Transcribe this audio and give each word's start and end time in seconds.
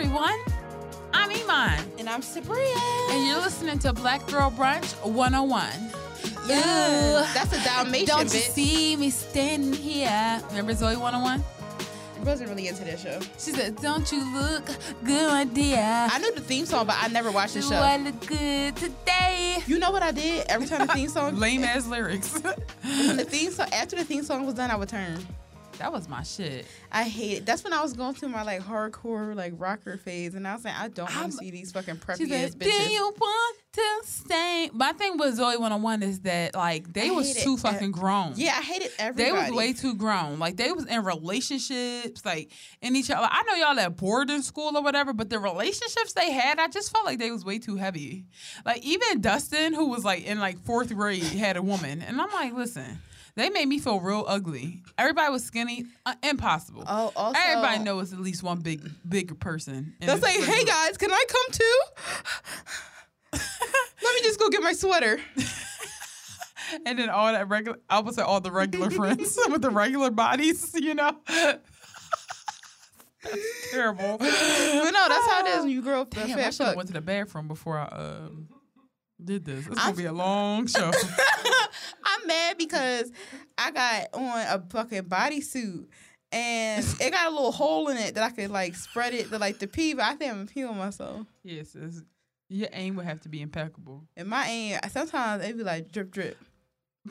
everyone. 0.00 0.38
I'm 1.12 1.30
Iman, 1.30 1.84
And 1.98 2.08
I'm 2.08 2.22
Sabria. 2.22 3.10
and 3.10 3.26
you're 3.26 3.36
listening 3.40 3.78
to 3.80 3.92
Black 3.92 4.26
Girl 4.28 4.50
Brunch 4.50 4.94
101. 5.04 5.68
Yeah. 6.48 6.56
Ooh. 6.56 7.34
That's 7.34 7.52
a 7.52 7.62
Dalmatian 7.62 8.06
Don't 8.06 8.22
you 8.32 8.40
see 8.40 8.96
me 8.96 9.10
standing 9.10 9.74
here? 9.74 10.40
Remember 10.48 10.72
Zoey 10.72 10.96
101? 10.98 11.44
I 12.18 12.22
wasn't 12.24 12.48
really 12.48 12.68
into 12.68 12.82
that 12.84 12.98
show. 12.98 13.20
She 13.38 13.50
said, 13.52 13.76
Don't 13.76 14.10
you 14.10 14.24
look 14.32 14.64
good, 15.04 15.52
dear? 15.52 15.76
I 16.10 16.18
knew 16.18 16.32
the 16.34 16.40
theme 16.40 16.64
song, 16.64 16.86
but 16.86 16.96
I 16.98 17.08
never 17.08 17.30
watched 17.30 17.52
the 17.52 17.60
Do 17.60 17.68
show. 17.68 17.76
I 17.76 17.98
look 17.98 18.26
good 18.26 18.76
today? 18.76 19.58
You 19.66 19.78
know 19.78 19.90
what 19.90 20.02
I 20.02 20.12
did? 20.12 20.46
Every 20.48 20.66
time 20.66 20.86
the 20.86 20.92
theme 20.94 21.10
song, 21.10 21.36
Lame 21.38 21.62
ass 21.64 21.86
lyrics. 21.86 22.32
when 22.82 23.18
the 23.18 23.24
theme 23.24 23.50
song, 23.50 23.68
after 23.74 23.96
the 23.96 24.04
theme 24.04 24.22
song 24.22 24.46
was 24.46 24.54
done, 24.54 24.70
I 24.70 24.76
would 24.76 24.88
turn. 24.88 25.18
That 25.80 25.92
was 25.92 26.08
my 26.10 26.22
shit. 26.22 26.66
I 26.92 27.04
hate 27.04 27.38
it. 27.38 27.46
That's 27.46 27.64
when 27.64 27.72
I 27.72 27.80
was 27.80 27.94
going 27.94 28.14
through 28.14 28.28
my 28.28 28.42
like 28.42 28.60
hardcore 28.60 29.34
like 29.34 29.54
rocker 29.56 29.96
phase, 29.96 30.34
and 30.34 30.46
I 30.46 30.54
was 30.54 30.64
like, 30.64 30.76
I 30.78 30.88
don't 30.88 31.12
want 31.14 31.32
to 31.32 31.38
see 31.38 31.50
these 31.50 31.72
fucking 31.72 31.96
preppy 31.96 32.30
ass 32.30 32.52
said, 32.52 32.58
bitches. 32.58 32.86
Do 32.86 32.92
you 32.92 33.12
want 33.18 33.58
to 33.72 34.00
stay? 34.04 34.68
My 34.74 34.92
thing 34.92 35.16
with 35.16 35.38
Zoey 35.38 35.58
101 35.58 36.02
is 36.02 36.20
that, 36.20 36.54
like, 36.54 36.92
they 36.92 37.08
I 37.08 37.12
was 37.12 37.34
too 37.42 37.54
it. 37.54 37.60
fucking 37.60 37.92
grown. 37.92 38.34
Yeah, 38.36 38.56
I 38.58 38.62
hated 38.62 38.90
everybody. 38.98 39.30
They 39.30 39.32
was 39.32 39.56
way 39.56 39.72
too 39.72 39.94
grown. 39.94 40.38
Like 40.38 40.56
they 40.56 40.70
was 40.70 40.84
in 40.86 41.02
relationships, 41.02 42.24
like 42.26 42.50
in 42.82 42.94
each 42.94 43.10
other. 43.10 43.28
I 43.30 43.42
know 43.44 43.54
y'all 43.54 43.78
at 43.80 43.96
boarding 43.96 44.42
school 44.42 44.76
or 44.76 44.82
whatever, 44.82 45.12
but 45.14 45.30
the 45.30 45.38
relationships 45.38 46.12
they 46.12 46.30
had, 46.30 46.58
I 46.58 46.68
just 46.68 46.92
felt 46.92 47.06
like 47.06 47.18
they 47.18 47.30
was 47.30 47.44
way 47.44 47.58
too 47.58 47.76
heavy. 47.76 48.26
Like 48.66 48.82
even 48.82 49.22
Dustin, 49.22 49.72
who 49.72 49.88
was 49.88 50.04
like 50.04 50.26
in 50.26 50.38
like 50.40 50.58
fourth 50.64 50.94
grade, 50.94 51.22
had 51.22 51.56
a 51.56 51.62
woman, 51.62 52.02
and 52.02 52.20
I'm 52.20 52.30
like, 52.32 52.52
listen, 52.52 52.98
they 53.36 53.50
made 53.50 53.66
me 53.66 53.78
feel 53.78 54.00
real 54.00 54.24
ugly. 54.26 54.82
Everybody 54.98 55.32
was 55.32 55.44
skinny, 55.44 55.86
uh, 56.06 56.14
impossible. 56.22 56.84
Oh, 56.86 57.12
also, 57.16 57.38
Everybody 57.44 57.84
knows 57.84 58.12
at 58.12 58.20
least 58.20 58.42
one 58.42 58.60
big, 58.60 58.88
big 59.08 59.38
person. 59.40 59.94
They'll 60.00 60.18
say, 60.18 60.40
"Hey 60.40 60.64
group. 60.64 60.68
guys, 60.68 60.96
can 60.96 61.10
I 61.12 61.24
come 61.28 61.52
too?" 61.52 61.80
Let 64.02 64.14
me 64.14 64.20
just 64.22 64.40
go 64.40 64.48
get 64.48 64.62
my 64.62 64.72
sweater. 64.72 65.20
and 66.86 66.98
then 66.98 67.10
all 67.10 67.32
that 67.32 67.48
regular, 67.48 67.78
I 67.88 68.00
would 68.00 68.14
say 68.14 68.22
all 68.22 68.40
the 68.40 68.50
regular 68.52 68.90
friends 69.00 69.38
with 69.48 69.62
the 69.62 69.70
regular 69.70 70.10
bodies, 70.10 70.74
you 70.74 70.94
know. 70.94 71.16
That's 73.22 73.70
terrible. 73.70 74.16
But 74.18 74.30
no, 74.90 75.08
that's 75.08 75.26
how 75.28 75.44
it 75.44 75.48
is 75.48 75.60
when 75.64 75.70
you 75.70 75.82
grow 75.82 76.02
up. 76.02 76.10
Damn, 76.10 76.38
I 76.38 76.50
should 76.50 76.66
have 76.66 76.76
went 76.76 76.88
to 76.88 76.94
the 76.94 77.00
bathroom 77.02 77.48
before 77.48 77.78
I 77.78 77.84
um, 77.86 78.48
did 79.24 79.44
this. 79.44 79.66
It's 79.66 79.76
gonna 79.76 79.96
be 79.96 80.04
a 80.06 80.12
long 80.12 80.66
show. 80.66 80.90
I'm 82.04 82.26
mad 82.26 82.58
because 82.58 83.10
I 83.56 83.70
got 83.70 84.06
on 84.14 84.38
a 84.38 84.64
fucking 84.70 85.04
bodysuit 85.04 85.86
and 86.32 86.84
it 87.00 87.10
got 87.12 87.28
a 87.28 87.30
little 87.30 87.52
hole 87.52 87.88
in 87.88 87.96
it 87.96 88.14
that 88.14 88.24
I 88.24 88.30
could 88.30 88.50
like 88.50 88.74
spread 88.74 89.14
it 89.14 89.30
to 89.30 89.38
like 89.38 89.58
the 89.58 89.66
pee, 89.66 89.94
but 89.94 90.04
I 90.04 90.14
think 90.14 90.30
I'm 90.30 90.46
gonna 90.46 90.46
pee 90.46 90.64
myself. 90.64 91.26
yes, 91.42 91.76
your 92.48 92.68
aim 92.72 92.96
would 92.96 93.06
have 93.06 93.20
to 93.20 93.28
be 93.28 93.40
impeccable. 93.40 94.02
And 94.16 94.28
my 94.28 94.46
aim, 94.46 94.78
sometimes 94.90 95.44
it 95.44 95.56
be 95.56 95.62
like 95.62 95.92
drip 95.92 96.10
drip. 96.10 96.36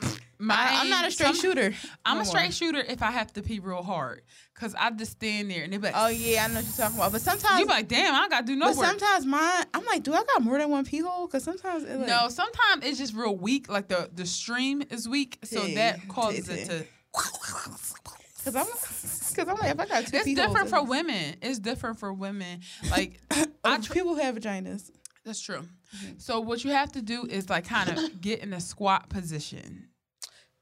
My 0.40 0.54
I, 0.54 0.80
I'm 0.80 0.88
not 0.88 1.06
a 1.06 1.10
straight 1.10 1.34
some- 1.34 1.36
shooter. 1.36 1.74
I'm 2.04 2.16
no 2.16 2.22
a 2.22 2.24
more. 2.24 2.24
straight 2.24 2.54
shooter 2.54 2.78
if 2.80 3.02
I 3.02 3.10
have 3.10 3.32
to 3.34 3.42
pee 3.42 3.58
real 3.58 3.82
hard, 3.82 4.22
cause 4.54 4.74
I 4.78 4.90
just 4.90 5.12
stand 5.12 5.50
there 5.50 5.62
and 5.64 5.72
they 5.72 5.76
be 5.76 5.84
like, 5.84 5.94
Oh 5.96 6.08
yeah, 6.08 6.44
I 6.44 6.48
know 6.48 6.54
what 6.54 6.64
you're 6.64 6.72
talking 6.72 6.96
about. 6.96 7.12
But 7.12 7.20
sometimes, 7.20 7.60
you 7.60 7.66
be 7.66 7.70
like, 7.72 7.88
damn, 7.88 8.14
I 8.14 8.28
gotta 8.28 8.46
do 8.46 8.56
no 8.56 8.68
but 8.68 8.76
work. 8.78 8.86
sometimes 8.86 9.26
mine, 9.26 9.64
I'm 9.74 9.84
like, 9.84 10.02
do 10.02 10.14
I 10.14 10.24
got 10.24 10.42
more 10.42 10.58
than 10.58 10.70
one 10.70 10.84
pee 10.86 11.00
hole? 11.00 11.26
Because 11.26 11.44
sometimes 11.44 11.84
it 11.84 11.98
like, 11.98 12.08
No, 12.08 12.28
sometimes 12.30 12.84
it's 12.86 12.98
just 12.98 13.14
real 13.14 13.36
weak. 13.36 13.68
Like 13.70 13.88
the 13.88 14.08
the 14.14 14.24
stream 14.26 14.82
is 14.90 15.08
weak, 15.08 15.38
so 15.44 15.64
Tea, 15.66 15.74
that 15.74 16.08
causes 16.08 16.46
tea, 16.48 16.54
it 16.54 16.68
to. 16.70 16.86
Because 17.12 18.56
I'm, 18.56 18.66
because 18.66 19.48
I'm 19.48 19.56
like, 19.58 19.72
if 19.74 19.80
I 19.80 19.86
got 19.86 20.06
two 20.06 20.16
It's 20.16 20.34
different 20.34 20.70
for 20.70 20.82
women. 20.82 21.36
It's 21.42 21.58
different 21.58 21.98
for 21.98 22.12
women. 22.12 22.60
Like 22.90 23.20
I 23.30 23.46
I 23.64 23.78
tr- 23.78 23.92
people 23.92 24.14
who 24.14 24.20
have 24.22 24.36
vaginas. 24.36 24.90
that's 25.24 25.40
true. 25.40 25.60
Mm-hmm. 25.94 26.12
So 26.18 26.40
what 26.40 26.64
you 26.64 26.70
have 26.70 26.92
to 26.92 27.02
do 27.02 27.26
is 27.28 27.50
like 27.50 27.66
kind 27.66 27.90
of 27.90 28.20
get 28.20 28.40
in 28.40 28.52
a 28.54 28.60
squat 28.60 29.10
position. 29.10 29.88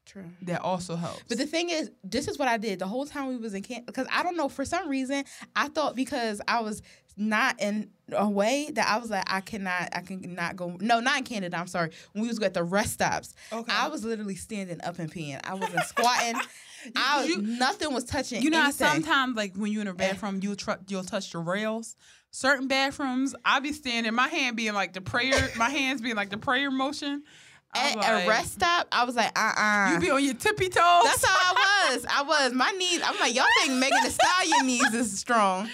True. 0.09 0.25
That 0.43 0.63
also 0.63 0.97
helps. 0.97 1.23
But 1.29 1.37
the 1.39 1.47
thing 1.47 1.69
is, 1.71 1.91
this 2.03 2.27
is 2.29 2.39
what 2.39 2.49
I 2.49 2.57
did 2.57 2.79
the 2.79 2.87
whole 2.87 3.05
time 3.07 3.29
we 3.29 3.37
was 3.37 3.53
in 3.55 3.63
camp. 3.63 3.85
Because 3.87 4.07
I 4.11 4.23
don't 4.23 4.37
know, 4.37 4.49
for 4.49 4.65
some 4.65 4.89
reason, 4.89 5.25
I 5.55 5.69
thought 5.69 5.95
because 5.95 6.41
I 6.49 6.61
was 6.61 6.83
not 7.17 7.61
in 7.61 7.91
a 8.13 8.29
way 8.29 8.71
that 8.73 8.89
I 8.89 8.97
was 8.99 9.11
like, 9.11 9.25
I 9.27 9.41
cannot, 9.43 9.91
I 9.93 10.01
cannot 10.01 10.57
go. 10.57 10.77
No, 10.81 11.01
not 11.01 11.19
in 11.19 11.25
Canada. 11.25 11.59
I'm 11.59 11.67
sorry. 11.67 11.91
When 12.13 12.23
we 12.23 12.29
was 12.29 12.41
at 12.41 12.55
the 12.55 12.63
rest 12.65 12.95
stops, 12.95 13.35
Okay. 13.53 13.71
I 13.73 13.89
was 13.89 14.05
literally 14.05 14.37
standing 14.37 14.81
up 14.83 14.99
and 14.99 15.13
peeing. 15.13 15.41
I 15.45 15.55
wasn't 15.55 15.85
squatting. 15.85 16.41
I 16.97 17.21
was, 17.21 17.29
You- 17.29 17.43
nothing 17.43 17.93
was 17.93 18.05
touching. 18.05 18.41
you 18.41 18.51
know 18.51 18.63
anything. 18.63 18.87
sometimes 18.87 19.37
like 19.37 19.57
when 19.57 19.73
you're 19.73 19.83
in 19.83 19.89
a 19.89 19.95
bathroom, 19.95 20.41
you'll 20.43 20.57
tr- 20.57 20.71
you'll 20.89 21.03
touch 21.05 21.33
the 21.33 21.39
rails. 21.39 21.97
Certain 22.31 22.69
bathrooms, 22.69 23.35
I'll 23.45 23.61
be 23.63 23.73
standing, 23.73 24.15
my 24.15 24.29
hand 24.29 24.55
being 24.57 24.75
like 24.75 24.93
the 24.93 25.01
prayer, 25.01 25.49
my 25.57 25.71
hands 25.71 26.01
being 26.01 26.15
like 26.17 26.31
the 26.31 26.37
prayer 26.39 26.71
motion. 26.71 27.25
At 27.75 27.97
was 27.97 28.06
a 28.25 28.29
rest 28.29 28.53
stop, 28.55 28.89
I 28.91 29.05
was 29.05 29.15
like, 29.15 29.31
uh 29.39 29.53
uh 29.56 29.91
You 29.95 30.01
be 30.01 30.11
on 30.11 30.25
your 30.25 30.34
tippy 30.34 30.69
toes. 30.69 30.75
That's 31.05 31.25
how 31.25 31.34
I 31.55 31.91
was. 31.93 32.06
I 32.09 32.23
was. 32.23 32.53
My 32.53 32.71
knees. 32.71 33.01
I'm 33.05 33.19
like, 33.21 33.34
y'all 33.34 33.45
think 33.61 33.75
Megan 33.75 33.99
Thee 34.03 34.11
Stallion 34.11 34.67
knees 34.67 34.95
is 34.95 35.19
strong. 35.19 35.65
No. 35.65 35.71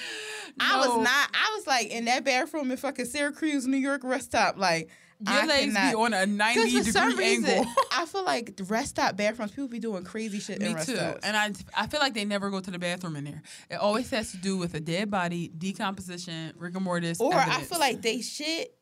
I 0.61 0.77
was 0.79 0.89
not. 1.05 1.29
I 1.35 1.53
was 1.57 1.67
like 1.67 1.89
in 1.89 2.05
that 2.07 2.25
bathroom 2.25 2.71
in 2.71 2.77
fucking 2.77 3.07
Syracuse, 3.07 3.67
New 3.67 3.77
York 3.77 4.03
rest 4.05 4.27
stop. 4.27 4.57
Like 4.59 4.89
Your 5.21 5.35
I 5.43 5.47
legs 5.47 5.75
cannot. 5.75 5.91
be 5.91 5.97
on 5.97 6.15
a 6.15 6.27
90 6.27 6.65
Because 6.65 6.87
for 6.87 6.93
some 6.93 7.11
degree 7.11 7.25
reason, 7.37 7.51
angle. 7.51 7.73
I 7.93 8.07
feel 8.07 8.25
like 8.25 8.57
the 8.57 8.65
rest 8.65 8.91
stop 8.91 9.17
bathrooms, 9.17 9.51
people 9.53 9.69
be 9.69 9.79
doing 9.81 10.05
crazy 10.05 10.39
shit 10.41 10.61
in 10.63 10.75
Me 10.75 10.85
too. 10.85 10.95
stops. 10.97 11.21
And 11.25 11.37
I 11.37 11.53
I 11.77 11.87
feel 11.87 12.01
like 12.01 12.15
they 12.15 12.25
never 12.25 12.51
go 12.51 12.61
to 12.61 12.71
the 12.71 12.79
bathroom 12.79 13.17
in 13.17 13.25
there. 13.25 13.43
It 13.71 13.77
always 13.77 14.11
has 14.11 14.31
to 14.33 14.37
do 14.37 14.57
with 14.57 14.75
a 14.75 14.81
dead 14.81 15.11
body, 15.11 15.49
decomposition, 15.57 16.53
rigor 16.57 16.81
mortis. 16.81 17.21
or 17.21 17.35
I 17.35 17.63
feel 17.63 17.79
like 17.81 18.03
they 18.03 18.21
shit 18.21 18.75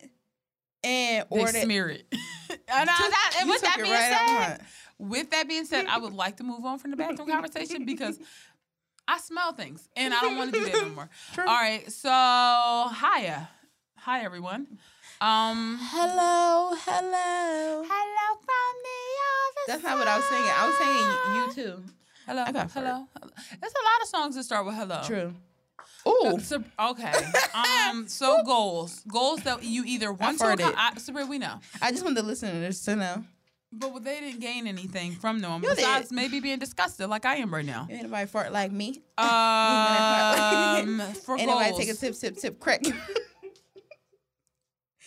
and 0.85 1.27
they 1.31 1.41
or 1.41 1.51
they. 1.53 1.63
smear 1.63 1.89
it. 1.89 2.07
and 2.51 2.61
I, 2.69 2.85
that, 2.85 3.37
and 3.41 3.49
with 3.49 3.63
that 3.63 3.77
being 3.77 3.91
right 3.91 4.57
said, 4.59 4.67
with 4.99 5.31
that 5.31 5.49
being 5.49 5.65
said, 5.65 5.87
I 5.87 5.99
would 5.99 6.13
like 6.13 6.37
to 6.39 6.45
move 6.45 6.65
on 6.65 6.79
from 6.79 6.91
the 6.91 6.97
bathroom 6.97 7.29
conversation 7.31 7.85
because 7.85 8.19
I 9.09 9.19
smell 9.19 9.53
things 9.53 9.89
and 9.97 10.15
I 10.15 10.21
don't 10.21 10.37
want 10.37 10.53
to 10.53 10.61
do 10.61 10.65
that 10.67 10.75
no 10.75 10.89
more. 10.91 11.09
True. 11.35 11.45
All 11.47 11.55
right, 11.55 11.91
so 11.91 12.09
hiya, 12.09 13.49
hi 13.97 14.25
everyone. 14.25 14.67
Um, 15.21 15.79
Hello, 15.81 16.75
hello. 16.75 17.85
hello 17.87 18.41
from 18.41 18.75
the 18.83 18.99
other 19.31 19.65
That's 19.69 19.83
not 19.85 19.99
what 19.99 20.09
I 20.09 20.17
was 20.17 20.25
singing. 20.25 20.51
I 20.53 20.67
was 20.67 20.77
singing 20.79 21.37
you 21.37 21.77
too. 21.79 21.85
Hello, 22.27 22.45
hello, 22.45 22.67
hello. 22.75 23.07
There's 23.61 23.73
a 23.73 23.85
lot 23.85 24.03
of 24.03 24.09
songs 24.09 24.35
that 24.35 24.43
start 24.45 24.67
with 24.67 24.75
hello. 24.75 25.01
True. 25.05 25.35
So, 26.05 26.63
okay. 26.81 27.13
Um. 27.91 28.09
So 28.09 28.43
goals, 28.45 29.03
goals 29.07 29.43
that 29.43 29.63
you 29.63 29.85
either 29.87 30.13
want 30.13 30.39
to. 30.39 30.45
accom- 30.45 30.75
I, 30.77 30.95
Sabrina, 30.99 31.29
we 31.29 31.39
know, 31.39 31.61
I 31.81 31.91
just 31.93 32.03
want 32.03 32.17
the 32.17 32.23
listeners 32.23 32.83
to 32.85 32.97
know. 32.97 33.25
but 33.73 34.03
they 34.03 34.21
didn't 34.21 34.41
gain 34.41 34.67
anything 34.67 35.13
from 35.13 35.39
them 35.41 35.63
You 35.63 35.69
did. 35.69 35.77
besides 35.77 36.11
maybe 36.13 36.41
being 36.41 36.59
disgusted, 36.59 37.09
like 37.09 37.25
I 37.25 37.37
am 37.37 37.53
right 37.55 37.65
now. 37.65 37.87
Anybody 37.89 38.03
nobody 38.09 38.27
fart 38.27 38.53
like 38.53 38.73
me. 38.73 39.03
Um. 39.19 41.01
for 41.25 41.39
Ain't 41.39 41.49
goals, 41.51 41.79
take 41.79 41.89
a 41.91 41.95
tip, 41.95 42.15
tip, 42.17 42.37
tip, 42.37 42.59
crack. 42.61 42.83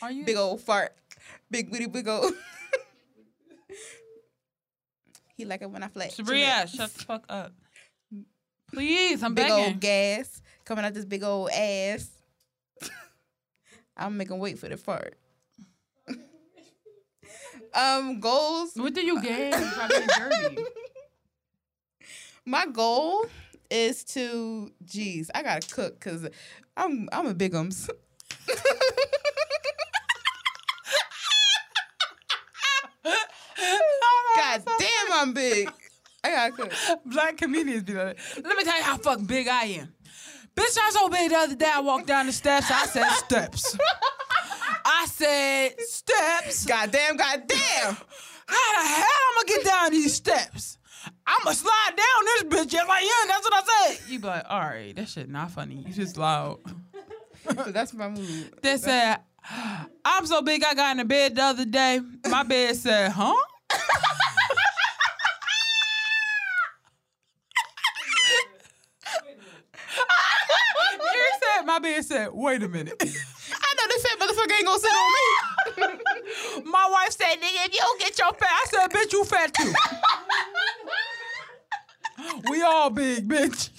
are 0.01 0.11
you 0.11 0.23
big 0.25 0.37
old 0.37 0.61
fart. 0.61 0.93
Big 1.51 1.71
booty, 1.71 1.87
big 1.87 2.07
old. 2.07 2.33
he 5.35 5.45
like 5.45 5.61
it 5.61 5.69
when 5.69 5.83
I 5.83 5.87
flex. 5.87 6.15
Sabrina? 6.15 6.67
Shut 6.67 6.93
the 6.93 7.03
fuck 7.03 7.25
up, 7.29 7.51
please. 8.71 9.21
I'm 9.23 9.33
Big 9.35 9.47
begging. 9.47 9.65
old 9.65 9.79
gas 9.79 10.41
coming 10.65 10.83
out 10.83 10.93
this 10.93 11.05
big 11.05 11.23
old 11.23 11.49
ass. 11.51 12.09
I'm 13.97 14.17
making 14.17 14.39
wait 14.39 14.59
for 14.59 14.67
the 14.67 14.77
fart. 14.77 15.17
um, 17.73 18.19
goals. 18.19 18.71
what 18.75 18.93
do 18.93 19.05
you 19.05 19.21
gain 19.21 19.53
from 19.53 19.87
being 19.89 20.07
dirty? 20.17 20.63
My 22.45 22.65
goal 22.65 23.25
is 23.69 24.03
to, 24.05 24.71
geez, 24.83 25.31
I 25.33 25.41
gotta 25.41 25.67
cook 25.73 25.95
because 25.95 26.27
I'm 26.77 27.09
I'm 27.11 27.27
a 27.27 27.33
bigums. 27.33 27.89
God 34.35 34.61
damn, 34.65 35.13
I'm 35.13 35.33
big. 35.33 35.71
I 36.23 36.29
gotta 36.29 36.51
cook. 36.51 36.73
Black 37.05 37.37
comedians 37.37 37.83
be 37.83 37.93
like, 37.93 38.19
let 38.43 38.57
me 38.57 38.63
tell 38.63 38.77
you 38.77 38.83
how 38.83 38.97
fucking 38.97 39.25
big 39.25 39.47
I 39.47 39.63
am. 39.63 39.94
Bitch, 40.55 40.77
I 40.77 40.85
was 40.85 40.93
so 40.93 41.09
big 41.09 41.29
the 41.31 41.37
other 41.37 41.55
day. 41.55 41.71
I 41.73 41.81
walked 41.81 42.07
down 42.07 42.27
the 42.27 42.31
steps. 42.31 42.71
I 42.71 42.85
said 42.85 43.09
steps. 43.11 43.77
I 44.85 45.05
said 45.07 45.79
steps. 45.81 46.65
God 46.65 46.91
damn, 46.91 47.17
god 47.17 47.43
damn. 47.47 47.97
How 48.47 48.81
the 48.81 48.87
hell 48.87 49.05
I'm 49.05 49.35
gonna 49.35 49.47
get 49.47 49.65
down 49.65 49.91
these 49.91 50.13
steps? 50.13 50.77
I'ma 51.27 51.51
slide 51.51 51.91
down 51.95 52.25
this 52.25 52.43
bitch 52.43 52.69
just 52.69 52.87
like 52.87 53.03
yeah. 53.03 53.27
That's 53.27 53.43
what 53.43 53.53
I 53.53 53.93
said. 53.93 54.09
You 54.09 54.19
be 54.19 54.27
like, 54.27 54.45
all 54.49 54.59
right, 54.59 54.95
that 54.95 55.09
shit 55.09 55.29
not 55.29 55.51
funny. 55.51 55.83
You 55.87 55.93
just 55.93 56.17
loud. 56.17 56.59
So 57.43 57.53
that's 57.71 57.93
my 57.93 58.09
mood. 58.09 58.53
They 58.61 58.77
said, 58.77 59.19
I'm 60.03 60.25
so 60.25 60.41
big. 60.41 60.63
I 60.63 60.73
got 60.73 60.91
in 60.91 60.97
the 60.97 61.05
bed 61.05 61.35
the 61.35 61.43
other 61.43 61.65
day. 61.65 61.99
My 62.29 62.43
bed 62.43 62.75
said, 62.75 63.11
huh? 63.11 63.33
you 71.13 71.31
said 71.41 71.64
my 71.75 71.79
bed 71.79 71.97
and 71.97 72.05
said, 72.05 72.29
"Wait 72.31 72.63
a 72.63 72.69
minute." 72.69 72.95
I 73.01 73.03
know 73.03 73.87
this 73.87 74.03
fat 74.03 74.19
motherfucker 74.19 74.55
ain't 74.55 74.65
gonna 74.65 74.79
sit 74.79 74.91
on 74.91 75.11
me. 75.15 76.63
my 76.71 76.87
wife 76.89 77.11
said, 77.11 77.35
"Nigga, 77.35 77.65
if 77.67 77.73
you 77.73 77.79
don't 77.79 77.99
get 77.99 78.17
your 78.17 78.33
fat," 78.33 78.49
I 78.49 78.65
said, 78.69 78.91
"Bitch, 78.91 79.11
you 79.11 79.25
fat 79.25 79.53
too." 79.53 79.73
we 82.49 82.61
all 82.61 82.89
big, 82.89 83.27
bitch. 83.27 83.69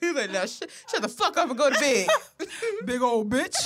He's 0.00 0.14
like, 0.14 0.30
now 0.30 0.44
sh- 0.44 0.62
shut 0.90 1.00
the 1.00 1.08
fuck 1.08 1.36
up 1.38 1.48
and 1.48 1.58
go 1.58 1.70
to 1.70 1.80
bed. 1.80 2.08
big 2.84 3.00
old 3.00 3.30
bitch. 3.30 3.56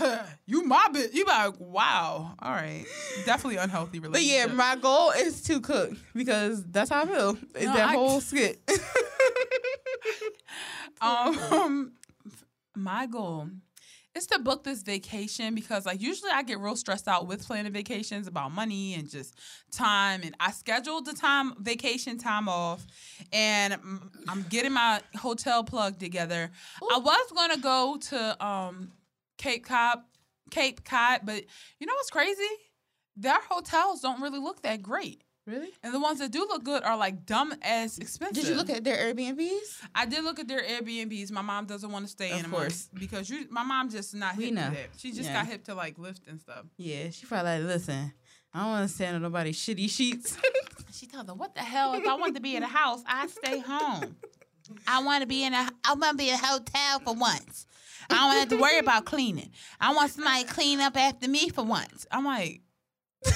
you 0.46 0.64
my 0.64 0.86
bitch. 0.92 1.14
You 1.14 1.24
like, 1.24 1.54
wow. 1.58 2.34
All 2.38 2.52
right. 2.52 2.84
Definitely 3.24 3.56
unhealthy 3.56 3.98
But 3.98 4.22
yeah, 4.22 4.46
my 4.46 4.76
goal 4.76 5.10
is 5.10 5.42
to 5.42 5.60
cook 5.60 5.92
because 6.14 6.64
that's 6.64 6.90
how 6.90 7.02
I 7.02 7.06
feel. 7.06 7.32
No, 7.34 7.38
that 7.60 7.90
I- 7.90 7.92
whole 7.92 8.20
skit. 8.20 8.60
um 11.00 11.92
my 12.74 13.06
goal 13.06 13.48
is 14.14 14.26
to 14.26 14.38
book 14.38 14.64
this 14.64 14.82
vacation 14.82 15.54
because 15.54 15.84
like 15.84 16.00
usually 16.00 16.30
I 16.30 16.42
get 16.42 16.58
real 16.58 16.76
stressed 16.76 17.06
out 17.06 17.26
with 17.26 17.46
planning 17.46 17.72
vacations 17.72 18.26
about 18.26 18.52
money 18.52 18.94
and 18.94 19.10
just 19.10 19.38
time 19.70 20.22
and 20.24 20.34
I 20.40 20.52
scheduled 20.52 21.04
the 21.04 21.12
time 21.12 21.52
vacation 21.62 22.18
time 22.18 22.48
off 22.48 22.86
and 23.32 23.74
I'm 24.28 24.42
getting 24.48 24.72
my 24.72 25.00
hotel 25.16 25.64
plug 25.64 25.98
together. 25.98 26.50
I 26.90 26.98
was 26.98 27.32
going 27.34 27.50
to 27.50 27.60
go 27.60 27.98
to 28.08 28.44
um 28.44 28.92
Cape 29.38 29.64
Cod 29.66 29.98
Cape 30.50 30.84
Cod 30.84 31.20
but 31.24 31.44
you 31.80 31.86
know 31.86 31.94
what's 31.94 32.10
crazy? 32.10 32.42
Their 33.16 33.40
hotels 33.50 34.00
don't 34.00 34.20
really 34.20 34.38
look 34.38 34.62
that 34.62 34.82
great. 34.82 35.22
really? 35.46 35.68
And 35.82 35.94
the 35.94 36.00
ones 36.00 36.18
that 36.18 36.30
do 36.32 36.40
look 36.40 36.64
good 36.64 36.82
are 36.82 36.96
like 36.96 37.24
dumb 37.24 37.54
as 37.62 37.98
expensive. 37.98 38.34
Did 38.42 38.48
you 38.48 38.54
look 38.56 38.68
at 38.68 38.84
their 38.84 38.96
Airbnbs? 38.96 39.80
I 39.94 40.04
did 40.06 40.22
look 40.24 40.38
at 40.38 40.48
their 40.48 40.62
Airbnbs. 40.62 41.30
My 41.30 41.40
mom 41.42 41.66
doesn't 41.66 41.90
want 41.90 42.04
to 42.04 42.10
stay 42.10 42.30
Of 42.32 42.36
in 42.38 42.42
them 42.42 42.50
course. 42.50 42.88
because 42.92 43.30
you. 43.30 43.46
My 43.50 43.62
mom 43.62 43.88
just 43.88 44.14
not 44.14 44.36
We 44.36 44.46
hip 44.46 44.54
know. 44.54 44.68
to 44.68 44.74
that. 44.74 44.88
She 44.98 45.12
just 45.12 45.24
Yeah. 45.30 45.34
got 45.42 45.46
hip 45.46 45.64
to 45.64 45.74
like 45.74 45.96
Lyft 45.96 46.28
and 46.28 46.40
stuff. 46.40 46.64
Yeah, 46.76 47.10
she 47.10 47.26
probably 47.26 47.58
like, 47.58 47.66
listen, 47.66 48.12
I 48.52 48.60
don't 48.60 48.68
want 48.70 48.88
to 48.88 48.94
stand 48.94 49.16
on 49.16 49.22
nobody's 49.22 49.58
shitty 49.58 49.88
sheets. 49.90 50.36
She 50.92 51.06
told 51.06 51.26
them, 51.26 51.36
"What 51.36 51.54
the 51.54 51.60
hell? 51.60 51.92
If 51.92 52.06
I 52.06 52.14
want 52.14 52.36
to 52.36 52.40
be 52.40 52.56
in 52.56 52.62
a 52.62 52.66
house, 52.68 53.02
I'd 53.06 53.28
stay 53.28 53.58
home. 53.58 54.16
I 54.88 55.02
want 55.02 55.20
to 55.20 55.26
be 55.26 55.44
in 55.44 55.52
a. 55.52 55.68
I 55.84 55.92
want 55.92 56.12
to 56.12 56.16
be 56.16 56.30
in 56.30 56.34
a 56.36 56.38
hotel 56.38 57.00
for 57.00 57.12
once. 57.12 57.66
I 58.10 58.14
don't 58.14 58.38
have 58.38 58.48
to 58.50 58.56
worry 58.56 58.78
about 58.78 59.04
cleaning. 59.04 59.50
I 59.80 59.94
want 59.94 60.10
somebody 60.12 60.44
to 60.44 60.52
clean 60.52 60.80
up 60.80 60.96
after 60.96 61.28
me 61.28 61.48
for 61.48 61.64
once. 61.64 62.06
I'm 62.10 62.24
like, 62.24 62.60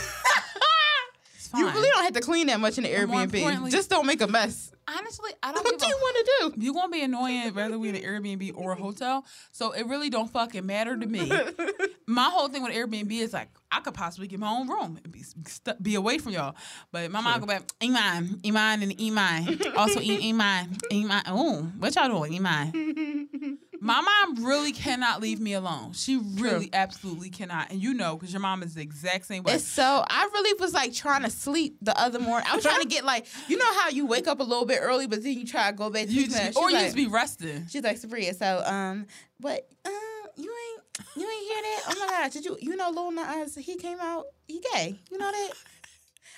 you 1.56 1.66
really 1.68 1.88
don't 1.90 2.04
have 2.04 2.12
to 2.14 2.20
clean 2.20 2.46
that 2.46 2.60
much 2.60 2.78
in 2.78 2.84
the 2.84 2.90
Airbnb. 2.90 3.70
Just 3.70 3.90
don't 3.90 4.06
make 4.06 4.20
a 4.20 4.26
mess. 4.26 4.72
Honestly, 4.88 5.30
I 5.42 5.52
don't 5.52 5.64
What 5.64 5.72
give 5.72 5.80
do 5.80 5.86
a 5.86 5.88
you 5.88 5.94
want 5.96 6.16
to 6.16 6.32
do? 6.56 6.64
You're 6.64 6.74
gonna 6.74 6.88
be 6.90 7.02
annoying 7.02 7.54
whether 7.54 7.78
we 7.78 7.90
in 7.90 7.94
an 7.96 8.02
Airbnb 8.02 8.56
or 8.56 8.72
a 8.72 8.74
hotel. 8.74 9.24
So 9.52 9.70
it 9.72 9.86
really 9.86 10.10
don't 10.10 10.28
fucking 10.30 10.66
matter 10.66 10.96
to 10.96 11.06
me. 11.06 11.30
my 12.06 12.24
whole 12.24 12.48
thing 12.48 12.62
with 12.62 12.72
Airbnb 12.72 13.10
is 13.12 13.32
like 13.32 13.50
I 13.70 13.80
could 13.80 13.94
possibly 13.94 14.26
get 14.26 14.40
my 14.40 14.50
own 14.50 14.68
room 14.68 14.98
and 15.02 15.12
be 15.12 15.22
stu- 15.22 15.74
be 15.80 15.94
away 15.94 16.18
from 16.18 16.32
y'all. 16.32 16.56
But 16.90 17.10
my 17.12 17.20
mom 17.20 17.40
go 17.40 17.46
back, 17.46 17.62
Iman, 17.82 18.40
Iman, 18.44 18.82
and 18.82 19.00
Iman. 19.00 19.60
Also 19.76 20.00
Iman, 20.00 20.76
Iman. 20.92 21.22
Oh, 21.28 21.62
what 21.78 21.94
y'all 21.94 22.08
doing, 22.08 22.34
Iman? 22.34 23.58
My 23.82 24.00
mom 24.00 24.44
really 24.44 24.72
cannot 24.72 25.22
leave 25.22 25.40
me 25.40 25.54
alone. 25.54 25.92
She 25.94 26.16
really, 26.16 26.68
absolutely 26.72 27.30
cannot. 27.30 27.70
And 27.70 27.82
you 27.82 27.94
know, 27.94 28.14
because 28.16 28.32
your 28.32 28.40
mom 28.40 28.62
is 28.62 28.74
the 28.74 28.82
exact 28.82 29.24
same 29.24 29.42
way. 29.42 29.54
It's 29.54 29.64
so 29.64 30.04
I 30.08 30.24
really 30.32 30.60
was 30.60 30.74
like 30.74 30.92
trying 30.92 31.22
to 31.22 31.30
sleep 31.30 31.78
the 31.80 31.98
other 31.98 32.18
morning. 32.18 32.46
I 32.50 32.54
was 32.54 32.64
trying 32.64 32.82
to 32.82 32.88
get 32.88 33.04
like 33.04 33.26
you 33.48 33.56
know 33.56 33.74
how 33.80 33.88
you 33.88 34.06
wake 34.06 34.28
up 34.28 34.40
a 34.40 34.42
little 34.44 34.66
bit 34.66 34.80
early, 34.82 35.06
but 35.06 35.22
then 35.22 35.32
you 35.32 35.46
try 35.46 35.70
to 35.70 35.76
go 35.76 35.88
back 35.88 36.06
to 36.06 36.12
sleep. 36.12 36.56
or 36.56 36.70
you 36.70 36.78
just 36.78 36.94
be 36.96 37.06
resting. 37.06 37.66
She's 37.68 37.82
like 37.82 37.98
Sabria. 37.98 38.34
So 38.34 38.62
um, 38.66 39.06
but 39.40 39.66
uh, 39.84 39.90
you 40.36 40.52
ain't 40.52 41.06
you 41.16 41.22
ain't 41.22 41.44
hear 41.48 41.62
that? 41.62 41.82
Oh 41.88 41.94
my 42.00 42.06
god, 42.06 42.30
did 42.32 42.44
you 42.44 42.58
you 42.60 42.76
know 42.76 42.90
Lil 42.90 43.12
Nas? 43.12 43.54
He 43.56 43.76
came 43.76 43.98
out. 44.00 44.26
He 44.46 44.62
gay. 44.74 44.98
You 45.10 45.16
know 45.18 45.30
that? 45.30 45.50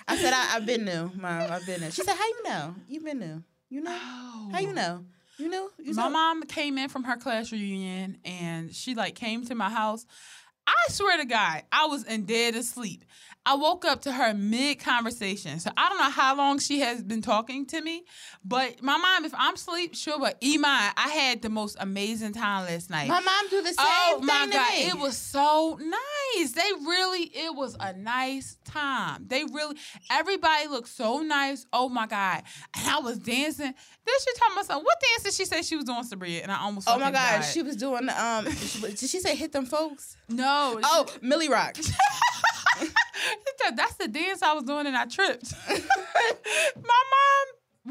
I 0.07 0.17
said 0.17 0.33
I, 0.33 0.55
I've 0.55 0.65
been 0.65 0.85
new, 0.85 1.11
mom. 1.15 1.51
I've 1.51 1.65
been 1.65 1.81
new. 1.81 1.91
She 1.91 2.03
said, 2.03 2.15
how 2.15 2.25
you 2.25 2.43
know? 2.43 2.75
You've 2.89 3.05
been 3.05 3.19
new? 3.19 3.43
You 3.69 3.81
know? 3.81 3.97
How 4.51 4.59
you 4.59 4.73
know? 4.73 5.05
You 5.37 5.49
know? 5.49 5.69
You 5.79 5.93
My 5.93 6.03
saw- 6.03 6.09
mom 6.09 6.43
came 6.43 6.77
in 6.77 6.89
from 6.89 7.03
her 7.05 7.17
class 7.17 7.51
reunion 7.51 8.17
and 8.23 8.73
she 8.73 8.93
like 8.95 9.15
came 9.15 9.45
to 9.45 9.55
my 9.55 9.69
house. 9.69 10.05
I 10.65 10.73
swear 10.91 11.17
to 11.17 11.25
God, 11.25 11.63
I 11.71 11.87
was 11.87 12.03
in 12.05 12.25
dead 12.25 12.55
asleep. 12.55 13.03
I 13.45 13.55
woke 13.55 13.83
up 13.83 14.01
to 14.03 14.11
her 14.11 14.33
mid 14.33 14.79
conversation. 14.79 15.59
So 15.59 15.69
I 15.75 15.89
don't 15.89 15.97
know 15.97 16.09
how 16.09 16.35
long 16.35 16.59
she 16.59 16.79
has 16.79 17.03
been 17.03 17.21
talking 17.21 17.65
to 17.67 17.81
me, 17.81 18.05
but 18.45 18.81
my 18.81 18.97
mom, 18.97 19.25
if 19.25 19.33
I'm 19.35 19.55
asleep, 19.55 19.95
sure, 19.95 20.17
but 20.17 20.37
Iman, 20.43 20.63
I 20.95 21.09
had 21.09 21.41
the 21.41 21.49
most 21.49 21.75
amazing 21.79 22.33
time 22.33 22.65
last 22.65 22.89
night. 22.89 23.09
My 23.09 23.19
mom 23.19 23.49
do 23.49 23.61
the 23.61 23.73
same 23.73 23.75
Oh 23.79 24.15
thing 24.17 24.25
my 24.25 24.47
god, 24.49 24.69
it 24.73 24.97
was 24.97 25.17
so 25.17 25.77
nice. 25.81 26.51
They 26.53 26.71
really, 26.85 27.23
it 27.23 27.53
was 27.53 27.75
a 27.79 27.93
nice 27.93 28.57
time. 28.63 29.25
They 29.27 29.43
really, 29.43 29.75
everybody 30.09 30.67
looked 30.67 30.89
so 30.89 31.19
nice. 31.19 31.65
Oh 31.73 31.89
my 31.89 32.07
god, 32.07 32.43
and 32.75 32.87
I 32.87 32.99
was 32.99 33.17
dancing. 33.19 33.73
Then 34.05 34.15
she 34.19 34.39
told 34.39 34.55
myself, 34.55 34.83
"What 34.83 34.97
dance 34.99 35.23
did 35.23 35.33
she 35.33 35.45
say 35.45 35.61
she 35.61 35.75
was 35.75 35.85
doing, 35.85 36.03
Sabria?" 36.03 36.43
And 36.43 36.51
I 36.51 36.61
almost. 36.61 36.87
Oh 36.89 36.97
my 36.97 37.11
god, 37.11 37.41
died. 37.41 37.41
she 37.41 37.61
was 37.61 37.75
doing 37.75 38.07
um. 38.09 38.45
did 38.45 38.99
she 38.99 39.19
say 39.19 39.35
hit 39.35 39.51
them 39.51 39.65
folks? 39.65 40.15
No. 40.29 40.79
Oh, 40.83 41.07
Milly 41.21 41.49
Rock. 41.49 41.77
that's 43.75 43.95
the 43.95 44.07
dance 44.07 44.41
I 44.41 44.53
was 44.53 44.63
doing, 44.63 44.87
and 44.87 44.95
I 44.95 45.05
tripped. 45.05 45.53
my 45.69 45.75
mom 46.85 47.22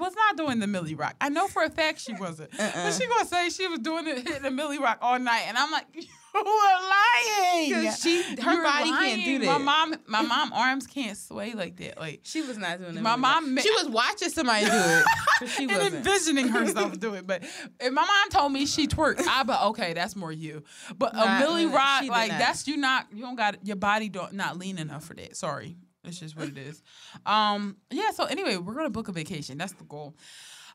was 0.02 0.14
not 0.14 0.36
doing 0.36 0.58
the 0.58 0.66
Milly 0.66 0.94
Rock. 0.94 1.16
I 1.20 1.30
know 1.30 1.48
for 1.48 1.62
a 1.62 1.70
fact 1.70 2.00
she 2.00 2.12
wasn't. 2.12 2.50
Uh-uh. 2.60 2.70
But 2.74 2.92
she 2.92 3.06
gonna 3.06 3.24
say 3.26 3.48
she 3.48 3.66
was 3.68 3.78
doing 3.80 4.06
it, 4.06 4.18
hitting 4.28 4.42
the 4.42 4.50
Milly 4.50 4.78
Rock 4.78 4.98
all 5.00 5.18
night, 5.18 5.44
and 5.48 5.56
I'm 5.56 5.70
like, 5.70 5.86
you 5.94 6.04
are 6.40 6.88
lying. 6.88 7.92
she- 7.92 8.22
her 8.40 8.52
You're 8.52 8.62
body 8.62 8.90
can't 8.90 9.24
do 9.24 9.38
that. 9.40 9.46
My 9.46 9.58
mom, 9.58 9.94
my 10.06 10.22
mom 10.22 10.52
arms 10.52 10.86
can't 10.86 11.16
sway 11.16 11.52
like 11.54 11.76
that. 11.76 11.98
Like 11.98 12.20
She 12.22 12.42
was 12.42 12.56
not 12.58 12.78
doing 12.80 12.96
it. 12.96 13.02
My 13.02 13.16
mom 13.16 13.54
ma- 13.54 13.60
She 13.60 13.70
was 13.70 13.88
watching 13.88 14.30
somebody 14.30 14.64
do 14.64 14.70
it. 14.72 15.48
she 15.48 15.62
and 15.64 15.72
wasn't. 15.72 15.94
envisioning 15.96 16.48
herself 16.48 16.98
do 16.98 17.14
it. 17.14 17.26
But 17.26 17.42
if 17.44 17.92
my 17.92 18.02
mom 18.02 18.30
told 18.30 18.52
me 18.52 18.64
she 18.66 18.86
twerked, 18.88 19.22
I'd 19.28 19.46
be 19.46 19.52
okay. 19.52 19.92
That's 19.92 20.16
more 20.16 20.32
you. 20.32 20.62
But 20.96 21.14
Nah, 21.14 21.36
a 21.36 21.40
Milly 21.40 21.66
mm, 21.66 21.74
Rock, 21.74 22.04
like 22.08 22.30
not. 22.30 22.38
that's 22.38 22.66
you 22.66 22.76
not. 22.78 23.06
You 23.12 23.22
don't 23.22 23.36
got 23.36 23.64
your 23.66 23.76
body 23.76 24.08
don't 24.08 24.32
not 24.32 24.58
lean 24.58 24.78
enough 24.78 25.04
for 25.04 25.14
that. 25.14 25.36
Sorry. 25.36 25.76
It's 26.04 26.18
just 26.18 26.36
what 26.36 26.48
it 26.48 26.58
is. 26.58 26.82
Um, 27.26 27.76
yeah, 27.90 28.10
so 28.10 28.24
anyway, 28.24 28.56
we're 28.56 28.74
gonna 28.74 28.90
book 28.90 29.08
a 29.08 29.12
vacation. 29.12 29.58
That's 29.58 29.72
the 29.74 29.84
goal. 29.84 30.14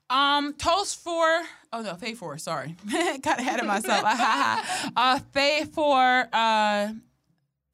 Um, 0.10 0.54
toast 0.54 1.04
for 1.04 1.26
oh 1.74 1.82
no, 1.82 1.94
Fave 1.96 2.16
4, 2.18 2.38
sorry. 2.38 2.76
Got 3.22 3.40
ahead 3.40 3.60
of 3.60 3.66
myself. 3.66 4.04
uh 4.96 5.20
Fave 5.36 5.74
4 5.74 6.30
uh 6.32 6.94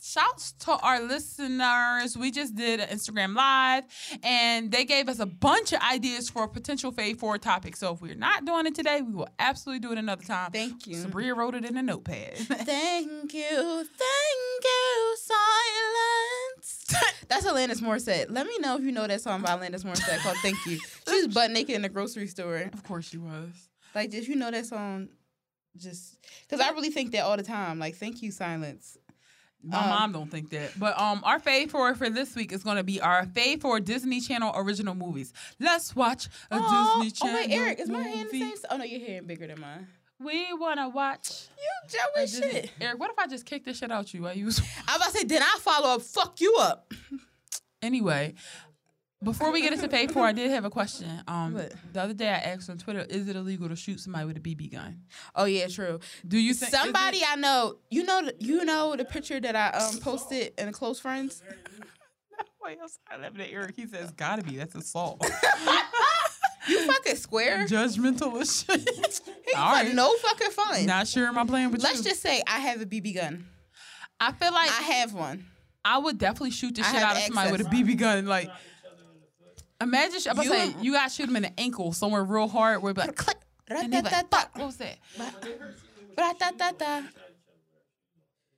Shouts 0.05 0.51
to 0.60 0.72
our 0.72 1.01
listeners. 1.01 2.17
We 2.17 2.29
just 2.29 2.55
did 2.55 2.81
an 2.81 2.89
Instagram 2.89 3.38
live 3.38 3.86
and 4.22 4.69
they 4.69 4.83
gave 4.83 5.07
us 5.07 5.19
a 5.19 5.25
bunch 5.25 5.72
of 5.72 5.79
ideas 5.79 6.29
for 6.29 6.43
a 6.43 6.50
potential 6.50 6.91
Fave 6.91 7.19
4 7.19 7.38
topics. 7.38 7.79
So 7.79 7.93
if 7.93 8.01
we're 8.01 8.13
not 8.13 8.43
doing 8.43 8.65
it 8.65 8.75
today, 8.75 9.01
we 9.01 9.13
will 9.13 9.29
absolutely 9.39 9.79
do 9.79 9.93
it 9.93 9.98
another 9.98 10.25
time. 10.25 10.51
Thank 10.51 10.88
you. 10.88 10.98
Sabria 10.98 11.33
wrote 11.33 11.55
it 11.55 11.63
in 11.63 11.77
a 11.77 11.81
notepad. 11.81 12.36
Thank 12.38 13.33
you, 13.33 13.86
thank 13.86 14.63
you, 14.63 15.15
silence. 15.22 16.86
That's 17.29 17.45
Alanis 17.45 17.81
Morissette. 17.81 18.25
Let 18.29 18.45
me 18.45 18.57
know 18.60 18.75
if 18.75 18.83
you 18.83 18.91
know 18.91 19.07
that 19.07 19.22
song 19.22 19.41
by 19.41 19.51
Alanis 19.51 19.86
Morissette 19.86 20.19
called 20.19 20.36
"Thank 20.41 20.57
You." 20.65 20.79
She 21.07 21.15
was 21.25 21.33
butt 21.33 21.51
naked 21.51 21.75
in 21.75 21.81
the 21.81 21.88
grocery 21.88 22.27
store. 22.27 22.69
of 22.74 22.83
course 22.83 23.07
she 23.07 23.17
was. 23.17 23.69
Like, 23.95 24.10
did 24.10 24.27
you 24.27 24.36
know 24.36 24.51
that 24.51 24.65
song? 24.65 25.07
Just 25.77 26.17
because 26.41 26.60
I 26.60 26.72
really 26.72 26.89
think 26.91 27.13
that 27.13 27.22
all 27.22 27.38
the 27.38 27.43
time. 27.43 27.79
Like, 27.79 27.95
thank 27.95 28.22
you, 28.22 28.31
silence. 28.31 28.98
My 29.65 29.77
Um, 29.79 29.89
mom 29.89 30.12
don't 30.12 30.29
think 30.29 30.50
that. 30.50 30.77
But 30.77 31.00
um 31.00 31.22
our 31.24 31.39
fave 31.39 31.70
for 31.72 31.96
for 31.96 32.10
this 32.10 32.36
week 32.36 32.51
is 32.51 32.63
gonna 32.63 32.84
be 32.84 33.00
our 33.00 33.25
fave 33.25 33.62
for 33.62 33.79
Disney 33.79 34.20
Channel 34.20 34.51
original 34.55 34.93
movies. 34.96 35.32
Let's 35.60 35.96
watch 35.96 36.27
a 36.51 36.55
Aw, 36.60 36.96
Disney 37.01 37.12
Channel. 37.12 37.36
Oh 37.36 37.39
wait, 37.48 37.51
Eric, 37.51 37.79
is 37.79 37.89
my 37.89 38.01
hand 38.01 38.29
the 38.29 38.39
movie. 38.39 38.39
same? 38.55 38.65
Oh 38.70 38.77
no, 38.77 38.84
your 38.84 39.00
hand 39.08 39.27
bigger 39.27 39.48
than 39.48 39.62
mine. 39.62 39.88
We 40.20 40.51
wanna 40.53 40.89
watch 40.89 41.48
You 41.58 41.63
a 41.86 41.89
jealous 41.89 42.32
Disney- 42.32 42.51
shit. 42.51 42.72
Eric, 42.82 43.00
what 43.00 43.10
if 43.12 43.17
I 43.20 43.27
just 43.27 43.46
kick 43.46 43.63
this 43.65 43.77
shit 43.77 43.91
out 43.91 44.13
you 44.13 44.24
while 44.24 44.36
you 44.36 44.46
was 44.46 44.60
I 44.60 44.63
was 44.63 44.96
about 44.98 45.12
to 45.13 45.17
say, 45.20 45.24
then 45.25 45.41
I 45.41 45.58
follow 45.60 45.96
up. 45.96 46.01
Fuck 46.01 46.41
you 46.41 46.55
up. 46.60 46.91
Anyway, 47.82 48.36
before 49.23 49.51
we 49.51 49.61
get 49.61 49.73
into 49.73 49.87
pay 49.87 50.07
for, 50.07 50.23
I 50.25 50.31
did 50.31 50.51
have 50.51 50.65
a 50.65 50.69
question. 50.69 51.09
Um, 51.27 51.53
What? 51.53 51.73
the 51.93 52.01
other 52.01 52.13
day 52.13 52.29
I 52.29 52.37
asked 52.37 52.69
on 52.69 52.77
Twitter, 52.77 53.05
is 53.09 53.27
it 53.27 53.35
illegal 53.35 53.69
to 53.69 53.75
shoot 53.75 53.99
somebody 53.99 54.25
with 54.25 54.37
a 54.37 54.39
BB 54.39 54.71
gun? 54.71 55.01
Oh 55.35 55.45
yeah, 55.45 55.67
true. 55.67 55.99
Do 56.27 56.37
you 56.37 56.53
think 56.53 56.71
Somebody 56.71 57.21
I 57.27 57.35
know, 57.35 57.77
you 57.89 58.03
know, 58.03 58.23
the- 58.25 58.35
you 58.39 58.63
know 58.65 58.95
the 58.95 59.05
picture 59.05 59.39
that 59.39 59.55
I 59.55 59.69
um 59.77 59.99
posted 59.99 60.53
in 60.57 60.71
close 60.71 60.99
friends. 60.99 61.41
Wait, 62.63 62.77
I'm 62.81 62.87
sorry, 62.87 63.21
laughing 63.21 63.41
at 63.41 63.49
Eric. 63.51 63.75
He 63.75 63.85
says, 63.87 64.11
"Gotta 64.11 64.41
be. 64.41 64.55
That's 64.57 64.75
assault. 64.75 65.25
You 66.65 66.87
fucking 66.87 67.17
square. 67.17 67.65
Judgmental 67.65 68.39
as 68.39 68.63
shit." 68.69 68.79
He 68.89 69.53
All 69.53 69.73
fuck- 69.73 69.83
right. 69.83 69.93
No 69.93 70.13
fucking 70.15 70.51
fun. 70.51 70.85
Not 70.85 71.07
sure 71.09 71.27
am 71.27 71.37
I 71.37 71.45
playing 71.45 71.71
with 71.71 71.81
you. 71.81 71.87
Let's 71.87 71.97
you. 71.97 72.05
just 72.11 72.21
say 72.21 72.41
I 72.47 72.59
have 72.59 72.79
a 72.81 72.85
BB 72.85 73.15
gun. 73.15 73.45
I 74.19 74.31
feel 74.31 74.53
like 74.53 74.69
I 74.71 74.83
have 74.83 75.13
one. 75.13 75.45
I 75.83 75.97
would 75.97 76.17
definitely 76.17 76.51
shoot 76.51 76.75
the 76.75 76.83
shit 76.83 76.95
out 76.95 77.17
of 77.17 77.23
somebody 77.23 77.51
with 77.51 77.61
a. 77.61 77.65
BB 77.65 77.97
gun. 77.97 78.25
Like, 78.27 78.49
Imagine, 79.83 80.19
I'm 80.31 80.37
You- 80.43 80.49
say, 80.49 80.75
you 80.81 80.93
got 80.93 81.11
shoot 81.11 81.29
him 81.29 81.35
in 81.35 81.43
the 81.43 81.59
ankle 81.59 81.93
somewhere 81.93 82.23
real 82.23 82.47
hard 82.47 82.81
where 82.81 82.91
it 82.91 82.95
be 82.95 83.01
like, 83.01 83.15
Click. 83.15 83.37
and 83.67 83.91
they 83.93 84.01
be 84.01 84.09
like, 84.09 84.29
fuck, 84.31 84.49
what 84.57 84.65
was 84.65 84.77
that? 84.77 84.97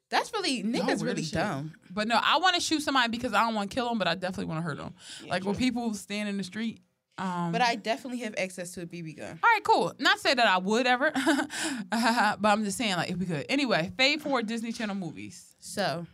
That's 0.09 0.31
really 0.33 0.63
niggas 0.63 1.03
really 1.03 1.23
shit. 1.23 1.33
dumb. 1.33 1.73
But 1.91 2.07
no, 2.07 2.19
I 2.21 2.37
want 2.37 2.55
to 2.55 2.61
shoot 2.61 2.81
somebody 2.81 3.09
because 3.09 3.33
I 3.33 3.41
don't 3.43 3.55
want 3.55 3.71
to 3.71 3.75
kill 3.75 3.89
them, 3.89 3.97
but 3.97 4.07
I 4.07 4.13
definitely 4.15 4.45
want 4.45 4.59
to 4.59 4.63
hurt 4.63 4.77
them. 4.77 4.93
like 5.27 5.43
when 5.45 5.55
people 5.55 5.93
stand 5.93 6.29
in 6.29 6.37
the 6.37 6.43
street. 6.43 6.79
Um, 7.17 7.53
But 7.53 7.61
I 7.61 7.75
definitely 7.75 8.19
have 8.19 8.35
access 8.37 8.71
to 8.73 8.81
a 8.81 8.85
BB 8.85 9.17
gun. 9.17 9.39
all 9.41 9.49
right, 9.49 9.63
cool. 9.63 9.93
Not 9.99 10.19
say 10.19 10.33
that 10.33 10.45
I 10.45 10.57
would 10.57 10.85
ever, 10.85 11.11
but 11.89 12.39
I'm 12.43 12.65
just 12.65 12.77
saying 12.77 12.95
like 12.97 13.09
if 13.09 13.17
we 13.17 13.25
could. 13.25 13.45
Anyway, 13.47 13.91
fave 13.97 14.19
four 14.21 14.41
Disney 14.43 14.73
Channel 14.73 14.95
movies. 14.95 15.55
So, 15.59 16.05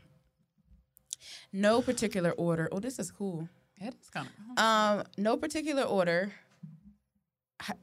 no 1.51 1.81
particular 1.81 2.31
order. 2.33 2.69
Oh, 2.71 2.79
this 2.79 2.99
is 2.99 3.11
cool. 3.11 3.49
That 3.81 3.95
is 3.99 4.09
kind 4.09 4.27
of. 4.57 4.63
Um, 4.63 5.03
no 5.17 5.37
particular 5.37 5.83
order. 5.83 6.31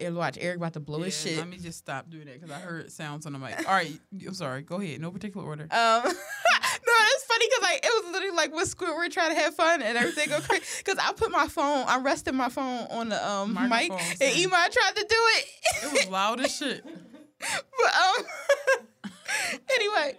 H- 0.01 0.11
Watch 0.13 0.39
Eric 0.41 0.57
about 0.57 0.73
to 0.75 0.81
blow 0.81 1.03
his 1.03 1.19
shit. 1.19 1.39
Let 1.39 1.49
me 1.49 1.57
just 1.59 1.79
stop 1.79 2.11
doing 2.11 2.27
that 2.27 2.41
because 2.41 2.51
I 2.51 2.59
heard 2.59 2.91
sounds 2.91 3.27
on 3.27 3.33
the 3.33 3.39
mic. 3.39 3.59
All 3.59 3.75
right, 3.75 3.93
I'm 4.27 4.35
sorry. 4.35 4.63
Go 4.63 4.81
ahead. 4.81 5.01
No 5.01 5.11
particular 5.11 5.47
order. 5.47 5.63
Um, 5.65 5.69
no, 6.05 6.11
it's 6.11 7.25
funny 7.25 7.47
because 7.47 7.63
like 7.63 7.85
it 7.85 8.05
was 8.05 8.13
literally 8.13 8.37
like 8.37 8.53
with 8.55 8.77
Squidward 8.77 9.11
trying 9.13 9.35
to 9.35 9.41
have 9.41 9.55
fun 9.55 9.83
and 9.83 9.97
everything 9.97 10.29
go 10.31 10.41
crazy. 10.41 10.65
Because 10.79 10.99
I 10.99 11.13
put 11.13 11.31
my 11.31 11.47
phone, 11.47 11.85
I 11.87 12.01
rested 12.01 12.35
my 12.35 12.49
phone 12.49 12.87
on 12.91 13.09
the 13.09 13.29
um 13.29 13.55
mic, 13.55 13.69
Microphone, 13.69 14.17
and. 14.21 14.37
Iman 14.37 14.71
tried 14.71 14.97
to 14.97 15.07
do 15.09 15.17
it. 15.17 15.47
It 15.85 15.93
was 15.93 16.09
loud 16.09 16.41
as 16.41 16.55
shit. 16.57 16.85
but 17.41 17.93
um, 17.95 19.13
anyway, 19.75 20.17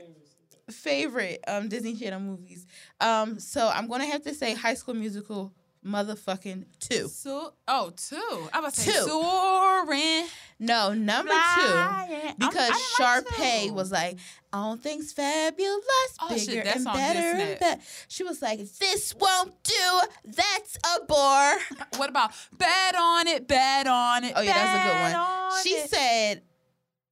favorite 0.71 1.43
um 1.47 1.67
Disney 1.67 1.95
Channel 1.95 2.21
movies. 2.21 2.65
Um, 3.01 3.39
so 3.39 3.67
I'm 3.67 3.87
gonna 3.89 4.05
have 4.05 4.21
to 4.23 4.33
say 4.33 4.53
High 4.55 4.75
School 4.75 4.93
Musical, 4.93 5.51
motherfucking 5.85 6.65
two. 6.79 7.07
So, 7.07 7.53
oh, 7.67 7.91
two. 7.95 8.49
I 8.53 8.59
was 8.59 8.73
say 8.73 8.91
Two. 8.91 8.99
soaring. 9.07 10.25
No, 10.59 10.93
number 10.93 11.31
Flying. 11.31 12.09
two 12.09 12.33
because 12.37 12.69
I 12.71 12.73
didn't 12.97 12.99
like 12.99 13.25
Sharpay 13.35 13.67
two. 13.67 13.73
was 13.73 13.91
like, 13.91 14.17
all 14.51 14.75
things 14.75 15.13
fabulous, 15.13 15.83
Oh, 16.21 16.35
shit, 16.35 16.47
bigger 16.47 16.63
that 16.63 16.75
and 16.77 16.85
better 16.85 17.19
and 17.19 17.59
better. 17.59 17.81
She 18.09 18.23
was 18.23 18.41
like, 18.41 18.59
this 18.79 19.15
won't 19.15 19.53
do. 19.63 20.01
That's 20.25 20.77
a 20.77 21.05
bore. 21.05 21.57
What 21.97 22.09
about 22.09 22.31
bet 22.51 22.95
on 22.95 23.27
it, 23.27 23.47
bet 23.47 23.87
on 23.87 24.23
it? 24.25 24.33
Oh 24.35 24.41
yeah, 24.41 24.53
that's 24.53 24.85
a 24.85 24.87
good 24.87 25.01
one. 25.01 25.15
on 25.15 25.63
She 25.63 25.69
it. 25.69 25.89
said, 25.89 26.41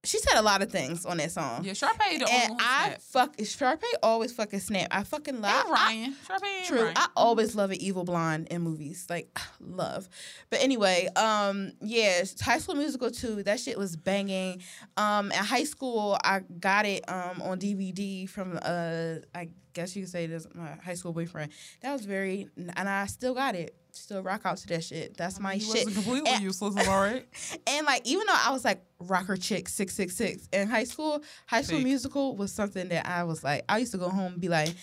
she 0.08 0.20
said 0.20 0.38
a 0.38 0.42
lot 0.42 0.62
of 0.62 0.72
things 0.72 1.06
on 1.06 1.18
that 1.18 1.32
song. 1.32 1.64
Yeah, 1.64 1.74
Sharpay 1.74 2.20
the 2.20 2.32
and 2.32 2.54
I 2.60 2.96
fuck 3.00 3.36
Sharpay 3.38 3.84
always 4.02 4.32
fucking 4.32 4.60
snap. 4.62 4.88
I 4.92 5.04
fucking 5.04 5.42
love 5.42 5.66
and 5.66 5.72
Ryan. 5.72 6.16
Sharpay 6.28 6.44
and 6.44 6.66
True. 6.66 6.84
Ryan. 6.84 6.94
I 6.96 7.08
always 7.16 7.56
love 7.56 7.72
an 7.72 7.82
evil 7.82 8.04
blonde 8.04 8.48
in 8.50 8.62
movies. 8.62 9.06
Like 9.10 9.38
love. 9.60 10.08
But 10.50 10.62
anyway, 10.62 11.10
um, 11.16 11.74
yeah, 11.82 12.24
High 12.42 12.60
School 12.60 12.76
Musical 12.76 13.12
2, 13.12 13.44
that 13.44 13.60
shit 13.60 13.78
was 13.78 13.96
banging. 13.96 14.62
Um, 14.96 15.32
in 15.32 15.38
high 15.38 15.66
school 15.66 16.18
I 16.24 16.40
got 16.60 16.86
it 16.86 17.04
um 17.10 17.42
on 17.42 17.60
DVD 17.60 18.30
from 18.30 18.58
uh 18.62 19.16
I 19.36 19.50
guess 19.74 19.96
you 19.96 20.04
could 20.04 20.12
say 20.12 20.26
this 20.28 20.48
my 20.54 20.76
high 20.84 20.94
school 20.94 21.14
boyfriend. 21.14 21.52
That 21.82 21.94
was 21.94 22.06
very 22.06 22.48
and 22.56 22.90
I 22.90 23.06
still 23.08 23.34
got 23.34 23.56
it. 23.56 23.76
Still 23.98 24.22
rock 24.24 24.42
out 24.46 24.58
to 24.58 24.68
that 24.68 24.84
shit. 24.84 25.18
That's 25.18 25.40
my 25.40 25.56
He 25.56 25.60
shit. 25.62 25.86
wasn't 25.86 25.96
completely 25.96 26.30
And- 26.30 26.44
useless, 26.44 26.76
all 26.88 27.00
right. 27.02 27.26
And 27.68 27.86
like 27.86 28.02
even 28.06 28.26
though 28.28 28.36
I 28.38 28.52
was 28.52 28.64
like 28.64 28.84
rocker 29.00 29.36
chick 29.38 29.68
six 29.70 29.94
six 29.94 30.16
six 30.16 30.48
in 30.54 30.68
high 30.70 30.84
school, 30.86 31.22
high 31.48 31.62
school 31.62 31.78
Fake. 31.80 31.86
musical 31.88 32.36
was 32.36 32.52
something 32.52 32.88
that 32.90 33.06
I 33.08 33.24
was 33.24 33.44
like 33.44 33.64
I 33.70 33.80
used 33.80 33.92
to 33.94 33.98
go 33.98 34.10
home 34.10 34.34
and 34.34 34.42
be 34.42 34.50
like, 34.50 34.74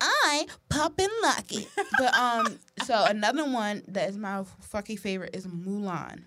I 0.00 0.46
poppin' 0.68 1.08
lucky. 1.22 1.66
but 1.98 2.14
um, 2.14 2.58
so 2.84 3.04
another 3.06 3.44
one 3.50 3.82
that 3.88 4.10
is 4.10 4.16
my 4.16 4.44
fucking 4.60 4.98
favorite 4.98 5.34
is 5.34 5.46
Mulan. 5.46 6.24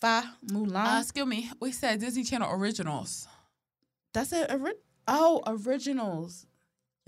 Fa 0.00 0.22
Mulan. 0.46 0.96
Uh, 0.96 1.00
excuse 1.00 1.26
me. 1.26 1.50
We 1.60 1.72
said 1.72 2.00
Disney 2.00 2.24
Channel 2.24 2.50
originals. 2.52 3.26
That's 4.12 4.32
a 4.32 4.52
ori- 4.52 4.72
oh 5.06 5.42
originals. 5.46 6.46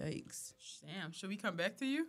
Yikes! 0.00 0.54
Damn, 0.86 1.12
should 1.12 1.28
we 1.28 1.36
come 1.36 1.56
back 1.56 1.76
to 1.78 1.86
you? 1.86 2.06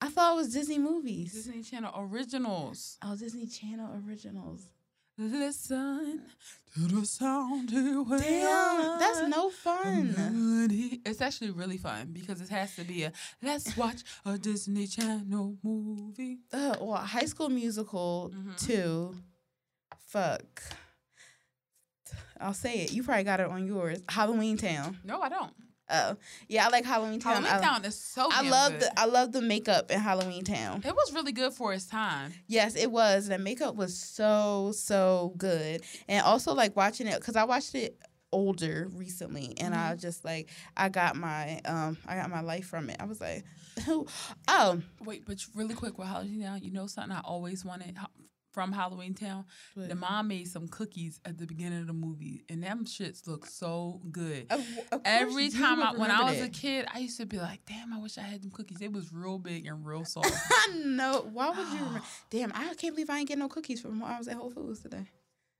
I 0.00 0.08
thought 0.08 0.32
it 0.32 0.36
was 0.36 0.52
Disney 0.52 0.78
movies. 0.78 1.32
Disney 1.34 1.62
Channel 1.62 1.92
originals. 1.96 2.96
Oh, 3.02 3.16
Disney 3.16 3.46
Channel 3.46 4.00
originals. 4.06 4.62
Listen 5.18 6.22
to 6.74 6.88
the 7.00 7.04
sound. 7.04 7.68
Damn, 7.70 8.98
that's 8.98 9.28
no 9.28 9.50
fun. 9.50 10.68
It's 11.04 11.20
actually 11.20 11.50
really 11.50 11.76
fun 11.76 12.08
because 12.12 12.40
it 12.40 12.48
has 12.48 12.74
to 12.76 12.84
be 12.84 13.02
a 13.02 13.12
let's 13.42 13.76
watch 13.76 14.02
a 14.24 14.38
Disney 14.38 14.86
Channel 14.86 15.56
movie. 15.62 16.38
Uh, 16.50 16.76
well, 16.80 16.94
High 16.96 17.26
School 17.26 17.50
Musical 17.50 18.32
Mhm. 18.34 18.66
two. 18.66 19.14
Fuck. 20.06 20.62
I'll 22.40 22.54
say 22.54 22.80
it. 22.84 22.92
You 22.92 23.02
probably 23.02 23.24
got 23.24 23.40
it 23.40 23.46
on 23.48 23.66
yours. 23.66 23.98
Halloween 24.08 24.56
Town. 24.56 24.98
No, 25.04 25.20
I 25.20 25.28
don't. 25.28 25.52
Oh, 25.90 26.16
yeah, 26.48 26.66
I 26.66 26.68
like 26.70 26.84
Halloween 26.84 27.20
Town. 27.20 27.42
Halloween 27.42 27.64
I, 27.64 27.66
Town 27.66 27.84
is 27.84 27.96
so. 27.96 28.28
I 28.30 28.48
love 28.48 28.72
good. 28.72 28.82
the 28.82 29.00
I 29.00 29.06
love 29.06 29.32
the 29.32 29.42
makeup 29.42 29.90
in 29.90 29.98
Halloween 29.98 30.44
Town. 30.44 30.82
It 30.84 30.94
was 30.94 31.12
really 31.12 31.32
good 31.32 31.52
for 31.52 31.72
its 31.72 31.86
time. 31.86 32.32
Yes, 32.46 32.76
it 32.76 32.90
was. 32.90 33.28
The 33.28 33.38
makeup 33.38 33.74
was 33.74 33.98
so 33.98 34.72
so 34.74 35.34
good, 35.36 35.82
and 36.08 36.24
also 36.24 36.54
like 36.54 36.76
watching 36.76 37.06
it 37.06 37.18
because 37.18 37.36
I 37.36 37.44
watched 37.44 37.74
it 37.74 37.98
older 38.32 38.88
recently, 38.94 39.54
and 39.58 39.74
I 39.74 39.96
just 39.96 40.24
like 40.24 40.50
I 40.76 40.88
got 40.88 41.16
my 41.16 41.60
um 41.64 41.98
I 42.06 42.16
got 42.16 42.30
my 42.30 42.40
life 42.40 42.66
from 42.66 42.90
it. 42.90 42.96
I 43.00 43.04
was 43.04 43.20
like, 43.20 43.44
oh, 44.48 44.82
Wait, 45.04 45.24
but 45.26 45.38
really 45.54 45.74
quick 45.74 45.98
with 45.98 46.08
Halloween 46.08 46.42
Town, 46.42 46.60
you 46.62 46.70
know 46.70 46.86
something 46.86 47.16
I 47.16 47.20
always 47.20 47.64
wanted 47.64 47.96
from 48.52 48.72
Halloween 48.72 49.14
Town? 49.14 49.44
The 49.76 49.94
mom 49.94 50.28
made 50.28 50.48
some 50.48 50.68
cookies 50.68 51.20
at 51.24 51.38
the 51.38 51.46
beginning 51.46 51.80
of 51.80 51.86
the 51.86 51.92
movie, 51.92 52.44
and 52.48 52.62
them 52.62 52.84
shits 52.84 53.26
look 53.26 53.46
so 53.46 54.00
good. 54.10 54.46
Of- 54.50 54.66
of 54.92 55.00
Every 55.04 55.48
time 55.50 55.82
I, 55.82 55.92
when 55.92 56.10
I 56.10 56.24
was 56.30 56.40
a 56.40 56.48
kid, 56.48 56.86
I 56.92 56.98
used 56.98 57.16
to 57.18 57.26
be 57.26 57.38
like, 57.38 57.64
"Damn, 57.66 57.92
I 57.92 57.98
wish 57.98 58.18
I 58.18 58.22
had 58.22 58.42
them 58.42 58.50
cookies. 58.50 58.80
It 58.80 58.92
was 58.92 59.12
real 59.12 59.38
big 59.38 59.66
and 59.66 59.84
real 59.86 60.04
soft." 60.06 60.30
I 60.50 60.72
know. 60.84 61.28
Why 61.32 61.48
would 61.50 61.68
you 61.68 61.84
remember? 61.84 62.02
Damn, 62.30 62.52
I 62.54 62.74
can't 62.74 62.94
believe 62.94 63.10
I 63.10 63.18
ain't 63.18 63.28
get 63.28 63.38
no 63.38 63.48
cookies 63.48 63.80
from 63.80 64.00
when 64.00 64.10
I 64.10 64.18
was 64.18 64.28
at 64.28 64.36
Whole 64.36 64.50
Foods 64.50 64.80
today. 64.80 65.04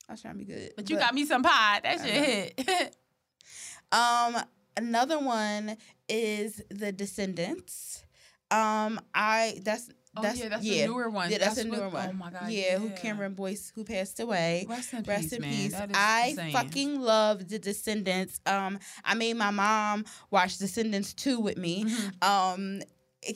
I 0.08 0.12
was 0.12 0.22
trying 0.22 0.34
to 0.34 0.38
be 0.38 0.44
good. 0.44 0.72
but 0.76 0.90
you 0.90 0.96
got 0.96 1.14
me 1.14 1.24
some 1.24 1.42
pie. 1.42 1.80
That 1.82 2.00
shit 2.00 2.60
hit. 2.60 2.96
Um, 3.92 4.36
another 4.76 5.18
one 5.18 5.76
is 6.08 6.62
The 6.70 6.92
Descendants. 6.92 8.04
Um, 8.52 9.00
I 9.14 9.60
that's 9.64 9.90
oh 10.16 10.22
that's 10.22 10.38
yeah, 10.38 10.48
that's 10.48 10.64
yeah. 10.64 10.84
a 10.84 10.86
newer 10.86 11.08
one. 11.10 11.30
Yeah, 11.30 11.38
that's, 11.38 11.58
a 11.58 11.68
what- 11.68 11.78
newer 11.78 11.88
one. 11.88 12.08
Oh 12.10 12.12
my 12.14 12.30
god. 12.30 12.50
Yeah, 12.50 12.78
who 12.78 12.90
Cameron 12.90 13.34
Boyce 13.34 13.72
who 13.74 13.84
passed 13.84 14.20
away. 14.20 14.66
Rest 14.68 14.92
in 14.92 15.02
Rest 15.04 15.22
peace, 15.30 15.32
in 15.32 15.42
peace. 15.42 15.74
I 15.94 16.28
insane. 16.30 16.52
fucking 16.52 17.00
love 17.00 17.48
The 17.48 17.58
Descendants. 17.58 18.40
Um, 18.46 18.78
I 19.04 19.14
made 19.14 19.36
my 19.36 19.50
mom 19.50 20.04
watch 20.30 20.58
Descendants 20.58 21.14
2 21.14 21.38
with 21.40 21.56
me. 21.56 21.84
Mhm. 21.84 22.24
Um, 22.26 22.82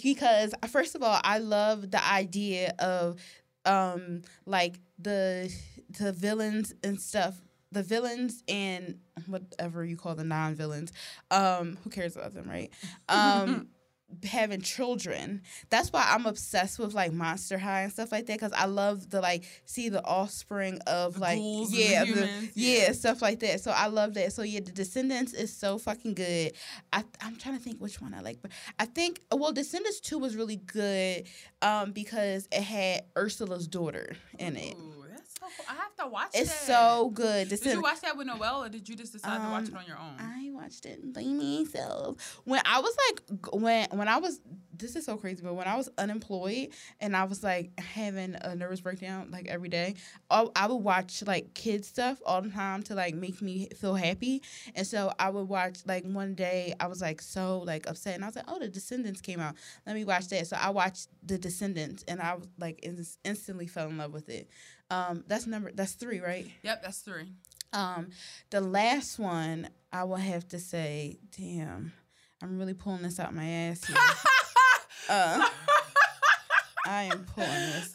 because 0.02 0.54
first 0.69 0.95
of 0.95 1.02
all, 1.02 1.21
I 1.23 1.38
love 1.38 1.90
the 1.90 2.02
idea 2.04 2.75
of 2.78 3.21
um 3.66 4.23
like 4.47 4.78
the 4.99 5.52
the 5.99 6.12
villains 6.12 6.73
and 6.83 7.00
stuff. 7.00 7.40
The 7.73 7.83
villains 7.83 8.43
and 8.47 8.99
whatever 9.26 9.85
you 9.85 9.97
call 9.97 10.14
the 10.14 10.23
non-villains. 10.23 10.93
Um, 11.33 11.76
who 11.83 11.90
cares 11.90 12.14
about 12.16 12.33
them, 12.33 12.49
right? 12.49 12.71
Um 13.09 13.69
having 14.23 14.61
children. 14.61 15.42
That's 15.71 15.90
why 15.92 16.06
I'm 16.09 16.26
obsessed 16.26 16.78
with 16.78 16.94
like 16.94 17.12
Monster 17.12 17.59
High 17.59 17.83
and 17.83 17.92
stuff 17.92 18.12
like 18.12 18.26
that 18.26 18.35
because 18.35 18.52
I 18.52 18.66
love 18.66 19.09
to 19.11 19.21
like 19.21 19.44
see 19.64 19.88
the 19.88 20.04
offspring 20.04 20.78
of 20.87 21.14
The 21.14 21.21
like 21.21 21.38
and 21.38 21.66
the 21.68 21.76
yeah 21.76 22.04
the- 22.04 22.50
yeah 22.54 22.87
yeah. 22.87 22.92
stuff 22.92 23.23
like 23.23 23.40
that. 23.40 23.61
So 23.61 23.71
I 23.71 23.87
love 23.87 24.14
that. 24.14 24.33
So 24.33 24.42
yeah, 24.42 24.61
The 24.61 24.73
Descendants 24.73 25.33
is 25.33 25.54
so 25.54 25.78
fucking 25.78 26.14
good. 26.14 26.52
I 26.92 27.04
I'm 27.21 27.37
trying 27.37 27.56
to 27.56 27.62
think 27.62 27.78
which 27.80 28.00
one 28.00 28.14
I 28.14 28.21
like, 28.21 28.40
but 28.42 28.50
I 28.78 28.87
think 28.87 29.21
well 29.33 29.52
Descendants 29.52 30.00
two 30.00 30.18
was 30.18 30.37
really 30.37 30.56
good 30.56 31.26
um 31.62 31.92
because 31.92 32.49
it 32.52 32.62
had 32.62 33.02
Ursula's 33.16 33.66
daughter 33.68 34.16
in 34.38 34.56
it. 34.56 34.75
Ooh, 34.76 34.80
that's 34.80 34.85
so 34.85 34.94
cool. 34.94 35.03
I 35.69 35.75
have 35.75 35.95
to 35.97 36.07
watch 36.07 36.31
it. 36.35 36.41
It's 36.43 36.67
that. 36.67 36.67
so 36.67 37.11
good. 37.15 37.49
Did 37.49 37.65
you 37.65 37.83
watch 37.83 38.01
that 38.03 38.17
with 38.17 38.27
Noelle, 38.27 38.65
or 38.65 38.69
did 38.69 38.89
you 38.89 38.97
just 38.97 39.13
decide 39.13 39.39
to 39.45 39.51
watch 39.51 39.65
it 39.65 39.73
Um, 39.73 39.79
on 39.79 39.87
your 39.87 39.99
own? 39.99 40.17
I 40.19 40.51
watched 40.53 40.87
it 40.87 41.13
by 41.13 41.23
myself. 41.23 42.41
When 42.45 42.61
I 42.65 42.81
was 42.81 42.97
like, 43.09 43.53
when 43.55 43.89
when 43.91 44.09
I 44.09 44.19
was, 44.19 44.41
this 44.77 44.97
is 44.97 45.05
so 45.05 45.17
crazy, 45.17 45.43
but 45.43 45.55
when 45.55 45.67
I 45.67 45.77
was 45.77 45.89
unemployed 45.99 46.69
and 47.01 47.17
I 47.17 47.25
was 47.25 47.43
like 47.43 47.79
having 47.79 48.37
a 48.41 48.55
nervous 48.55 48.81
breakdown 48.81 49.31
like 49.31 49.47
every 49.49 49.69
day, 49.69 49.95
I, 50.31 50.47
I 50.57 50.67
would 50.67 50.77
watch 50.77 51.23
like 51.27 51.55
kid 51.55 51.85
stuff 51.85 52.21
all 52.27 52.43
the 52.43 52.51
time 52.51 52.83
to 52.85 52.95
like 52.95 53.15
make 53.15 53.41
me 53.43 53.69
feel 53.77 53.95
happy. 53.95 54.43
And 54.75 54.87
so 54.87 55.13
I 55.19 55.31
would 55.31 55.49
watch 55.49 55.79
like 55.87 56.05
one 56.05 56.35
day 56.35 56.75
I 56.81 56.87
was 56.87 57.01
like 57.01 57.21
so 57.21 57.61
like 57.61 57.89
upset 57.89 58.15
and 58.15 58.25
I 58.25 58.29
was 58.29 58.37
like, 58.37 58.47
oh, 58.49 58.59
The 58.59 58.69
Descendants 58.69 59.21
came 59.21 59.41
out. 59.41 59.55
Let 59.87 59.95
me 59.97 60.05
watch 60.05 60.29
that. 60.29 60.47
So 60.47 60.57
I 60.61 60.71
watched 60.71 61.09
The 61.25 61.39
Descendants 61.39 62.05
and 62.09 62.21
I 62.21 62.35
was 62.35 62.49
like 62.59 62.81
ins- 62.83 63.19
instantly 63.25 63.67
fell 63.67 63.89
in 63.89 63.99
love 63.99 64.13
with 64.13 64.29
it. 64.29 64.49
Um, 64.91 65.25
that's 65.26 65.47
number 65.47 65.73
that's 65.73 65.93
three, 65.93 66.21
right? 66.21 66.47
Yep, 66.62 66.83
that's 66.83 66.99
three. 66.99 67.33
Um, 67.73 68.09
the 68.50 68.61
last 68.61 69.19
one 69.19 69.69
I 69.93 70.05
will 70.05 70.17
have 70.17 70.47
to 70.49 70.59
say, 70.59 71.19
damn, 71.37 71.93
I'm 72.43 72.59
really 72.59 72.75
pulling 72.75 73.03
this 73.03 73.19
out 73.19 73.35
my 73.35 73.47
ass 73.47 73.85
here. 73.85 73.97
uh, 75.09 75.49
I 76.87 77.05
am 77.05 77.25
pulling 77.35 77.49
this 77.49 77.95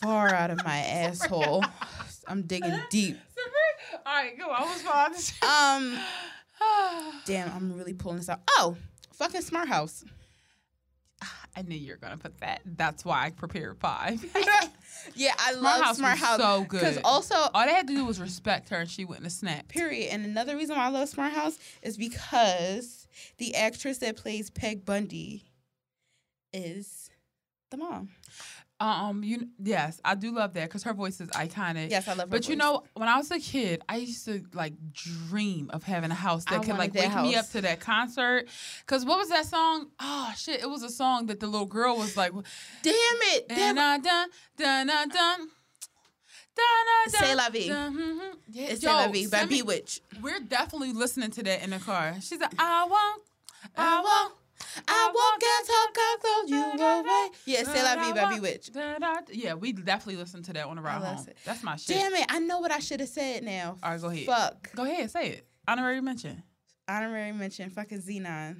far 0.00 0.32
out 0.32 0.50
of 0.50 0.64
my 0.64 0.78
asshole. 0.78 1.64
I'm 2.26 2.42
digging 2.42 2.78
deep. 2.90 3.18
All 4.06 4.14
right, 4.14 4.38
go. 4.38 4.48
I 4.50 4.62
was 4.62 4.82
about 4.82 5.14
to 5.14 5.20
say. 5.20 5.46
Um, 5.46 5.98
damn, 7.26 7.50
I'm 7.52 7.72
really 7.76 7.94
pulling 7.94 8.18
this 8.18 8.28
out. 8.28 8.40
Oh, 8.50 8.76
fucking 9.14 9.42
smart 9.42 9.68
house. 9.68 10.04
I 11.56 11.62
knew 11.62 11.74
you 11.76 11.92
were 11.92 11.98
gonna 11.98 12.16
put 12.16 12.38
that. 12.40 12.60
That's 12.64 13.04
why 13.04 13.24
I 13.26 13.30
prepared 13.30 13.78
five. 13.78 14.24
Yeah, 15.14 15.32
I 15.38 15.52
Smart 15.52 15.62
love 15.64 15.82
House 15.84 15.96
smart 15.96 16.12
was 16.20 16.28
house 16.28 16.40
so 16.40 16.64
good. 16.64 16.80
because 16.80 16.98
also 17.04 17.34
All 17.34 17.64
they 17.64 17.72
had 17.72 17.88
to 17.88 17.94
do 17.94 18.04
was 18.04 18.20
respect 18.20 18.68
her, 18.68 18.76
and 18.76 18.90
she 18.90 19.04
wouldn't 19.06 19.24
have 19.24 19.32
snapped. 19.32 19.68
period. 19.68 20.10
And 20.12 20.26
another 20.26 20.56
reason 20.56 20.76
why 20.76 20.84
I 20.86 20.88
love 20.88 21.08
Smart 21.08 21.32
House 21.32 21.58
is 21.82 21.96
because 21.96 23.06
the 23.38 23.54
actress 23.54 23.98
that 23.98 24.16
plays 24.16 24.50
Peg 24.50 24.84
Bundy 24.84 25.44
is 26.52 27.08
the 27.70 27.78
mom. 27.78 28.10
Um, 28.80 29.22
you 29.22 29.46
yes, 29.62 30.00
I 30.04 30.14
do 30.14 30.32
love 30.34 30.54
that 30.54 30.64
because 30.64 30.82
her 30.84 30.94
voice 30.94 31.20
is 31.20 31.28
iconic. 31.30 31.90
Yes, 31.90 32.08
I 32.08 32.12
love 32.12 32.20
her. 32.20 32.26
But 32.28 32.48
you 32.48 32.56
know, 32.56 32.82
when 32.94 33.10
I 33.10 33.18
was 33.18 33.30
a 33.30 33.38
kid, 33.38 33.82
I 33.88 33.96
used 33.96 34.24
to 34.24 34.42
like 34.54 34.72
dream 34.92 35.68
of 35.74 35.82
having 35.82 36.10
a 36.10 36.14
house 36.14 36.46
that 36.46 36.54
I 36.54 36.64
could 36.64 36.78
like 36.78 36.94
that 36.94 37.14
wake 37.14 37.22
me 37.22 37.36
up 37.36 37.50
to 37.50 37.60
that 37.60 37.80
concert. 37.80 38.48
Cause 38.86 39.04
what 39.04 39.18
was 39.18 39.28
that 39.28 39.44
song? 39.44 39.88
Oh 40.00 40.32
shit! 40.36 40.60
It 40.62 40.70
was 40.70 40.82
a 40.82 40.88
song 40.88 41.26
that 41.26 41.40
the 41.40 41.46
little 41.46 41.66
girl 41.66 41.98
was 41.98 42.16
like, 42.16 42.32
damn 42.32 42.94
it, 43.34 43.48
damn 43.48 43.74
dun 43.76 44.00
dun 44.00 44.28
dun 44.56 44.86
dun 44.86 45.08
dun. 45.10 45.48
C'est 47.08 47.34
la 47.34 47.48
vie. 47.50 47.68
mhm. 47.68 48.32
Yeah, 48.50 48.66
It's 48.68 48.82
yo, 48.82 48.90
La 48.92 49.08
Vie 49.08 49.26
by 49.26 49.44
Bewitch. 49.46 50.00
We're 50.20 50.40
definitely 50.40 50.92
listening 50.92 51.30
to 51.32 51.42
that 51.44 51.62
in 51.62 51.70
the 51.70 51.78
car. 51.78 52.14
She's 52.20 52.38
like, 52.40 52.52
I 52.58 52.84
won't, 52.86 53.22
I 53.76 54.00
won't. 54.02 54.34
I 54.86 55.10
won't 55.14 55.40
get 55.40 55.66
talk, 55.66 55.96
thought 56.22 56.48
you 56.48 56.84
away. 56.84 57.28
Yeah, 57.46 57.62
C'est 57.64 57.82
la 57.82 57.96
vie 57.96 58.12
by 58.12 58.34
Bewitch. 58.36 58.72
Da, 58.72 58.98
da, 58.98 58.98
da. 58.98 59.20
Yeah, 59.32 59.54
we 59.54 59.72
definitely 59.72 60.16
listen 60.16 60.42
to 60.44 60.52
that 60.52 60.66
on 60.66 60.76
the 60.76 60.82
ride 60.82 61.02
home. 61.02 61.26
it. 61.26 61.36
That's 61.44 61.62
my 61.62 61.76
shit. 61.76 61.96
Damn 61.96 62.14
it, 62.14 62.26
I 62.28 62.38
know 62.38 62.58
what 62.60 62.70
I 62.70 62.78
should 62.78 63.00
have 63.00 63.08
said 63.08 63.42
now. 63.42 63.76
All 63.82 63.90
right, 63.92 64.00
go 64.00 64.08
ahead. 64.08 64.26
Fuck. 64.26 64.74
Go 64.74 64.84
ahead, 64.84 65.10
say 65.10 65.28
it. 65.30 65.46
Honorary 65.66 66.00
mention. 66.00 66.42
Honorary 66.88 67.32
mention, 67.32 67.70
fucking 67.70 68.02
Zenon. 68.02 68.56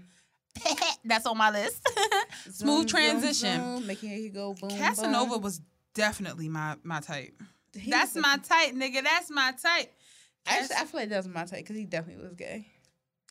That's 1.05 1.27
on 1.27 1.37
my 1.39 1.51
list. 1.51 1.89
Smooth 2.51 2.79
zoom, 2.81 2.87
transition. 2.87 3.61
zoom, 3.61 3.87
making 3.87 4.11
it 4.11 4.35
go 4.35 4.55
boom. 4.55 4.71
Casanova 4.71 5.35
boom. 5.35 5.43
was 5.43 5.61
definitely 5.95 6.49
my 6.49 6.77
my 6.83 7.01
type. 7.01 7.41
He 7.75 7.91
That's 7.91 8.17
a- 8.17 8.21
my 8.21 8.37
type, 8.43 8.75
nigga. 8.75 9.03
That's 9.03 9.31
my 9.31 9.53
type. 9.61 9.93
Actually, 10.47 10.77
I 10.77 10.85
feel 10.85 11.01
like 11.01 11.09
that 11.11 11.19
was 11.19 11.29
my 11.29 11.45
type 11.45 11.61
because 11.61 11.77
he 11.77 11.85
definitely 11.85 12.25
was 12.25 12.35
gay. 12.35 12.67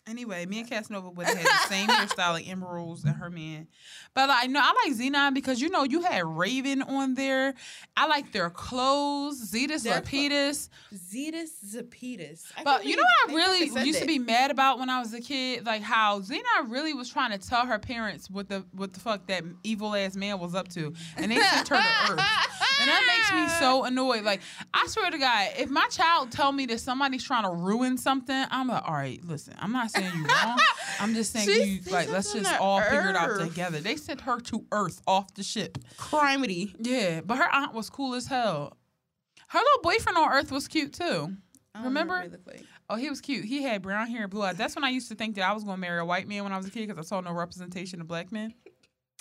Anyway, 0.10 0.46
me 0.46 0.60
and 0.60 0.70
Casanova 0.70 1.10
would 1.12 1.28
have 1.28 1.38
had 1.38 1.46
the 1.46 1.70
same 1.70 1.88
hairstyle 1.88 2.34
like 2.34 2.48
Amber 2.50 2.68
Rose 2.68 3.04
and 3.04 3.16
her 3.16 3.30
man. 3.30 3.68
But 4.16 4.30
like, 4.30 4.50
no, 4.50 4.60
I 4.60 4.74
like 4.86 4.98
Zenon 4.98 5.34
because 5.34 5.62
you 5.62 5.70
know 5.70 5.84
you 5.84 6.01
had 6.01 6.25
Raven 6.25 6.82
on 6.82 7.13
there. 7.13 7.54
I 7.96 8.08
like 8.08 8.32
their 8.32 8.50
clothes. 8.50 9.51
Zetas 9.51 9.86
Lapidus. 9.86 10.70
Zetus 10.94 11.50
Zapitas. 11.74 12.44
But 12.63 12.86
you 12.86 12.96
know 12.96 13.04
what 13.04 13.32
I 13.32 13.36
really 13.36 13.86
used 13.86 14.00
to 14.00 14.08
be 14.08 14.20
mad 14.20 14.51
about 14.51 14.80
when 14.80 14.89
I 14.89 15.00
was 15.00 15.13
a 15.13 15.22
kid, 15.22 15.66
like 15.66 15.82
how 15.84 16.22
Zenon 16.22 16.70
really 16.70 16.94
was 16.94 17.10
trying 17.10 17.38
to 17.38 17.38
tell 17.38 17.66
her 17.66 17.78
parents 17.78 18.30
what 18.30 18.50
the 18.50 18.66
what 18.72 18.94
the 18.94 19.00
fuck 19.00 19.28
that 19.28 19.44
evil 19.63 19.96
ass 19.96 20.16
man 20.16 20.39
was 20.39 20.56
up 20.56 20.68
to, 20.70 20.94
and 21.18 21.32
they 21.32 21.39
sent 21.39 21.68
her 21.70 21.75
to 21.78 22.13
Earth, 22.13 22.20
and 22.80 22.90
that 22.90 23.04
makes 23.08 23.32
me 23.34 23.60
so 23.60 23.84
annoyed. 23.86 24.24
Like 24.24 24.42
I 24.74 24.88
swear 24.88 25.10
to 25.12 25.18
God, 25.18 25.50
if 25.58 25.70
my 25.70 25.88
child 25.88 26.32
tell 26.32 26.52
me 26.52 26.66
that 26.68 26.80
somebody's 26.80 27.24
trying 27.24 27.44
to 27.44 27.52
ruin 27.52 27.98
something, 27.98 28.46
I'm 28.50 28.68
like, 28.68 28.88
all 28.88 28.94
right, 28.94 29.20
listen, 29.26 29.56
I'm 29.60 29.72
not 29.72 29.92
saying 29.92 30.12
you 30.15 30.26
wrong. 30.26 30.58
I'm 31.00 31.13
just 31.13 31.32
saying 31.34 31.50
you 31.68 31.92
like 31.92 32.10
let's 32.10 32.34
just 32.34 32.60
all 32.60 32.82
figure 32.82 33.10
it 33.10 33.15
out 33.15 33.39
together. 33.39 33.80
They 33.80 33.96
sent 33.96 34.22
her 34.22 34.39
to 34.42 34.65
Earth 34.72 35.02
off 35.08 35.34
the 35.34 35.44
ship. 35.44 35.78
crimety. 35.98 36.76
Yeah, 36.80 37.22
but 37.22 37.38
her 37.38 37.54
aunt 37.54 37.74
was 37.74 37.89
cool 37.89 38.15
as 38.15 38.28
hell. 38.28 38.78
Her 39.48 39.60
little 39.60 39.82
boyfriend 39.82 40.18
on 40.18 40.32
Earth 40.32 40.52
was 40.52 40.68
cute 40.68 40.94
too. 40.94 41.36
Remember? 41.84 42.26
like. 42.46 42.63
Oh, 42.89 42.96
he 42.96 43.10
was 43.10 43.22
cute. 43.22 43.46
He 43.46 43.62
had 43.63 43.82
brown 43.82 44.08
hair 44.08 44.24
and 44.24 44.32
blue 44.32 44.42
eyes. 44.42 44.58
That's 44.58 44.76
when 44.76 44.84
I 44.84 44.89
used 44.89 45.10
to 45.10 45.15
think 45.15 45.36
that 45.36 45.44
I 45.44 45.54
was 45.54 45.63
going 45.63 45.78
to 45.78 45.82
marry 45.82 46.00
a 46.00 46.06
white 46.06 46.28
man 46.28 46.44
when 46.44 46.52
I 46.52 46.58
was 46.58 46.65
a 46.65 46.72
kid 46.72 46.88
because 46.88 47.06
I 47.06 47.08
saw 47.08 47.22
no 47.22 47.32
representation 47.32 48.02
of 48.02 48.08
black 48.08 48.32
men. 48.32 48.54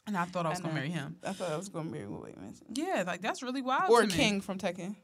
And 0.08 0.16
I 0.16 0.24
thought 0.24 0.46
I 0.46 0.48
was 0.48 0.60
I 0.60 0.68
to 0.68 0.74
marry 0.74 0.88
him. 0.88 1.16
I 1.22 1.34
thought 1.34 1.52
I 1.52 1.56
was 1.58 1.68
going 1.68 1.84
to 1.84 1.92
marry 1.92 2.06
white 2.06 2.40
man. 2.40 2.54
Yeah, 2.72 3.04
like 3.06 3.20
that's 3.20 3.42
really 3.42 3.60
wild. 3.60 3.90
Or 3.90 4.00
to 4.00 4.06
me. 4.06 4.12
King 4.14 4.40
from 4.40 4.56
Tekken. 4.56 4.96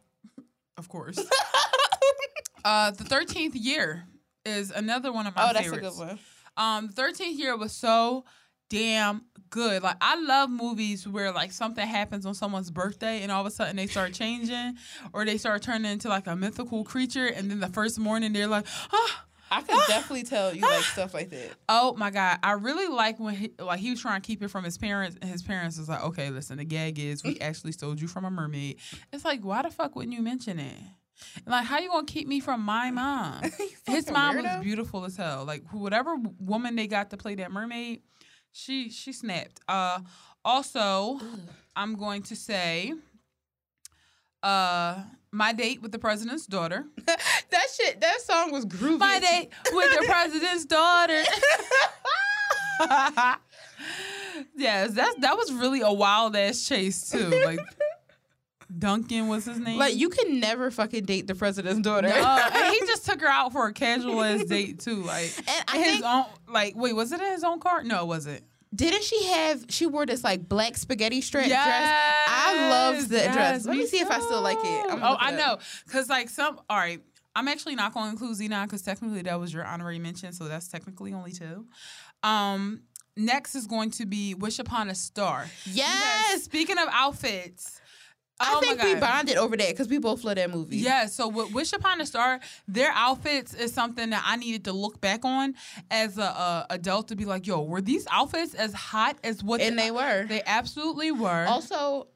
of 0.78 0.88
course. 0.88 1.18
uh, 2.64 2.90
the 2.90 3.04
13th 3.04 3.52
year 3.52 4.06
is 4.46 4.70
another 4.70 5.12
one 5.12 5.26
of 5.26 5.36
my 5.36 5.50
oh, 5.50 5.52
that's 5.52 5.66
favorites. 5.66 5.98
a 5.98 6.00
good 6.00 6.08
one. 6.08 6.18
Um, 6.56 6.86
the 6.86 7.02
13th 7.02 7.38
year 7.38 7.54
was 7.54 7.72
so 7.72 8.24
damn 8.70 9.26
good. 9.50 9.82
Like 9.82 9.96
I 10.00 10.18
love 10.18 10.48
movies 10.48 11.06
where 11.06 11.32
like 11.32 11.52
something 11.52 11.86
happens 11.86 12.24
on 12.24 12.32
someone's 12.32 12.70
birthday 12.70 13.20
and 13.20 13.30
all 13.30 13.42
of 13.42 13.46
a 13.46 13.50
sudden 13.50 13.76
they 13.76 13.86
start 13.86 14.14
changing 14.14 14.78
or 15.12 15.26
they 15.26 15.36
start 15.36 15.60
turning 15.60 15.92
into 15.92 16.08
like 16.08 16.26
a 16.26 16.34
mythical 16.34 16.82
creature 16.82 17.26
and 17.26 17.50
then 17.50 17.60
the 17.60 17.68
first 17.68 17.98
morning 17.98 18.32
they're 18.32 18.46
like, 18.46 18.66
ah. 18.90 19.24
I 19.54 19.62
could 19.62 19.78
definitely 19.88 20.24
tell 20.24 20.54
you 20.54 20.62
like 20.62 20.82
stuff 20.82 21.14
like 21.14 21.30
that. 21.30 21.50
Oh 21.68 21.94
my 21.96 22.10
god, 22.10 22.38
I 22.42 22.52
really 22.52 22.88
like 22.88 23.20
when 23.20 23.34
he 23.34 23.52
like 23.58 23.78
he 23.78 23.90
was 23.90 24.00
trying 24.00 24.20
to 24.20 24.26
keep 24.26 24.42
it 24.42 24.48
from 24.48 24.64
his 24.64 24.76
parents, 24.76 25.16
and 25.20 25.30
his 25.30 25.42
parents 25.42 25.78
was 25.78 25.88
like, 25.88 26.02
"Okay, 26.02 26.30
listen, 26.30 26.58
the 26.58 26.64
gag 26.64 26.98
is 26.98 27.22
we 27.22 27.38
actually 27.40 27.72
stole 27.72 27.94
you 27.96 28.08
from 28.08 28.24
a 28.24 28.30
mermaid." 28.30 28.78
It's 29.12 29.24
like, 29.24 29.44
why 29.44 29.62
the 29.62 29.70
fuck 29.70 29.94
wouldn't 29.94 30.14
you 30.14 30.22
mention 30.22 30.58
it? 30.58 30.78
Like, 31.46 31.64
how 31.66 31.78
you 31.78 31.88
gonna 31.88 32.04
keep 32.04 32.26
me 32.26 32.40
from 32.40 32.62
my 32.62 32.90
mom? 32.90 33.42
his 33.86 34.10
mom 34.10 34.36
was 34.36 34.62
beautiful 34.62 35.04
as 35.04 35.16
hell. 35.16 35.44
Like, 35.44 35.62
whatever 35.72 36.16
woman 36.40 36.74
they 36.74 36.88
got 36.88 37.10
to 37.10 37.16
play 37.16 37.36
that 37.36 37.52
mermaid, 37.52 38.02
she 38.50 38.90
she 38.90 39.12
snapped. 39.12 39.60
Uh, 39.68 40.00
also, 40.44 41.20
I'm 41.76 41.94
going 41.94 42.22
to 42.24 42.36
say, 42.36 42.92
uh, 44.42 45.02
my 45.34 45.52
date 45.52 45.82
with 45.82 45.92
the 45.92 45.98
president's 45.98 46.46
daughter. 46.46 46.86
that 47.06 47.66
shit, 47.76 48.00
that 48.00 48.20
song 48.22 48.52
was 48.52 48.64
groovy. 48.64 48.98
My 48.98 49.18
date 49.18 49.50
with 49.72 49.98
the 49.98 50.06
president's 50.06 50.64
daughter. 50.64 51.22
yes, 54.56 54.92
that's 54.92 55.14
that 55.20 55.36
was 55.36 55.52
really 55.52 55.80
a 55.80 55.92
wild 55.92 56.36
ass 56.36 56.66
chase 56.66 57.10
too. 57.10 57.28
Like 57.44 57.60
Duncan 58.76 59.28
was 59.28 59.44
his 59.44 59.58
name. 59.58 59.78
Like 59.78 59.94
you 59.96 60.08
can 60.08 60.40
never 60.40 60.70
fucking 60.70 61.04
date 61.04 61.26
the 61.26 61.34
president's 61.34 61.80
daughter. 61.82 62.08
Uh, 62.08 62.50
and 62.52 62.74
he 62.74 62.80
just 62.86 63.04
took 63.06 63.20
her 63.20 63.28
out 63.28 63.52
for 63.52 63.66
a 63.66 63.72
casual 63.72 64.22
ass 64.22 64.44
date 64.44 64.80
too. 64.80 65.02
Like 65.02 65.32
And 65.38 65.64
I 65.68 65.76
his 65.78 65.86
think- 65.94 66.04
own 66.04 66.24
like 66.48 66.74
wait, 66.76 66.94
was 66.94 67.12
it 67.12 67.20
in 67.20 67.30
his 67.32 67.44
own 67.44 67.60
car? 67.60 67.82
No, 67.84 68.02
it 68.02 68.06
was 68.06 68.26
it? 68.26 68.42
Didn't 68.74 69.04
she 69.04 69.24
have? 69.26 69.66
She 69.68 69.86
wore 69.86 70.06
this 70.06 70.24
like 70.24 70.48
black 70.48 70.76
spaghetti 70.76 71.20
strap 71.20 71.46
dress. 71.46 71.58
I 72.28 72.68
love 72.70 73.08
the 73.08 73.20
dress. 73.32 73.66
Let 73.66 73.76
me 73.76 73.86
see 73.86 73.98
if 74.00 74.10
I 74.10 74.18
still 74.20 74.42
like 74.42 74.58
it. 74.58 74.86
I'm 74.90 75.02
Oh, 75.02 75.12
it 75.14 75.18
I 75.20 75.30
know, 75.32 75.58
cause 75.90 76.08
like 76.08 76.28
some. 76.28 76.58
All 76.68 76.76
right, 76.76 77.00
I'm 77.36 77.48
actually 77.48 77.74
not 77.74 77.92
going 77.94 78.06
to 78.06 78.10
include 78.10 78.36
Zenon 78.38 78.64
because 78.64 78.82
technically 78.82 79.22
that 79.22 79.38
was 79.38 79.52
your 79.52 79.64
honorary 79.64 79.98
mention, 79.98 80.32
so 80.32 80.44
that's 80.44 80.68
technically 80.68 81.12
only 81.12 81.32
two. 81.32 81.66
Um, 82.22 82.82
next 83.16 83.54
is 83.54 83.66
going 83.66 83.90
to 83.92 84.06
be 84.06 84.34
Wish 84.34 84.58
Upon 84.58 84.88
a 84.88 84.94
Star. 84.94 85.46
Yes, 85.66 86.42
Speaking 86.44 86.78
of 86.78 86.88
outfits, 86.90 87.80
I 88.40 88.54
oh 88.56 88.60
think 88.60 88.82
we 88.82 88.94
bonded 88.96 89.36
over 89.36 89.56
that 89.56 89.68
because 89.68 89.88
we 89.88 89.98
both 89.98 90.24
love 90.24 90.36
that 90.36 90.50
movie. 90.50 90.78
Yeah, 90.78 91.06
so 91.06 91.28
with 91.28 91.52
Wish 91.52 91.72
Upon 91.72 92.00
a 92.00 92.06
Star, 92.06 92.40
their 92.66 92.90
outfits 92.92 93.54
is 93.54 93.72
something 93.72 94.10
that 94.10 94.24
I 94.26 94.36
needed 94.36 94.64
to 94.64 94.72
look 94.72 95.00
back 95.00 95.24
on 95.24 95.54
as 95.90 96.18
a, 96.18 96.22
a 96.22 96.66
adult 96.70 97.08
to 97.08 97.16
be 97.16 97.24
like, 97.24 97.46
yo, 97.46 97.62
were 97.62 97.80
these 97.80 98.06
outfits 98.10 98.54
as 98.54 98.74
hot 98.74 99.18
as 99.22 99.44
what 99.44 99.60
and 99.60 99.78
they 99.78 99.92
were. 99.92 100.26
They 100.26 100.42
absolutely 100.44 101.12
were. 101.12 101.46
also, 101.46 102.08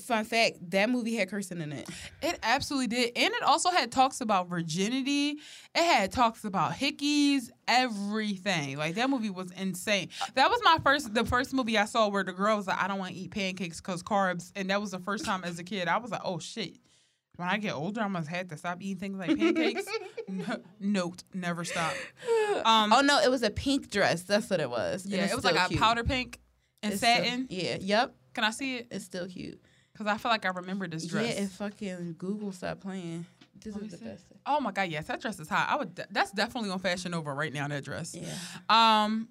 fun 0.00 0.24
fact: 0.24 0.58
that 0.70 0.90
movie 0.90 1.14
had 1.16 1.28
cursing 1.30 1.60
in 1.60 1.72
it. 1.72 1.88
It 2.22 2.38
absolutely 2.42 2.88
did. 2.88 3.12
And 3.16 3.32
it 3.34 3.42
also 3.42 3.70
had 3.70 3.92
talks 3.92 4.20
about 4.20 4.48
virginity. 4.48 5.30
It 5.74 5.84
had 5.84 6.10
talks 6.12 6.44
about 6.44 6.72
hickeys, 6.72 7.50
everything. 7.68 8.76
Like 8.76 8.94
that 8.96 9.08
movie 9.10 9.30
was 9.30 9.50
insane. 9.52 10.08
That 10.34 10.50
was 10.50 10.60
my 10.64 10.78
first 10.82 11.14
the 11.14 11.24
first 11.24 11.52
movie 11.54 11.78
I 11.78 11.84
saw 11.84 12.08
where 12.08 12.24
the 12.24 12.32
girl 12.32 12.56
was 12.56 12.66
like, 12.66 12.82
I 12.82 12.88
don't 12.88 12.98
want 12.98 13.12
to 13.12 13.18
eat 13.18 13.30
pancakes 13.30 13.80
because 13.80 14.02
carbs. 14.02 14.52
And 14.56 14.70
that 14.70 14.80
was 14.80 14.90
the 14.90 14.98
first 14.98 15.24
time 15.24 15.44
as 15.44 15.58
a 15.58 15.64
kid. 15.64 15.88
I 15.88 15.98
was 15.98 16.10
like, 16.10 16.22
oh 16.24 16.38
shit. 16.38 16.76
When 17.36 17.48
I 17.48 17.58
get 17.58 17.74
older, 17.74 18.00
I 18.00 18.06
must 18.06 18.28
have 18.28 18.46
to 18.48 18.56
stop 18.56 18.80
eating 18.80 18.98
things 19.00 19.18
like 19.18 19.36
pancakes. 19.36 19.84
No- 20.28 20.60
Note, 20.80 21.22
never 21.32 21.64
stop. 21.64 21.92
Um, 22.64 22.92
Oh 22.92 23.00
no, 23.00 23.20
it 23.20 23.28
was 23.30 23.42
a 23.42 23.50
pink 23.50 23.90
dress. 23.90 24.22
That's 24.22 24.48
what 24.48 24.60
it 24.60 24.70
was. 24.70 25.04
Yeah, 25.04 25.24
it 25.24 25.34
was 25.34 25.44
like 25.44 25.56
still 25.58 25.76
a 25.76 25.80
powder 25.80 26.04
pink 26.04 26.38
and 26.82 26.92
It's 26.92 27.02
still- 27.02 27.16
satin. 27.16 27.46
yeah. 27.50 27.78
Yep. 27.80 28.14
Can 28.34 28.44
I 28.44 28.50
see 28.50 28.76
it? 28.76 28.86
It's 28.90 29.04
still 29.04 29.26
cute. 29.26 29.60
Because 29.94 30.06
I 30.08 30.18
feel 30.18 30.30
like 30.30 30.44
I 30.44 30.50
remember 30.50 30.86
this 30.88 31.06
dress. 31.06 31.34
Yeah, 31.36 31.44
if 31.44 31.52
fucking 31.52 32.16
Google 32.18 32.52
stopped 32.52 32.80
playing. 32.82 33.24
This 33.62 33.74
Let 33.74 33.84
is 33.84 33.90
the 33.92 33.96
see. 33.98 34.04
best. 34.04 34.24
Oh 34.44 34.60
my 34.60 34.72
god, 34.72 34.88
yes, 34.90 35.06
that 35.06 35.20
dress 35.22 35.38
is 35.38 35.48
hot. 35.48 35.68
I 35.70 35.76
would. 35.76 35.94
de- 35.94 36.06
That's 36.10 36.32
definitely 36.32 36.70
on 36.70 36.80
Fashion 36.80 37.12
Nova 37.12 37.32
right 37.32 37.52
now. 37.52 37.66
That 37.68 37.84
dress. 37.84 38.14
Yeah. 38.14 38.34
Um, 38.68 39.28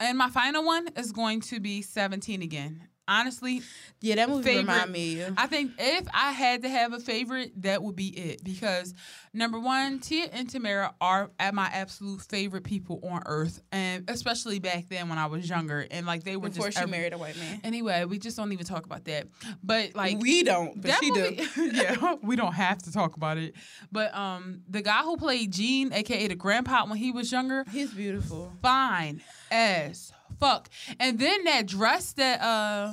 and 0.00 0.18
my 0.18 0.28
final 0.28 0.64
one 0.64 0.88
is 0.96 1.12
going 1.12 1.40
to 1.42 1.60
be 1.60 1.80
17 1.80 2.42
again. 2.42 2.82
Honestly, 3.06 3.60
Yeah, 4.00 4.16
that 4.16 4.28
movie 4.28 4.42
Favorite- 4.44 4.60
remind 4.72 4.92
me. 4.92 5.22
I 5.36 5.46
think 5.46 5.72
if 5.78 6.06
I 6.12 6.32
had 6.32 6.62
to 6.62 6.68
have 6.68 6.92
a 6.92 6.98
favorite, 7.00 7.52
that 7.62 7.82
would 7.82 7.96
be 7.96 8.08
it. 8.08 8.42
Because 8.44 8.94
number 9.32 9.58
one, 9.58 9.98
Tia 9.98 10.26
and 10.32 10.48
Tamera 10.48 10.92
are 11.00 11.30
at 11.38 11.54
my 11.54 11.66
absolute 11.66 12.20
favorite 12.22 12.64
people 12.64 13.00
on 13.02 13.22
earth, 13.26 13.62
and 13.72 14.08
especially 14.08 14.58
back 14.58 14.88
then 14.88 15.08
when 15.08 15.18
I 15.18 15.26
was 15.26 15.48
younger, 15.48 15.86
and 15.90 16.06
like 16.06 16.24
they 16.24 16.36
were 16.36 16.48
Before 16.48 16.66
just 16.66 16.78
she 16.78 16.82
every- 16.82 16.90
married 16.98 17.12
a 17.12 17.18
white 17.18 17.36
man. 17.38 17.60
Anyway, 17.64 18.04
we 18.04 18.18
just 18.18 18.36
don't 18.36 18.52
even 18.52 18.64
talk 18.66 18.84
about 18.86 19.04
that. 19.04 19.26
But 19.62 19.94
like 19.94 20.18
we 20.18 20.42
don't, 20.42 20.80
but 20.80 20.96
she 21.00 21.10
do. 21.10 21.20
movie- 21.20 21.46
yeah, 21.76 22.14
we 22.22 22.36
don't 22.36 22.54
have 22.54 22.78
to 22.82 22.92
talk 22.92 23.16
about 23.16 23.36
it. 23.38 23.54
But 23.92 24.14
um, 24.14 24.62
the 24.68 24.82
guy 24.82 25.02
who 25.02 25.16
played 25.16 25.50
Gene, 25.52 25.92
aka 25.92 26.26
the 26.28 26.34
grandpa, 26.34 26.86
when 26.86 26.98
he 26.98 27.10
was 27.10 27.30
younger, 27.32 27.64
He's 27.70 27.92
beautiful. 27.92 28.52
fine 28.62 29.22
as 29.50 30.12
fuck. 30.38 30.68
And 31.00 31.18
then 31.18 31.44
that 31.44 31.66
dress 31.66 32.12
that 32.14 32.40
uh, 32.40 32.92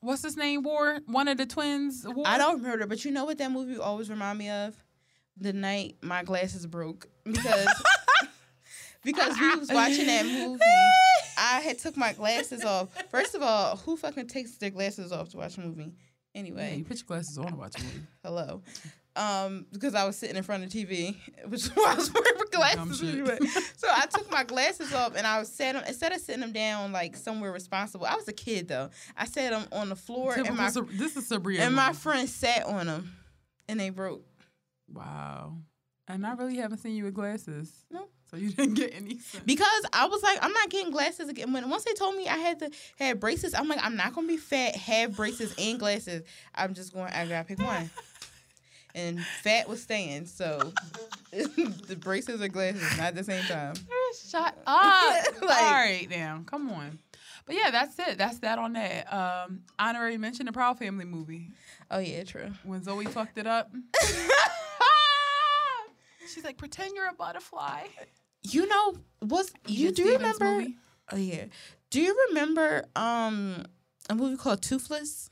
what's 0.00 0.22
his 0.22 0.36
name 0.36 0.62
wore? 0.62 0.98
One 1.06 1.28
of 1.28 1.38
the 1.38 1.46
twins 1.46 2.04
wore. 2.06 2.26
I 2.26 2.38
don't 2.38 2.62
remember, 2.62 2.86
but 2.86 3.04
you 3.04 3.10
know 3.10 3.24
what 3.24 3.38
that 3.38 3.50
movie 3.50 3.76
always 3.78 4.08
remind 4.10 4.38
me 4.38 4.50
of? 4.50 4.74
The 5.38 5.52
night 5.52 5.96
my 6.00 6.22
glasses 6.22 6.66
broke 6.66 7.08
because 7.24 7.68
because 9.04 9.38
we 9.38 9.54
was 9.56 9.70
watching 9.70 10.06
that 10.06 10.24
movie. 10.24 10.60
I 11.38 11.60
had 11.60 11.78
took 11.78 11.96
my 11.96 12.12
glasses 12.14 12.64
off. 12.64 12.88
First 13.10 13.34
of 13.34 13.42
all, 13.42 13.76
who 13.76 13.96
fucking 13.96 14.28
takes 14.28 14.56
their 14.56 14.70
glasses 14.70 15.12
off 15.12 15.28
to 15.30 15.36
watch 15.36 15.58
a 15.58 15.60
movie? 15.60 15.82
Yeah, 15.82 16.40
Anyway, 16.40 16.76
you 16.76 16.84
put 16.84 16.98
your 16.98 17.06
glasses 17.06 17.38
on 17.38 17.46
to 17.48 17.56
watch 17.56 17.78
a 17.78 17.82
movie. 17.82 18.00
hello. 18.22 18.62
Um, 19.16 19.64
because 19.72 19.94
I 19.94 20.04
was 20.04 20.16
sitting 20.16 20.36
in 20.36 20.42
front 20.42 20.62
of 20.62 20.70
the 20.70 20.84
TV, 20.84 21.16
which 21.48 21.62
is 21.64 21.68
why 21.70 21.92
I 21.92 21.94
was 21.94 22.12
wearing 22.12 22.34
my 22.36 22.44
glasses. 22.50 23.02
anyway. 23.02 23.38
So 23.76 23.88
I 23.90 24.06
took 24.06 24.30
my 24.30 24.44
glasses 24.44 24.92
off 24.92 25.16
and 25.16 25.26
I 25.26 25.38
was 25.38 25.48
sat 25.50 25.74
them 25.74 25.84
instead 25.86 26.12
of 26.12 26.20
sitting 26.20 26.40
them 26.42 26.52
down 26.52 26.92
like 26.92 27.16
somewhere 27.16 27.50
responsible. 27.52 28.04
I 28.06 28.14
was 28.14 28.28
a 28.28 28.32
kid 28.32 28.68
though. 28.68 28.90
I 29.16 29.24
sat 29.26 29.50
them 29.52 29.66
on 29.72 29.88
the 29.88 29.96
floor 29.96 30.34
and 30.34 30.56
my 30.56 30.68
Sab- 30.70 30.90
this 30.90 31.16
is 31.16 31.26
Sabrina. 31.28 31.64
and 31.64 31.74
my 31.74 31.92
friend 31.94 32.28
sat 32.28 32.64
on 32.66 32.86
them, 32.86 33.12
and 33.68 33.80
they 33.80 33.90
broke. 33.90 34.24
wow. 34.92 35.56
And 36.08 36.24
I 36.24 36.34
really 36.34 36.56
haven't 36.56 36.78
seen 36.78 36.94
you 36.94 37.02
with 37.04 37.14
glasses. 37.14 37.84
No. 37.90 38.06
So 38.30 38.36
you 38.36 38.50
didn't 38.50 38.74
get 38.74 38.94
any 38.94 39.18
sense. 39.18 39.42
Because 39.44 39.84
I 39.92 40.06
was 40.06 40.22
like, 40.22 40.38
I'm 40.40 40.52
not 40.52 40.68
getting 40.70 40.92
glasses 40.92 41.28
again. 41.28 41.52
When 41.52 41.68
once 41.68 41.82
they 41.84 41.94
told 41.94 42.14
me 42.16 42.28
I 42.28 42.36
had 42.36 42.60
to 42.60 42.70
have 43.00 43.18
braces, 43.18 43.54
I'm 43.54 43.66
like, 43.68 43.80
I'm 43.82 43.96
not 43.96 44.14
gonna 44.14 44.28
be 44.28 44.36
fat, 44.36 44.76
have 44.76 45.16
braces 45.16 45.52
and 45.58 45.78
glasses. 45.80 46.22
I'm 46.54 46.74
just 46.74 46.92
going. 46.92 47.12
I 47.12 47.26
gotta 47.26 47.44
pick 47.44 47.58
one. 47.60 47.90
And 48.96 49.22
fat 49.42 49.68
was 49.68 49.82
staying, 49.82 50.24
so 50.26 50.72
the 51.30 51.96
braces 52.00 52.40
or 52.40 52.48
glasses 52.48 52.80
not 52.96 53.08
at 53.08 53.14
the 53.14 53.22
same 53.24 53.44
time. 53.44 53.74
Shut 54.28 54.56
up. 54.66 55.24
Like- 55.42 55.62
All 55.62 55.70
right, 55.70 56.06
now. 56.10 56.42
Come 56.46 56.70
on. 56.70 56.98
But 57.44 57.54
yeah, 57.56 57.70
that's 57.70 57.96
it. 57.98 58.16
That's 58.18 58.38
that 58.38 58.58
on 58.58 58.72
that. 58.72 59.12
Um, 59.12 59.60
honorary 59.78 60.16
mention 60.16 60.46
the 60.46 60.52
Proud 60.52 60.78
Family 60.78 61.04
movie. 61.04 61.50
Oh 61.90 61.98
yeah, 61.98 62.24
true. 62.24 62.50
When 62.64 62.82
Zoe 62.82 63.04
fucked 63.04 63.36
it 63.38 63.46
up. 63.46 63.70
She's 66.32 66.44
like, 66.44 66.58
pretend 66.58 66.94
you're 66.96 67.08
a 67.08 67.12
butterfly. 67.14 67.84
you 68.42 68.66
know 68.66 68.94
what's 69.20 69.52
you 69.66 69.92
do 69.92 70.02
Stevens 70.04 70.40
remember? 70.40 70.44
movie? 70.60 70.76
Oh 71.12 71.16
yeah. 71.16 71.44
Do 71.90 72.00
you 72.00 72.26
remember 72.28 72.84
um 72.96 73.64
a 74.10 74.14
movie 74.14 74.36
called 74.36 74.62
Toothless 74.62 75.30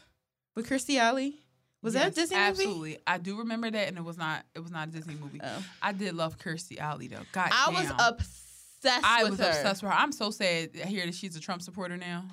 with 0.54 0.68
Kirstie 0.68 0.98
Alley? 0.98 1.40
Was 1.84 1.94
that 1.94 2.02
a 2.02 2.06
Yes, 2.06 2.14
Disney 2.14 2.36
movie? 2.36 2.48
Absolutely. 2.48 2.98
I 3.06 3.18
do 3.18 3.38
remember 3.38 3.70
that 3.70 3.88
and 3.88 3.96
it 3.96 4.02
was 4.04 4.16
not 4.18 4.44
it 4.54 4.60
was 4.60 4.72
not 4.72 4.88
a 4.88 4.90
Disney 4.90 5.14
movie. 5.14 5.40
Oh. 5.42 5.64
I 5.82 5.92
did 5.92 6.14
love 6.14 6.38
Kirstie 6.38 6.78
Alley 6.78 7.06
though. 7.08 7.22
God 7.32 7.50
I 7.52 7.70
was 7.70 7.90
obsessed 7.90 9.04
I 9.04 9.24
was 9.24 9.38
her. 9.38 9.46
obsessed 9.46 9.82
with 9.82 9.92
her. 9.92 9.98
I'm 9.98 10.10
so 10.10 10.30
sad 10.30 10.72
to 10.74 10.86
hear 10.86 11.06
that 11.06 11.14
she's 11.14 11.36
a 11.36 11.40
Trump 11.40 11.62
supporter 11.62 11.96
now. 11.96 12.24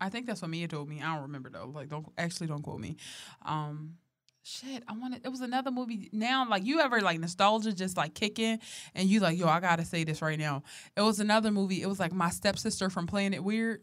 I 0.00 0.08
think 0.08 0.26
that's 0.26 0.42
what 0.42 0.50
Mia 0.50 0.68
told 0.68 0.88
me. 0.88 1.00
I 1.02 1.14
don't 1.14 1.22
remember 1.22 1.50
though. 1.50 1.70
Like, 1.74 1.88
don't 1.88 2.06
actually 2.18 2.46
don't 2.46 2.62
quote 2.62 2.80
me. 2.80 2.96
Um, 3.44 3.94
shit, 4.42 4.82
I 4.88 4.92
wanted. 4.94 5.24
It 5.24 5.28
was 5.28 5.40
another 5.40 5.70
movie. 5.70 6.10
Now, 6.12 6.46
like, 6.48 6.64
you 6.64 6.80
ever 6.80 7.00
like 7.00 7.20
nostalgia 7.20 7.72
just 7.72 7.96
like 7.96 8.14
kicking, 8.14 8.58
and 8.94 9.08
you 9.08 9.20
like, 9.20 9.38
yo, 9.38 9.46
I 9.46 9.60
gotta 9.60 9.84
say 9.84 10.04
this 10.04 10.20
right 10.22 10.38
now. 10.38 10.62
It 10.96 11.02
was 11.02 11.20
another 11.20 11.50
movie. 11.50 11.82
It 11.82 11.86
was 11.86 12.00
like 12.00 12.12
my 12.12 12.30
stepsister 12.30 12.90
from 12.90 13.06
Planet 13.06 13.42
Weird. 13.42 13.82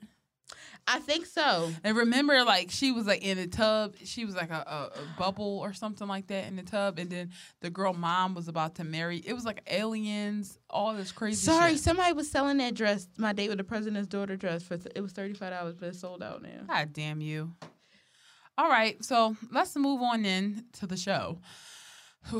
I 0.87 0.99
think 0.99 1.25
so. 1.25 1.71
And 1.83 1.95
remember, 1.95 2.43
like 2.43 2.71
she 2.71 2.91
was 2.91 3.05
like 3.05 3.23
in 3.23 3.37
a 3.37 3.47
tub. 3.47 3.95
She 4.03 4.25
was 4.25 4.35
like 4.35 4.49
a, 4.49 4.63
a, 4.67 4.99
a 4.99 5.19
bubble 5.19 5.59
or 5.59 5.73
something 5.73 6.07
like 6.07 6.27
that 6.27 6.47
in 6.47 6.55
the 6.55 6.63
tub. 6.63 6.97
And 6.99 7.09
then 7.09 7.31
the 7.61 7.69
girl 7.69 7.93
mom 7.93 8.33
was 8.33 8.47
about 8.47 8.75
to 8.75 8.83
marry. 8.83 9.17
It 9.17 9.33
was 9.33 9.45
like 9.45 9.61
aliens, 9.67 10.57
all 10.69 10.93
this 10.93 11.11
crazy. 11.11 11.45
Sorry, 11.45 11.73
shit. 11.73 11.81
somebody 11.81 12.13
was 12.13 12.29
selling 12.29 12.57
that 12.57 12.73
dress, 12.73 13.07
my 13.17 13.31
date 13.33 13.49
with 13.49 13.59
the 13.59 13.63
president's 13.63 14.07
daughter 14.07 14.35
dress 14.35 14.63
for 14.63 14.77
th- 14.77 14.93
it 14.95 15.01
was 15.01 15.11
thirty 15.11 15.33
five 15.33 15.51
dollars, 15.51 15.75
but 15.79 15.89
it's 15.89 15.99
sold 15.99 16.23
out 16.23 16.41
now. 16.41 16.63
God 16.67 16.93
damn 16.93 17.21
you. 17.21 17.53
All 18.57 18.69
right, 18.69 19.03
so 19.03 19.35
let's 19.51 19.75
move 19.75 20.01
on 20.01 20.23
then 20.23 20.65
to 20.73 20.87
the 20.87 20.97
show. 20.97 21.39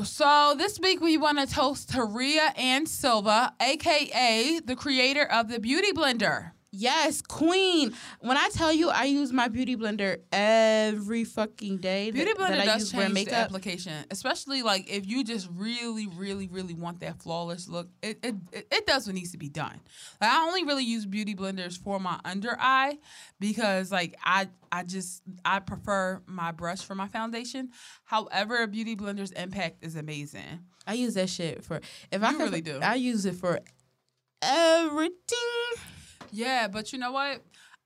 So 0.04 0.54
this 0.56 0.78
week 0.78 1.00
we 1.00 1.16
want 1.16 1.38
to 1.38 1.52
toast 1.52 1.92
Rea 1.96 2.38
Ann 2.56 2.86
Silva, 2.86 3.52
aka 3.60 4.60
the 4.60 4.76
creator 4.76 5.24
of 5.24 5.48
the 5.48 5.58
Beauty 5.58 5.92
Blender. 5.92 6.52
Yes, 6.74 7.20
queen. 7.20 7.92
When 8.20 8.38
I 8.38 8.48
tell 8.48 8.72
you, 8.72 8.88
I 8.88 9.04
use 9.04 9.30
my 9.30 9.48
beauty 9.48 9.76
blender 9.76 10.20
every 10.32 11.22
fucking 11.24 11.76
day. 11.78 12.10
that- 12.10 12.14
Beauty 12.14 12.32
that 12.32 12.38
Blender 12.38 12.60
I 12.60 12.64
does 12.64 12.80
use 12.80 12.90
to 12.92 12.96
wear 12.96 13.06
change 13.10 13.28
the 13.28 13.34
application, 13.34 14.04
especially 14.10 14.62
like 14.62 14.88
if 14.90 15.06
you 15.06 15.22
just 15.22 15.50
really, 15.52 16.06
really, 16.06 16.48
really 16.48 16.72
want 16.72 17.00
that 17.00 17.20
flawless 17.20 17.68
look. 17.68 17.90
It 18.02 18.20
it, 18.22 18.34
it, 18.70 18.86
does 18.86 19.06
what 19.06 19.14
needs 19.14 19.32
to 19.32 19.38
be 19.38 19.50
done. 19.50 19.80
Like, 20.18 20.30
I 20.30 20.46
only 20.46 20.64
really 20.64 20.84
use 20.84 21.04
beauty 21.04 21.34
blenders 21.34 21.78
for 21.78 22.00
my 22.00 22.18
under 22.24 22.56
eye 22.58 22.98
because 23.38 23.92
like 23.92 24.16
I 24.24 24.48
I 24.72 24.84
just 24.84 25.22
I 25.44 25.58
prefer 25.58 26.22
my 26.26 26.52
brush 26.52 26.80
for 26.80 26.94
my 26.94 27.06
foundation. 27.06 27.68
However, 28.04 28.62
a 28.62 28.66
beauty 28.66 28.96
blender's 28.96 29.32
impact 29.32 29.84
is 29.84 29.94
amazing. 29.94 30.60
I 30.86 30.94
use 30.94 31.14
that 31.14 31.28
shit 31.28 31.64
for 31.64 31.82
if 32.10 32.22
I 32.22 32.32
could, 32.32 32.40
really 32.40 32.62
do. 32.62 32.80
I 32.80 32.94
use 32.94 33.26
it 33.26 33.34
for 33.34 33.60
everything. 34.40 35.12
Yeah, 36.32 36.68
but 36.68 36.92
you 36.92 36.98
know 36.98 37.12
what? 37.12 37.42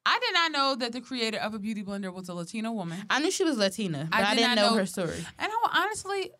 I 0.08 0.18
did 0.20 0.34
not 0.34 0.52
know 0.52 0.74
that 0.76 0.92
the 0.92 1.00
creator 1.00 1.38
of 1.38 1.52
a 1.54 1.58
beauty 1.58 1.82
blender 1.82 2.12
was 2.14 2.28
a 2.28 2.34
Latino 2.34 2.70
woman. 2.70 3.04
I 3.10 3.18
knew 3.18 3.30
she 3.32 3.42
was 3.44 3.58
Latina, 3.58 4.06
but 4.10 4.16
I 4.20 4.30
I, 4.30 4.34
did 4.34 4.40
didn't 4.40 4.54
not 4.54 4.62
know, 4.62 4.70
know- 4.70 4.76
her 4.78 4.86
story. 4.86 5.16
And 5.38 5.50
I 5.52 5.82
honestly, 5.82 6.30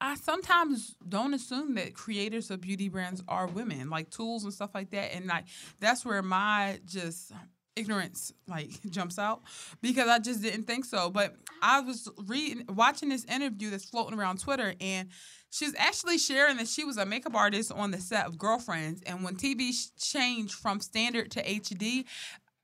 I 0.00 0.16
sometimes 0.16 0.96
don't 1.08 1.32
assume 1.32 1.76
that 1.76 1.94
creators 1.94 2.50
of 2.50 2.60
beauty 2.60 2.88
brands 2.88 3.22
are 3.28 3.46
women, 3.46 3.88
like 3.88 4.10
tools 4.10 4.42
and 4.44 4.52
stuff 4.52 4.70
like 4.74 4.90
that. 4.90 5.14
And 5.14 5.26
like 5.26 5.44
that's 5.78 6.04
where 6.04 6.22
my 6.22 6.80
just 6.84 7.32
ignorance 7.76 8.32
like 8.48 8.70
jumps 8.90 9.18
out 9.18 9.42
because 9.80 10.08
I 10.08 10.18
just 10.18 10.42
didn't 10.42 10.64
think 10.64 10.84
so. 10.84 11.08
But 11.08 11.36
I 11.62 11.80
was 11.80 12.08
reading, 12.26 12.64
watching 12.68 13.08
this 13.08 13.24
interview 13.26 13.70
that's 13.70 13.84
floating 13.84 14.18
around 14.18 14.40
Twitter, 14.40 14.74
and 14.80 15.08
she's 15.54 15.74
actually 15.78 16.18
sharing 16.18 16.56
that 16.56 16.66
she 16.66 16.84
was 16.84 16.96
a 16.96 17.06
makeup 17.06 17.34
artist 17.34 17.70
on 17.70 17.92
the 17.92 18.00
set 18.00 18.26
of 18.26 18.36
Girlfriends, 18.36 19.02
and 19.06 19.22
when 19.22 19.36
TV 19.36 19.72
changed 19.96 20.54
from 20.54 20.80
standard 20.80 21.30
to 21.32 21.42
HD. 21.42 22.04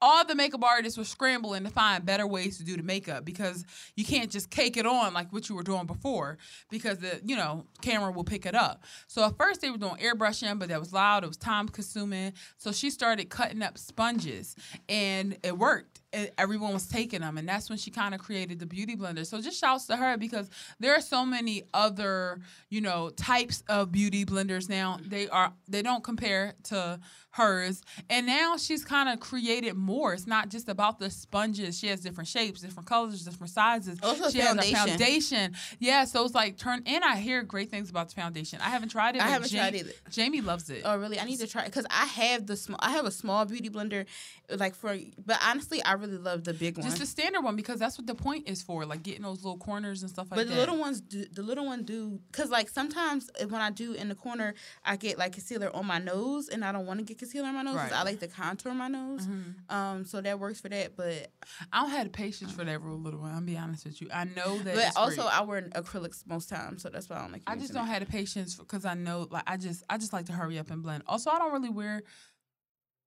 All 0.03 0.25
the 0.25 0.35
makeup 0.35 0.65
artists 0.65 0.97
were 0.97 1.05
scrambling 1.05 1.63
to 1.65 1.69
find 1.69 2.07
better 2.07 2.27
ways 2.27 2.57
to 2.57 2.65
do 2.65 2.75
the 2.75 2.83
makeup 2.83 3.23
because 3.23 3.67
you 3.97 4.05
can't 4.05 4.31
just 4.31 4.49
cake 4.49 4.79
it 4.79 4.87
on 4.87 5.13
like 5.13 5.31
what 5.31 5.51
you 5.51 5.55
were 5.55 5.63
doing 5.63 5.85
before 5.85 6.39
because 6.71 7.01
the 7.01 7.21
you 7.23 7.37
know 7.37 7.67
camera 7.83 8.11
will 8.11 8.25
pick 8.25 8.47
it 8.47 8.55
up. 8.55 8.83
So 9.09 9.23
at 9.27 9.37
first 9.37 9.61
they 9.61 9.69
were 9.69 9.77
doing 9.77 9.97
airbrushing, 9.97 10.59
but 10.59 10.71
that 10.71 10.81
was 10.81 10.95
loud. 10.95 11.23
It 11.23 11.27
was 11.27 11.37
time 11.37 11.69
consuming. 11.69 12.33
So 12.57 12.73
she 12.73 12.89
started 12.89 13.29
cutting 13.29 13.61
up 13.61 13.77
sponges, 13.77 14.57
and 14.89 15.37
it 15.43 15.59
worked. 15.59 15.90
Everyone 16.37 16.73
was 16.73 16.87
taking 16.87 17.21
them, 17.21 17.39
and 17.39 17.49
that's 17.49 17.69
when 17.69 17.79
she 17.79 17.91
kind 17.91 18.15
of 18.15 18.21
created 18.21 18.59
the 18.59 18.67
beauty 18.67 18.97
blender. 18.97 19.25
So 19.25 19.41
just 19.41 19.61
shouts 19.61 19.87
to 19.87 19.97
her 19.97 20.17
because 20.17 20.51
there 20.79 20.95
are 20.95 21.01
so 21.01 21.25
many 21.25 21.65
other 21.73 22.41
you 22.69 22.81
know 22.81 23.11
types 23.11 23.63
of 23.69 23.93
beauty 23.93 24.25
blenders 24.25 24.69
now. 24.69 24.99
They 25.07 25.29
are 25.29 25.53
they 25.69 25.83
don't 25.83 26.03
compare 26.03 26.55
to 26.65 27.01
hers, 27.33 27.83
and 28.09 28.27
now 28.27 28.57
she's 28.57 28.85
kind 28.85 29.09
of 29.09 29.21
created 29.21 29.75
more. 29.75 30.15
It's 30.15 30.27
not 30.27 30.49
just 30.49 30.69
about 30.69 30.99
the 30.99 31.11
sponges. 31.11 31.79
She 31.79 31.87
has 31.89 32.01
different 32.01 32.29
shapes, 32.29 32.61
different 32.61 32.89
colors, 32.89 33.25
different 33.25 33.51
sizes. 33.53 33.99
Oh, 34.03 34.11
also 34.11 34.31
she 34.31 34.39
has 34.39 34.57
a 34.57 34.63
foundation. 34.63 34.77
foundation. 34.77 35.57
Yeah, 35.79 36.05
so 36.05 36.25
it's 36.25 36.35
like 36.35 36.59
turn. 36.59 36.83
And 36.87 37.05
I 37.05 37.17
hear 37.17 37.43
great 37.43 37.71
things 37.71 37.89
about 37.89 38.09
the 38.09 38.15
foundation. 38.15 38.59
I 38.61 38.71
haven't 38.71 38.89
tried 38.89 39.17
it. 39.17 39.23
I 39.23 39.29
haven't 39.29 39.51
tried 39.51 39.75
either. 39.75 39.93
Jamie 40.11 40.41
loves 40.41 40.71
it. 40.71 40.83
Oh 40.85 40.97
really? 40.97 41.21
I 41.21 41.25
need 41.25 41.39
to 41.39 41.47
try 41.47 41.63
it 41.63 41.67
because 41.67 41.87
I 41.89 42.07
have 42.07 42.47
the 42.47 42.57
small. 42.57 42.79
I 42.83 42.91
have 42.91 43.07
a 43.07 43.11
small 43.11 43.45
beauty 43.45 43.71
blender, 43.71 44.07
like 44.51 44.75
for. 44.75 44.97
But 45.25 45.39
honestly, 45.47 45.83
I 45.85 45.93
really 45.93 46.19
love 46.19 46.45
the 46.45 46.55
big 46.55 46.79
one. 46.79 46.87
just 46.87 46.99
the 46.99 47.07
standard 47.07 47.43
one 47.43 47.57
because 47.57 47.79
that's 47.79 47.97
what 47.97 48.07
the 48.07 48.15
point 48.15 48.49
is 48.49 48.63
for, 48.63 48.85
like 48.85 49.03
getting 49.03 49.23
those 49.23 49.45
little 49.45 49.59
corners 49.59 50.03
and 50.03 50.11
stuff 50.11 50.31
like 50.31 50.39
but 50.39 50.49
that. 50.49 50.49
But 50.49 50.55
the 50.55 50.61
little 50.61 50.79
ones, 50.79 51.01
do, 51.01 51.25
the 51.27 51.43
little 51.43 51.67
one 51.67 51.85
do, 51.85 52.19
cause 52.33 52.51
like 52.51 52.69
sometimes 52.69 53.31
eh, 53.39 53.45
when 53.45 53.61
I 53.61 53.71
do 53.71 53.93
in 53.93 54.09
the 54.09 54.15
corner, 54.15 54.55
I 54.85 54.97
get 54.97 55.19
like 55.19 55.33
concealer 55.33 55.75
on 55.75 55.87
my 55.87 55.99
nose, 55.99 56.49
and 56.49 56.65
I 56.65 56.73
don't 56.73 56.87
want 56.87 56.99
to 56.99 57.05
get 57.05 57.20
concealer 57.21 57.47
on 57.49 57.55
my 57.55 57.63
nose. 57.63 57.77
Right. 57.77 57.93
I 57.93 58.03
like 58.03 58.19
to 58.21 58.27
contour 58.27 58.75
my 58.75 58.89
nose. 58.89 59.27
Mhm. 59.27 59.73
Um, 59.73 60.05
so 60.05 60.21
that 60.21 60.41
works 60.41 60.61
for 60.61 60.69
that. 60.69 60.97
But 60.97 61.31
I 61.73 61.83
don't 61.83 61.91
have 61.91 62.05
the 62.05 62.11
patience 62.11 62.51
for 62.53 62.65
that 62.65 62.83
real 62.83 62.99
little 62.99 63.21
one. 63.21 63.33
I'll 63.33 63.41
be 63.41 63.57
honest 63.57 63.85
with 63.85 64.01
you. 64.01 64.09
I 64.13 64.25
know 64.25 64.59
that. 64.59 64.75
but 64.75 64.97
also 64.97 65.23
great. 65.23 65.33
I 65.33 65.43
wear 65.43 65.63
acrylics 65.63 66.27
most 66.27 66.49
times, 66.49 66.83
so 66.83 66.89
that's 66.89 67.09
why 67.09 67.17
I 67.17 67.21
don't 67.21 67.33
like. 67.33 67.43
I 67.47 67.55
just 67.57 67.73
don't 67.73 67.87
it. 67.87 67.91
have 67.91 68.01
the 68.01 68.07
patience 68.11 68.57
because 68.57 68.85
I 68.85 68.95
know, 68.95 69.29
like, 69.31 69.45
I 69.47 69.57
just, 69.57 69.85
I 69.89 69.99
just 69.99 70.13
like 70.13 70.27
to 70.27 70.33
hurry 70.33 70.59
up 70.59 70.71
and 70.71 70.83
blend. 70.83 71.05
Also, 71.07 71.31
I 71.31 71.39
don't 71.39 71.53
really 71.53 71.69
wear, 71.71 72.03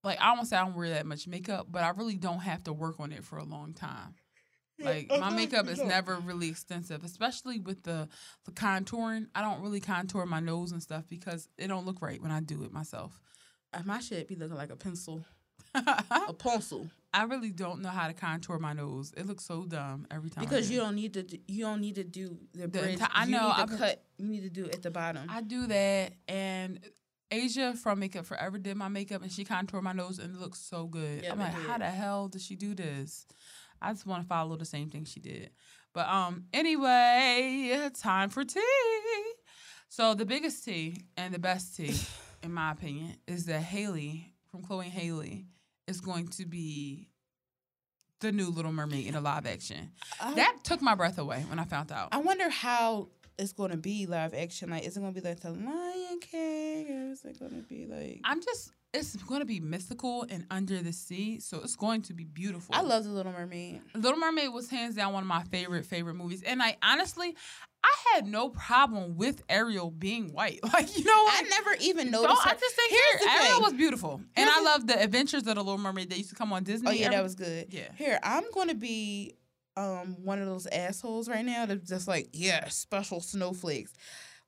like, 0.04 0.20
I 0.22 0.34
won't 0.34 0.48
say 0.48 0.56
I 0.58 0.64
don't 0.64 0.76
wear 0.76 0.90
that 0.90 1.06
much 1.06 1.28
makeup, 1.28 1.68
but 1.70 1.84
I 1.84 1.90
really 1.90 2.16
don't 2.16 2.40
have 2.40 2.64
to 2.66 2.74
work 2.74 3.00
on 3.00 3.12
it 3.12 3.24
for 3.24 3.38
a 3.38 3.44
long 3.44 3.74
time. 3.74 4.16
Like 4.80 5.10
my 5.10 5.30
makeup 5.36 5.68
is 5.68 5.82
never 5.82 6.16
really 6.16 6.50
extensive, 6.50 7.04
especially 7.04 7.60
with 7.60 7.84
the, 7.84 8.10
the 8.46 8.52
contouring. 8.52 9.28
I 9.36 9.42
don't 9.42 9.62
really 9.62 9.80
contour 9.80 10.26
my 10.26 10.40
nose 10.40 10.72
and 10.72 10.82
stuff 10.82 11.06
because 11.08 11.48
it 11.58 11.68
don't 11.68 11.86
look 11.86 12.02
right 12.02 12.22
when 12.22 12.32
I 12.32 12.40
do 12.40 12.64
it 12.64 12.72
myself. 12.72 13.20
Uh, 13.74 13.82
My 13.86 14.00
shit 14.00 14.28
be 14.28 14.36
looking 14.36 14.56
like 14.58 14.72
a 14.72 14.76
pencil, 14.76 15.24
a 15.76 16.34
pencil. 16.38 16.88
I 17.14 17.24
really 17.26 17.52
don't 17.52 17.82
know 17.82 17.90
how 17.90 18.08
to 18.08 18.14
contour 18.14 18.58
my 18.60 18.74
nose. 18.74 19.14
It 19.16 19.28
looks 19.28 19.46
so 19.46 19.66
dumb 19.66 20.08
every 20.10 20.30
time. 20.32 20.44
Because 20.44 20.68
do 20.68 20.74
you 20.74 20.80
don't 20.80 20.96
need 20.96 21.14
to. 21.14 21.24
Do, 21.24 21.38
you 21.48 21.64
don't 21.66 21.82
need 21.82 21.96
to 21.96 22.04
do 22.04 22.38
the, 22.54 22.62
The 22.62 22.68
bridge. 22.68 23.00
enti- 23.00 23.10
I 23.14 23.26
you 23.26 23.32
know, 23.32 23.48
Need 23.50 23.56
to 23.68 23.74
I've 23.74 23.78
cut. 23.80 24.04
You 24.18 24.28
need 24.28 24.42
to 24.44 24.50
do 24.50 24.66
it 24.66 24.76
at 24.76 24.82
the 24.82 24.92
bottom. 24.92 25.28
I 25.30 25.42
do 25.42 25.68
that, 25.68 26.14
and 26.28 26.80
Asia 27.32 27.74
from 27.76 28.00
Makeup 28.00 28.26
Forever 28.26 28.58
did 28.58 28.78
my 28.78 28.88
makeup, 28.88 29.22
and 29.22 29.32
she 29.32 29.44
contoured 29.46 29.84
my 29.84 29.94
nose, 29.94 30.18
and 30.20 30.36
it 30.36 30.40
looks 30.42 30.60
so 30.60 30.86
good. 30.88 31.24
Yep, 31.24 31.32
I'm 31.34 31.40
like, 31.40 31.54
how 31.54 31.78
the 31.78 31.86
hell 31.86 32.28
did 32.30 32.42
she 32.42 32.56
do 32.56 32.74
this? 32.76 33.26
I 33.82 33.92
just 33.92 34.06
want 34.06 34.24
to 34.24 34.28
follow 34.28 34.56
the 34.56 34.66
same 34.66 34.90
thing 34.90 35.04
she 35.06 35.20
did. 35.20 35.50
But 35.94 36.08
um, 36.08 36.46
anyway, 36.54 37.90
time 38.00 38.30
for 38.30 38.44
tea. 38.44 38.62
So 39.90 40.16
the 40.16 40.26
biggest 40.26 40.64
tea 40.66 41.04
and 41.18 41.34
the 41.34 41.40
best 41.40 41.76
tea, 41.78 41.96
in 42.44 42.54
my 42.54 42.72
opinion, 42.72 43.16
is 43.28 43.46
that 43.46 43.62
Halle 43.62 44.26
from 44.52 44.62
Chloe 44.62 44.86
and 44.86 44.94
Halle 44.94 45.46
is 45.88 46.02
going 46.02 46.28
to 46.30 46.46
be 46.46 47.08
the 48.20 48.32
new 48.32 48.50
Little 48.50 48.72
Mermaid 48.72 49.08
in 49.08 49.16
a 49.16 49.22
live 49.22 49.46
action. 49.46 49.92
I- 50.22 50.34
That 50.36 50.58
took 50.64 50.82
my 50.82 50.96
breath 50.96 51.18
away 51.18 51.46
when 51.50 51.60
I 51.60 51.66
found 51.66 51.92
out. 51.92 52.10
I 52.12 52.18
wonder 52.20 52.50
how 52.50 53.10
it's 53.38 53.54
going 53.54 53.72
to 53.72 53.78
be 53.78 54.06
live 54.06 54.34
action. 54.34 54.70
Like, 54.70 54.86
is 54.86 54.96
it 54.98 55.00
going 55.00 55.14
to 55.14 55.22
be 55.22 55.28
like 55.28 55.40
the 55.40 55.52
Lion 55.52 56.20
King, 56.22 56.88
or 56.90 57.12
is 57.12 57.24
it 57.26 57.40
going 57.40 57.52
to 57.52 57.68
be 57.68 57.86
like? 57.88 58.22
I'm 58.24 58.42
just 58.42 58.72
it's 58.94 59.16
going 59.16 59.40
to 59.40 59.46
be 59.46 59.60
mystical 59.60 60.24
and 60.30 60.46
under 60.52 60.80
the 60.84 60.94
sea, 60.94 61.40
so 61.40 61.58
it's 61.64 61.76
going 61.76 62.04
to 62.04 62.14
be 62.14 62.26
beautiful. 62.26 62.76
I 62.76 62.82
love 62.82 63.04
the 63.06 63.10
Little 63.10 63.32
Mermaid. 63.32 63.82
Little 63.96 64.20
Mermaid 64.20 64.54
was 64.54 64.70
hands 64.70 64.96
down 64.96 65.14
one 65.14 65.24
of 65.24 65.28
my 65.28 65.42
favorite 65.46 65.86
favorite 65.86 66.14
movies, 66.14 66.44
and 66.44 66.62
I 66.62 66.78
honestly, 66.84 67.36
I 67.84 67.96
had 68.14 68.28
no 68.28 68.50
problem 68.50 69.16
with 69.18 69.42
Ariel 69.50 69.90
being 69.90 70.32
white. 70.32 70.60
Like 70.74 70.96
you 70.96 71.04
know, 71.06 71.24
what 71.24 71.44
I 71.44 71.48
never 71.50 71.76
even 71.82 72.14
So 72.14 72.22
noticed. 72.22 72.46
I 72.46 72.50
her. 72.52 72.56
just 72.60 72.76
think 72.76 72.92
Here's 72.92 73.22
the 73.22 73.32
Ariel 73.32 73.54
thing. 73.56 73.64
was 73.64 73.74
beautiful, 73.74 74.22
and 74.36 74.48
I 74.50 74.62
love 74.62 74.86
the 74.86 75.02
Adventures 75.02 75.42
of 75.48 75.56
the 75.56 75.64
Little 75.64 75.80
Mermaid 75.80 76.12
that 76.12 76.18
used 76.20 76.30
to 76.30 76.36
come 76.36 76.54
on 76.54 76.64
Disney. 76.64 76.88
Oh 76.88 76.92
yeah, 76.92 77.06
every- 77.08 77.16
that 77.18 77.24
was 77.24 77.34
good. 77.36 77.74
Yeah. 77.74 77.90
Here, 77.98 78.20
I'm 78.22 78.44
going 78.54 78.68
to 78.70 78.76
be 78.76 79.34
um 79.78 80.16
one 80.24 80.40
of 80.40 80.46
those 80.48 80.68
assholes 80.68 81.28
right 81.28 81.46
now 81.46 81.66
that's 81.66 81.88
just 81.88 82.08
like, 82.08 82.30
yeah, 82.34 82.68
special 82.70 83.20
snowflakes. 83.22 83.94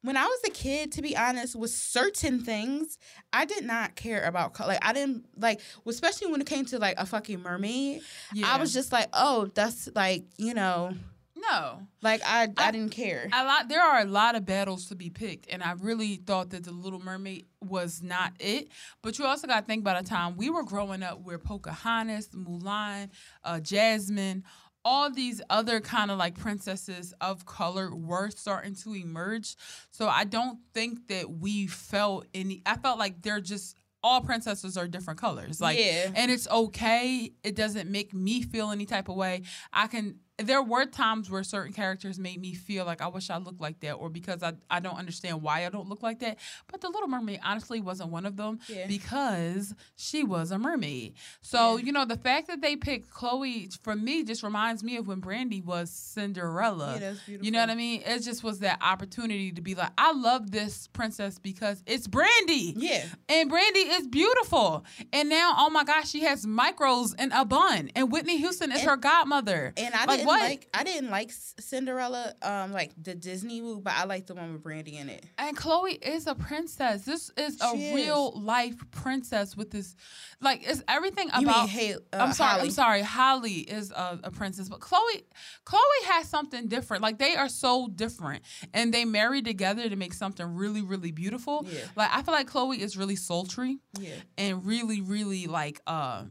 When 0.02 0.18
I 0.18 0.26
was 0.26 0.40
a 0.46 0.52
kid, 0.52 0.92
to 0.92 1.02
be 1.02 1.18
honest, 1.18 1.56
with 1.56 1.72
certain 1.72 2.44
things, 2.44 3.00
I 3.34 3.46
did 3.46 3.66
not 3.66 3.96
care 3.96 4.24
about 4.24 4.54
color. 4.54 4.74
Like 4.74 4.86
I 4.86 4.94
didn't 4.94 5.26
like, 5.36 5.62
especially 5.88 6.32
when 6.32 6.42
it 6.42 6.46
came 6.48 6.66
to 6.66 6.78
like 6.78 7.00
a 7.00 7.08
fucking 7.08 7.42
mermaid. 7.42 8.02
Yeah. 8.32 8.54
I 8.54 8.60
was 8.60 8.72
just 8.72 8.92
like, 8.92 9.08
oh, 9.14 9.50
that's 9.56 9.90
like, 9.96 10.26
you 10.38 10.54
know, 10.54 10.94
no. 11.36 11.80
like 12.04 12.22
I 12.24 12.44
I, 12.44 12.68
I- 12.68 12.72
didn't 12.72 12.92
care. 12.92 13.28
A 13.34 13.46
lot. 13.46 13.68
There 13.68 13.82
are 13.82 14.02
a 14.02 14.06
lot 14.06 14.36
of 14.36 14.46
battles 14.46 14.90
to 14.90 14.96
be 14.96 15.10
picked, 15.10 15.52
and 15.52 15.64
I 15.64 15.72
really 15.74 16.18
thought 16.18 16.52
that 16.52 16.66
the 16.66 16.72
Little 16.72 17.00
Mermaid 17.00 17.46
was 17.62 18.04
not 18.04 18.34
it. 18.40 18.68
But 19.02 19.18
you 19.18 19.26
also 19.26 19.48
got 19.48 19.62
to 19.62 19.66
think 19.66 19.84
by 19.84 20.00
the 20.00 20.08
time 20.08 20.38
we 20.38 20.52
were 20.52 20.64
growing 20.64 21.02
up, 21.02 21.22
where 21.22 21.40
Pocahontas, 21.40 22.30
Mulan, 22.30 23.10
uh, 23.44 23.60
Jasmine, 23.60 24.44
all 24.86 25.10
these 25.10 25.42
other 25.50 25.82
kind 25.82 26.12
of 26.12 26.18
like 26.18 26.38
princesses 26.38 27.14
of 27.20 27.46
color 27.46 27.94
were 27.94 28.30
starting 28.30 28.76
to 28.76 28.94
emerge. 28.94 29.56
So 29.90 30.08
I 30.08 30.24
don't 30.24 30.60
think 30.74 31.08
that 31.08 31.30
we 31.30 31.68
felt 31.68 32.28
any. 32.34 32.62
I 32.66 32.78
felt 32.78 33.00
like 33.00 33.24
they're 33.24 33.42
just 33.42 33.76
all 34.04 34.22
princesses 34.22 34.78
are 34.78 34.88
different 34.88 35.20
colors. 35.20 35.60
Like 35.60 35.80
yeah. 35.80 36.12
and 36.16 36.30
it's 36.32 36.48
okay. 36.48 37.32
It 37.44 37.56
doesn't 37.56 37.90
make 37.90 38.14
me 38.14 38.44
feel 38.44 38.70
any 38.70 38.86
type 38.86 39.10
of 39.10 39.16
way. 39.16 39.42
I 39.74 39.88
can. 39.88 40.20
There 40.38 40.62
were 40.62 40.86
times 40.86 41.30
where 41.32 41.44
certain 41.44 41.72
characters 41.72 42.20
made 42.20 42.42
me 42.42 42.54
feel 42.54 42.84
like 42.86 43.02
I 43.02 43.08
wish 43.08 43.30
I 43.30 43.38
looked 43.38 43.62
like 43.62 43.80
that, 43.80 43.94
or 43.94 44.10
because 44.10 44.44
I 44.44 44.54
I 44.70 44.80
don't 44.82 44.98
understand 44.98 45.42
why 45.42 45.66
I 45.66 45.70
don't 45.70 45.88
look 45.88 46.04
like 46.04 46.20
that. 46.20 46.38
But 46.70 46.82
the 46.82 46.90
Little 46.90 47.08
Mermaid 47.08 47.40
honestly 47.44 47.80
wasn't 47.80 48.10
one 48.12 48.26
of 48.26 48.36
them 48.36 48.60
Yeah. 48.68 48.86
because 48.88 49.74
she 49.96 50.24
was 50.24 50.52
a 50.52 50.60
mermaid. 50.60 51.14
So 51.42 51.78
Yeah. 51.78 51.86
you 51.86 51.92
know 51.94 52.04
the 52.06 52.18
fact 52.18 52.48
that 52.48 52.60
they 52.62 52.76
picked 52.76 53.10
Chloe 53.12 53.70
for 53.82 53.96
me 53.96 54.24
just 54.24 54.44
reminds 54.44 54.84
me 54.84 54.98
of 54.98 55.08
when 55.08 55.20
Brandy 55.22 55.62
was 55.62 55.90
Cinderella. 55.90 56.94
yeah, 56.94 57.00
that's 57.00 57.20
beautiful. 57.22 57.46
You 57.46 57.52
know 57.52 57.60
what 57.60 57.70
I 57.70 57.76
mean? 57.76 58.02
It 58.06 58.20
just 58.24 58.44
was 58.44 58.60
that 58.60 58.80
opportunity 58.82 59.52
to 59.52 59.62
be 59.62 59.76
like, 59.76 59.92
I 59.98 60.12
love 60.12 60.52
this 60.52 60.88
princess 60.88 61.40
because 61.40 61.82
it's 61.86 62.08
Brandy. 62.08 62.74
Yeah. 62.76 63.06
And 63.30 63.50
Brandy 63.50 63.80
is 63.82 64.08
beautiful. 64.08 64.84
And 65.14 65.30
now, 65.30 65.54
oh 65.58 65.70
my 65.70 65.84
gosh, 65.84 66.10
she 66.10 66.24
has 66.24 66.46
micros 66.46 67.18
in 67.20 67.32
a 67.32 67.46
bun. 67.46 67.90
And 67.96 68.12
Whitney 68.12 68.38
Houston 68.38 68.72
is 68.72 68.80
And- 68.82 68.90
her 68.90 68.98
godmother. 68.98 69.74
And 69.78 69.94
I 69.96 70.06
Like, 70.06 70.25
didn't 70.26 70.40
what? 70.40 70.50
like 70.50 70.68
I 70.74 70.84
didn't 70.84 71.10
like 71.10 71.32
Cinderella, 71.60 72.34
um, 72.42 72.72
like 72.72 72.92
the 73.02 73.16
Disney 73.16 73.62
movie, 73.62 73.82
but 73.82 73.94
I 73.94 74.06
like 74.06 74.28
the 74.28 74.36
one 74.36 74.54
with 74.54 74.64
Brandy 74.64 74.98
in 74.98 75.10
it. 75.10 75.26
And 75.38 75.56
Chloe 75.56 75.94
is 75.94 76.28
a 76.28 76.36
princess. 76.36 77.04
This 77.06 77.32
is 77.38 77.60
a 77.62 77.72
She 77.72 77.88
is. 77.88 77.96
real 77.96 78.40
life 78.40 78.76
princess 78.92 79.56
with 79.56 79.72
this, 79.72 79.96
like, 80.42 80.62
it's 80.68 80.84
everything 80.88 81.30
You 81.40 81.48
about. 81.48 81.74
mean 81.74 81.96
uh, 82.14 82.18
I'm 82.18 82.34
sorry. 82.34 82.50
Holly. 82.52 82.62
I'm 82.64 82.72
sorry. 82.72 83.02
Holly 83.02 83.54
is 83.60 83.92
a, 83.92 84.20
a 84.24 84.32
princess, 84.32 84.70
but 84.70 84.80
Chloe, 84.80 85.26
Chloe 85.64 85.82
has 86.08 86.28
something 86.28 86.68
different. 86.68 87.04
Like 87.04 87.18
they 87.18 87.36
are 87.36 87.50
so 87.50 87.88
different, 87.88 88.44
and 88.74 88.94
they 88.94 89.06
marry 89.06 89.42
together 89.42 89.88
to 89.90 89.96
make 89.96 90.14
something 90.14 90.46
really, 90.56 90.82
really 90.82 91.12
beautiful. 91.12 91.66
Yeah. 91.70 91.80
Like 91.96 92.10
I 92.14 92.22
feel 92.22 92.34
like 92.34 92.48
Chloe 92.48 92.82
is 92.82 92.98
really 92.98 93.16
sultry. 93.16 93.80
Yeah. 94.00 94.10
and 94.38 94.66
really, 94.66 95.02
really 95.02 95.48
like 95.48 95.82
uh 95.88 96.24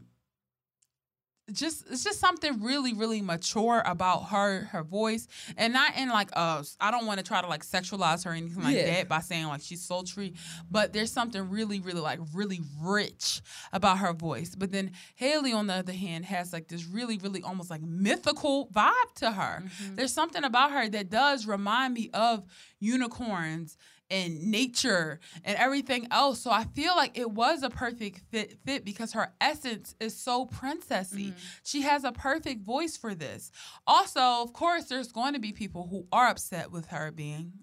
just 1.53 1.85
it's 1.91 2.03
just 2.03 2.19
something 2.19 2.59
really 2.63 2.93
really 2.93 3.21
mature 3.21 3.83
about 3.85 4.21
her 4.29 4.61
her 4.71 4.81
voice 4.83 5.27
and 5.57 5.73
not 5.73 5.95
in 5.95 6.09
like 6.09 6.29
uh 6.33 6.63
i 6.81 6.89
don't 6.89 7.05
want 7.05 7.19
to 7.19 7.23
try 7.23 7.39
to 7.39 7.47
like 7.47 7.63
sexualize 7.63 8.25
her 8.25 8.31
or 8.31 8.33
anything 8.33 8.63
like 8.63 8.75
Yeah. 8.75 8.85
that 8.95 9.07
by 9.07 9.19
saying 9.19 9.45
like 9.45 9.61
she's 9.61 9.83
sultry 9.83 10.33
but 10.71 10.91
there's 10.91 11.11
something 11.11 11.47
really 11.49 11.79
really 11.79 12.01
like 12.01 12.19
really 12.33 12.61
rich 12.81 13.41
about 13.71 13.99
her 13.99 14.11
voice 14.11 14.55
but 14.55 14.71
then 14.71 14.91
haley 15.13 15.53
on 15.53 15.67
the 15.67 15.75
other 15.75 15.93
hand 15.93 16.25
has 16.25 16.51
like 16.51 16.67
this 16.67 16.87
really 16.87 17.19
really 17.19 17.43
almost 17.43 17.69
like 17.69 17.83
mythical 17.83 18.67
vibe 18.73 18.91
to 19.17 19.31
her 19.31 19.61
Mm-hmm. 19.65 19.95
there's 19.95 20.13
something 20.13 20.43
about 20.43 20.71
her 20.71 20.89
that 20.89 21.09
does 21.11 21.45
remind 21.45 21.93
me 21.93 22.09
of 22.13 22.43
unicorns 22.79 23.77
and 24.09 24.51
nature 24.51 25.19
and 25.43 25.57
everything 25.57 26.07
else. 26.11 26.41
So 26.41 26.51
I 26.51 26.63
feel 26.63 26.95
like 26.95 27.17
it 27.17 27.31
was 27.31 27.63
a 27.63 27.69
perfect 27.69 28.21
fit 28.31 28.57
fit 28.65 28.85
because 28.85 29.13
her 29.13 29.33
essence 29.41 29.95
is 29.99 30.15
so 30.15 30.45
princessy. 30.45 31.27
Mm-hmm. 31.27 31.39
She 31.63 31.81
has 31.81 32.03
a 32.03 32.11
perfect 32.11 32.63
voice 32.63 32.97
for 32.97 33.15
this. 33.15 33.51
Also, 33.87 34.21
of 34.21 34.53
course, 34.53 34.85
there's 34.85 35.11
going 35.11 35.33
to 35.33 35.39
be 35.39 35.51
people 35.51 35.87
who 35.89 36.07
are 36.11 36.27
upset 36.27 36.71
with 36.71 36.87
her 36.87 37.11
being, 37.11 37.53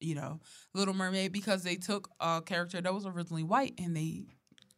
you 0.00 0.14
know, 0.14 0.40
Little 0.74 0.94
Mermaid 0.94 1.32
because 1.32 1.62
they 1.62 1.76
took 1.76 2.08
a 2.20 2.42
character 2.44 2.80
that 2.80 2.94
was 2.94 3.06
originally 3.06 3.42
white 3.44 3.74
and 3.78 3.96
they 3.96 4.24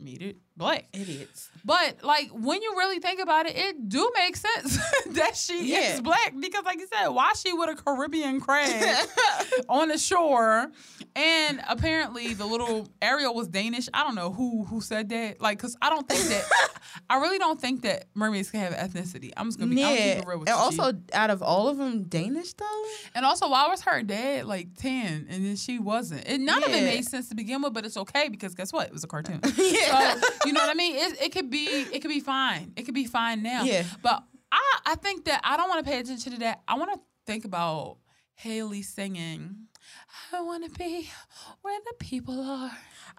made 0.01 0.23
it 0.23 0.37
black. 0.57 0.87
Idiots. 0.93 1.51
But 1.65 2.03
like 2.03 2.29
when 2.33 2.63
you 2.63 2.75
really 2.77 2.99
think 3.01 3.21
about 3.21 3.47
it, 3.47 3.57
it 3.57 3.89
do 3.89 4.11
make 4.15 4.37
sense 4.37 4.79
that 5.11 5.37
she 5.37 5.73
Yeah. 5.73 5.95
is 5.95 6.01
black 6.01 6.35
because, 6.39 6.65
like 6.65 6.79
you 6.79 6.87
said, 6.93 7.09
why 7.09 7.33
she 7.35 7.53
with 7.53 7.71
a 7.71 7.75
Caribbean 7.75 8.41
crab 8.41 9.07
on 9.69 9.89
the 9.89 9.99
shore, 9.99 10.71
and 11.17 11.61
apparently 11.69 12.35
the 12.35 12.45
little 12.47 12.89
Ariel 13.01 13.35
was 13.35 13.49
Danish. 13.49 13.89
I 13.95 14.03
don't 14.05 14.15
know 14.15 14.31
who 14.33 14.65
who 14.65 14.81
said 14.81 15.09
that. 15.11 15.41
Like, 15.41 15.59
cause 15.59 15.77
I 15.81 15.91
don't 15.91 16.09
think 16.09 16.23
that 16.29 16.45
I 17.11 17.17
really 17.19 17.39
don't 17.39 17.61
think 17.61 17.83
that 17.83 18.07
mermaids 18.15 18.51
can 18.51 18.61
have 18.61 18.75
ethnicity. 18.75 19.31
I'm 19.37 19.47
just 19.49 19.59
gonna 19.59 19.75
be. 19.75 19.83
I'm 19.85 19.97
yeah. 19.97 20.23
real 20.27 20.41
with 20.41 20.49
and 20.49 20.57
you, 20.57 20.63
also, 20.63 20.93
out 21.13 21.31
of 21.31 21.43
all 21.43 21.69
of 21.69 21.79
them, 21.79 22.05
Danish 22.05 22.53
though. 22.55 22.83
and 23.15 23.25
also, 23.25 23.49
why 23.49 23.67
was 23.69 23.81
her 23.83 24.03
dad 24.03 24.45
like 24.47 24.75
ten 24.77 25.27
and 25.31 25.45
then 25.45 25.57
she 25.57 25.79
wasn't? 25.79 26.27
And 26.27 26.45
none 26.45 26.63
of 26.63 26.71
it 26.71 26.83
made 26.83 27.05
sense 27.07 27.29
to 27.31 27.35
begin 27.35 27.63
with, 27.63 27.73
but 27.73 27.85
it's 27.85 27.97
okay 27.97 28.29
because 28.29 28.55
guess 28.55 28.73
what? 28.73 28.87
It 28.89 28.93
was 28.93 29.05
a 29.05 29.09
cartoon. 29.09 29.41
yeah. 29.57 30.15
So 30.15 30.29
you 30.47 30.53
know 30.53 30.61
what 30.61 30.71
I 30.71 30.75
mean? 30.75 30.97
It, 30.97 31.23
it 31.23 31.33
could 31.33 31.51
be 31.51 31.65
it 31.67 32.01
could 32.01 32.09
be 32.09 32.21
fine. 32.21 32.73
It 32.77 32.83
could 32.85 32.95
be 32.95 33.07
fine 33.07 33.43
now. 33.43 33.65
Yeah. 33.65 33.85
But 34.03 34.23
I 34.53 34.63
I 34.87 34.95
think 34.97 35.25
that 35.27 35.41
I 35.45 35.57
don't 35.57 35.69
want 35.69 35.85
to 35.85 35.91
pay 35.91 35.99
attention 36.01 36.33
to 36.33 36.39
that. 36.41 36.63
I 36.69 36.77
want 36.77 36.93
to 36.95 37.01
think 37.27 37.45
about 37.45 37.99
Halle 38.35 38.83
singing. 38.83 39.67
I 40.33 40.41
want 40.41 40.65
to 40.65 40.79
be 40.79 41.11
where 41.63 41.79
the 41.85 41.95
people 41.99 42.41
are. 42.41 42.71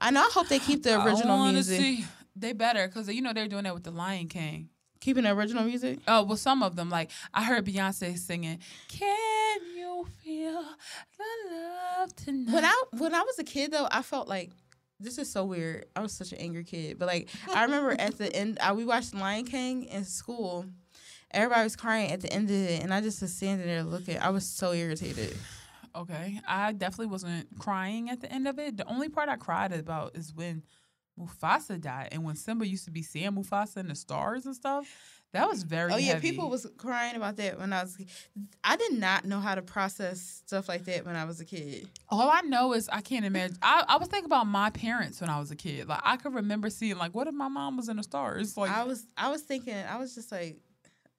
and 0.01 0.17
I 0.17 0.23
hope 0.33 0.47
they 0.47 0.59
keep 0.59 0.83
the 0.83 1.01
original 1.03 1.37
wanna 1.37 1.53
music. 1.53 1.79
See, 1.79 2.05
they 2.35 2.53
better 2.53 2.87
because 2.87 3.07
you 3.09 3.21
know 3.21 3.33
they're 3.33 3.47
doing 3.47 3.63
that 3.63 3.73
with 3.73 3.83
the 3.83 3.91
Lion 3.91 4.27
King. 4.27 4.69
Keeping 5.01 5.23
the 5.23 5.31
original 5.31 5.63
music. 5.63 5.99
Oh 6.07 6.23
well, 6.23 6.37
some 6.37 6.63
of 6.63 6.75
them 6.75 6.89
like 6.89 7.11
I 7.33 7.43
heard 7.43 7.65
Beyonce 7.65 8.17
singing. 8.17 8.59
Can 8.87 9.59
you 9.75 10.07
feel 10.23 10.63
the 11.17 11.55
love 11.55 12.15
tonight? 12.15 12.53
When 12.53 12.65
I 12.65 12.83
when 12.97 13.13
I 13.13 13.21
was 13.21 13.37
a 13.39 13.43
kid 13.43 13.71
though, 13.71 13.87
I 13.91 14.01
felt 14.01 14.27
like 14.27 14.51
this 15.05 15.17
is 15.17 15.31
so 15.31 15.45
weird. 15.45 15.85
I 15.95 16.01
was 16.01 16.11
such 16.11 16.31
an 16.31 16.39
angry 16.39 16.63
kid, 16.63 16.99
but 16.99 17.07
like 17.07 17.29
I 17.53 17.63
remember 17.63 17.95
at 17.97 18.17
the 18.17 18.35
end, 18.35 18.57
I, 18.59 18.73
we 18.73 18.85
watched 18.85 19.13
Lion 19.13 19.45
King 19.45 19.83
in 19.83 20.03
school. 20.03 20.65
Everybody 21.31 21.63
was 21.63 21.75
crying 21.75 22.11
at 22.11 22.21
the 22.21 22.31
end 22.31 22.49
of 22.49 22.55
it, 22.55 22.83
and 22.83 22.93
I 22.93 23.01
just 23.01 23.21
was 23.21 23.33
standing 23.33 23.67
there 23.67 23.83
looking. 23.83 24.17
I 24.17 24.29
was 24.29 24.45
so 24.45 24.73
irritated. 24.73 25.37
Okay. 25.95 26.41
I 26.47 26.73
definitely 26.73 27.07
wasn't 27.07 27.47
crying 27.57 28.09
at 28.09 28.19
the 28.19 28.31
end 28.31 28.47
of 28.47 28.59
it. 28.59 28.77
The 28.77 28.87
only 28.87 29.09
part 29.09 29.29
I 29.29 29.37
cried 29.37 29.71
about 29.71 30.15
is 30.15 30.33
when 30.33 30.63
Mufasa 31.19 31.79
died 31.79 32.09
and 32.11 32.23
when 32.23 32.35
Simba 32.35 32.67
used 32.67 32.85
to 32.85 32.91
be 32.91 33.01
seeing 33.01 33.31
Mufasa 33.31 33.77
and 33.77 33.89
the 33.89 33.95
stars 33.95 34.45
and 34.45 34.55
stuff. 34.55 34.85
That 35.35 35.49
was 35.49 35.63
very. 35.63 35.91
Oh 35.91 35.97
yeah, 35.97 36.13
heavy. 36.13 36.29
people 36.31 36.49
was 36.49 36.65
crying 36.77 37.17
about 37.17 37.35
that 37.37 37.59
when 37.59 37.73
I 37.73 37.81
was. 37.81 37.97
I 38.63 38.77
did 38.77 38.93
not 38.93 39.25
know 39.25 39.41
how 39.41 39.53
to 39.53 39.61
process 39.61 40.41
stuff 40.45 40.69
like 40.69 40.85
that 40.85 41.05
when 41.05 41.17
I 41.17 41.25
was 41.25 41.41
a 41.41 41.45
kid. 41.45 41.89
All 42.07 42.29
I 42.29 42.39
know 42.41 42.71
is 42.71 42.87
I 42.87 43.01
can't 43.01 43.25
imagine. 43.25 43.57
I, 43.61 43.83
I 43.85 43.97
was 43.97 44.07
thinking 44.07 44.27
about 44.27 44.47
my 44.47 44.69
parents 44.69 45.19
when 45.19 45.29
I 45.29 45.37
was 45.37 45.51
a 45.51 45.55
kid. 45.57 45.89
Like 45.89 45.99
I 46.05 46.15
could 46.15 46.33
remember 46.33 46.69
seeing 46.69 46.97
like, 46.97 47.13
what 47.13 47.27
if 47.27 47.33
my 47.33 47.49
mom 47.49 47.75
was 47.75 47.89
in 47.89 47.97
the 47.97 48.03
stars? 48.03 48.55
Like 48.55 48.71
I 48.71 48.83
was, 48.85 49.05
I 49.17 49.29
was 49.29 49.41
thinking, 49.41 49.75
I 49.75 49.97
was 49.97 50.15
just 50.15 50.31
like, 50.31 50.55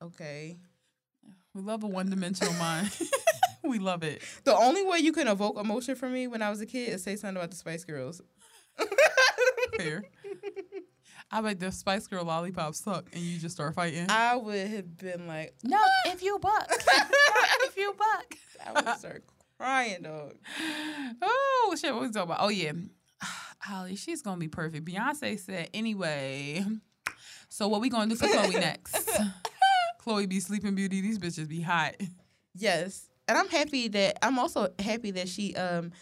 okay. 0.01 0.57
we 1.55 1.61
love 1.61 1.85
a 1.85 1.87
one 1.87 2.09
dimensional 2.09 2.55
mind. 2.59 2.91
we 3.65 3.79
love 3.79 4.03
it. 4.03 4.23
The 4.45 4.57
only 4.57 4.83
way 4.83 4.99
you 4.99 5.13
can 5.13 5.29
evoke 5.29 5.59
emotion 5.59 5.95
from 5.95 6.15
me 6.15 6.27
when 6.27 6.41
I 6.41 6.49
was 6.49 6.63
a 6.63 6.67
kid 6.67 6.89
is 6.89 7.03
say 7.03 7.17
something 7.17 7.37
about 7.37 7.51
the 7.51 7.57
Spice 7.59 7.85
Girls. 7.85 8.23
Fair. 9.77 10.05
I 11.31 11.41
bet 11.41 11.59
the 11.59 11.73
Spice 11.73 12.07
Girl 12.07 12.25
lollipops 12.25 12.81
suck, 12.81 13.09
and 13.12 13.21
you 13.21 13.39
just 13.39 13.57
start 13.57 13.75
fighting. 13.75 14.07
I 14.09 14.37
would 14.37 14.69
have 14.69 14.97
been 14.97 15.27
like, 15.27 15.55
no, 15.65 15.81
if 16.07 16.23
you 16.23 16.39
buck, 16.39 16.69
if 16.71 17.77
you 17.77 17.95
buck. 17.99 18.35
I 18.65 18.73
would 18.73 18.99
start 18.99 19.25
crying, 19.59 20.03
dog. 20.03 20.35
Oh 21.23 21.75
shit! 21.79 21.93
What 21.93 22.03
we 22.03 22.09
talking 22.09 22.31
about? 22.31 22.39
Oh 22.41 22.49
yeah, 22.49 22.73
Halle, 23.59 23.97
she's 23.97 24.23
gonna 24.23 24.39
be 24.39 24.49
perfect. 24.49 24.85
Beyonce 24.85 25.39
said 25.39 25.71
anyway. 25.75 26.65
So 27.49 27.69
what 27.69 27.81
we 27.81 27.89
gonna 27.89 28.09
do 28.09 28.17
for 28.17 28.29
Chloe 28.29 28.53
next? 28.53 29.11
Chloe 29.99 30.27
be 30.27 30.41
sleeping 30.41 30.75
beauty. 30.75 31.01
These 31.01 31.19
bitches 31.19 31.49
be 31.49 31.61
hot. 31.61 31.95
Yes, 32.55 33.09
and 33.29 33.37
I'm 33.37 33.49
happy 33.49 33.89
that 33.89 34.25
I'm 34.25 34.39
also 34.39 34.69
happy 34.79 35.11
that 35.12 35.29
she, 35.29 35.55
um, 35.57 35.93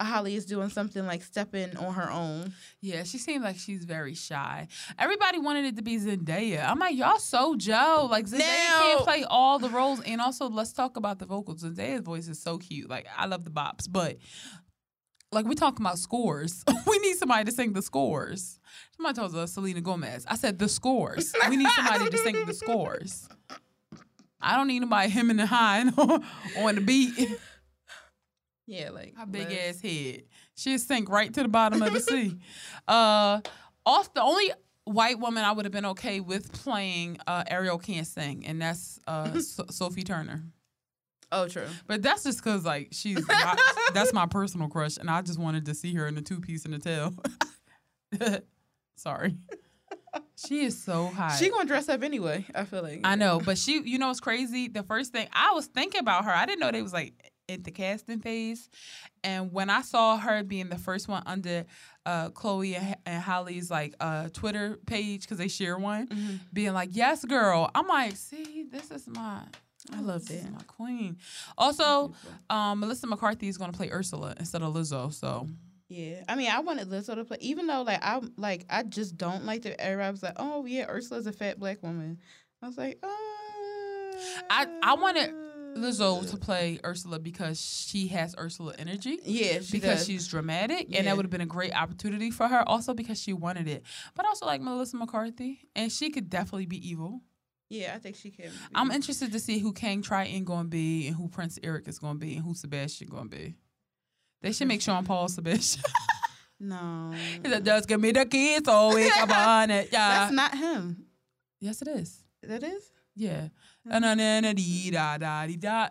Halle 0.00 0.34
is 0.34 0.44
doing 0.46 0.68
something 0.70 1.04
like 1.06 1.22
stepping 1.22 1.76
on 1.76 1.94
her 1.94 2.10
own. 2.10 2.52
Yeah, 2.80 3.02
she 3.02 3.18
seems 3.18 3.42
like 3.42 3.56
she's 3.56 3.84
very 3.84 4.14
shy. 4.14 4.68
Everybody 4.98 5.38
wanted 5.38 5.64
it 5.64 5.76
to 5.76 5.82
be 5.82 5.98
Zendaya. 5.98 6.64
I'm 6.68 6.78
like, 6.78 6.96
y'all 6.96 7.18
so 7.18 7.56
Joe. 7.56 8.06
Like 8.10 8.26
Zendaya 8.26 8.38
Now- 8.38 8.82
can't 8.82 9.00
play 9.04 9.24
all 9.24 9.58
the 9.58 9.68
roles. 9.68 10.00
And 10.02 10.20
also, 10.20 10.48
let's 10.48 10.72
talk 10.72 10.96
about 10.96 11.18
the 11.18 11.26
vocals. 11.26 11.64
Zendaya's 11.64 12.02
voice 12.02 12.28
is 12.28 12.40
so 12.40 12.58
cute. 12.58 12.88
Like 12.88 13.06
I 13.16 13.26
love 13.26 13.44
the 13.44 13.50
bops, 13.50 13.86
but 13.90 14.18
like 15.32 15.46
we 15.46 15.54
talking 15.54 15.84
about 15.84 15.98
scores. 15.98 16.64
we 16.86 16.98
need 17.00 17.16
somebody 17.16 17.44
to 17.44 17.52
sing 17.52 17.72
the 17.72 17.82
scores. 17.82 18.58
Somebody 18.96 19.16
told 19.16 19.34
us 19.34 19.52
Selena 19.52 19.80
Gomez. 19.80 20.24
I 20.28 20.36
said 20.36 20.58
the 20.58 20.68
scores. 20.68 21.34
We 21.48 21.56
need 21.56 21.68
somebody 21.70 22.08
to 22.10 22.18
sing 22.18 22.44
the 22.46 22.54
scores. 22.54 23.28
I 24.40 24.56
don't 24.56 24.68
need 24.68 24.80
nobody 24.80 25.10
him 25.10 25.30
and 25.30 25.40
high 25.40 25.80
on 26.58 26.74
the 26.76 26.80
beat. 26.80 27.18
Yeah, 28.70 28.90
like 28.90 29.16
Her 29.16 29.24
big 29.24 29.48
let's- 29.48 29.76
ass 29.76 29.80
head. 29.80 30.24
She'd 30.54 30.78
sink 30.78 31.08
right 31.08 31.32
to 31.32 31.42
the 31.42 31.48
bottom 31.48 31.80
of 31.82 31.92
the 31.92 32.00
sea. 32.00 32.36
Uh, 32.86 33.40
off 33.86 34.12
the 34.12 34.20
only 34.22 34.50
white 34.84 35.18
woman 35.18 35.42
I 35.44 35.52
would 35.52 35.64
have 35.64 35.72
been 35.72 35.86
okay 35.86 36.20
with 36.20 36.52
playing 36.52 37.18
uh, 37.26 37.44
Ariel 37.48 37.78
can't 37.78 38.06
sing, 38.06 38.44
and 38.46 38.60
that's 38.60 39.00
uh, 39.06 39.38
so- 39.40 39.64
Sophie 39.70 40.02
Turner. 40.04 40.42
Oh, 41.32 41.46
true. 41.48 41.66
But 41.86 42.02
that's 42.02 42.24
just 42.24 42.38
because 42.44 42.64
like 42.66 42.88
she's 42.92 43.26
my, 43.28 43.56
that's 43.94 44.12
my 44.12 44.26
personal 44.26 44.68
crush, 44.68 44.96
and 44.98 45.08
I 45.10 45.22
just 45.22 45.38
wanted 45.38 45.64
to 45.66 45.74
see 45.74 45.94
her 45.94 46.06
in 46.06 46.14
the 46.14 46.22
two 46.22 46.40
piece 46.40 46.64
and 46.66 46.74
the 46.74 46.78
tail. 46.78 47.14
Sorry, 48.96 49.36
she 50.36 50.64
is 50.64 50.82
so 50.82 51.06
hot. 51.06 51.36
She 51.38 51.50
gonna 51.50 51.66
dress 51.66 51.88
up 51.88 52.02
anyway. 52.02 52.44
I 52.54 52.64
feel 52.64 52.82
like 52.82 53.00
I 53.04 53.14
know, 53.14 53.40
but 53.44 53.56
she, 53.58 53.80
you 53.82 53.98
know, 53.98 54.08
what's 54.08 54.20
crazy. 54.20 54.68
The 54.68 54.82
first 54.82 55.12
thing 55.12 55.28
I 55.32 55.52
was 55.52 55.66
thinking 55.66 56.00
about 56.00 56.24
her, 56.24 56.30
I 56.32 56.46
didn't 56.46 56.60
know 56.60 56.70
they 56.72 56.82
was 56.82 56.92
like 56.92 57.12
at 57.48 57.64
the 57.64 57.70
casting 57.70 58.20
phase, 58.20 58.68
and 59.24 59.52
when 59.52 59.70
I 59.70 59.80
saw 59.82 60.18
her 60.18 60.42
being 60.42 60.68
the 60.68 60.78
first 60.78 61.08
one 61.08 61.22
under 61.26 61.64
uh, 62.06 62.28
Chloe 62.30 62.74
and, 62.76 62.96
and 63.06 63.22
Halle's 63.22 63.70
like 63.70 63.94
uh, 64.00 64.28
Twitter 64.32 64.78
page 64.86 65.22
because 65.22 65.38
they 65.38 65.48
share 65.48 65.78
one, 65.78 66.06
Mhm. 66.08 66.40
being 66.52 66.72
like, 66.74 66.90
"Yes, 66.92 67.24
girl," 67.24 67.70
I'm 67.74 67.86
like, 67.86 68.16
"See, 68.16 68.64
this 68.70 68.90
is 68.90 69.06
my." 69.08 69.42
I 69.92 70.00
love 70.00 70.26
this 70.26 70.38
is 70.38 70.42
that. 70.44 70.52
my 70.52 70.62
queen. 70.66 71.16
Also, 71.56 72.12
um, 72.50 72.80
Melissa 72.80 73.06
McCarthy 73.06 73.48
is 73.48 73.56
going 73.56 73.70
to 73.70 73.76
play 73.76 73.90
Ursula 73.90 74.34
instead 74.38 74.60
of 74.62 74.74
Lizzo. 74.74 75.12
So 75.12 75.48
Yeah, 75.88 76.24
I 76.28 76.34
mean, 76.34 76.50
I 76.50 76.60
wanted 76.60 76.88
Lizzo 76.90 77.14
to 77.14 77.24
play, 77.24 77.38
even 77.40 77.66
though 77.66 77.82
like 77.82 78.00
I 78.02 78.20
like 78.36 78.66
I 78.68 78.82
just 78.82 79.16
don't 79.16 79.44
like 79.46 79.62
that. 79.62 79.80
Everybody 79.80 80.10
was 80.10 80.22
like, 80.22 80.34
"Oh 80.36 80.66
yeah, 80.66 80.86
Ursula's 80.88 81.26
a 81.26 81.32
fat 81.32 81.58
black 81.58 81.82
woman." 81.82 82.18
I 82.62 82.66
was 82.66 82.76
like, 82.76 82.98
uh, 83.02 83.06
I 84.50 84.66
I 84.82 84.94
wanted 84.94 85.32
Lizzo 85.78 86.28
to 86.30 86.36
play 86.36 86.78
Ursula 86.84 87.18
because 87.18 87.60
she 87.60 88.08
has 88.08 88.34
Ursula 88.38 88.74
energy. 88.78 89.18
Yeah, 89.24 89.60
she 89.60 89.72
because 89.72 89.98
does. 89.98 90.06
she's 90.06 90.26
dramatic, 90.28 90.94
and 90.96 91.06
that 91.06 91.16
would 91.16 91.24
have 91.24 91.30
been 91.30 91.40
a 91.40 91.46
great 91.46 91.74
opportunity 91.74 92.30
for 92.30 92.48
her. 92.48 92.68
Also 92.68 92.94
because 92.94 93.20
she 93.20 93.32
wanted 93.32 93.68
it, 93.68 93.82
but 94.14 94.26
also 94.26 94.46
like 94.46 94.60
Melissa 94.60 94.96
McCarthy, 94.96 95.60
and 95.76 95.90
she 95.90 96.10
could 96.10 96.28
definitely 96.30 96.66
be 96.66 96.88
evil. 96.88 97.20
Yeah, 97.70 97.92
I 97.94 97.98
think 97.98 98.16
she 98.16 98.30
can. 98.30 98.50
I'm 98.74 98.90
interested 98.90 99.30
to 99.32 99.38
see 99.38 99.58
who 99.58 99.72
Kang 99.72 100.00
Triton 100.02 100.44
going 100.44 100.64
to 100.64 100.70
be, 100.70 101.06
and 101.06 101.16
who 101.16 101.28
Prince 101.28 101.58
Eric 101.62 101.86
is 101.88 101.98
going 101.98 102.14
to 102.14 102.18
be, 102.18 102.34
and 102.36 102.44
who 102.44 102.54
Sebastian 102.54 103.08
going 103.08 103.28
to 103.28 103.36
be. 103.36 103.56
They 104.40 104.52
should 104.52 104.68
make 104.68 104.80
Sean 104.82 105.04
Paul 105.04 105.28
Sebastian. 105.28 105.82
No, 106.60 107.12
He 107.44 107.48
said, 107.48 107.64
"Just 107.64 107.86
give 107.86 108.00
me 108.00 108.10
the 108.10 108.26
keys, 108.26 108.62
so 108.64 108.92
we 108.92 109.08
come 109.10 109.30
on 109.30 109.70
it." 109.70 109.90
Yeah, 109.92 110.08
that's 110.08 110.32
not 110.32 110.58
him. 110.58 111.04
yes, 111.60 111.80
it 111.82 111.86
is. 111.86 112.24
That 112.42 112.64
is. 112.64 112.90
Yeah, 113.18 113.48
and 113.90 114.04
then 114.04 114.20
and 114.44 114.56
dee 114.56 114.90
da 114.92 115.18
da 115.18 115.44
dee 115.46 115.56
da. 115.56 115.88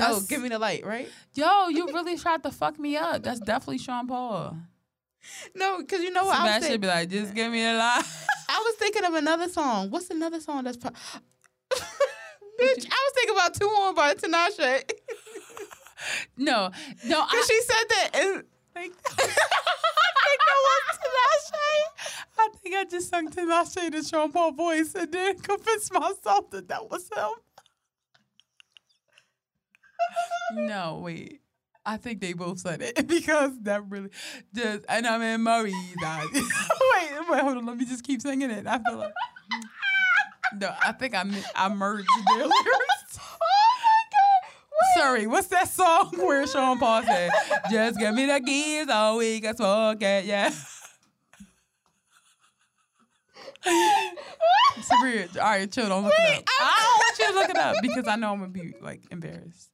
oh, 0.00 0.20
give 0.28 0.42
me 0.42 0.50
the 0.50 0.58
light, 0.58 0.84
right? 0.84 1.08
Yo, 1.34 1.68
you 1.68 1.86
really 1.86 2.16
tried 2.18 2.42
to 2.42 2.50
fuck 2.50 2.78
me 2.78 2.96
up. 2.96 3.22
That's 3.22 3.40
definitely 3.40 3.78
Sean 3.78 4.06
Paul. 4.06 4.56
No, 5.54 5.78
because 5.78 6.02
you 6.02 6.10
know 6.12 6.24
what? 6.26 6.38
I 6.38 6.58
was, 6.58 6.66
think- 6.66 6.80
be 6.82 6.86
like, 6.86 7.08
just 7.08 7.34
give 7.34 7.50
me 7.50 7.64
a 7.64 7.72
lie. 7.72 8.02
I 8.50 8.58
was 8.64 8.74
thinking 8.76 9.04
of 9.04 9.14
another 9.14 9.48
song. 9.48 9.90
What's 9.90 10.10
another 10.10 10.40
song 10.40 10.64
that's? 10.64 10.76
Po- 10.76 10.90
Bitch, 11.70 12.86
I 12.90 13.00
was 13.06 13.12
thinking 13.14 13.34
about 13.34 13.54
"Two 13.54 13.66
On" 13.66 13.94
by 13.94 14.14
Tinashe. 14.14 14.82
No, 16.36 16.70
no, 17.06 17.20
I, 17.22 17.26
Cause 17.26 17.46
she 17.48 17.60
said 17.62 17.84
that. 17.88 18.10
And, 18.14 18.44
think, 18.80 18.94
I 19.06 19.22
think 19.22 20.40
that 20.46 20.60
was 20.66 20.98
Tinashe. 21.04 22.18
I 22.38 22.48
think 22.62 22.74
I 22.76 22.84
just 22.84 23.10
sung 23.10 23.28
Tinashe 23.28 23.94
in 23.94 24.04
Sean 24.04 24.32
Paul 24.32 24.52
voice 24.52 24.94
and 24.94 25.10
then 25.12 25.38
convinced 25.38 25.92
myself 25.92 26.50
that 26.50 26.68
that 26.68 26.90
was 26.90 27.08
him. 27.14 27.30
no, 30.66 31.00
wait. 31.02 31.40
I 31.84 31.96
think 31.96 32.20
they 32.20 32.34
both 32.34 32.58
said 32.58 32.82
it 32.82 33.06
because 33.08 33.58
that 33.62 33.82
really 33.88 34.10
just 34.54 34.84
and 34.90 35.06
I'm 35.06 35.22
in 35.22 35.40
Murray. 35.40 35.72
wait, 36.02 37.12
wait, 37.30 37.40
hold 37.40 37.56
on. 37.56 37.66
Let 37.66 37.78
me 37.78 37.86
just 37.86 38.04
keep 38.04 38.20
singing 38.20 38.50
it. 38.50 38.66
I 38.66 38.78
feel 38.78 38.98
like 38.98 39.12
no. 40.54 40.74
I 40.82 40.92
think 40.92 41.14
I 41.14 41.24
I 41.56 41.68
merged 41.70 42.06
their 42.28 42.46
lyrics. 42.46 42.97
Sorry, 44.98 45.26
what's 45.28 45.46
that 45.48 45.68
song 45.68 46.10
where 46.16 46.44
Sean 46.46 46.78
Paul 46.78 47.02
said, 47.04 47.30
"Just 47.70 47.98
give 48.00 48.12
me 48.14 48.26
the 48.26 48.40
keys, 48.40 48.88
all 48.88 49.18
we 49.18 49.40
can 49.40 49.56
smoke 49.56 50.02
it." 50.02 50.24
Yeah. 50.24 50.48
it's 54.76 54.90
weird. 55.02 55.36
all 55.38 55.44
right, 55.44 55.70
chill. 55.70 55.88
Don't 55.88 56.02
look 56.04 56.12
it 56.18 56.38
up. 56.38 56.44
I 56.48 56.60
I- 56.60 56.82
don't 56.82 56.98
want 56.98 57.18
you 57.18 57.26
to 57.26 57.32
look 57.34 57.50
it 57.50 57.56
up 57.58 57.76
because 57.82 58.08
I 58.08 58.16
know 58.16 58.32
I'm 58.32 58.40
gonna 58.40 58.50
be 58.50 58.74
like 58.80 59.02
embarrassed. 59.12 59.70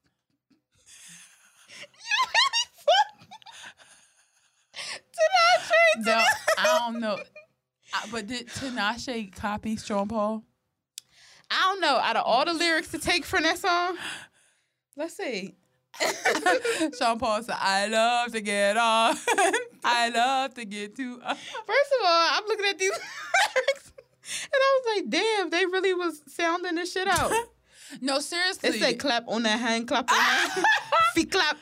Tinashe. 4.75 6.05
No, 6.07 6.23
I 6.59 6.79
don't 6.91 7.01
know. 7.01 7.19
I- 7.93 8.09
but 8.11 8.27
did 8.27 8.49
Tinashe 8.49 9.35
copy 9.35 9.77
Sean 9.77 10.09
Paul? 10.09 10.45
I 11.51 11.61
don't 11.71 11.81
know. 11.81 11.97
Out 11.97 12.17
of 12.17 12.25
all 12.27 12.45
the 12.45 12.53
lyrics 12.55 12.89
to 12.89 12.99
take 12.99 13.25
from 13.25 13.45
that 13.45 13.59
song, 13.59 13.97
let's 14.97 15.17
see. 15.17 15.55
Sean 16.99 17.19
Paul 17.19 17.43
said, 17.43 17.57
"I 17.59 17.87
love 17.87 18.33
to 18.33 18.41
get 18.41 18.77
off. 18.77 19.25
I 19.85 20.09
love 20.09 20.55
to 20.55 20.65
get 20.65 20.97
to." 20.97 21.19
First 21.19 21.29
of 21.31 22.05
all, 22.05 22.29
I'm 22.33 22.45
looking 22.49 22.67
at 22.67 22.79
these 22.79 22.91
lyrics, 22.91 23.93
and 23.97 24.55
I 24.55 24.81
was 24.81 24.97
like, 24.97 25.11
"Damn, 25.11 25.51
they 25.51 25.67
really 25.67 25.95
was 25.95 26.21
sounding 26.29 26.75
this 26.77 26.93
shit 26.93 27.09
out." 27.09 27.33
No, 28.01 28.19
seriously. 28.19 28.71
It 28.71 28.81
said, 28.81 28.99
"Clap 28.99 29.25
on 29.29 29.43
that 29.45 29.61
hand, 29.61 29.87
clap 29.87 30.11
on 30.11 30.17
that 30.17 30.65
feet, 31.15 31.31
clap." 31.31 31.59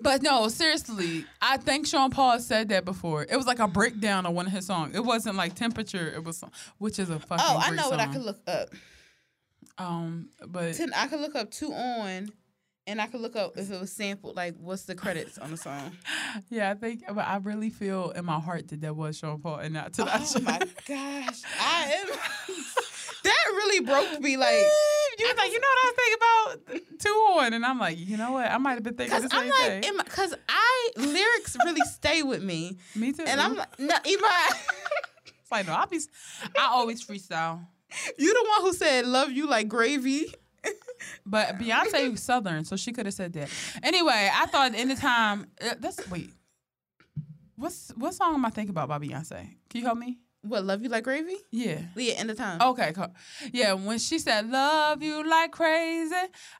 But 0.00 0.22
no, 0.22 0.48
seriously, 0.48 1.24
I 1.42 1.56
think 1.58 1.86
Sean 1.86 2.10
Paul 2.10 2.40
said 2.40 2.70
that 2.70 2.84
before. 2.84 3.24
It 3.28 3.36
was 3.36 3.46
like 3.46 3.58
a 3.60 3.68
breakdown 3.68 4.24
of 4.26 4.32
one 4.32 4.46
of 4.46 4.52
his 4.52 4.66
songs. 4.66 4.96
It 4.96 5.04
wasn't 5.04 5.36
like 5.36 5.54
temperature. 5.54 6.08
It 6.08 6.24
was, 6.24 6.42
which 6.78 6.98
is 6.98 7.10
a 7.10 7.18
fucking. 7.20 7.44
Oh, 7.46 7.58
I 7.60 7.70
know 7.70 7.90
what 7.90 8.00
I 8.00 8.04
song. 8.06 8.12
could 8.14 8.22
look 8.22 8.40
up. 8.48 8.70
Um, 9.78 10.28
but 10.46 10.74
Ten, 10.74 10.92
I 10.94 11.06
could 11.06 11.20
look 11.20 11.34
up 11.34 11.50
two 11.50 11.72
on, 11.72 12.30
and 12.86 13.00
I 13.00 13.06
could 13.06 13.20
look 13.20 13.36
up 13.36 13.56
if 13.56 13.70
it 13.70 13.80
was 13.80 13.92
sampled. 13.92 14.36
Like, 14.36 14.54
what's 14.58 14.82
the 14.84 14.94
credits 14.94 15.38
on 15.38 15.50
the 15.50 15.56
song? 15.56 15.92
yeah, 16.50 16.70
I 16.70 16.74
think. 16.74 17.02
But 17.08 17.26
I 17.26 17.36
really 17.36 17.70
feel 17.70 18.10
in 18.10 18.24
my 18.24 18.38
heart 18.40 18.68
that 18.68 18.80
that 18.82 18.94
was 18.96 19.18
Sean 19.18 19.40
Paul 19.40 19.56
and 19.56 19.74
not 19.74 19.92
Tinashe. 19.92 20.36
Oh 20.36 20.40
my 20.42 20.58
gosh, 20.58 21.40
I 21.60 21.92
am. 22.02 22.08
that 23.24 23.44
really 23.52 23.84
broke 23.84 24.20
me. 24.20 24.36
Like, 24.36 24.54
you 25.18 25.26
was 25.26 25.36
like, 25.36 25.52
you 25.52 25.60
know 25.60 25.68
what 25.68 25.78
I 25.78 25.86
was 25.86 25.96
thinking 25.96 26.18
about 26.82 26.98
two 27.00 27.08
on, 27.38 27.52
and 27.54 27.64
I'm 27.64 27.78
like, 27.78 27.98
you 27.98 28.16
know 28.16 28.32
what? 28.32 28.50
I 28.50 28.58
might 28.58 28.74
have 28.74 28.82
been 28.82 28.94
thinking 28.94 29.18
the 29.18 29.28
I'm 29.32 29.42
same 29.42 29.50
like, 29.50 29.82
thing. 29.84 29.96
because 29.96 30.34
I 30.48 30.90
lyrics 30.96 31.56
really 31.64 31.82
stay 31.86 32.22
with 32.22 32.42
me, 32.42 32.78
Me 32.94 33.12
too. 33.12 33.24
and 33.26 33.40
I'm 33.40 33.56
like, 33.56 33.78
no, 33.78 33.94
even. 34.04 34.24
It's 35.26 35.50
like, 35.50 35.66
no, 35.66 35.72
I'll 35.74 35.86
be, 35.86 35.98
I 36.58 36.66
always 36.72 37.04
freestyle. 37.04 37.66
You 38.18 38.32
the 38.32 38.48
one 38.48 38.62
who 38.62 38.72
said 38.72 39.06
love 39.06 39.30
you 39.30 39.46
like 39.48 39.68
gravy. 39.68 40.32
But 41.24 41.58
Beyonce 41.58 42.10
was 42.10 42.22
Southern, 42.22 42.64
so 42.66 42.76
she 42.76 42.92
could 42.92 43.06
have 43.06 43.14
said 43.14 43.32
that. 43.32 43.48
Anyway, 43.82 44.30
I 44.30 44.44
thought 44.46 44.74
anytime 44.74 45.46
uh, 45.64 45.74
that's 45.78 46.06
wait. 46.10 46.30
What's 47.56 47.90
what 47.96 48.12
song 48.12 48.34
am 48.34 48.44
I 48.44 48.50
thinking 48.50 48.70
about 48.70 48.88
by 48.88 48.98
Beyonce? 48.98 49.48
Can 49.70 49.80
you 49.80 49.84
help 49.84 49.96
me? 49.96 50.18
What, 50.42 50.64
love 50.64 50.82
you 50.82 50.88
like 50.88 51.04
gravy? 51.04 51.36
Yeah. 51.50 51.82
Yeah, 51.94 52.14
end 52.14 52.30
of 52.30 52.38
time. 52.38 52.62
Okay, 52.62 52.92
cool. 52.94 53.12
Yeah, 53.52 53.74
when 53.74 53.98
she 53.98 54.18
said 54.18 54.48
"love 54.48 55.02
you 55.02 55.28
like 55.28 55.52
crazy," 55.52 56.14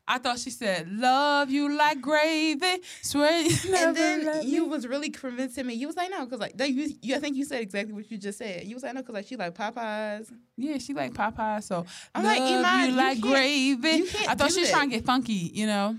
I 0.06 0.18
thought 0.18 0.38
she 0.38 0.50
said 0.50 0.86
"love 0.92 1.48
you 1.50 1.74
like 1.74 1.98
gravy." 2.02 2.82
Swear 3.00 3.40
you 3.46 3.70
never 3.70 3.86
and 3.88 3.96
then 3.96 4.46
you 4.46 4.64
me- 4.64 4.68
was 4.68 4.86
really 4.86 5.08
convincing 5.08 5.66
me. 5.66 5.72
You 5.74 5.86
was 5.86 5.96
like, 5.96 6.10
no, 6.10 6.26
because 6.26 6.40
like, 6.40 6.58
they, 6.58 6.66
you, 6.66 6.92
you, 7.00 7.14
I 7.16 7.20
think 7.20 7.36
you 7.36 7.46
said 7.46 7.62
exactly 7.62 7.94
what 7.94 8.10
you 8.10 8.18
just 8.18 8.36
said. 8.36 8.64
You 8.64 8.74
was 8.74 8.82
like, 8.82 8.92
no, 8.92 9.00
because 9.00 9.14
like 9.14 9.26
she 9.26 9.36
like 9.36 9.54
Popeyes. 9.54 10.30
Yeah, 10.58 10.76
she 10.76 10.92
like 10.92 11.14
Popeyes. 11.14 11.62
so 11.64 11.86
I'm 12.14 12.22
love 12.22 12.36
like, 12.36 12.42
Iman, 12.52 12.80
you 12.84 12.90
you 12.90 12.96
like 12.98 13.20
gravy. 13.22 13.88
you 13.88 14.08
I 14.28 14.34
thought 14.34 14.52
she 14.52 14.60
was 14.60 14.68
that. 14.68 14.76
trying 14.76 14.90
to 14.90 14.96
get 14.96 15.06
funky, 15.06 15.32
you 15.54 15.66
know, 15.66 15.96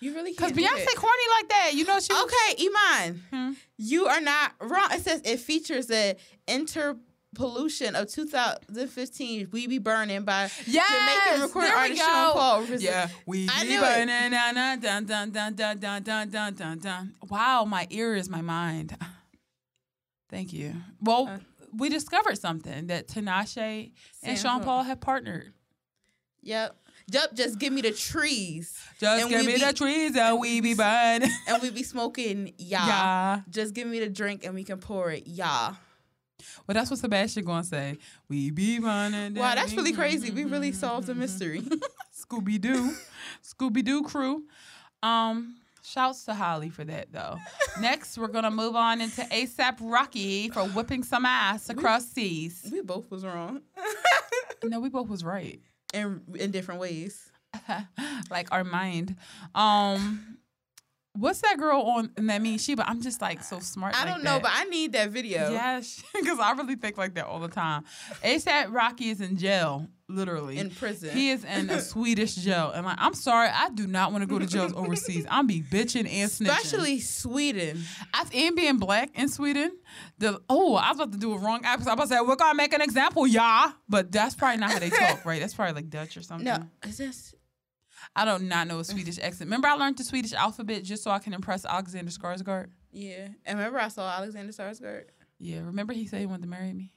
You 0.00 0.14
really 0.14 0.32
because 0.32 0.52
can't. 0.52 0.56
do 0.60 0.64
Beyonce 0.66 0.84
that. 0.84 0.96
corny 0.96 1.22
like 1.40 1.48
that. 1.48 1.70
You 1.72 1.84
know 1.86 1.98
she. 1.98 2.12
Okay, 2.12 2.68
Iman, 2.68 3.22
Hmm? 3.32 3.52
you 3.78 4.04
are 4.06 4.20
not 4.20 4.52
wrong. 4.60 4.88
It 4.92 5.00
says 5.00 5.22
it 5.24 5.40
features 5.40 5.86
the 5.86 6.16
interpolation 7.36 7.94
of 7.96 8.08
2015 8.08 9.48
"We 9.52 9.66
Be 9.66 9.78
Burning" 9.78 10.24
by 10.24 10.50
Yes, 10.66 10.90
Jamaican 11.26 11.42
recording 11.42 11.70
there 11.70 11.76
we 11.76 11.82
artist 11.82 12.00
go. 12.00 12.06
Sean 12.06 12.32
Paul. 12.32 12.64
Yeah, 12.78 13.08
we 13.26 13.48
I 13.50 13.64
be 13.64 13.76
burning, 13.78 14.30
dun, 14.30 14.54
dun, 14.54 14.80
dun, 14.80 15.04
dun, 15.06 15.30
dun, 15.32 15.54
dun, 15.54 15.78
dun, 15.78 16.02
dun, 16.02 16.30
dun, 16.30 16.54
dun, 16.54 16.78
dun. 16.78 17.14
Wow, 17.28 17.64
my 17.64 17.86
ear 17.90 18.14
is 18.14 18.28
my 18.28 18.40
mind. 18.42 18.96
Thank 20.30 20.52
you. 20.52 20.74
Well, 21.00 21.28
Uh, 21.28 21.38
we 21.74 21.88
discovered 21.88 22.38
something 22.38 22.86
that 22.88 23.08
Tinashe 23.08 23.92
and 24.22 24.38
Sean 24.38 24.58
Paul. 24.60 24.64
Paul 24.78 24.82
have 24.84 25.00
partnered. 25.00 25.52
Yep. 26.42 26.76
Yep, 27.10 27.34
just 27.34 27.58
give 27.58 27.72
me 27.72 27.80
the 27.82 27.90
trees. 27.90 28.78
Just 29.00 29.22
And 29.22 29.30
give 29.30 29.44
me 29.44 29.54
be- 29.54 29.60
the 29.60 29.72
trees 29.72 30.16
and 30.16 30.38
we 30.38 30.60
be 30.60 30.74
burning. 30.74 31.28
And 31.48 31.60
we 31.60 31.70
be 31.70 31.82
smoking, 31.82 32.52
yeah. 32.58 32.86
Yeah. 32.86 33.40
Just 33.50 33.74
give 33.74 33.86
me 33.88 33.98
the 34.00 34.08
drink 34.08 34.44
and 34.44 34.54
we 34.54 34.64
can 34.64 34.78
pour 34.78 35.10
it, 35.10 35.26
yeah. 35.26 35.74
Well, 36.66 36.74
that's 36.74 36.90
what 36.90 37.00
Sebastian 37.00 37.44
gonna 37.44 37.64
say. 37.64 37.98
We 38.28 38.50
be 38.50 38.78
running. 38.78 39.34
Wow, 39.34 39.54
that's 39.54 39.74
really 39.74 39.92
crazy. 39.92 40.30
We 40.30 40.44
really 40.44 40.72
solved 40.72 41.06
the 41.06 41.14
mystery. 41.14 41.62
Scooby 42.14 42.60
Doo, 42.60 42.94
Scooby 43.42 43.84
Doo 43.84 44.02
crew. 44.02 44.44
Um, 45.02 45.56
shouts 45.82 46.24
to 46.26 46.34
Halle 46.34 46.68
for 46.70 46.84
that 46.84 47.12
though. 47.12 47.36
Next, 47.80 48.16
we're 48.16 48.28
gonna 48.28 48.50
move 48.50 48.76
on 48.76 49.00
into 49.00 49.22
ASAP 49.22 49.78
Rocky 49.80 50.50
for 50.50 50.62
whipping 50.68 51.02
some 51.02 51.24
ass 51.24 51.68
across 51.68 52.06
seas. 52.06 52.68
we 52.70 52.80
both 52.80 53.10
was 53.10 53.24
wrong. 53.24 53.62
No, 54.64 54.78
we 54.78 54.88
both 54.88 55.08
was 55.08 55.24
right. 55.24 55.60
in 55.92 56.22
in 56.34 56.50
different 56.50 56.80
ways. 56.80 57.30
like 58.30 58.50
our 58.52 58.64
mind. 58.64 59.16
Um, 59.54 60.38
what's 61.14 61.40
that 61.42 61.58
girl 61.58 61.80
on 61.82 62.10
in 62.16 62.26
that 62.26 62.40
mean 62.40 62.58
she? 62.58 62.74
But 62.74 62.88
I'm 62.88 63.00
just 63.00 63.20
like 63.20 63.42
so 63.42 63.60
smart. 63.60 63.94
I 63.94 64.04
like 64.04 64.14
don't 64.14 64.24
know, 64.24 64.34
that. 64.34 64.42
but 64.42 64.50
I 64.54 64.64
need 64.64 64.92
that 64.92 65.10
video. 65.10 65.50
Yes, 65.50 66.02
because 66.14 66.38
I 66.38 66.52
really 66.52 66.76
think 66.76 66.96
like 66.96 67.14
that 67.14 67.26
all 67.26 67.40
the 67.40 67.48
time. 67.48 67.84
ASAP 68.24 68.72
Rocky 68.72 69.10
is 69.10 69.20
in 69.20 69.36
jail, 69.36 69.88
literally. 70.08 70.58
In 70.58 70.70
prison. 70.70 71.10
He 71.10 71.30
is 71.30 71.44
in 71.44 71.68
a 71.70 71.80
Swedish 71.82 72.34
jail. 72.36 72.72
And 72.74 72.86
like, 72.86 72.96
I'm 72.98 73.14
sorry, 73.14 73.48
I 73.48 73.70
do 73.70 73.86
not 73.86 74.12
want 74.12 74.22
to 74.22 74.28
go 74.28 74.38
to 74.38 74.46
jails 74.46 74.72
overseas. 74.74 75.26
I'm 75.28 75.46
be 75.46 75.62
bitching 75.62 76.08
and 76.10 76.30
snitching. 76.30 76.48
Especially 76.48 77.00
Sweden. 77.00 77.82
I, 78.14 78.24
and 78.34 78.56
being 78.56 78.78
black 78.78 79.10
in 79.14 79.28
Sweden. 79.28 79.72
The 80.18 80.40
oh, 80.48 80.74
I 80.76 80.90
was 80.90 80.98
about 80.98 81.12
to 81.12 81.18
do 81.18 81.34
a 81.34 81.38
wrong 81.38 81.60
accent. 81.64 81.88
I 81.88 81.94
was 81.94 82.10
about 82.10 82.20
to 82.20 82.22
say, 82.24 82.28
we're 82.28 82.36
gonna 82.36 82.54
make 82.54 82.72
an 82.72 82.80
example, 82.80 83.26
y'all. 83.26 83.72
But 83.88 84.10
that's 84.10 84.34
probably 84.34 84.58
not 84.58 84.70
how 84.70 84.78
they 84.78 84.90
talk, 84.90 85.24
right? 85.24 85.40
That's 85.40 85.54
probably 85.54 85.74
like 85.74 85.90
Dutch 85.90 86.16
or 86.16 86.22
something. 86.22 86.46
No, 86.46 86.64
is 86.86 86.98
this 86.98 87.34
I 88.14 88.24
don't 88.24 88.48
not 88.48 88.66
know 88.68 88.78
a 88.80 88.84
Swedish 88.84 89.18
accent. 89.22 89.48
Remember 89.48 89.68
I 89.68 89.74
learned 89.74 89.96
the 89.98 90.04
Swedish 90.04 90.32
alphabet 90.34 90.84
just 90.84 91.02
so 91.02 91.10
I 91.10 91.18
can 91.18 91.32
impress 91.34 91.64
Alexander 91.64 92.10
Skarsgård? 92.10 92.68
yeah. 92.92 93.28
And 93.46 93.58
remember 93.58 93.78
I 93.80 93.88
saw 93.88 94.08
Alexander 94.18 94.52
Skarsgård? 94.52 95.04
Yeah, 95.38 95.60
remember 95.64 95.92
he 95.92 96.06
said 96.06 96.20
he 96.20 96.26
wanted 96.26 96.42
to 96.42 96.48
marry 96.48 96.72
me? 96.72 96.92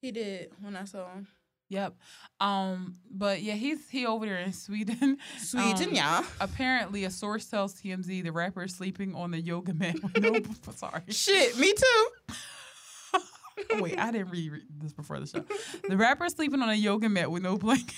He 0.00 0.10
did 0.12 0.50
when 0.60 0.76
I 0.76 0.84
saw 0.84 1.12
him. 1.12 1.28
Yep. 1.68 1.94
Um, 2.40 2.96
but 3.08 3.42
yeah, 3.42 3.52
he's 3.54 3.88
he 3.88 4.04
over 4.06 4.26
there 4.26 4.38
in 4.40 4.52
Sweden. 4.52 5.18
Sweden, 5.38 5.90
Um, 5.90 5.94
yeah. 5.94 6.24
Apparently, 6.40 7.04
a 7.04 7.10
source 7.10 7.46
tells 7.46 7.74
TMZ 7.80 8.24
the 8.24 8.32
rapper 8.32 8.64
is 8.64 8.74
sleeping 8.74 9.14
on 9.14 9.30
the 9.30 9.40
yoga 9.40 9.72
mat. 9.74 9.94
with 10.02 10.18
no, 10.20 10.40
sorry. 10.74 11.02
Shit, 11.10 11.56
me 11.58 11.72
too. 11.72 12.08
Wait, 13.78 13.98
I 14.00 14.10
didn't 14.10 14.30
read 14.30 14.52
this 14.80 14.92
before 14.94 15.20
the 15.20 15.26
show. 15.26 15.44
The 15.88 15.96
rapper 15.96 16.24
is 16.24 16.32
sleeping 16.32 16.60
on 16.62 16.70
a 16.70 16.74
yoga 16.74 17.08
mat 17.10 17.30
with 17.30 17.42
no 17.42 17.56
blanket. 17.58 17.94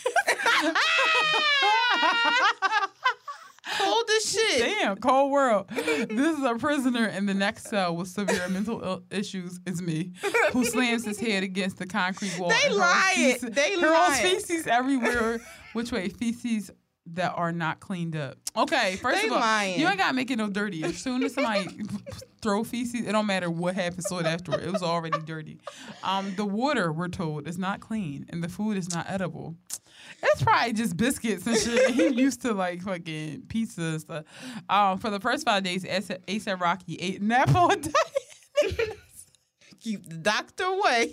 Cold 3.78 4.04
as 4.16 4.30
shit. 4.30 4.58
Damn, 4.80 4.96
cold 4.96 5.30
world. 5.30 5.66
This 5.72 6.36
is 6.38 6.44
a 6.44 6.56
prisoner 6.56 7.06
in 7.06 7.26
the 7.26 7.32
next 7.34 7.68
cell 7.68 7.94
with 7.96 8.08
severe 8.08 8.48
mental 8.48 8.82
Ill- 8.82 9.02
issues. 9.10 9.60
Is 9.66 9.80
me, 9.80 10.12
who 10.52 10.64
slams 10.64 11.04
his 11.04 11.18
head 11.18 11.42
against 11.42 11.78
the 11.78 11.86
concrete 11.86 12.36
wall. 12.38 12.50
They 12.50 12.68
lie 12.70 13.12
feces- 13.14 13.50
They 13.50 13.78
hurls 13.80 14.18
feces 14.20 14.66
everywhere. 14.66 15.40
Which 15.74 15.90
way? 15.92 16.08
Feces 16.08 16.70
that 17.06 17.32
are 17.34 17.52
not 17.52 17.80
cleaned 17.80 18.14
up. 18.16 18.36
Okay, 18.56 18.96
first 18.96 19.20
They 19.20 19.26
of 19.26 19.32
all, 19.32 19.40
lying. 19.40 19.80
you 19.80 19.88
ain't 19.88 19.98
gotta 19.98 20.14
make 20.14 20.30
it 20.30 20.36
no 20.36 20.48
dirty. 20.48 20.84
As 20.84 20.98
soon 20.98 21.22
as 21.24 21.34
somebody 21.34 21.66
throw 22.42 22.62
feces, 22.64 23.06
it 23.06 23.12
don't 23.12 23.26
matter 23.26 23.50
what 23.50 23.74
happens 23.74 24.04
to 24.06 24.18
it 24.18 24.26
afterward. 24.26 24.62
It 24.62 24.70
was 24.72 24.82
already 24.82 25.18
dirty. 25.24 25.58
Um, 26.04 26.34
the 26.36 26.44
water, 26.44 26.92
we're 26.92 27.08
told, 27.08 27.48
is 27.48 27.58
not 27.58 27.80
clean, 27.80 28.26
and 28.28 28.42
the 28.42 28.48
food 28.48 28.76
is 28.76 28.94
not 28.94 29.06
edible. 29.08 29.56
It's 30.22 30.42
probably 30.42 30.72
just 30.74 30.96
biscuits 30.96 31.46
and 31.46 31.56
shit. 31.56 31.90
He 31.94 32.08
used 32.08 32.42
to 32.42 32.52
like 32.54 32.82
fucking 32.82 33.42
pizza 33.48 33.82
and 33.82 34.00
stuff. 34.00 34.24
Um, 34.68 34.98
for 34.98 35.10
the 35.10 35.18
first 35.20 35.44
five 35.44 35.64
days, 35.64 35.84
ASAP 35.84 36.60
Rocky 36.60 36.94
ate 36.96 37.20
an 37.20 37.32
apple 37.32 37.70
a 37.70 37.76
day. 37.76 37.92
Keep 39.80 40.08
the 40.08 40.16
doctor 40.18 40.64
away. 40.64 41.12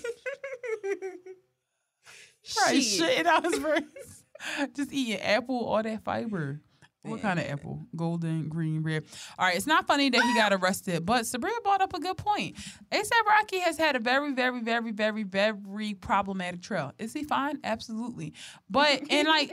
Right, 2.66 2.82
Shit. 2.82 3.26
out 3.28 3.44
his 3.44 3.60
brains. 3.60 4.18
Just 4.76 4.92
eating 4.92 5.20
apple, 5.22 5.66
all 5.66 5.84
that 5.84 6.04
fiber. 6.04 6.62
What 7.04 7.16
Man. 7.16 7.22
kind 7.22 7.40
of 7.40 7.46
apple? 7.46 7.86
Golden, 7.96 8.50
green, 8.50 8.84
red. 8.84 9.06
All 9.38 9.46
right, 9.46 9.56
it's 9.56 9.66
not 9.66 9.88
funny 9.88 10.10
that 10.10 10.22
he 10.22 10.34
got 10.34 10.52
arrested, 10.52 11.06
but 11.06 11.26
Sabrina 11.26 11.56
brought 11.64 11.82
up 11.82 11.94
a 11.94 12.00
good 12.00 12.18
point. 12.18 12.58
ASAP 12.92 13.26
Rocky 13.26 13.60
has 13.60 13.78
had 13.78 13.96
a 13.96 14.00
very, 14.00 14.34
very, 14.34 14.60
very, 14.62 14.92
very, 14.92 15.24
very 15.24 15.94
problematic 15.94 16.62
trail. 16.62 16.92
Is 17.00 17.14
he 17.14 17.24
fine? 17.24 17.60
Absolutely. 17.64 18.34
But, 18.70 19.02
and 19.10 19.30
like, 19.30 19.50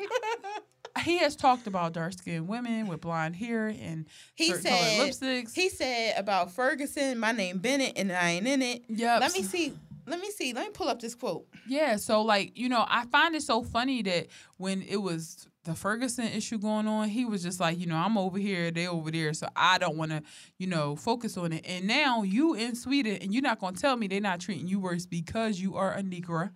he 1.04 1.18
has 1.18 1.36
talked 1.36 1.68
about 1.68 1.92
dark 1.92 2.14
skinned 2.14 2.48
women 2.48 2.88
with 2.88 3.00
blonde 3.00 3.36
hair 3.36 3.68
and 3.68 4.06
He 4.34 4.52
said 4.52 4.64
colored 4.96 5.08
lipsticks. 5.10 5.54
he 5.54 5.68
said 5.68 6.14
about 6.18 6.50
Ferguson, 6.50 7.16
my 7.18 7.30
name 7.30 7.58
Bennett, 7.58 7.92
and 7.96 8.10
I 8.10 8.30
ain't 8.30 8.46
in 8.48 8.60
it. 8.60 8.82
Yep. 8.88 9.20
Let 9.20 9.32
me 9.34 9.42
see. 9.44 9.72
Let 10.06 10.20
me 10.20 10.30
see. 10.30 10.52
Let 10.52 10.66
me 10.66 10.72
pull 10.72 10.88
up 10.88 11.00
this 11.00 11.14
quote. 11.14 11.46
Yeah, 11.68 11.96
so 11.96 12.22
like, 12.22 12.56
you 12.56 12.68
know, 12.68 12.84
I 12.88 13.06
find 13.06 13.34
it 13.34 13.42
so 13.42 13.62
funny 13.62 14.02
that 14.02 14.28
when 14.56 14.82
it 14.82 14.96
was 14.96 15.48
the 15.64 15.74
Ferguson 15.74 16.26
issue 16.26 16.58
going 16.58 16.86
on, 16.86 17.08
he 17.08 17.24
was 17.24 17.42
just 17.42 17.58
like, 17.58 17.76
you 17.78 17.86
know, 17.86 17.96
I'm 17.96 18.16
over 18.16 18.38
here, 18.38 18.70
they 18.70 18.86
over 18.86 19.10
there, 19.10 19.34
so 19.34 19.48
I 19.56 19.78
don't 19.78 19.96
want 19.96 20.12
to, 20.12 20.22
you 20.58 20.68
know, 20.68 20.94
focus 20.94 21.36
on 21.36 21.52
it. 21.52 21.66
And 21.66 21.88
now 21.88 22.22
you 22.22 22.54
in 22.54 22.76
Sweden 22.76 23.18
and 23.20 23.34
you're 23.34 23.42
not 23.42 23.58
going 23.58 23.74
to 23.74 23.80
tell 23.80 23.96
me 23.96 24.06
they're 24.06 24.20
not 24.20 24.38
treating 24.38 24.68
you 24.68 24.78
worse 24.78 25.06
because 25.06 25.60
you 25.60 25.74
are 25.76 25.92
a 25.92 26.02
Negro. 26.02 26.50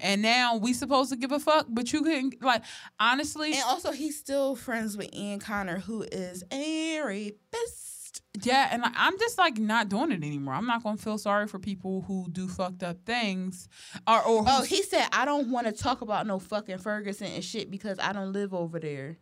And 0.00 0.20
now 0.20 0.56
we 0.56 0.72
supposed 0.72 1.10
to 1.10 1.16
give 1.16 1.30
a 1.30 1.38
fuck, 1.38 1.66
but 1.68 1.92
you 1.92 2.02
couldn't 2.02 2.42
like 2.42 2.62
honestly, 2.98 3.52
And 3.52 3.62
also, 3.66 3.92
he's 3.92 4.18
still 4.18 4.56
friends 4.56 4.96
with 4.96 5.14
Ian 5.14 5.38
Connor, 5.38 5.78
who 5.78 6.02
is 6.02 6.42
a 6.52 7.00
rapist. 7.00 7.95
Yeah, 8.44 8.68
and 8.70 8.82
like, 8.82 8.92
I'm 8.96 9.18
just 9.18 9.38
like 9.38 9.58
not 9.58 9.88
doing 9.88 10.12
it 10.12 10.16
anymore. 10.16 10.54
I'm 10.54 10.66
not 10.66 10.82
to 10.96 11.02
feel 11.02 11.18
sorry 11.18 11.46
for 11.46 11.58
people 11.58 12.02
who 12.06 12.26
do 12.30 12.48
fucked 12.48 12.82
up 12.82 13.04
things 13.04 13.68
or 14.06 14.22
or 14.22 14.44
Oh, 14.46 14.62
he 14.62 14.82
said, 14.82 15.06
I 15.12 15.24
don't 15.24 15.50
want 15.50 15.66
to 15.66 15.72
talk 15.72 16.00
about 16.00 16.26
no 16.26 16.38
fucking 16.38 16.78
Ferguson 16.78 17.28
and 17.28 17.44
shit 17.44 17.70
because 17.70 17.98
I 17.98 18.12
don't 18.12 18.32
live 18.32 18.52
over 18.54 18.78
there. 18.80 19.18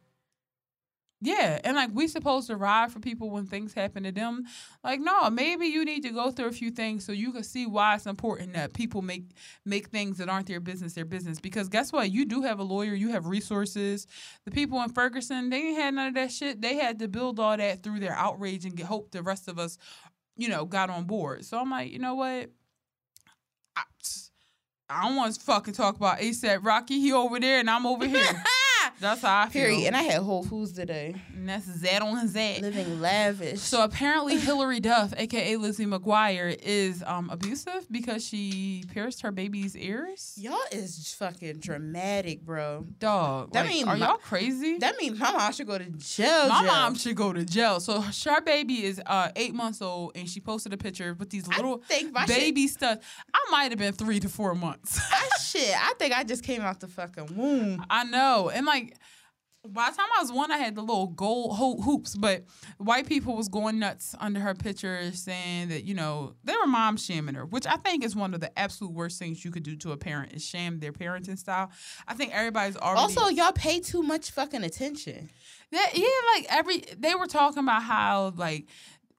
Yeah, 1.24 1.58
and 1.64 1.74
like 1.74 1.88
we 1.94 2.06
supposed 2.06 2.48
to 2.48 2.56
ride 2.56 2.92
for 2.92 3.00
people 3.00 3.30
when 3.30 3.46
things 3.46 3.72
happen 3.72 4.02
to 4.02 4.12
them. 4.12 4.44
Like, 4.82 5.00
no, 5.00 5.30
maybe 5.30 5.66
you 5.66 5.82
need 5.82 6.02
to 6.02 6.10
go 6.10 6.30
through 6.30 6.48
a 6.48 6.52
few 6.52 6.70
things 6.70 7.02
so 7.06 7.12
you 7.12 7.32
can 7.32 7.42
see 7.42 7.66
why 7.66 7.94
it's 7.94 8.04
important 8.04 8.52
that 8.52 8.74
people 8.74 9.00
make 9.00 9.30
make 9.64 9.88
things 9.88 10.18
that 10.18 10.28
aren't 10.28 10.46
their 10.46 10.60
business 10.60 10.92
their 10.92 11.06
business. 11.06 11.40
Because 11.40 11.70
guess 11.70 11.94
what? 11.94 12.10
You 12.10 12.26
do 12.26 12.42
have 12.42 12.58
a 12.58 12.62
lawyer, 12.62 12.92
you 12.92 13.08
have 13.12 13.24
resources. 13.24 14.06
The 14.44 14.50
people 14.50 14.82
in 14.82 14.90
Ferguson, 14.90 15.48
they 15.48 15.68
ain't 15.68 15.78
had 15.78 15.94
none 15.94 16.08
of 16.08 16.14
that 16.14 16.30
shit. 16.30 16.60
They 16.60 16.74
had 16.74 16.98
to 16.98 17.08
build 17.08 17.40
all 17.40 17.56
that 17.56 17.82
through 17.82 18.00
their 18.00 18.14
outrage 18.14 18.66
and 18.66 18.76
get 18.76 18.84
hope 18.84 19.10
the 19.10 19.22
rest 19.22 19.48
of 19.48 19.58
us, 19.58 19.78
you 20.36 20.50
know, 20.50 20.66
got 20.66 20.90
on 20.90 21.04
board. 21.04 21.46
So 21.46 21.58
I'm 21.58 21.70
like, 21.70 21.90
you 21.90 22.00
know 22.00 22.16
what? 22.16 22.50
I, 23.76 23.82
I 24.90 25.04
don't 25.04 25.16
want 25.16 25.34
to 25.34 25.40
fucking 25.40 25.72
talk 25.72 25.96
about 25.96 26.18
ASAP 26.18 26.62
Rocky. 26.62 27.00
He 27.00 27.14
over 27.14 27.40
there 27.40 27.60
and 27.60 27.70
I'm 27.70 27.86
over 27.86 28.06
here. 28.06 28.44
That's 29.04 29.22
how 29.22 29.42
I 29.42 29.48
feel. 29.48 29.62
Period. 29.62 29.86
And 29.86 29.96
I 29.96 30.02
had 30.02 30.22
Whole 30.22 30.42
Foods 30.44 30.72
today. 30.72 31.14
And 31.34 31.48
that's 31.48 31.66
that 31.82 32.02
on 32.02 32.26
that. 32.32 32.60
Living 32.62 33.00
lavish. 33.00 33.60
So 33.60 33.82
apparently 33.84 34.36
Hilary 34.38 34.80
Duff, 34.80 35.12
aka 35.16 35.56
Lizzie 35.56 35.86
McGuire, 35.86 36.56
is 36.62 37.02
um, 37.06 37.30
abusive 37.30 37.86
because 37.90 38.26
she 38.26 38.84
pierced 38.92 39.22
her 39.22 39.30
baby's 39.30 39.76
ears. 39.76 40.34
y'all 40.36 40.58
is 40.72 41.14
fucking 41.18 41.58
dramatic, 41.58 42.40
bro. 42.42 42.86
Dog, 42.98 43.52
That 43.52 43.66
like, 43.66 43.68
mean 43.74 43.88
are 43.88 43.96
my- 43.96 44.06
y'all 44.06 44.16
crazy? 44.16 44.78
That 44.78 44.96
means 44.98 45.18
my 45.18 45.30
mom 45.32 45.52
should 45.52 45.66
go 45.66 45.78
to 45.78 45.84
jail. 45.90 46.48
My 46.48 46.62
jail. 46.62 46.66
mom 46.66 46.94
should 46.94 47.16
go 47.16 47.32
to 47.32 47.44
jail. 47.44 47.80
So 47.80 48.00
her 48.00 48.40
baby 48.40 48.84
is 48.84 49.00
uh, 49.06 49.28
eight 49.36 49.54
months 49.54 49.82
old, 49.82 50.12
and 50.16 50.28
she 50.28 50.40
posted 50.40 50.72
a 50.72 50.76
picture 50.76 51.14
with 51.14 51.30
these 51.30 51.46
little 51.48 51.82
my 52.12 52.26
shit- 52.26 52.36
baby 52.38 52.66
stuff. 52.68 52.98
I 53.32 53.38
might 53.50 53.70
have 53.70 53.78
been 53.78 53.92
three 53.92 54.20
to 54.20 54.28
four 54.28 54.54
months. 54.54 54.98
I, 55.12 55.28
shit, 55.42 55.74
I 55.76 55.92
think 55.98 56.16
I 56.16 56.24
just 56.24 56.42
came 56.42 56.62
out 56.62 56.80
the 56.80 56.88
fucking 56.88 57.36
womb. 57.36 57.84
I 57.90 58.04
know, 58.04 58.50
and 58.52 58.66
like. 58.66 58.93
By 59.66 59.90
the 59.90 59.96
time 59.96 60.06
I 60.18 60.22
was 60.22 60.30
one, 60.30 60.52
I 60.52 60.58
had 60.58 60.74
the 60.74 60.82
little 60.82 61.06
gold 61.06 61.56
ho- 61.56 61.80
hoops, 61.80 62.14
but 62.14 62.44
white 62.76 63.06
people 63.06 63.34
was 63.34 63.48
going 63.48 63.78
nuts 63.78 64.14
under 64.20 64.38
her 64.40 64.54
picture, 64.54 65.10
saying 65.12 65.68
that 65.68 65.84
you 65.84 65.94
know 65.94 66.34
they 66.44 66.54
were 66.54 66.66
mom 66.66 66.96
shaming 66.98 67.34
her, 67.34 67.46
which 67.46 67.66
I 67.66 67.76
think 67.76 68.04
is 68.04 68.14
one 68.14 68.34
of 68.34 68.40
the 68.40 68.56
absolute 68.58 68.92
worst 68.92 69.18
things 69.18 69.44
you 69.44 69.50
could 69.50 69.62
do 69.62 69.74
to 69.76 69.92
a 69.92 69.96
parent 69.96 70.34
is 70.34 70.44
shame 70.44 70.80
their 70.80 70.92
parenting 70.92 71.38
style. 71.38 71.70
I 72.06 72.14
think 72.14 72.34
everybody's 72.34 72.76
already 72.76 73.00
Also, 73.00 73.28
y'all 73.28 73.52
pay 73.52 73.80
too 73.80 74.02
much 74.02 74.30
fucking 74.32 74.62
attention. 74.64 75.30
Yeah, 75.70 75.86
yeah, 75.94 76.08
like 76.34 76.46
every 76.50 76.84
they 76.98 77.14
were 77.14 77.26
talking 77.26 77.62
about 77.62 77.82
how 77.82 78.34
like 78.36 78.66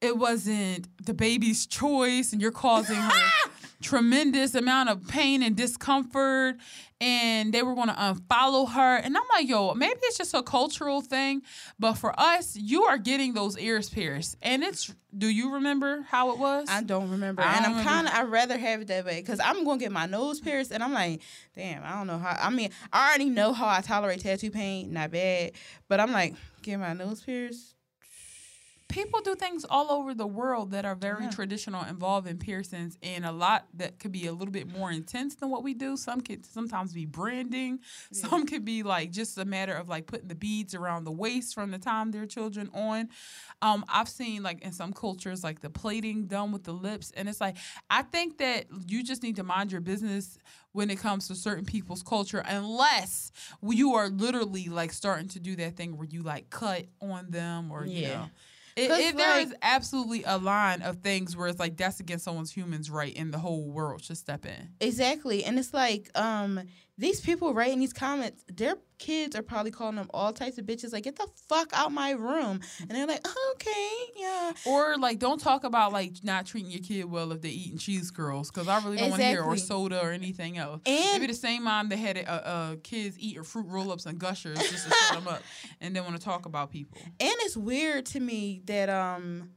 it 0.02 0.18
wasn't 0.18 0.88
the 1.04 1.14
baby's 1.14 1.66
choice 1.66 2.34
and 2.34 2.42
you're 2.42 2.52
causing 2.52 2.98
her 2.98 3.12
tremendous 3.82 4.56
amount 4.56 4.90
of 4.90 5.08
pain 5.08 5.42
and 5.42 5.56
discomfort 5.56 6.56
and 7.02 7.54
they 7.54 7.62
were 7.62 7.76
going 7.76 7.90
to 7.90 7.94
unfollow 7.94 8.72
her 8.72 8.96
and 8.98 9.16
I'm 9.18 9.24
like, 9.34 9.48
"Yo, 9.48 9.74
maybe 9.74 10.00
it's 10.04 10.18
just 10.18 10.34
a 10.34 10.42
cultural 10.42 11.02
thing, 11.02 11.42
but 11.78 11.94
for 11.94 12.18
us, 12.20 12.56
you 12.56 12.84
are 12.84 12.98
getting 12.98 13.34
those 13.34 13.58
ears 13.58 13.90
pierced." 13.90 14.38
And 14.42 14.64
it's 14.64 14.94
do 15.18 15.28
you 15.28 15.54
remember 15.54 16.02
how 16.10 16.32
it 16.32 16.40
was? 16.40 16.68
I 16.70 16.84
don't 16.84 17.10
remember, 17.10 17.42
I 17.42 17.56
and 17.56 17.66
don't 17.66 17.76
I'm 17.76 17.84
kind 17.86 18.08
of 18.08 18.14
I'd 18.14 18.30
rather 18.30 18.58
have 18.58 18.82
it 18.82 18.88
that 18.88 19.06
way 19.06 19.22
because 19.22 19.40
I'm 19.40 19.64
gonna 19.64 19.80
get 19.80 19.92
my 19.92 20.06
nose 20.06 20.40
pierced, 20.40 20.72
and 20.72 20.84
I'm 20.84 20.94
like, 20.94 21.22
damn, 21.56 21.84
I 21.84 21.92
don't 21.92 22.08
know 22.08 22.18
how. 22.18 22.38
I 22.40 22.50
mean, 22.50 22.70
I 22.92 23.10
already 23.10 23.30
know 23.30 23.54
how 23.54 23.68
I 23.68 23.82
tolerate 23.82 24.22
tattoo 24.22 24.52
pain, 24.52 24.92
not 24.94 25.12
bad, 25.12 25.52
but 25.88 26.00
I'm 26.00 26.12
like, 26.12 26.36
get 26.62 26.80
my 26.80 26.94
nose 26.94 27.22
pierced. 27.22 27.75
People 28.88 29.20
do 29.22 29.36
things 29.36 29.66
all 29.70 29.92
over 29.92 30.14
the 30.14 30.28
world 30.28 30.72
that 30.72 30.86
are 30.86 30.96
very 30.96 31.24
Yeah. 31.26 31.30
traditional 31.32 31.84
involving 31.86 32.38
piercings 32.38 32.98
and 33.02 33.26
a 33.26 33.32
lot 33.32 33.66
that 33.74 34.00
could 34.00 34.12
be 34.12 34.28
a 34.28 34.32
little 34.34 34.52
bit 34.52 34.68
more 34.68 34.92
intense 34.92 35.36
than 35.36 35.50
what 35.50 35.64
we 35.64 35.74
do 35.74 35.98
some 35.98 36.22
could 36.22 36.46
sometimes 36.46 36.94
be 36.94 37.06
branding 37.06 37.80
some 38.12 38.46
could 38.46 38.64
be 38.64 38.84
like 38.84 39.12
just 39.12 39.38
a 39.38 39.46
matter 39.46 39.74
of 39.74 39.90
like 39.90 40.06
putting 40.06 40.28
the 40.28 40.36
beads 40.36 40.76
around 40.76 41.04
the 41.04 41.12
waist 41.12 41.54
from 41.56 41.72
the 41.72 41.80
time 41.80 42.12
their 42.12 42.26
children 42.28 42.70
on 42.74 43.10
um, 43.62 43.84
i've 43.90 44.08
seen 44.10 44.44
like 44.44 44.62
in 44.62 44.72
some 44.72 44.94
cultures 44.94 45.44
like 45.44 45.62
the 45.62 45.70
plating 45.70 46.28
done 46.28 46.52
with 46.52 46.64
the 46.64 46.74
lips 46.74 47.12
and 47.18 47.28
it's 47.28 47.42
like 47.42 47.58
i 47.90 48.02
think 48.04 48.38
that 48.38 48.66
you 48.88 49.04
just 49.04 49.24
need 49.24 49.36
to 49.36 49.44
mind 49.44 49.72
your 49.72 49.82
business 49.82 50.38
when 50.74 50.90
it 50.90 51.00
comes 51.00 51.28
to 51.28 51.36
certain 51.36 51.66
people's 51.66 52.04
culture 52.04 52.44
unless 52.48 53.32
you 53.64 53.94
are 53.96 54.10
literally 54.10 54.68
like 54.70 54.94
starting 54.94 55.28
to 55.28 55.40
do 55.40 55.56
that 55.56 55.76
thing 55.76 55.98
where 55.98 56.08
you 56.08 56.22
like 56.22 56.50
cut 56.50 56.86
on 57.02 57.32
them 57.32 57.72
or 57.72 57.86
you 57.86 58.02
Yeah. 58.04 58.14
know 58.16 58.30
it, 58.76 59.16
like- 59.16 59.48
is 59.48 59.56
absolutely 59.62 60.24
a 60.26 60.38
line 60.38 60.82
of 60.82 60.98
things 60.98 61.36
where 61.36 61.48
it's 61.48 61.60
like 61.60 61.78
that's 61.78 62.00
against 62.00 62.26
someone's 62.26 62.52
human's 62.52 62.90
right, 62.90 63.14
and 63.18 63.34
the 63.34 63.40
whole 63.40 63.64
world 63.64 64.04
should 64.04 64.18
step 64.18 64.46
in. 64.46 64.70
Exactly, 64.82 65.44
and 65.44 65.58
it's 65.58 65.74
like, 65.74 66.10
um, 66.16 66.60
these 66.98 67.20
people 67.20 67.54
writing 67.54 67.80
these 67.82 67.92
comments, 67.92 68.44
their 68.48 68.76
kids 69.00 69.36
are 69.36 69.42
probably 69.42 69.70
calling 69.72 69.98
them 69.98 70.10
all 70.14 70.32
types 70.32 70.58
of 70.58 70.66
bitches. 70.66 70.94
Like, 70.94 71.04
get 71.04 71.18
the 71.18 71.28
fuck 71.50 71.70
out 71.74 71.92
my 71.92 72.12
room, 72.12 72.62
and 72.80 72.90
they're 72.92 73.06
like, 73.06 73.26
okay, 73.52 73.92
yeah, 74.16 74.54
Or 74.66 74.98
like, 74.98 75.20
don't 75.20 75.40
talk 75.42 75.66
about 75.66 75.92
like 75.92 76.14
not 76.24 76.46
treating 76.46 76.72
your 76.72 76.82
kid 76.82 77.04
well 77.06 77.34
if 77.34 77.42
they're 77.42 77.52
eating 77.52 77.78
cheese 77.78 78.12
curls, 78.12 78.50
because 78.50 78.70
I 78.70 78.78
really 78.84 78.96
don't 78.98 79.10
want 79.10 79.22
to 79.22 79.28
hear 79.28 79.44
or 79.44 79.58
soda 79.58 80.02
or 80.02 80.12
anything 80.12 80.58
else. 80.58 80.82
and 80.86 81.20
Maybe 81.22 81.28
the 81.34 81.38
same 81.38 81.64
mom 81.66 81.90
that 81.90 81.98
had 81.98 82.18
uh, 82.20 82.32
uh, 82.32 82.76
kids 82.82 83.20
eating 83.20 83.44
fruit 83.44 83.66
roll-ups 83.68 84.06
and 84.06 84.18
gushers 84.18 84.58
just 84.58 84.88
to 84.88 84.94
shut 84.94 85.16
them 85.24 85.28
up, 85.28 85.44
and 85.82 85.94
then 85.94 86.04
want 86.06 86.16
to 86.16 86.24
talk 86.24 86.46
about 86.46 86.72
people. 86.72 86.98
And 87.04 87.14
it's 87.42 87.58
weird 87.58 88.06
to 88.08 88.20
me 88.22 88.62
that 88.66 88.88
um 88.90 89.50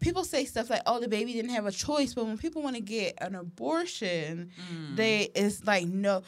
people 0.00 0.24
say 0.24 0.44
stuff 0.44 0.68
like, 0.70 0.82
"Oh, 0.86 0.98
the 1.00 1.08
baby 1.08 1.32
didn't 1.32 1.50
have 1.52 1.66
a 1.66 1.72
choice," 1.72 2.14
but 2.14 2.24
when 2.26 2.36
people 2.38 2.62
want 2.62 2.76
to 2.76 2.82
get 2.82 3.14
an 3.18 3.34
abortion, 3.34 4.50
Mm. 4.72 4.96
they 4.96 5.30
it's 5.34 5.64
like 5.64 5.86
no, 5.86 6.22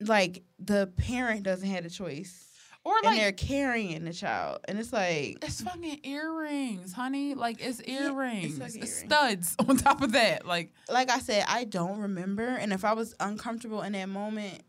like 0.00 0.42
the 0.58 0.92
parent 0.96 1.42
doesn't 1.42 1.68
have 1.68 1.84
a 1.84 1.90
choice, 1.90 2.48
or 2.84 2.94
and 3.04 3.16
they're 3.16 3.32
carrying 3.32 4.04
the 4.04 4.12
child, 4.12 4.60
and 4.66 4.78
it's 4.78 4.92
like. 4.92 5.38
It's 5.42 5.60
fucking 5.60 6.00
earrings, 6.04 6.92
honey. 6.92 7.34
Like 7.34 7.58
it's 7.60 7.80
earrings, 7.82 8.58
it's 8.58 8.76
earrings. 8.76 8.94
studs 8.94 9.56
on 9.68 9.76
top 9.76 10.02
of 10.02 10.12
that. 10.12 10.46
Like 10.46 10.72
Like 10.88 11.10
I 11.10 11.18
said, 11.18 11.44
I 11.48 11.64
don't 11.64 12.00
remember, 12.00 12.46
and 12.46 12.72
if 12.72 12.84
I 12.84 12.94
was 12.94 13.14
uncomfortable 13.20 13.82
in 13.82 13.92
that 13.92 14.08
moment, 14.08 14.62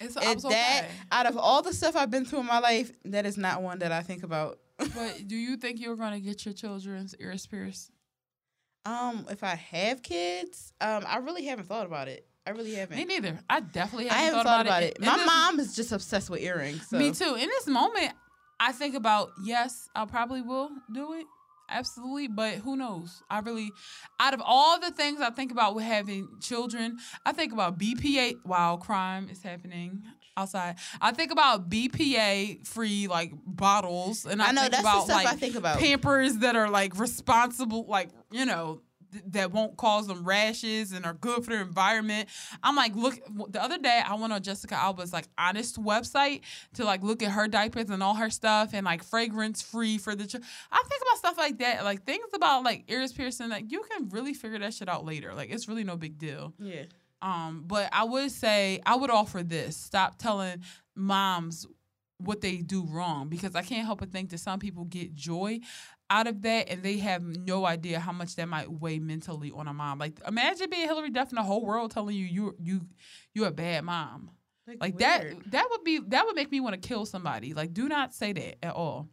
it's, 0.00 0.16
it, 0.16 0.34
was 0.34 0.42
that 0.42 0.84
okay. 0.84 0.94
out 1.10 1.26
of 1.26 1.38
all 1.38 1.62
the 1.62 1.72
stuff 1.72 1.96
I've 1.96 2.10
been 2.10 2.26
through 2.26 2.40
in 2.40 2.46
my 2.46 2.58
life, 2.58 2.92
that 3.06 3.24
is 3.24 3.38
not 3.38 3.62
one 3.62 3.78
that 3.78 3.92
I 3.92 4.02
think 4.02 4.22
about. 4.22 4.58
But 4.94 5.26
do 5.26 5.36
you 5.36 5.56
think 5.56 5.80
you're 5.80 5.96
gonna 5.96 6.20
get 6.20 6.44
your 6.44 6.52
children's 6.52 7.14
ears 7.18 7.46
pierced? 7.46 7.90
Um, 8.84 9.26
if 9.30 9.42
I 9.42 9.54
have 9.54 10.02
kids, 10.02 10.72
um, 10.80 11.04
I 11.06 11.16
really 11.18 11.46
haven't 11.46 11.66
thought 11.66 11.86
about 11.86 12.08
it. 12.08 12.26
I 12.46 12.50
really 12.50 12.74
haven't. 12.74 12.96
Me 12.96 13.04
neither. 13.04 13.38
I 13.50 13.60
definitely 13.60 14.06
haven't, 14.06 14.24
haven't 14.24 14.44
thought, 14.44 14.66
about, 14.66 14.82
it. 14.82 14.98
In 14.98 15.04
My 15.04 15.16
this- 15.16 15.26
mom 15.26 15.60
is 15.60 15.74
just 15.74 15.92
obsessed 15.92 16.30
with 16.30 16.40
earrings. 16.40 16.88
So. 16.88 16.98
Me 16.98 17.10
too. 17.10 17.34
In 17.34 17.48
this 17.48 17.66
moment, 17.66 18.12
I 18.60 18.72
think 18.72 18.94
about 18.94 19.30
yes, 19.44 19.88
I 19.94 20.04
probably 20.04 20.42
will 20.42 20.70
do 20.92 21.14
it. 21.14 21.26
Absolutely, 21.68 22.28
but 22.28 22.54
who 22.54 22.76
knows? 22.76 23.22
I 23.28 23.40
really, 23.40 23.72
out 24.20 24.34
of 24.34 24.40
all 24.44 24.78
the 24.78 24.92
things 24.92 25.20
I 25.20 25.30
think 25.30 25.50
about 25.50 25.74
with 25.74 25.84
having 25.84 26.28
children, 26.40 26.98
I 27.24 27.32
think 27.32 27.52
about 27.52 27.76
BPA 27.76 28.36
while 28.44 28.78
crime 28.78 29.28
is 29.28 29.42
happening 29.42 30.04
outside. 30.36 30.76
I 31.00 31.10
think 31.10 31.32
about 31.32 31.68
BPA 31.68 32.64
free 32.66 33.08
like 33.08 33.32
bottles, 33.44 34.26
and 34.26 34.40
I, 34.40 34.50
I 34.50 34.52
know 34.52 34.60
think 34.62 34.74
about 34.78 35.08
like 35.08 35.26
I 35.26 35.34
think 35.34 35.56
about. 35.56 35.78
Pampers 35.80 36.38
that 36.38 36.54
are 36.54 36.70
like 36.70 36.96
responsible, 36.98 37.84
like 37.88 38.10
you 38.30 38.46
know. 38.46 38.80
Th- 39.16 39.24
That 39.32 39.52
won't 39.52 39.76
cause 39.76 40.06
them 40.06 40.24
rashes 40.24 40.92
and 40.92 41.04
are 41.04 41.14
good 41.14 41.44
for 41.44 41.50
the 41.50 41.60
environment. 41.60 42.28
I'm 42.62 42.76
like, 42.76 42.94
look. 42.94 43.18
The 43.50 43.62
other 43.62 43.78
day, 43.78 44.00
I 44.06 44.14
went 44.14 44.32
on 44.32 44.42
Jessica 44.42 44.74
Alba's 44.74 45.12
like 45.12 45.26
honest 45.36 45.82
website 45.82 46.42
to 46.74 46.84
like 46.84 47.02
look 47.02 47.22
at 47.22 47.32
her 47.32 47.48
diapers 47.48 47.90
and 47.90 48.02
all 48.02 48.14
her 48.14 48.30
stuff 48.30 48.70
and 48.72 48.84
like 48.84 49.02
fragrance 49.02 49.62
free 49.62 49.98
for 49.98 50.14
the. 50.14 50.26
Ch- 50.26 50.36
I 50.72 50.82
think 50.88 51.02
about 51.02 51.18
stuff 51.18 51.38
like 51.38 51.58
that, 51.58 51.84
like 51.84 52.04
things 52.04 52.26
about 52.34 52.62
like 52.64 52.84
ears 52.88 53.12
piercing. 53.12 53.48
Like 53.50 53.70
you 53.72 53.82
can 53.90 54.08
really 54.10 54.34
figure 54.34 54.58
that 54.60 54.74
shit 54.74 54.88
out 54.88 55.04
later. 55.04 55.34
Like 55.34 55.50
it's 55.50 55.68
really 55.68 55.84
no 55.84 55.96
big 55.96 56.18
deal. 56.18 56.54
yeah. 56.58 56.82
Um, 57.22 57.64
but 57.66 57.88
I 57.92 58.04
would 58.04 58.30
say 58.30 58.80
I 58.84 58.94
would 58.96 59.10
offer 59.10 59.42
this: 59.42 59.76
stop 59.76 60.18
telling 60.18 60.62
moms 60.94 61.66
what 62.18 62.40
they 62.40 62.56
do 62.56 62.84
wrong 62.84 63.28
because 63.28 63.54
I 63.54 63.62
can't 63.62 63.84
help 63.84 64.00
but 64.00 64.10
think 64.10 64.30
that 64.30 64.38
some 64.38 64.58
people 64.58 64.84
get 64.84 65.14
joy 65.14 65.60
out 66.08 66.26
of 66.26 66.42
that 66.42 66.70
and 66.70 66.82
they 66.82 66.98
have 66.98 67.22
no 67.22 67.66
idea 67.66 68.00
how 68.00 68.12
much 68.12 68.36
that 68.36 68.48
might 68.48 68.70
weigh 68.70 68.98
mentally 68.98 69.52
on 69.54 69.68
a 69.68 69.74
mom. 69.74 69.98
Like 69.98 70.20
imagine 70.26 70.70
being 70.70 70.86
Hilary 70.86 71.10
Duff 71.10 71.30
and 71.30 71.38
the 71.38 71.42
whole 71.42 71.64
world 71.64 71.90
telling 71.90 72.16
you 72.16 72.24
you 72.24 72.56
you 72.58 72.80
you're 73.34 73.48
a 73.48 73.52
bad 73.52 73.84
mom. 73.84 74.30
Like 74.80 74.98
that 74.98 75.26
that 75.52 75.66
would 75.70 75.84
be 75.84 76.00
that 76.08 76.24
would 76.26 76.36
make 76.36 76.50
me 76.50 76.60
want 76.60 76.80
to 76.80 76.88
kill 76.88 77.06
somebody. 77.06 77.54
Like 77.54 77.72
do 77.72 77.88
not 77.88 78.14
say 78.14 78.32
that 78.32 78.64
at 78.64 78.74
all. 78.74 79.08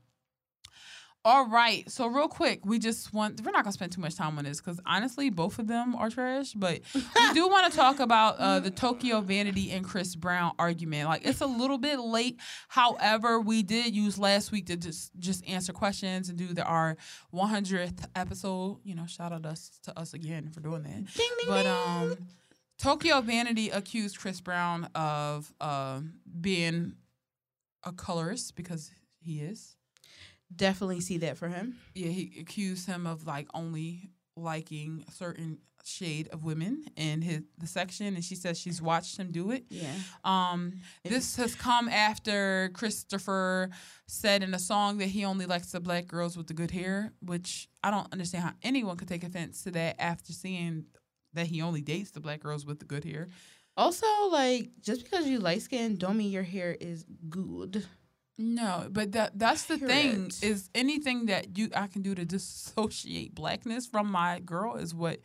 All 1.26 1.48
right, 1.48 1.90
so 1.90 2.08
real 2.08 2.28
quick, 2.28 2.66
we 2.66 2.80
just 2.80 3.14
want 3.14 3.40
we're 3.46 3.52
not 3.52 3.64
gonna 3.64 3.72
spend 3.72 3.94
too 3.94 4.02
much 4.02 4.16
time 4.16 4.38
on 4.38 4.44
this 4.44 4.60
because 4.60 4.78
honestly, 4.86 5.30
both 5.30 5.58
of 5.58 5.68
them 5.68 5.96
are 5.96 6.10
trash. 6.10 6.52
But 6.52 6.82
we 6.94 7.34
do 7.34 7.48
want 7.48 7.72
to 7.72 7.78
talk 7.78 8.02
about 8.02 8.40
uh, 8.40 8.60
the 8.60 8.70
Tokyo 8.70 9.22
Vanity 9.22 9.72
and 9.72 9.86
Chris 9.86 10.16
Brown 10.16 10.52
argument. 10.60 11.08
Like 11.08 11.26
it's 11.26 11.40
a 11.40 11.46
little 11.46 11.78
bit 11.78 12.00
late. 12.02 12.42
However, 12.68 13.40
we 13.40 13.64
did 13.64 13.96
use 13.96 14.18
last 14.18 14.52
week 14.52 14.66
to 14.66 14.76
just 14.76 15.12
just 15.18 15.48
answer 15.48 15.72
questions 15.72 16.28
and 16.28 16.38
do 16.38 16.48
the 16.48 16.64
our 16.66 16.98
100th 17.34 18.06
episode. 18.18 18.80
You 18.84 18.96
know, 18.96 19.06
shout 19.06 19.32
out 19.32 19.46
us 19.46 19.80
to 19.84 19.98
us 19.98 20.14
again 20.14 20.50
for 20.50 20.60
doing 20.60 20.84
that. 20.84 20.92
Ding, 20.92 21.06
ding, 21.40 21.48
But 21.48 21.66
um, 21.66 22.18
Tokyo 22.78 23.22
Vanity 23.22 23.70
accused 23.70 24.18
Chris 24.20 24.42
Brown 24.42 24.90
of 24.94 25.54
uh, 25.62 26.02
being 26.42 26.96
a 27.86 27.94
colorist 27.94 28.58
because 28.58 28.92
he 29.22 29.40
is. 29.40 29.78
Definitely 30.56 31.02
see 31.02 31.18
that 31.20 31.38
for 31.38 31.48
him. 31.48 31.76
Yeah, 31.96 32.10
he 32.10 32.34
accused 32.40 32.88
him 32.88 33.08
of 33.08 33.26
like 33.26 33.48
only 33.54 34.10
liking 34.36 35.04
a 35.08 35.12
certain 35.12 35.60
shade 35.86 36.30
of 36.32 36.44
women 36.44 36.86
in 36.96 37.22
his 37.22 37.42
the 37.58 37.68
section, 37.68 38.16
and 38.16 38.24
she 38.24 38.36
says 38.36 38.58
she's 38.58 38.82
watched 38.82 39.18
him 39.18 39.32
do 39.32 39.52
it. 39.52 39.66
Yeah. 39.70 39.94
Um, 40.24 40.74
this 41.04 41.36
has 41.36 41.56
come 41.56 41.90
after 41.90 42.72
Christopher 42.74 43.70
said 44.08 44.44
in 44.44 44.54
a 44.54 44.60
song 44.60 44.98
that 45.00 45.08
he 45.08 45.26
only 45.26 45.46
likes 45.46 45.72
the 45.72 45.80
black 45.80 46.08
girls 46.08 46.38
with 46.38 46.48
the 46.48 46.54
good 46.54 46.72
hair, 46.72 47.12
which 47.22 47.68
I 47.84 47.92
don't 47.92 48.12
understand 48.12 48.46
how 48.46 48.54
anyone 48.64 48.98
could 48.98 49.08
take 49.08 49.24
offense 49.24 49.64
to 49.64 49.72
that 49.72 49.98
after 50.00 50.34
seeing 50.34 50.86
that 51.34 51.48
he 51.48 51.62
only 51.62 51.82
dates 51.82 52.12
the 52.12 52.20
black 52.20 52.42
girls 52.42 52.66
with 52.66 52.80
the 52.80 52.86
good 52.86 53.04
hair. 53.04 53.28
Also, 53.76 54.06
like 54.32 54.70
just 54.82 55.04
because 55.04 55.28
you 55.28 55.40
light 55.40 55.62
skin, 55.62 55.96
don't 55.96 56.18
mean 56.18 56.32
your 56.32 56.44
hair 56.44 56.78
is 56.80 57.06
good. 57.30 57.86
No, 58.38 58.88
but 58.90 59.12
that 59.12 59.38
that's 59.38 59.66
the 59.66 59.78
Hear 59.78 59.88
thing 59.88 60.26
it. 60.28 60.44
is 60.44 60.70
anything 60.74 61.28
that 61.28 61.58
you 61.58 61.70
I 61.76 61.88
can 61.88 62.02
do 62.02 62.16
to 62.16 62.26
dissociate 62.26 63.36
blackness 63.36 63.86
from 63.86 64.12
my 64.12 64.40
girl 64.40 64.76
is 64.76 64.94
what 64.96 65.20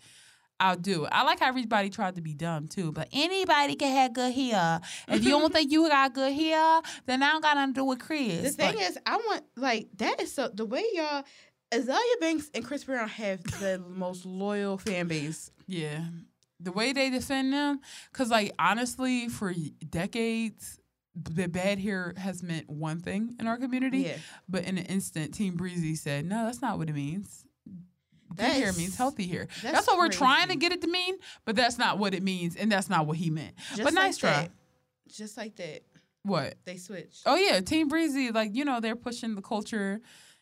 I'll 0.60 0.76
do. 0.76 1.06
I 1.10 1.22
like 1.22 1.40
how 1.40 1.46
everybody 1.48 1.88
tried 1.88 2.16
to 2.16 2.20
be 2.20 2.34
dumb 2.34 2.66
too, 2.68 2.90
but 2.92 3.08
anybody 3.12 3.76
can 3.76 3.94
have 3.96 4.12
good 4.12 4.34
hair. 4.34 4.80
If 5.06 5.22
you 5.24 5.30
don't 5.30 5.52
think 5.54 5.70
you 5.70 5.88
got 5.88 6.12
good 6.12 6.32
hair, 6.32 6.80
then 7.06 7.22
I 7.22 7.30
don't 7.32 7.42
got 7.42 7.56
nothing 7.56 7.74
to 7.74 7.80
do 7.80 7.84
with 7.84 8.00
Chris. 8.00 8.42
The 8.42 8.50
thing 8.50 8.74
Like, 8.76 8.90
is, 8.90 8.98
I 9.06 9.16
want 9.16 9.44
like 9.56 9.88
that 9.98 10.20
is 10.20 10.32
so 10.32 10.48
the 10.52 10.66
way 10.66 10.84
y'all 10.92 11.24
Azealia 11.72 12.20
Banks 12.20 12.50
and 12.54 12.64
Chris 12.64 12.84
Brown 12.84 13.08
have 13.08 13.42
the 13.60 13.78
most 13.88 14.26
loyal 14.26 14.78
fan 14.78 15.06
base. 15.06 15.50
yeah, 15.66 16.04
the 16.60 16.72
way 16.72 16.92
they 16.92 17.08
defend 17.08 17.52
them, 17.52 17.80
because 18.12 18.28
like 18.30 18.52
honestly, 18.58 19.28
for 19.28 19.54
decades. 19.88 20.78
The 21.20 21.48
bad 21.48 21.78
hair 21.78 22.14
has 22.16 22.42
meant 22.42 22.68
one 22.70 23.00
thing 23.00 23.34
in 23.40 23.46
our 23.46 23.56
community, 23.56 23.98
Yeah, 24.00 24.16
but 24.48 24.64
in 24.64 24.78
an 24.78 24.84
instant, 24.86 25.34
Team 25.34 25.56
Breezy 25.56 25.94
said, 25.96 26.24
"No, 26.26 26.44
that's 26.44 26.62
not 26.62 26.78
what 26.78 26.88
it 26.88 26.94
means. 26.94 27.44
Good 28.28 28.36
That 28.38 28.52
hair 28.52 28.72
means 28.74 28.96
healthy 28.96 29.26
hair. 29.26 29.46
that's 29.62 29.62
That's, 29.62 29.86
what 29.88 29.98
we're 29.98 30.10
trying 30.10 30.48
to 30.48 30.56
get 30.56 30.70
it 30.72 30.82
to 30.82 30.86
mean, 30.86 31.16
but 31.44 31.56
that's 31.56 31.78
not 31.78 31.98
what 31.98 32.14
it 32.14 32.22
means, 32.22 32.54
and 32.56 32.70
that's 32.70 32.88
not 32.88 33.06
what 33.06 33.16
he 33.16 33.30
meant. 33.30 33.54
just 33.70 33.82
but 33.82 33.94
nice 33.94 34.22
like 34.22 34.32
try. 34.34 34.42
that. 34.42 34.50
Just 35.08 35.36
like 35.36 35.56
that, 35.56 35.80
What? 36.22 36.54
they 36.66 36.76
switched. 36.76 37.22
Oh 37.26 37.34
yeah, 37.36 37.60
Team 37.60 37.88
Breezy, 37.88 38.30
like 38.30 38.54
you 38.54 38.64
know, 38.64 38.78
they're 38.80 38.94
pushing 38.96 39.34
the 39.34 39.42
culture 39.42 40.00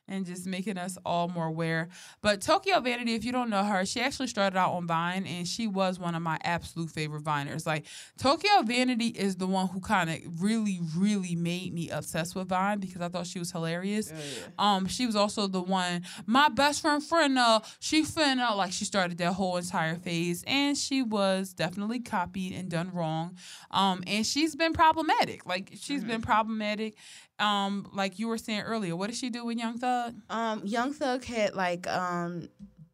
and 0.08 0.26
just 0.26 0.46
making 0.46 0.78
us 0.78 0.98
all 1.04 1.28
more 1.28 1.46
aware. 1.46 1.88
But 2.22 2.40
Tokyo 2.40 2.80
Vanity, 2.80 3.14
if 3.14 3.24
you 3.24 3.32
don't 3.32 3.50
know 3.50 3.64
her, 3.64 3.84
she 3.84 4.00
actually 4.00 4.28
started 4.28 4.56
out 4.56 4.72
on 4.72 4.86
Vine, 4.86 5.26
and 5.26 5.46
she 5.46 5.66
was 5.66 5.98
one 5.98 6.14
of 6.14 6.22
my 6.22 6.38
absolute 6.44 6.90
favorite 6.90 7.24
Viners. 7.24 7.66
Like 7.66 7.86
Tokyo 8.18 8.62
Vanity 8.62 9.08
is 9.08 9.36
the 9.36 9.46
one 9.46 9.68
who 9.68 9.80
kind 9.80 10.10
of 10.10 10.42
really, 10.42 10.80
really 10.96 11.34
made 11.34 11.74
me 11.74 11.90
obsessed 11.90 12.34
with 12.34 12.48
Vine 12.48 12.78
because 12.78 13.00
I 13.00 13.08
thought 13.08 13.26
she 13.26 13.38
was 13.38 13.52
hilarious. 13.52 14.12
Oh, 14.12 14.18
yeah. 14.18 14.46
Um, 14.58 14.86
she 14.86 15.06
was 15.06 15.16
also 15.16 15.46
the 15.46 15.62
one, 15.62 16.02
my 16.26 16.48
best 16.48 16.80
friend 16.82 17.02
Frenna, 17.02 17.64
she 17.80 18.02
finna, 18.02 18.56
like 18.56 18.72
she 18.72 18.84
started 18.84 19.18
that 19.18 19.32
whole 19.32 19.56
entire 19.56 19.96
phase 19.96 20.44
and 20.46 20.76
she 20.76 21.02
was 21.02 21.52
definitely 21.52 22.00
copied 22.00 22.52
and 22.52 22.68
done 22.70 22.92
wrong. 22.92 23.36
Um, 23.70 24.02
and 24.06 24.24
she's 24.26 24.54
been 24.54 24.72
problematic. 24.72 25.46
Like 25.46 25.72
she's 25.80 26.04
been 26.04 26.22
problematic. 26.22 26.96
Um, 27.38 27.90
like 27.92 28.18
you 28.18 28.28
were 28.28 28.38
saying 28.38 28.62
earlier, 28.62 28.96
what 28.96 29.08
did 29.08 29.16
she 29.16 29.28
do 29.30 29.44
with 29.44 29.58
Young 29.58 29.78
Thug? 29.78 30.14
Um, 30.30 30.62
Young 30.64 30.92
Thug 30.92 31.24
had 31.24 31.54
like 31.54 31.86
um 31.86 32.48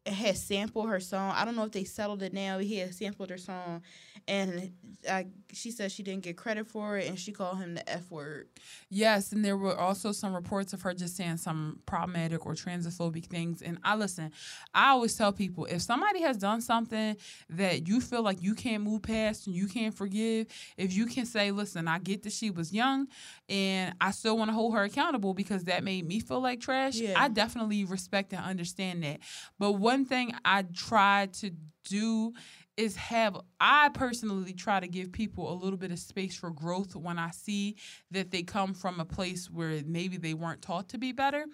had 0.05 0.37
sampled 0.37 0.89
her 0.89 0.99
song. 0.99 1.31
I 1.35 1.45
don't 1.45 1.55
know 1.55 1.63
if 1.63 1.71
they 1.71 1.85
settled 1.85 2.21
it 2.23 2.33
now. 2.33 2.59
He 2.59 2.77
had 2.77 2.93
sampled 2.93 3.29
her 3.29 3.37
song, 3.37 3.81
and 4.27 4.71
I, 5.09 5.27
she 5.51 5.71
said 5.71 5.91
she 5.91 6.01
didn't 6.03 6.23
get 6.23 6.37
credit 6.37 6.67
for 6.67 6.97
it, 6.97 7.07
and 7.09 7.19
she 7.19 7.31
called 7.31 7.57
him 7.57 7.75
the 7.75 7.89
F 7.89 8.09
word. 8.09 8.47
Yes, 8.89 9.31
and 9.31 9.43
there 9.43 9.57
were 9.57 9.77
also 9.77 10.11
some 10.11 10.33
reports 10.33 10.71
of 10.73 10.81
her 10.83 10.93
just 10.93 11.17
saying 11.17 11.37
some 11.37 11.79
problematic 11.85 12.45
or 12.45 12.53
transphobic 12.53 13.25
things. 13.25 13.61
And 13.61 13.77
I 13.83 13.95
listen, 13.95 14.31
I 14.73 14.89
always 14.91 15.15
tell 15.15 15.33
people 15.33 15.65
if 15.65 15.81
somebody 15.81 16.21
has 16.21 16.37
done 16.37 16.61
something 16.61 17.17
that 17.49 17.87
you 17.87 17.99
feel 17.99 18.21
like 18.23 18.41
you 18.41 18.55
can't 18.55 18.83
move 18.83 19.01
past 19.03 19.47
and 19.47 19.55
you 19.55 19.67
can't 19.67 19.93
forgive, 19.93 20.47
if 20.77 20.93
you 20.93 21.05
can 21.05 21.25
say, 21.25 21.51
listen, 21.51 21.87
I 21.87 21.99
get 21.99 22.23
that 22.23 22.31
she 22.33 22.49
was 22.49 22.71
young 22.71 23.07
and 23.49 23.93
I 23.99 24.11
still 24.11 24.37
want 24.37 24.49
to 24.49 24.53
hold 24.53 24.73
her 24.73 24.83
accountable 24.83 25.33
because 25.33 25.65
that 25.65 25.83
made 25.83 26.07
me 26.07 26.19
feel 26.19 26.41
like 26.41 26.61
trash, 26.61 26.95
Yeah. 26.95 27.13
I 27.17 27.27
definitely 27.27 27.83
respect 27.83 28.31
and 28.33 28.43
understand 28.43 29.03
that. 29.03 29.19
But 29.59 29.73
one 29.73 30.05
thing 30.05 30.33
I 30.45 30.63
try 30.73 31.27
to 31.39 31.51
do 31.83 32.33
is 32.77 32.95
have 32.95 33.37
I 33.59 33.89
personally 33.93 34.53
try 34.53 34.79
to 34.79 34.87
give 34.87 35.11
people 35.11 35.51
a 35.51 35.55
little 35.55 35.77
bit 35.77 35.91
of 35.91 35.99
space 35.99 36.35
for 36.35 36.49
growth 36.49 36.95
when 36.95 37.19
I 37.19 37.29
see 37.31 37.75
that 38.11 38.31
they 38.31 38.43
come 38.43 38.73
from 38.73 38.99
a 38.99 39.05
place 39.05 39.49
where 39.49 39.81
maybe 39.85 40.17
they 40.17 40.33
weren't 40.33 40.61
taught 40.61 40.89
to 40.89 40.97
be 40.97 41.11
better. 41.11 41.45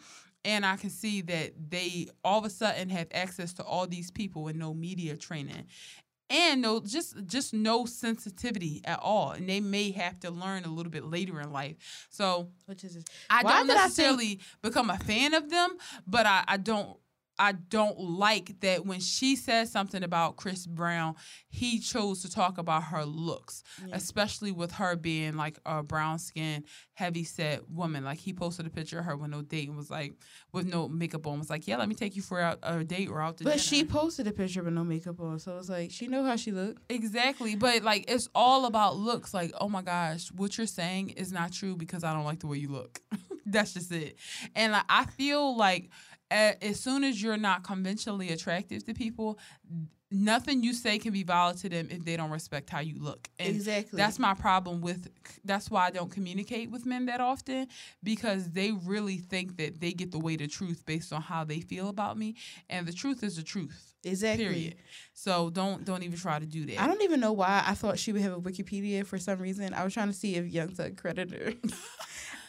And 0.45 0.65
I 0.65 0.78
can 0.78 0.89
see 0.89 1.20
that 1.24 1.51
they 1.70 2.07
all 2.24 2.39
of 2.39 2.45
a 2.45 2.49
sudden 2.49 2.88
have 2.89 3.07
access 3.13 3.53
to 3.55 3.63
all 3.63 3.86
these 3.88 4.09
people 4.11 4.43
with 4.43 4.55
no 4.55 4.74
media 4.74 5.17
training. 5.17 5.65
And 6.32 6.61
no 6.61 6.80
just 6.80 7.26
just 7.26 7.53
no 7.55 7.86
sensitivity 7.86 8.82
at 8.86 8.99
all. 9.01 9.32
And 9.32 9.49
they 9.49 9.59
may 9.59 9.91
have 9.91 10.20
to 10.22 10.30
learn 10.32 10.63
a 10.63 10.70
little 10.70 10.91
bit 10.91 11.03
later 11.03 11.41
in 11.41 11.51
life. 11.51 12.07
So 12.11 12.49
Which 12.67 12.84
is 12.84 13.03
I 13.30 13.41
don't 13.41 13.51
did 13.51 13.55
I 13.55 13.57
think- 13.65 13.67
necessarily 13.80 14.39
become 14.61 14.89
a 14.91 14.97
fan 14.99 15.34
of 15.34 15.49
them, 15.49 15.76
but 16.07 16.26
I, 16.28 16.43
I 16.47 16.57
don't 16.57 16.95
I 17.39 17.53
don't 17.53 17.97
like 17.99 18.59
that 18.59 18.85
when 18.85 18.99
she 18.99 19.35
says 19.37 19.71
something 19.71 20.03
about 20.03 20.35
Chris 20.35 20.67
Brown, 20.67 21.15
he 21.49 21.79
chose 21.79 22.21
to 22.23 22.29
talk 22.31 22.57
about 22.57 22.83
her 22.83 23.05
looks, 23.05 23.63
Yeah. 23.87 23.95
especially 23.95 24.51
with 24.51 24.73
her 24.73 24.95
being 24.97 25.37
like 25.37 25.57
a 25.65 25.81
brown 25.81 26.19
skinned, 26.19 26.65
heavy 26.95 27.23
set 27.23 27.69
woman. 27.69 28.03
Like 28.03 28.19
he 28.19 28.33
posted 28.33 28.67
a 28.67 28.69
picture 28.69 28.99
of 28.99 29.05
her 29.05 29.15
with 29.15 29.31
no 29.31 29.41
date 29.41 29.69
and 29.69 29.77
was 29.77 29.89
like, 29.89 30.13
with 30.51 30.65
no 30.65 30.89
makeup 30.89 31.25
on, 31.25 31.39
was 31.39 31.49
like, 31.49 31.65
yeah, 31.65 31.77
let 31.77 31.87
me 31.87 31.95
take 31.95 32.15
you 32.17 32.21
for 32.21 32.39
a, 32.41 32.57
a 32.61 32.83
date 32.83 33.07
or 33.09 33.21
out 33.21 33.37
to 33.37 33.43
dinner. 33.45 33.55
But 33.55 33.63
dinner. 33.63 33.77
she 33.77 33.85
posted 33.85 34.27
a 34.27 34.31
picture 34.33 34.61
with 34.61 34.73
no 34.73 34.83
makeup 34.83 35.19
on, 35.21 35.39
so 35.39 35.57
it's 35.57 35.69
like 35.69 35.91
she 35.91 36.07
know 36.07 36.25
how 36.25 36.35
she 36.35 36.51
look. 36.51 36.77
Exactly. 36.89 37.55
But 37.55 37.83
like 37.83 38.05
it's 38.11 38.27
all 38.35 38.65
about 38.65 38.97
looks. 38.97 39.33
Like, 39.33 39.53
oh 39.61 39.69
my 39.69 39.81
gosh, 39.81 40.27
what 40.33 40.57
you're 40.57 40.67
saying 40.67 41.11
is 41.11 41.31
not 41.31 41.53
true 41.53 41.77
because 41.77 42.03
I 42.03 42.13
don't 42.13 42.25
like 42.25 42.39
the 42.39 42.47
way 42.47 42.57
you 42.57 42.69
look. 42.69 42.99
That's 43.45 43.73
just 43.73 43.91
it. 43.91 44.17
And 44.55 44.73
like, 44.73 44.83
I 44.89 45.05
feel 45.05 45.55
like 45.55 45.89
as 46.32 46.80
soon 46.80 47.03
as 47.03 47.21
you're 47.21 47.38
not 47.38 47.63
conventionally 47.63 48.30
attractive 48.30 48.84
to 48.86 48.93
people, 48.93 49.39
nothing 50.12 50.64
you 50.64 50.74
say 50.74 50.97
can 50.97 51.14
be 51.14 51.24
valid 51.24 51.57
to 51.57 51.70
them 51.70 51.88
if 51.91 52.03
they 52.03 52.18
don't 52.18 52.32
respect 52.32 52.70
how 52.70 52.80
you 52.80 52.95
look. 52.99 53.30
And 53.39 53.49
exactly. 53.49 53.97
that's 53.97 54.18
my 54.18 54.34
problem 54.34 54.82
with 54.82 55.10
that's 55.45 55.70
why 55.70 55.88
I 55.88 55.91
don't 55.91 56.12
communicate 56.12 56.72
with 56.72 56.86
men 56.86 57.05
that 57.05 57.22
often 57.22 57.68
because 58.03 58.49
they 58.49 58.72
really 58.72 59.18
think 59.18 59.57
that 59.57 59.80
they 59.80 59.91
get 59.91 60.12
the 60.12 60.20
weight 60.20 60.41
of 60.41 60.51
truth 60.51 60.84
based 60.86 61.14
on 61.14 61.22
how 61.22 61.43
they 61.43 61.60
feel 61.62 61.89
about 61.89 62.18
me 62.18 62.36
and 62.70 62.88
the 62.88 62.93
truth 62.93 63.24
is 63.24 63.36
the 63.36 63.43
truth. 63.43 63.93
exactly. 64.03 64.45
Period. 64.45 64.76
So 65.14 65.49
don't 65.49 65.86
don't 65.86 66.03
even 66.03 66.18
try 66.18 66.39
to 66.39 66.45
do 66.45 66.66
that. 66.66 66.82
I 66.82 66.88
don't 66.88 67.03
even 67.03 67.20
know 67.20 67.34
why 67.34 67.64
I 67.66 67.74
thought 67.76 67.99
she 67.99 68.12
would 68.12 68.22
have 68.22 68.34
a 68.34 68.41
Wikipedia 68.41 69.05
for 69.05 69.18
some 69.20 69.39
reason. 69.39 69.74
I 69.74 69.84
was 69.84 69.93
trying 69.93 70.07
to 70.07 70.14
see 70.14 70.36
if 70.36 70.47
Young 70.47 70.70
Thug 70.70 70.97
credited 70.97 71.39
her. 71.39 71.53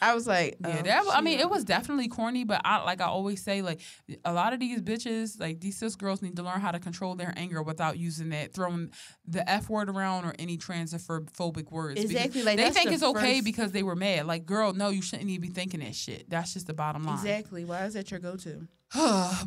I 0.01 0.15
was 0.15 0.25
like, 0.25 0.57
Yeah, 0.59 0.77
oh, 0.79 0.83
that. 0.83 1.03
I 1.13 1.21
mean, 1.21 1.39
it 1.39 1.49
was 1.49 1.63
definitely 1.63 2.07
corny, 2.07 2.43
but 2.43 2.61
I 2.65 2.83
like 2.83 3.01
I 3.01 3.05
always 3.05 3.43
say, 3.43 3.61
like 3.61 3.81
a 4.25 4.33
lot 4.33 4.51
of 4.51 4.59
these 4.59 4.81
bitches, 4.81 5.39
like 5.39 5.59
these 5.59 5.77
cis 5.77 5.95
girls, 5.95 6.23
need 6.23 6.35
to 6.37 6.43
learn 6.43 6.59
how 6.59 6.71
to 6.71 6.79
control 6.79 7.13
their 7.13 7.33
anger 7.37 7.50
without 7.63 7.97
using 7.97 8.29
that, 8.29 8.53
throwing 8.53 8.91
the 9.27 9.47
f 9.49 9.69
word 9.69 9.89
around 9.89 10.25
or 10.25 10.33
any 10.39 10.57
transphobic 10.57 11.71
words. 11.71 11.99
Exactly, 12.01 12.43
like, 12.43 12.57
they 12.57 12.69
think 12.69 12.89
the 12.89 12.93
it's 12.93 13.03
okay 13.03 13.35
first- 13.35 13.45
because 13.45 13.71
they 13.71 13.83
were 13.83 13.95
mad. 13.95 14.25
Like, 14.27 14.45
girl, 14.45 14.73
no, 14.73 14.89
you 14.89 15.01
shouldn't 15.01 15.29
even 15.29 15.41
be 15.41 15.47
thinking 15.53 15.79
that 15.81 15.95
shit. 15.95 16.29
That's 16.29 16.53
just 16.53 16.67
the 16.67 16.73
bottom 16.73 17.03
line. 17.03 17.15
exactly. 17.17 17.65
Why 17.65 17.85
is 17.85 17.93
that 17.95 18.11
your 18.11 18.19
go-to? 18.19 18.67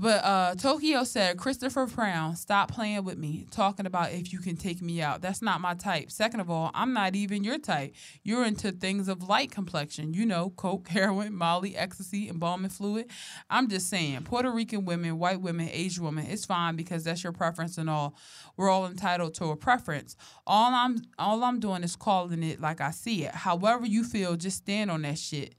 but 0.01 0.25
uh, 0.25 0.55
Tokyo 0.55 1.05
said, 1.05 1.37
Christopher 1.37 1.85
Brown, 1.85 2.35
stop 2.35 2.73
playing 2.73 3.05
with 3.05 3.19
me, 3.19 3.47
talking 3.51 3.85
about 3.85 4.11
if 4.11 4.33
you 4.33 4.39
can 4.39 4.57
take 4.57 4.81
me 4.81 5.03
out. 5.03 5.21
That's 5.21 5.43
not 5.43 5.61
my 5.61 5.75
type. 5.75 6.11
Second 6.11 6.41
of 6.41 6.49
all, 6.49 6.71
I'm 6.73 6.95
not 6.95 7.15
even 7.15 7.45
your 7.45 7.59
type. 7.59 7.93
You're 8.23 8.47
into 8.47 8.73
things 8.73 9.07
of 9.07 9.29
light 9.29 9.51
complexion, 9.51 10.15
you 10.15 10.25
know, 10.25 10.49
coke, 10.57 10.89
heroin, 10.95 11.35
molly, 11.35 11.77
ecstasy, 11.77 12.31
embalming 12.31 12.71
fluid. 12.71 13.11
I'm 13.51 13.69
just 13.69 13.91
saying, 13.91 14.23
Puerto 14.23 14.51
Rican 14.51 14.87
women, 14.87 15.19
white 15.19 15.43
women, 15.43 15.69
Asian 15.71 16.05
women, 16.05 16.25
it's 16.27 16.47
fine 16.47 16.75
because 16.75 17.05
that's 17.05 17.23
your 17.23 17.33
preference 17.35 17.77
and 17.77 17.91
all. 17.91 18.17
We're 18.57 18.71
all 18.71 18.87
entitled 18.87 19.35
to 19.35 19.51
a 19.51 19.57
preference. 19.57 20.17
All 20.47 20.73
I'm 20.73 20.97
all 21.19 21.45
I'm 21.45 21.61
doing 21.61 21.83
is 21.83 21.97
calling 21.97 22.43
it 22.43 22.63
like 22.63 22.81
I 22.81 22.93
see 22.93 23.25
it. 23.25 23.35
However 23.35 23.85
you 23.85 24.05
feel, 24.05 24.37
just 24.37 24.59
stand 24.59 24.91
on 24.91 25.03
that 25.03 25.19
shit. 25.19 25.55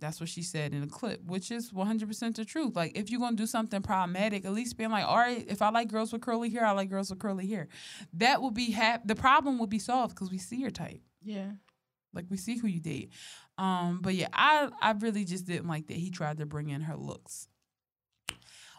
That's 0.00 0.20
what 0.20 0.28
she 0.28 0.42
said 0.42 0.72
in 0.72 0.80
the 0.82 0.86
clip, 0.86 1.24
which 1.24 1.50
is 1.50 1.72
100% 1.72 2.36
the 2.36 2.44
truth. 2.44 2.76
Like, 2.76 2.96
if 2.96 3.10
you're 3.10 3.18
going 3.18 3.36
to 3.36 3.42
do 3.42 3.46
something 3.46 3.82
problematic, 3.82 4.44
at 4.44 4.52
least 4.52 4.76
being 4.76 4.90
like, 4.90 5.04
all 5.04 5.16
right, 5.16 5.44
if 5.48 5.60
I 5.60 5.70
like 5.70 5.88
girls 5.88 6.12
with 6.12 6.22
curly 6.22 6.50
hair, 6.50 6.64
I 6.64 6.70
like 6.70 6.88
girls 6.88 7.10
with 7.10 7.18
curly 7.18 7.48
hair. 7.48 7.68
That 8.14 8.40
would 8.40 8.54
be, 8.54 8.70
hap- 8.70 9.06
the 9.06 9.16
problem 9.16 9.58
would 9.58 9.70
be 9.70 9.80
solved 9.80 10.14
because 10.14 10.30
we 10.30 10.38
see 10.38 10.56
your 10.56 10.70
type. 10.70 11.00
Yeah. 11.20 11.50
Like, 12.14 12.26
we 12.30 12.36
see 12.36 12.58
who 12.58 12.68
you 12.68 12.80
date. 12.80 13.12
Um, 13.58 13.98
but 14.00 14.14
yeah, 14.14 14.28
I, 14.32 14.68
I 14.80 14.92
really 14.92 15.24
just 15.24 15.46
didn't 15.46 15.66
like 15.66 15.88
that 15.88 15.96
he 15.96 16.10
tried 16.10 16.38
to 16.38 16.46
bring 16.46 16.68
in 16.68 16.82
her 16.82 16.96
looks. 16.96 17.48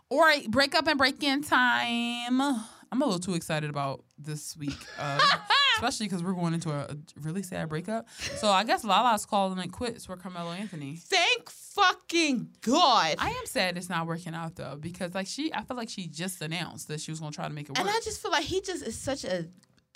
All 0.10 0.22
right, 0.22 0.50
break 0.50 0.74
up 0.74 0.88
and 0.88 0.98
break 0.98 1.22
in 1.22 1.44
time. 1.44 2.42
I'm 2.42 3.02
a 3.02 3.06
little 3.06 3.20
too 3.20 3.36
excited 3.36 3.70
about 3.70 4.04
this 4.18 4.58
week. 4.58 4.78
Uh, 4.98 5.20
especially 5.80 6.08
because 6.08 6.22
we're 6.22 6.34
going 6.34 6.54
into 6.54 6.72
a, 6.72 6.82
a 6.92 6.98
really 7.22 7.42
sad 7.42 7.70
breakup. 7.70 8.08
So 8.38 8.50
I 8.50 8.64
guess 8.66 8.84
Lala's 8.84 9.26
calling 9.26 9.58
it 9.60 9.72
quits 9.72 10.06
for 10.06 10.18
Carmelo 10.18 10.52
Anthony. 10.52 10.98
Thank 10.98 11.50
fucking 11.50 12.50
God. 12.62 13.16
I 13.18 13.30
am 13.30 13.46
sad 13.46 13.78
it's 13.78 13.90
not 13.90 14.06
working 14.06 14.34
out 14.34 14.56
though 14.56 14.78
because 14.80 15.16
like 15.16 15.28
she, 15.28 15.54
I 15.54 15.64
feel 15.64 15.78
like 15.78 15.90
she 15.90 16.08
just 16.08 16.42
announced 16.42 16.90
that 16.90 17.00
she 17.00 17.12
was 17.12 17.20
gonna 17.20 17.32
try 17.32 17.48
to 17.48 17.54
make 17.54 17.70
it 17.70 17.72
work. 17.72 17.80
and 17.80 17.90
I 17.90 18.00
just 18.04 18.22
feel 18.22 18.32
like 18.32 18.44
he 18.44 18.62
just 18.62 18.86
is 18.86 18.98
such 18.98 19.24
a 19.24 19.48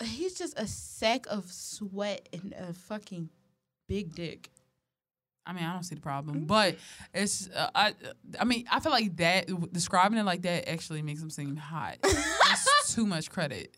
he's 0.02 0.34
just 0.34 0.58
a 0.58 0.66
sack 0.66 1.26
of 1.28 1.50
sweat 1.50 2.28
and 2.32 2.54
a 2.58 2.72
fucking 2.72 3.28
big 3.88 4.14
dick. 4.14 4.50
I 5.46 5.52
mean, 5.52 5.64
I 5.64 5.74
don't 5.74 5.82
see 5.82 5.94
the 5.94 6.00
problem, 6.00 6.46
but 6.46 6.76
it's 7.12 7.50
uh, 7.54 7.68
I. 7.74 7.92
I 8.40 8.44
mean, 8.44 8.64
I 8.70 8.80
feel 8.80 8.92
like 8.92 9.14
that 9.18 9.46
describing 9.72 10.18
it 10.18 10.24
like 10.24 10.40
that 10.42 10.70
actually 10.70 11.02
makes 11.02 11.20
him 11.20 11.28
seem 11.28 11.54
hot. 11.56 11.98
That's 12.02 12.94
too 12.94 13.04
much 13.04 13.30
credit. 13.30 13.76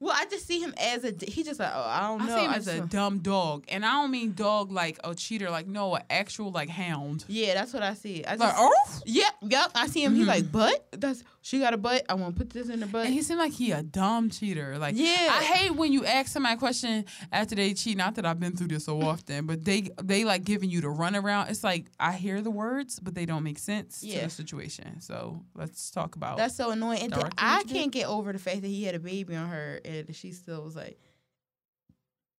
Well, 0.00 0.14
I 0.16 0.24
just 0.24 0.46
see 0.46 0.60
him 0.60 0.72
as 0.78 1.04
a. 1.04 1.12
He 1.28 1.42
just 1.42 1.60
like, 1.60 1.70
oh, 1.74 1.82
I 1.86 2.00
don't 2.00 2.22
I 2.22 2.26
know. 2.26 2.36
see 2.36 2.44
him 2.44 2.50
I 2.50 2.56
as 2.56 2.66
a 2.68 2.80
dumb 2.80 3.18
dog, 3.18 3.66
and 3.68 3.84
I 3.84 3.92
don't 3.92 4.10
mean 4.10 4.32
dog 4.32 4.72
like 4.72 4.98
a 5.04 5.14
cheater, 5.14 5.50
like 5.50 5.66
no, 5.66 5.94
an 5.94 6.02
actual 6.08 6.50
like 6.50 6.70
hound. 6.70 7.26
yeah, 7.28 7.52
that's 7.52 7.74
what 7.74 7.82
I 7.82 7.92
see. 7.92 8.24
I 8.24 8.30
just, 8.30 8.40
Like 8.40 8.54
oh, 8.56 8.72
Yep, 9.04 9.34
yep. 9.42 9.70
I 9.74 9.86
see 9.88 10.02
him. 10.02 10.14
He's 10.14 10.26
like, 10.26 10.44
mm-hmm. 10.44 10.58
butt. 10.58 10.86
That's 10.92 11.22
she 11.42 11.58
got 11.58 11.72
a 11.72 11.78
butt. 11.78 12.04
I 12.08 12.14
want 12.14 12.34
to 12.34 12.38
put 12.38 12.50
this 12.50 12.68
in 12.68 12.80
the 12.80 12.86
butt. 12.86 13.06
and 13.06 13.14
he 13.14 13.22
seemed 13.22 13.38
like 13.38 13.52
he 13.52 13.72
a 13.72 13.82
dumb 13.82 14.30
cheater. 14.30 14.78
Like 14.78 14.94
Yeah. 14.96 15.28
I 15.30 15.42
hate 15.42 15.74
when 15.74 15.92
you 15.92 16.04
ask 16.04 16.28
somebody 16.32 16.54
a 16.54 16.58
question 16.58 17.04
after 17.32 17.54
they 17.54 17.72
cheat. 17.74 17.96
Not 17.96 18.14
that 18.16 18.26
I've 18.26 18.38
been 18.40 18.56
through 18.56 18.68
this 18.68 18.84
so 18.84 19.00
often, 19.00 19.46
but 19.46 19.64
they 19.64 19.90
they 20.02 20.24
like 20.24 20.44
giving 20.44 20.70
you 20.70 20.80
the 20.80 20.88
runaround. 20.88 21.50
It's 21.50 21.64
like 21.64 21.86
I 21.98 22.12
hear 22.12 22.42
the 22.42 22.50
words, 22.50 23.00
but 23.00 23.14
they 23.14 23.26
don't 23.26 23.42
make 23.42 23.58
sense 23.58 24.00
to 24.00 24.06
Yeah. 24.06 24.24
the 24.24 24.30
situation. 24.30 25.00
So 25.00 25.42
let's 25.54 25.90
talk 25.90 26.16
about 26.16 26.36
That's 26.36 26.56
so 26.56 26.70
annoying. 26.70 27.02
And 27.02 27.14
I 27.38 27.62
can't 27.64 27.90
get 27.92 28.06
over 28.06 28.32
the 28.32 28.38
fact 28.38 28.60
that 28.62 28.68
he 28.68 28.84
had 28.84 28.94
a 28.94 29.00
baby 29.00 29.34
on 29.34 29.48
her 29.48 29.80
and 29.98 30.16
she 30.16 30.32
still 30.32 30.62
was 30.62 30.76
like, 30.76 30.98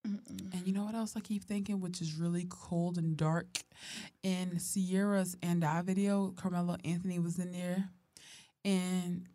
Mm-mm. 0.07 0.53
And 0.53 0.65
you 0.65 0.73
know 0.73 0.85
what 0.85 0.95
else 0.95 1.15
I 1.15 1.19
keep 1.19 1.43
thinking, 1.43 1.79
which 1.79 2.01
is 2.01 2.15
really 2.15 2.47
cold 2.49 2.97
and 2.97 3.15
dark? 3.15 3.59
In 4.23 4.59
Ciara's 4.59 5.37
and 5.43 5.63
I 5.63 5.81
video, 5.81 6.33
Carmelo 6.35 6.77
Anthony 6.83 7.19
was 7.19 7.37
in 7.37 7.51
there, 7.51 7.89
and 8.65 9.27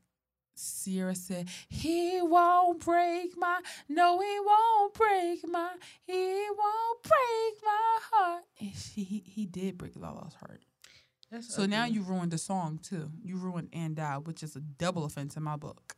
Sierra 0.55 1.14
said, 1.14 1.49
"He 1.69 2.21
won't 2.21 2.85
break 2.85 3.37
my, 3.37 3.61
no, 3.89 4.21
he 4.21 4.41
won't 4.41 4.95
break 4.95 5.49
my, 5.49 5.71
he 6.05 6.47
won't 6.51 7.03
break 7.03 7.64
my 7.64 7.99
heart." 8.11 8.45
And 8.61 8.75
she, 8.75 9.05
he, 9.05 9.23
he 9.25 9.47
did 9.47 9.79
break 9.79 9.95
Lala's 9.95 10.35
heart. 10.35 10.62
That's 11.31 11.55
So 11.55 11.67
now 11.67 11.85
you 11.85 12.03
ruined 12.03 12.33
the 12.33 12.39
song 12.39 12.79
too. 12.83 13.11
You 13.23 13.37
ruined 13.37 13.69
and 13.73 13.99
I, 13.99 14.19
which 14.19 14.43
is 14.43 14.57
a 14.57 14.61
double 14.61 15.05
offense 15.05 15.37
in 15.37 15.43
my 15.43 15.57
book. 15.57 15.97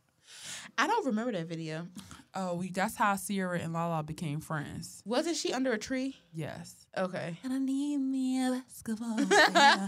I 0.77 0.87
don't 0.87 1.05
remember 1.05 1.31
that 1.33 1.47
video. 1.47 1.87
Oh, 2.35 2.55
we, 2.55 2.69
that's 2.71 2.95
how 2.95 3.15
Ciara 3.15 3.59
and 3.59 3.73
Lala 3.73 4.03
became 4.03 4.39
friends. 4.39 5.01
Wasn't 5.05 5.35
she 5.35 5.51
under 5.51 5.71
a 5.73 5.77
tree? 5.77 6.15
Yes. 6.31 6.75
Okay. 6.97 7.37
And 7.43 7.53
I 7.53 7.57
need 7.57 7.97
me 7.97 8.45
a 8.45 8.51
basketball. 8.51 9.15
player. 9.25 9.87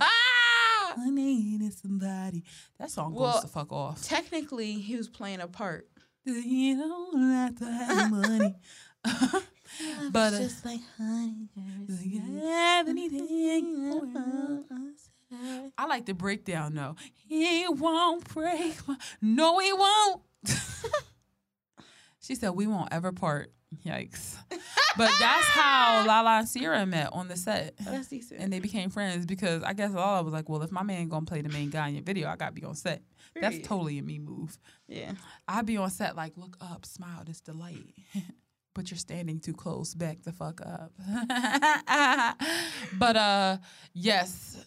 I 0.98 1.10
needed 1.10 1.74
somebody. 1.74 2.44
That 2.80 2.92
song 2.92 3.14
goes 3.14 3.22
Well, 3.22 3.42
the 3.42 3.48
fuck 3.48 3.72
off. 3.72 4.04
Technically, 4.04 4.74
he 4.74 4.96
was 4.96 5.08
playing 5.08 5.40
a 5.40 5.48
part. 5.48 5.88
You 6.26 6.78
don't 6.78 7.32
have 7.32 7.56
to 7.60 7.66
have 7.66 8.12
money. 8.12 8.56
but 10.12 10.34
uh, 10.34 10.40
just 10.40 10.66
like 10.66 10.82
honey. 10.98 11.48
anything. 12.88 13.22
I 15.78 15.86
like 15.86 16.06
the 16.06 16.14
breakdown 16.14 16.76
though. 16.76 16.96
He 17.28 17.66
won't 17.68 18.28
break 18.34 18.88
my. 18.88 18.98
No, 19.22 19.60
he 19.60 19.72
won't. 19.74 20.22
she 22.22 22.36
said 22.36 22.50
we 22.52 22.68
won't 22.68 22.90
ever 22.92 23.12
part. 23.12 23.52
Yikes. 23.86 24.36
But 24.98 25.12
that's 25.20 25.46
how 25.48 26.04
Lala 26.08 26.40
and 26.40 26.48
Ciara 26.52 26.86
met 26.86 27.14
on 27.14 27.30
the 27.30 27.38
set. 27.38 27.74
That's 27.80 28.10
decent. 28.10 28.42
and 28.42 28.52
they 28.52 28.60
became 28.60 28.90
friends 28.90 29.26
because 29.26 29.64
I 29.64 29.72
guess 29.72 29.92
Lala 29.92 30.24
was 30.24 30.34
like, 30.34 30.50
"Well, 30.50 30.62
if 30.62 30.72
my 30.72 30.84
man 30.84 31.08
gonna 31.08 31.26
play 31.26 31.42
the 31.42 31.50
main 31.50 31.70
guy 31.70 31.88
in 31.88 31.96
your 31.96 32.04
video, 32.04 32.28
I 32.28 32.36
gotta 32.36 32.52
be 32.52 32.66
on 32.66 32.76
set." 32.76 33.02
That's 33.40 33.60
totally 33.66 33.98
a 33.98 34.02
me 34.02 34.20
move. 34.20 34.58
yeah. 34.88 35.14
I'd 35.48 35.66
be 35.66 35.78
on 35.78 35.90
set 35.90 36.18
like, 36.18 36.34
"Look 36.36 36.58
up, 36.60 36.86
smile, 36.86 37.24
this 37.26 37.40
delight. 37.40 37.94
but 38.74 38.92
you're 38.92 38.98
standing 38.98 39.40
too 39.40 39.54
close. 39.54 39.94
Back 39.96 40.24
the 40.24 40.34
fuck 40.34 40.60
up. 40.62 40.92
but 43.00 43.16
uh, 43.16 43.58
yes, 43.94 44.66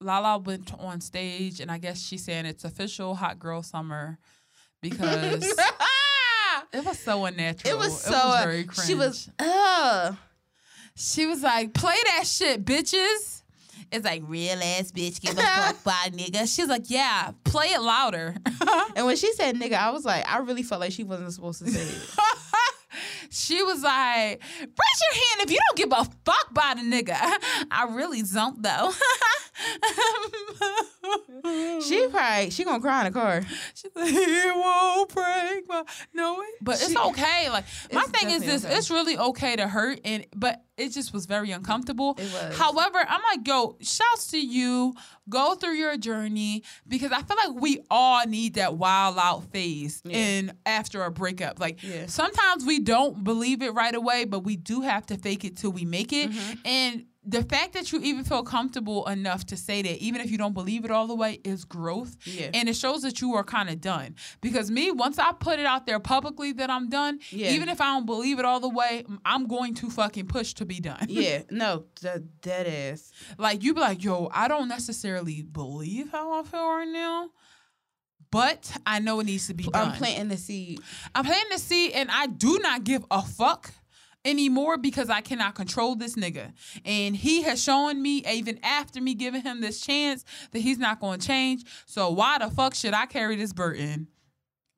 Lala 0.00 0.38
went 0.38 0.72
on 0.78 1.00
stage, 1.02 1.60
and 1.60 1.70
I 1.70 1.78
guess 1.78 2.00
she's 2.00 2.24
saying 2.24 2.46
it's 2.46 2.64
official 2.64 3.14
hot 3.14 3.38
girl 3.38 3.62
summer 3.62 4.18
because 4.80 5.44
it 6.72 6.84
was 6.84 6.98
so 6.98 7.24
unnatural. 7.24 7.74
it 7.74 7.78
was 7.78 8.00
so. 8.00 8.14
uh, 8.14 8.40
very 8.42 8.64
cringe. 8.64 8.86
she 8.86 8.94
was. 8.94 9.28
Uh, 9.38 10.12
She 10.94 11.26
was 11.26 11.42
like, 11.44 11.74
play 11.74 11.94
that 12.16 12.26
shit, 12.26 12.64
bitches. 12.64 13.42
It's 13.92 14.04
like, 14.04 14.22
real 14.26 14.58
ass 14.58 14.90
bitch, 14.92 15.20
give 15.20 15.38
a 15.38 15.40
fuck 15.42 15.84
by 15.84 16.10
nigga. 16.12 16.52
She's 16.52 16.66
like, 16.68 16.90
yeah, 16.90 17.30
play 17.44 17.66
it 17.68 17.80
louder. 17.80 18.34
and 18.96 19.06
when 19.06 19.16
she 19.16 19.32
said 19.34 19.54
nigga, 19.54 19.74
I 19.74 19.90
was 19.90 20.04
like, 20.04 20.28
I 20.28 20.38
really 20.38 20.62
felt 20.64 20.80
like 20.80 20.90
she 20.92 21.04
wasn't 21.04 21.32
supposed 21.32 21.64
to 21.64 21.70
say 21.70 21.80
it. 21.80 22.28
she 23.30 23.62
was 23.62 23.82
like, 23.82 24.42
raise 24.60 25.00
your 25.06 25.14
hand 25.14 25.40
if 25.42 25.50
you 25.52 25.58
don't 25.68 25.76
give 25.76 25.92
a 25.96 26.04
fuck 26.24 26.52
by 26.52 26.74
the 26.74 26.82
nigga. 26.82 27.16
I 27.70 27.86
really 27.92 28.22
don't, 28.22 28.60
though. 28.62 28.90
she 31.82 32.06
probably 32.10 32.50
she 32.50 32.64
gonna 32.64 32.80
cry 32.80 33.06
in 33.06 33.12
the 33.12 33.18
car. 33.18 33.42
She's 33.74 33.90
like, 33.94 34.12
it 34.12 34.54
won't 34.56 35.14
break 35.14 35.68
my 35.68 35.84
no. 36.12 36.40
it-" 36.42 36.54
But 36.60 36.74
it's 36.76 36.90
She- 36.90 36.98
okay. 36.98 37.50
Like 37.50 37.64
my 37.92 38.02
thing 38.04 38.30
is 38.30 38.44
this: 38.44 38.64
okay. 38.64 38.74
it's 38.74 38.90
really 38.90 39.16
okay 39.18 39.56
to 39.56 39.68
hurt, 39.68 40.00
and 40.04 40.26
but 40.34 40.62
it 40.76 40.90
just 40.90 41.12
was 41.12 41.26
very 41.26 41.50
uncomfortable. 41.50 42.14
It 42.18 42.30
was. 42.32 42.56
However, 42.56 42.98
I'm 43.08 43.20
like, 43.32 43.46
yo, 43.46 43.76
shouts 43.80 44.28
to 44.28 44.38
you. 44.38 44.94
Go 45.28 45.54
through 45.56 45.74
your 45.74 45.96
journey 45.98 46.62
because 46.86 47.12
I 47.12 47.20
feel 47.22 47.36
like 47.36 47.60
we 47.60 47.80
all 47.90 48.24
need 48.26 48.54
that 48.54 48.76
wild 48.76 49.18
out 49.18 49.44
phase 49.52 50.00
Yeah. 50.04 50.16
in 50.16 50.52
after 50.64 51.02
a 51.04 51.10
breakup. 51.10 51.60
Like 51.60 51.82
Yeah. 51.82 52.06
sometimes 52.06 52.64
we 52.64 52.80
don't 52.80 53.22
believe 53.24 53.60
it 53.60 53.74
right 53.74 53.94
away, 53.94 54.24
but 54.24 54.40
we 54.40 54.56
do 54.56 54.80
have 54.82 55.04
to 55.06 55.18
fake 55.18 55.44
it 55.44 55.56
till 55.58 55.70
we 55.70 55.84
make 55.84 56.14
it. 56.14 56.30
Mm-hmm. 56.30 56.52
And 56.64 57.04
the 57.30 57.42
fact 57.42 57.74
that 57.74 57.92
you 57.92 58.00
even 58.00 58.24
feel 58.24 58.42
comfortable 58.42 59.06
enough 59.06 59.44
to 59.46 59.56
say 59.56 59.82
that, 59.82 59.98
even 59.98 60.22
if 60.22 60.30
you 60.30 60.38
don't 60.38 60.54
believe 60.54 60.86
it 60.86 60.90
all 60.90 61.06
the 61.06 61.14
way, 61.14 61.40
is 61.44 61.64
growth. 61.66 62.16
Yeah. 62.24 62.48
And 62.54 62.68
it 62.70 62.74
shows 62.76 63.02
that 63.02 63.20
you 63.20 63.34
are 63.34 63.44
kind 63.44 63.68
of 63.68 63.82
done. 63.82 64.14
Because 64.40 64.70
me, 64.70 64.90
once 64.90 65.18
I 65.18 65.32
put 65.32 65.58
it 65.60 65.66
out 65.66 65.84
there 65.86 66.00
publicly 66.00 66.52
that 66.52 66.70
I'm 66.70 66.88
done, 66.88 67.20
Yeah. 67.30 67.50
even 67.50 67.68
if 67.68 67.82
I 67.82 67.86
don't 67.94 68.06
believe 68.06 68.38
it 68.38 68.46
all 68.46 68.60
the 68.60 68.68
way, 68.70 69.04
I'm 69.26 69.46
going 69.46 69.74
to 69.74 69.90
fucking 69.90 70.26
push 70.28 70.54
to 70.54 70.64
be 70.64 70.80
done. 70.80 71.06
Yeah, 71.18 71.42
no, 71.50 71.84
the 72.00 72.24
dead 72.40 72.66
ass. 72.66 73.12
Like 73.36 73.62
you 73.62 73.74
be 73.74 73.80
like, 73.80 74.02
yo, 74.04 74.30
I 74.32 74.48
don't 74.48 74.68
necessarily 74.68 75.42
believe 75.42 76.10
how 76.12 76.40
I 76.40 76.44
feel 76.44 76.66
right 76.66 76.88
now, 76.88 77.30
but 78.30 78.70
I 78.86 78.98
know 79.00 79.20
it 79.20 79.24
needs 79.24 79.46
to 79.48 79.54
be 79.54 79.64
done. 79.64 79.88
I'm 79.88 79.92
planting 79.96 80.28
the 80.28 80.36
seed. 80.36 80.80
I'm 81.14 81.24
planting 81.24 81.50
the 81.50 81.58
seed, 81.58 81.92
and 81.92 82.10
I 82.10 82.26
do 82.26 82.58
not 82.62 82.84
give 82.84 83.04
a 83.10 83.22
fuck 83.22 83.72
anymore 84.24 84.76
because 84.76 85.10
I 85.10 85.20
cannot 85.20 85.54
control 85.54 85.94
this 85.94 86.14
nigga. 86.16 86.52
And 86.84 87.16
he 87.16 87.42
has 87.42 87.62
shown 87.62 88.02
me, 88.02 88.24
even 88.26 88.58
after 88.62 89.00
me 89.00 89.14
giving 89.14 89.42
him 89.42 89.60
this 89.60 89.80
chance, 89.80 90.24
that 90.52 90.60
he's 90.60 90.78
not 90.78 91.00
going 91.00 91.20
to 91.20 91.26
change. 91.26 91.64
So 91.86 92.10
why 92.10 92.38
the 92.38 92.50
fuck 92.50 92.74
should 92.74 92.94
I 92.94 93.06
carry 93.06 93.36
this 93.36 93.52
burden? 93.52 94.08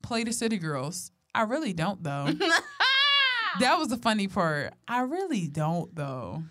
Play 0.03 0.25
the 0.25 0.33
city 0.33 0.59
girls. 0.59 1.11
I 1.35 1.43
really 1.43 1.73
don't 1.73 2.03
though. 2.03 2.27
that 3.61 3.79
was 3.79 3.89
the 3.89 3.97
funny 3.97 4.29
part. 4.29 4.75
I 4.89 5.03
really 5.03 5.47
don't 5.47 5.95
though. 5.95 6.43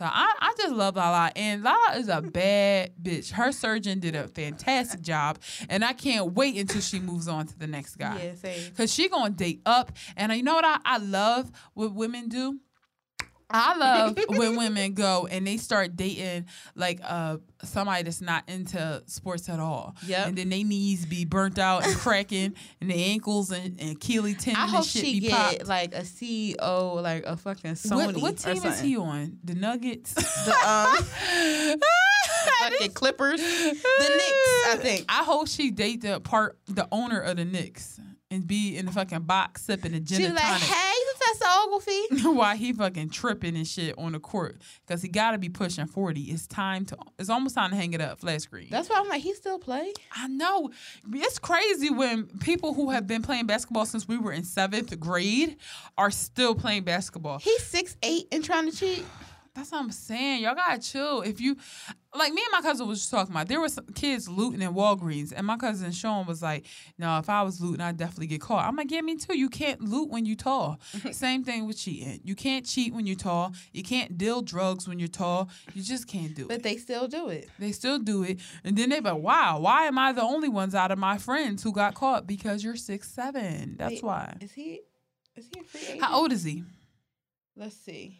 So 0.00 0.06
I, 0.06 0.34
I 0.40 0.54
just 0.56 0.74
love 0.74 0.96
Lala, 0.96 1.30
and 1.36 1.62
Lala 1.62 1.98
is 1.98 2.08
a 2.08 2.22
bad 2.22 2.92
bitch. 3.02 3.32
Her 3.32 3.52
surgeon 3.52 4.00
did 4.00 4.14
a 4.16 4.28
fantastic 4.28 5.02
job, 5.02 5.38
and 5.68 5.84
I 5.84 5.92
can't 5.92 6.32
wait 6.32 6.56
until 6.56 6.80
she 6.80 6.98
moves 7.00 7.28
on 7.28 7.46
to 7.48 7.58
the 7.58 7.66
next 7.66 7.96
guy. 7.96 8.18
Yeah, 8.18 8.34
same. 8.34 8.72
Cause 8.74 8.90
she 8.90 9.10
gonna 9.10 9.28
date 9.28 9.60
up, 9.66 9.92
and 10.16 10.32
you 10.32 10.42
know 10.42 10.54
what 10.54 10.64
I, 10.64 10.78
I 10.86 10.96
love 10.96 11.50
what 11.74 11.94
women 11.94 12.30
do. 12.30 12.60
I 13.50 13.76
love 13.76 14.18
when 14.28 14.56
women 14.56 14.94
go 14.94 15.26
and 15.30 15.46
they 15.46 15.56
start 15.56 15.96
dating 15.96 16.46
like 16.74 17.00
uh 17.02 17.38
somebody 17.62 18.02
that's 18.04 18.20
not 18.20 18.48
into 18.48 19.02
sports 19.06 19.48
at 19.48 19.60
all. 19.60 19.94
Yep. 20.06 20.28
And 20.28 20.38
then 20.38 20.48
their 20.48 20.64
knees 20.64 21.04
be 21.06 21.24
burnt 21.24 21.58
out 21.58 21.84
and 21.86 21.94
cracking, 21.96 22.54
and 22.80 22.90
their 22.90 22.96
ankles 22.98 23.50
and, 23.50 23.78
and 23.80 23.96
Achilles 23.96 24.36
tendon 24.38 24.60
I 24.60 24.64
and 24.64 24.72
hope 24.76 24.86
shit 24.86 25.04
she 25.04 25.20
be 25.20 25.28
get 25.28 25.58
popped. 25.58 25.66
like 25.66 25.94
a 25.94 26.00
CEO, 26.02 27.02
like 27.02 27.24
a 27.24 27.36
fucking 27.36 27.72
Sony. 27.72 28.06
What, 28.06 28.16
what 28.16 28.38
team 28.38 28.64
is 28.64 28.80
he 28.80 28.96
on? 28.96 29.38
The 29.44 29.54
Nuggets. 29.54 30.14
The 30.14 30.54
um, 30.66 31.78
fucking 32.58 32.92
Clippers, 32.92 33.40
the 33.40 33.74
Knicks. 33.74 34.66
I 34.68 34.76
think. 34.80 35.04
I 35.08 35.24
hope 35.24 35.48
she 35.48 35.70
date 35.70 36.00
the 36.02 36.20
part, 36.20 36.58
the 36.66 36.88
owner 36.92 37.20
of 37.20 37.36
the 37.36 37.44
Knicks, 37.44 38.00
and 38.30 38.46
be 38.46 38.76
in 38.76 38.86
the 38.86 38.92
fucking 38.92 39.20
box 39.22 39.62
sipping 39.62 39.94
a 39.94 40.00
gin 40.00 40.18
She 40.18 40.24
and 40.26 40.34
like, 40.34 40.44
tonic. 40.44 40.62
"Hey, 40.62 40.89
Ogilvy." 41.42 42.28
while 42.36 42.56
he 42.56 42.72
fucking 42.72 43.10
tripping 43.10 43.56
and 43.56 43.66
shit 43.66 43.94
on 43.98 44.12
the 44.12 44.20
court 44.20 44.56
because 44.86 45.02
he 45.02 45.08
got 45.08 45.32
to 45.32 45.38
be 45.38 45.48
pushing 45.48 45.86
40 45.86 46.20
it's 46.22 46.46
time 46.46 46.84
to 46.86 46.96
it's 47.18 47.30
almost 47.30 47.54
time 47.54 47.70
to 47.70 47.76
hang 47.76 47.92
it 47.92 48.00
up 48.00 48.18
flat 48.20 48.40
screen 48.42 48.68
That's 48.70 48.88
why 48.88 48.96
I'm 49.00 49.08
like, 49.08 49.22
he 49.22 49.34
still 49.34 49.58
play. 49.58 49.92
i 50.14 50.26
know 50.28 50.70
it's 51.12 51.38
crazy 51.38 51.90
when 51.90 52.26
people 52.40 52.74
who 52.74 52.90
have 52.90 53.06
been 53.06 53.22
playing 53.22 53.46
basketball 53.46 53.86
since 53.86 54.06
we 54.08 54.18
were 54.18 54.32
in 54.32 54.44
seventh 54.44 54.98
grade 55.00 55.56
are 55.98 56.10
still 56.10 56.54
playing 56.54 56.84
basketball 56.84 57.38
He's 57.38 57.62
six 57.64 57.96
eight 58.02 58.26
and 58.32 58.44
trying 58.44 58.70
to 58.70 58.76
cheat. 58.76 59.04
That's 59.54 59.72
what 59.72 59.82
I'm 59.82 59.90
saying. 59.90 60.42
Y'all 60.42 60.54
gotta 60.54 60.80
chill. 60.80 61.22
If 61.22 61.40
you 61.40 61.56
like 62.14 62.32
me 62.32 62.40
and 62.40 62.52
my 62.52 62.62
cousin 62.62 62.86
was 62.86 63.00
just 63.00 63.10
talking 63.10 63.34
about 63.34 63.48
there 63.48 63.60
were 63.60 63.68
some 63.68 63.86
kids 63.94 64.28
looting 64.28 64.62
in 64.62 64.72
Walgreens 64.74 65.32
and 65.34 65.44
my 65.46 65.56
cousin 65.56 65.90
Sean 65.90 66.24
was 66.24 66.40
like, 66.40 66.66
No, 66.98 67.18
if 67.18 67.28
I 67.28 67.42
was 67.42 67.60
looting, 67.60 67.80
I'd 67.80 67.96
definitely 67.96 68.28
get 68.28 68.40
caught. 68.40 68.64
I'm 68.64 68.76
like, 68.76 68.90
Yeah, 68.92 69.00
me 69.00 69.16
too. 69.16 69.36
You 69.36 69.48
can't 69.48 69.80
loot 69.80 70.08
when 70.08 70.24
you 70.24 70.36
tall. 70.36 70.80
Same 71.10 71.42
thing 71.42 71.66
with 71.66 71.78
cheating. 71.78 72.20
You 72.22 72.36
can't 72.36 72.64
cheat 72.64 72.94
when 72.94 73.06
you're 73.06 73.16
tall. 73.16 73.52
You 73.72 73.82
can't 73.82 74.16
deal 74.16 74.40
drugs 74.40 74.88
when 74.88 75.00
you're 75.00 75.08
tall. 75.08 75.48
You 75.74 75.82
just 75.82 76.06
can't 76.06 76.34
do 76.34 76.46
But 76.46 76.54
it. 76.54 76.56
But 76.58 76.62
they 76.62 76.76
still 76.76 77.08
do 77.08 77.28
it. 77.28 77.48
They 77.58 77.72
still 77.72 77.98
do 77.98 78.22
it. 78.22 78.38
And 78.62 78.78
then 78.78 78.90
they 78.90 79.00
like, 79.00 79.14
Wow, 79.14 79.58
why 79.60 79.86
am 79.86 79.98
I 79.98 80.12
the 80.12 80.22
only 80.22 80.48
ones 80.48 80.76
out 80.76 80.92
of 80.92 80.98
my 80.98 81.18
friends 81.18 81.64
who 81.64 81.72
got 81.72 81.94
caught? 81.94 82.24
Because 82.26 82.62
you're 82.62 82.76
six 82.76 83.10
seven. 83.10 83.74
That's 83.78 83.94
Wait, 83.94 84.04
why. 84.04 84.36
Is 84.40 84.52
he? 84.52 84.82
Is 85.34 85.48
he 85.52 85.60
a 85.60 85.64
free 85.64 85.80
agent? 85.88 86.02
How 86.02 86.20
old 86.20 86.32
is 86.32 86.44
he? 86.44 86.62
Let's 87.56 87.76
see. 87.76 88.19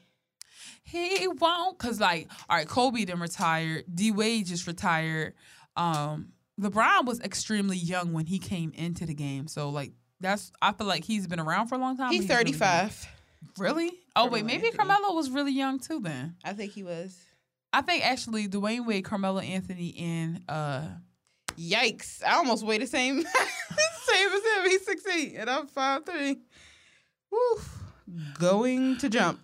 He 0.90 1.28
won't, 1.28 1.78
cause 1.78 2.00
like, 2.00 2.28
all 2.48 2.56
right, 2.56 2.66
Kobe 2.66 3.04
then 3.04 3.20
retired. 3.20 3.84
D 3.92 4.10
Wade 4.10 4.46
just 4.46 4.66
retired. 4.66 5.34
Um, 5.76 6.32
LeBron 6.60 7.06
was 7.06 7.20
extremely 7.20 7.76
young 7.76 8.12
when 8.12 8.26
he 8.26 8.38
came 8.38 8.72
into 8.74 9.06
the 9.06 9.14
game, 9.14 9.46
so 9.46 9.70
like 9.70 9.92
that's 10.20 10.52
I 10.60 10.72
feel 10.72 10.86
like 10.86 11.04
he's 11.04 11.26
been 11.26 11.40
around 11.40 11.68
for 11.68 11.76
a 11.76 11.78
long 11.78 11.96
time. 11.96 12.12
He's 12.12 12.26
but 12.26 12.38
really 12.38 12.52
35. 12.52 13.08
young. 13.38 13.50
Really? 13.58 13.92
Oh 14.16 14.28
wait, 14.28 14.44
maybe 14.44 14.66
Anthony. 14.66 14.76
Carmelo 14.88 15.14
was 15.14 15.30
really 15.30 15.52
young 15.52 15.78
too. 15.78 16.00
Then 16.00 16.36
I 16.44 16.52
think 16.52 16.72
he 16.72 16.82
was. 16.82 17.18
I 17.72 17.82
think 17.82 18.04
actually 18.04 18.48
Dwyane 18.48 18.84
Wade, 18.84 19.04
Carmelo 19.04 19.40
Anthony, 19.40 19.94
and 19.96 20.42
uh, 20.48 20.82
Yikes! 21.56 22.22
I 22.24 22.34
almost 22.34 22.66
weigh 22.66 22.78
the 22.78 22.86
same, 22.86 23.22
same 23.22 24.28
as 24.28 24.42
him. 24.42 24.70
He's 24.70 24.84
six 24.84 25.06
eight, 25.06 25.34
and 25.36 25.48
I'm 25.48 25.66
five 25.66 26.04
three. 26.04 26.38
Woo! 27.30 27.60
Going 28.38 28.98
to 28.98 29.08
jump. 29.08 29.40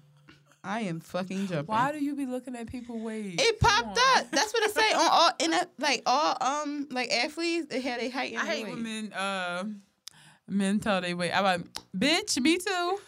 I 0.67 0.81
am 0.81 1.01
fucking 1.01 1.47
jumping. 1.47 1.67
why 1.67 1.93
do 1.93 2.03
you 2.03 2.17
be 2.17 2.27
looking 2.27 2.57
at 2.57 2.67
people 2.67 2.99
Wade? 2.99 3.41
It 3.41 3.61
popped 3.61 3.99
up. 4.17 4.31
That's 4.31 4.53
what 4.53 4.65
it 4.65 4.75
say 4.75 4.93
on 4.93 5.09
all 5.11 5.31
in 5.39 5.55
a, 5.55 5.67
like 5.79 6.03
all 6.07 6.37
um 6.41 6.89
like 6.91 7.11
athletes. 7.13 7.69
They 7.69 7.81
had 7.81 8.01
a 8.01 8.09
height 8.09 8.33
and 8.33 8.43
I 8.43 8.47
hate 8.47 8.65
weight. 8.65 8.75
when 8.75 8.83
men 8.83 9.13
uh 9.13 9.65
men 10.49 10.81
tell 10.81 11.01
they 11.01 11.15
wait. 11.15 11.33
I'm 11.33 11.45
like, 11.45 11.61
bitch, 11.97 12.41
me 12.41 12.59
too. 12.59 12.99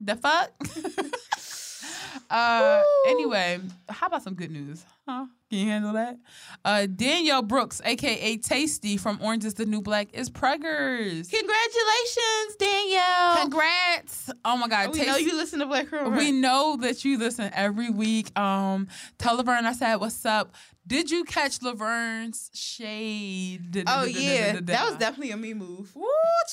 The 0.00 0.16
fuck? 0.16 0.50
uh 2.30 2.82
anyway, 3.08 3.60
how 3.88 4.08
about 4.08 4.22
some 4.22 4.34
good 4.34 4.50
news? 4.50 4.84
Huh? 5.08 5.26
Can 5.48 5.58
you 5.60 5.66
handle 5.66 5.92
that? 5.92 6.16
Uh 6.64 6.86
Danielle 6.86 7.42
Brooks, 7.42 7.80
aka 7.84 8.36
Tasty 8.38 8.96
from 8.96 9.18
Orange 9.22 9.44
is 9.44 9.54
the 9.54 9.64
New 9.66 9.80
Black, 9.80 10.08
is 10.12 10.28
preggers. 10.28 11.30
Congratulations, 11.30 12.56
Danielle. 12.58 13.36
Congrats. 13.42 14.30
Oh 14.44 14.56
my 14.56 14.66
god, 14.68 14.92
we 14.92 15.06
know 15.06 15.16
you 15.16 15.36
listen 15.36 15.60
to 15.60 15.66
Black 15.66 15.88
Girl. 15.90 16.10
we 16.10 16.32
know 16.32 16.76
that 16.80 17.04
you 17.04 17.18
listen 17.18 17.50
every 17.54 17.90
week. 17.90 18.36
Um, 18.38 18.88
tell 19.18 19.36
Laverne 19.36 19.66
I 19.66 19.72
said, 19.72 19.96
"What's 19.96 20.24
up?" 20.26 20.52
Did 20.86 21.10
you 21.10 21.24
catch 21.24 21.58
Laverne's 21.62 22.50
shade? 22.54 23.84
Oh 23.88 24.04
yeah, 24.04 24.58
that 24.62 24.86
was 24.86 24.96
definitely 24.96 25.30
a 25.30 25.36
me 25.36 25.54
move. 25.54 25.94
Woo, 25.94 26.04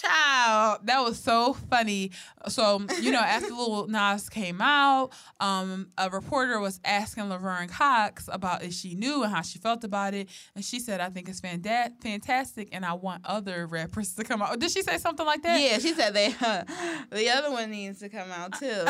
child. 0.01 0.79
That 0.83 1.01
was 1.03 1.19
so 1.19 1.53
funny. 1.53 2.11
So, 2.47 2.85
you 3.01 3.11
know, 3.11 3.19
after 3.19 3.47
Lil 3.53 3.87
Nas 3.87 4.29
came 4.29 4.61
out, 4.61 5.11
um, 5.39 5.89
a 5.97 6.09
reporter 6.09 6.59
was 6.59 6.79
asking 6.85 7.29
Laverne 7.29 7.67
Cox 7.67 8.29
about 8.31 8.63
if 8.63 8.73
she 8.73 8.95
knew 8.95 9.23
and 9.23 9.33
how 9.33 9.41
she 9.41 9.59
felt 9.59 9.83
about 9.83 10.13
it. 10.13 10.29
And 10.55 10.63
she 10.63 10.79
said, 10.79 10.99
I 11.01 11.09
think 11.09 11.27
it's 11.27 11.41
fanta- 11.41 11.91
fantastic 12.01 12.69
and 12.71 12.85
I 12.85 12.93
want 12.93 13.25
other 13.25 13.65
rappers 13.67 14.13
to 14.15 14.23
come 14.23 14.41
out. 14.41 14.59
Did 14.59 14.71
she 14.71 14.81
say 14.83 14.97
something 14.97 15.25
like 15.25 15.43
that? 15.43 15.59
Yeah, 15.59 15.79
she 15.79 15.93
said 15.93 16.13
they 16.13 16.29
the 17.11 17.29
other 17.29 17.51
one 17.51 17.71
needs 17.71 17.99
to 17.99 18.09
come 18.09 18.31
out 18.31 18.57
too. 18.59 18.85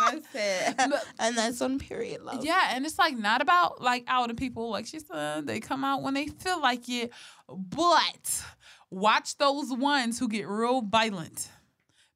I 0.00 0.20
said, 0.32 0.74
But- 0.90 1.04
and 1.18 1.36
that's 1.36 1.60
on 1.60 1.78
period 1.78 2.22
love. 2.22 2.44
Yeah, 2.44 2.70
and 2.74 2.84
it's 2.86 2.98
like 2.98 3.16
not 3.16 3.40
about 3.42 3.80
like 3.80 4.04
outing 4.06 4.36
people. 4.36 4.70
Like 4.70 4.86
she 4.86 4.98
said, 5.00 5.46
they 5.46 5.60
come 5.60 5.84
out 5.84 6.02
when 6.02 6.14
they 6.14 6.26
feel 6.26 6.60
like 6.60 6.88
it. 6.88 7.12
But 7.48 8.44
watch 8.90 9.36
those 9.38 9.72
ones 9.72 10.18
who 10.18 10.28
get 10.28 10.48
real 10.48 10.82
violent 10.82 11.48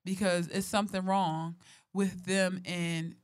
because 0.05 0.49
it's 0.49 0.67
something 0.67 1.05
wrong 1.05 1.57
with 1.93 2.25
them 2.25 2.61
and 2.65 3.15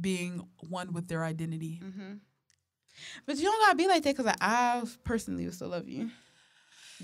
being 0.00 0.46
one 0.68 0.92
with 0.92 1.08
their 1.08 1.22
identity. 1.24 1.80
hmm 1.82 2.14
But 3.26 3.36
you 3.36 3.44
don't 3.44 3.60
gotta 3.60 3.76
be 3.76 3.86
like 3.86 4.02
that 4.04 4.16
because 4.16 4.34
I 4.40 4.82
personally 5.04 5.50
still 5.52 5.68
love 5.68 5.88
you. 5.88 6.10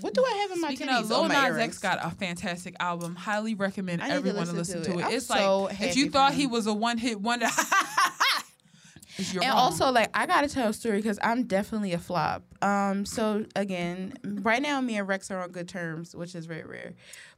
What 0.01 0.13
do 0.13 0.23
I 0.25 0.31
have 0.41 0.51
in 0.51 0.61
my 0.61 0.67
Speaking 0.69 0.87
titties? 0.87 0.99
of, 1.03 1.11
Oh, 1.11 1.21
Lil 1.21 1.29
my 1.29 1.49
Nas. 1.49 1.57
X 1.57 1.77
got 1.79 1.99
a 2.05 2.09
fantastic 2.11 2.75
album. 2.79 3.15
Highly 3.15 3.55
recommend 3.55 4.01
to 4.01 4.07
everyone 4.07 4.47
to 4.47 4.53
listen 4.53 4.81
to 4.83 4.91
to 4.91 4.97
it. 4.97 4.99
it. 5.01 5.05
I'm 5.05 5.11
It's 5.13 5.25
so 5.27 5.63
like 5.63 5.81
if 5.81 5.95
you 5.95 6.09
thought 6.09 6.33
he 6.33 6.47
was 6.47 6.67
a 6.67 6.73
one 6.73 6.97
hit 6.97 7.21
wonder, 7.21 7.47
and 9.17 9.35
wrong. 9.35 9.49
also 9.51 9.91
like 9.91 10.09
I 10.13 10.25
gotta 10.25 10.47
tell 10.47 10.69
a 10.69 10.73
story 10.73 10.97
because 10.97 11.19
I'm 11.21 11.43
definitely 11.43 11.93
a 11.93 11.99
flop. 11.99 12.43
Um, 12.63 13.05
so 13.05 13.45
again, 13.55 14.13
right 14.23 14.61
now 14.61 14.81
me 14.81 14.97
and 14.97 15.07
Rex 15.07 15.29
are 15.31 15.39
on 15.41 15.51
good 15.51 15.67
terms, 15.67 16.15
which 16.15 16.33
is 16.35 16.45
very 16.45 16.63
rare. 16.63 16.93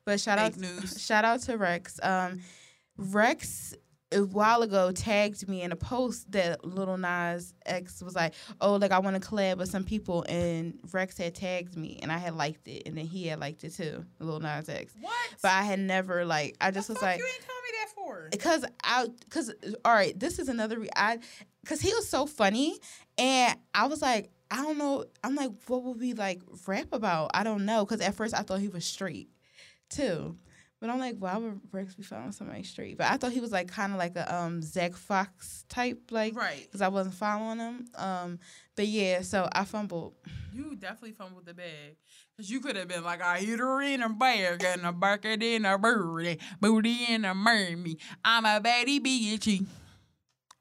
But 0.05 0.19
shout 0.19 0.37
Fake 0.39 0.53
out, 0.53 0.57
news. 0.59 1.01
shout 1.03 1.25
out 1.25 1.41
to 1.41 1.57
Rex. 1.57 1.99
Um, 2.03 2.41
Rex 2.97 3.73
a 4.13 4.25
while 4.25 4.61
ago 4.61 4.91
tagged 4.91 5.47
me 5.47 5.61
in 5.61 5.71
a 5.71 5.75
post 5.75 6.31
that 6.31 6.63
Lil 6.63 6.97
Nas 6.97 7.53
X 7.65 8.01
was 8.01 8.15
like, 8.15 8.33
"Oh, 8.61 8.75
like 8.75 8.91
I 8.91 8.99
want 8.99 9.21
to 9.21 9.27
collab 9.27 9.57
with 9.57 9.69
some 9.69 9.83
people," 9.83 10.25
and 10.29 10.77
Rex 10.91 11.17
had 11.17 11.35
tagged 11.35 11.75
me, 11.75 11.99
and 12.01 12.11
I 12.11 12.17
had 12.17 12.35
liked 12.35 12.67
it, 12.67 12.83
and 12.85 12.97
then 12.97 13.05
he 13.05 13.27
had 13.27 13.39
liked 13.39 13.63
it 13.63 13.73
too, 13.73 14.05
Lil 14.19 14.39
Nas 14.39 14.69
X. 14.69 14.93
what? 15.01 15.13
But 15.41 15.51
I 15.51 15.63
had 15.63 15.79
never 15.79 16.25
like 16.25 16.55
I 16.61 16.71
just 16.71 16.89
was 16.89 17.01
like, 17.01 17.17
you 17.19 17.25
ain't 17.25 17.43
tell 17.43 17.55
me 17.55 17.69
that 17.79 17.89
for. 17.95 18.27
because 18.31 18.65
I 18.83 19.07
because 19.25 19.53
all 19.83 19.93
right, 19.93 20.17
this 20.19 20.39
is 20.39 20.49
another 20.49 20.79
re- 20.79 20.89
I 20.95 21.19
because 21.61 21.81
he 21.81 21.93
was 21.93 22.07
so 22.07 22.25
funny, 22.25 22.77
and 23.17 23.57
I 23.73 23.87
was 23.87 24.01
like, 24.01 24.29
I 24.51 24.57
don't 24.57 24.77
know. 24.77 25.05
I'm 25.23 25.35
like, 25.35 25.51
what 25.67 25.83
would 25.83 25.99
we 25.99 26.13
like 26.13 26.41
rap 26.67 26.87
about? 26.91 27.31
I 27.33 27.43
don't 27.43 27.65
know. 27.65 27.85
Because 27.85 28.01
at 28.01 28.13
first 28.15 28.33
I 28.33 28.41
thought 28.41 28.59
he 28.59 28.67
was 28.67 28.85
straight 28.85 29.29
too. 29.89 30.37
But 30.83 30.89
I'm 30.89 30.99
like, 30.99 31.15
why 31.17 31.37
would 31.37 31.61
Rex 31.71 31.95
be 31.95 32.03
following 32.03 32.33
somebody 32.33 32.63
straight? 32.63 32.97
But 32.97 33.09
I 33.09 33.15
thought 33.15 33.31
he 33.31 33.39
was 33.39 33.53
like 33.53 33.69
kind 33.69 33.93
of 33.93 33.97
like 33.97 34.17
a 34.17 34.35
um 34.35 34.61
Zach 34.61 34.97
Fox 34.97 35.63
type, 35.69 36.11
like 36.11 36.35
Right. 36.35 36.61
because 36.61 36.81
I 36.81 36.89
wasn't 36.89 37.15
following 37.15 37.59
him. 37.59 37.85
Um, 37.95 38.39
but 38.75 38.87
yeah, 38.87 39.21
so 39.21 39.47
I 39.53 39.63
fumbled. 39.63 40.15
You 40.51 40.75
definitely 40.75 41.13
fumbled 41.13 41.45
the 41.45 41.53
bag. 41.53 41.95
Cause 42.35 42.49
you 42.49 42.59
could 42.59 42.75
have 42.75 42.89
been 42.89 43.01
like, 43.05 43.21
I 43.21 43.39
hit 43.39 43.59
her 43.59 43.81
in 43.81 44.03
a 44.03 44.09
bag 44.09 44.61
and 44.61 44.85
a 44.85 44.91
bucket 44.91 45.41
in 45.41 45.63
a 45.63 45.77
birdie, 45.77 46.39
booty 46.59 47.05
in 47.07 47.23
a 47.23 47.33
mermy. 47.33 47.95
I'm 48.25 48.43
a 48.43 48.59
baddie 48.59 48.99
bitchy. 48.99 49.65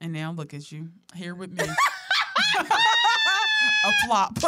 And 0.00 0.12
now 0.12 0.30
look 0.30 0.54
at 0.54 0.70
you 0.70 0.90
here 1.16 1.34
with 1.34 1.50
me. 1.50 1.64
a 2.60 4.06
flop. 4.06 4.38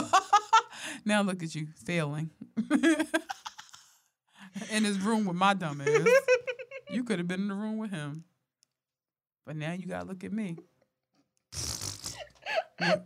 now 1.05 1.22
look 1.22 1.43
at 1.43 1.53
you 1.53 1.66
failing. 1.85 2.31
In 4.71 4.85
his 4.85 5.01
room 5.01 5.25
with 5.25 5.37
my 5.37 5.55
dumb 5.55 5.81
ass. 5.81 6.07
You 6.91 7.05
could 7.05 7.19
have 7.19 7.29
been 7.29 7.41
in 7.41 7.49
the 7.49 7.55
room 7.55 7.79
with 7.79 7.91
him. 7.91 8.25
But 9.47 9.57
now 9.57 9.73
you 9.73 9.87
gotta 9.87 10.07
look 10.07 10.25
at 10.25 10.33
me. 10.33 10.57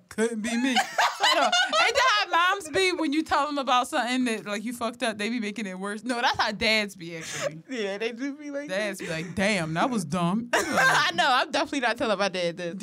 Couldn't 0.08 0.40
be 0.40 0.56
me. 0.56 0.74
Shut 0.74 1.38
up. 1.38 1.52
Ain't 1.80 1.94
that 1.94 2.26
how 2.30 2.54
moms 2.54 2.68
be 2.70 2.92
when 2.92 3.12
you 3.12 3.22
tell 3.22 3.46
them 3.46 3.58
about 3.58 3.88
something 3.88 4.24
that 4.24 4.46
like 4.46 4.64
you 4.64 4.72
fucked 4.72 5.02
up? 5.02 5.18
They 5.18 5.28
be 5.28 5.40
making 5.40 5.66
it 5.66 5.78
worse. 5.78 6.04
No, 6.04 6.20
that's 6.20 6.38
how 6.38 6.52
dads 6.52 6.96
be 6.96 7.16
actually. 7.16 7.60
Yeah, 7.68 7.98
they 7.98 8.12
do 8.12 8.34
be 8.34 8.50
like 8.50 8.68
Dads 8.68 9.00
be 9.00 9.08
like, 9.08 9.34
"Damn, 9.34 9.74
that 9.74 9.90
was 9.90 10.04
dumb." 10.04 10.48
I 10.54 11.10
know. 11.14 11.26
I'm 11.28 11.50
definitely 11.50 11.80
not 11.80 11.98
telling 11.98 12.18
my 12.18 12.28
dad 12.28 12.56
this, 12.56 12.74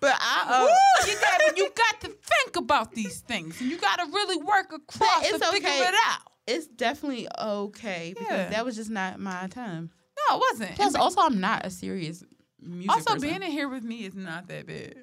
but 0.00 0.14
I. 0.18 0.68
Uh, 0.68 1.06
you 1.06 1.14
got 1.14 1.56
you 1.56 1.70
got 1.74 2.00
to 2.02 2.08
think 2.08 2.56
about 2.56 2.92
these 2.92 3.20
things, 3.20 3.60
and 3.60 3.70
you 3.70 3.78
got 3.78 3.96
to 3.96 4.06
really 4.12 4.36
work 4.42 4.72
across 4.72 5.28
to 5.28 5.38
figure 5.38 5.68
it 5.68 5.94
out. 6.06 6.31
It's 6.46 6.66
definitely 6.66 7.28
okay 7.38 8.14
because 8.18 8.30
Yeah. 8.30 8.48
that 8.50 8.64
was 8.64 8.76
just 8.76 8.90
not 8.90 9.18
my 9.20 9.46
time. 9.48 9.90
No, 10.30 10.36
it 10.36 10.40
wasn't. 10.52 10.74
Plus, 10.76 10.94
also, 10.94 11.20
I'm 11.20 11.40
not 11.40 11.64
a 11.66 11.70
serious 11.70 12.22
music 12.60 12.90
also, 12.90 13.14
person. 13.14 13.20
being 13.28 13.42
in 13.42 13.50
here 13.50 13.68
with 13.68 13.82
me 13.84 14.04
is 14.04 14.14
not 14.14 14.46
that 14.48 14.66
bad. 14.66 14.94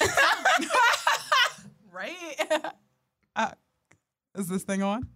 right? 1.92 2.14
Uh, 3.36 3.50
is 4.36 4.48
this 4.48 4.64
thing 4.64 4.82
on? 4.82 5.08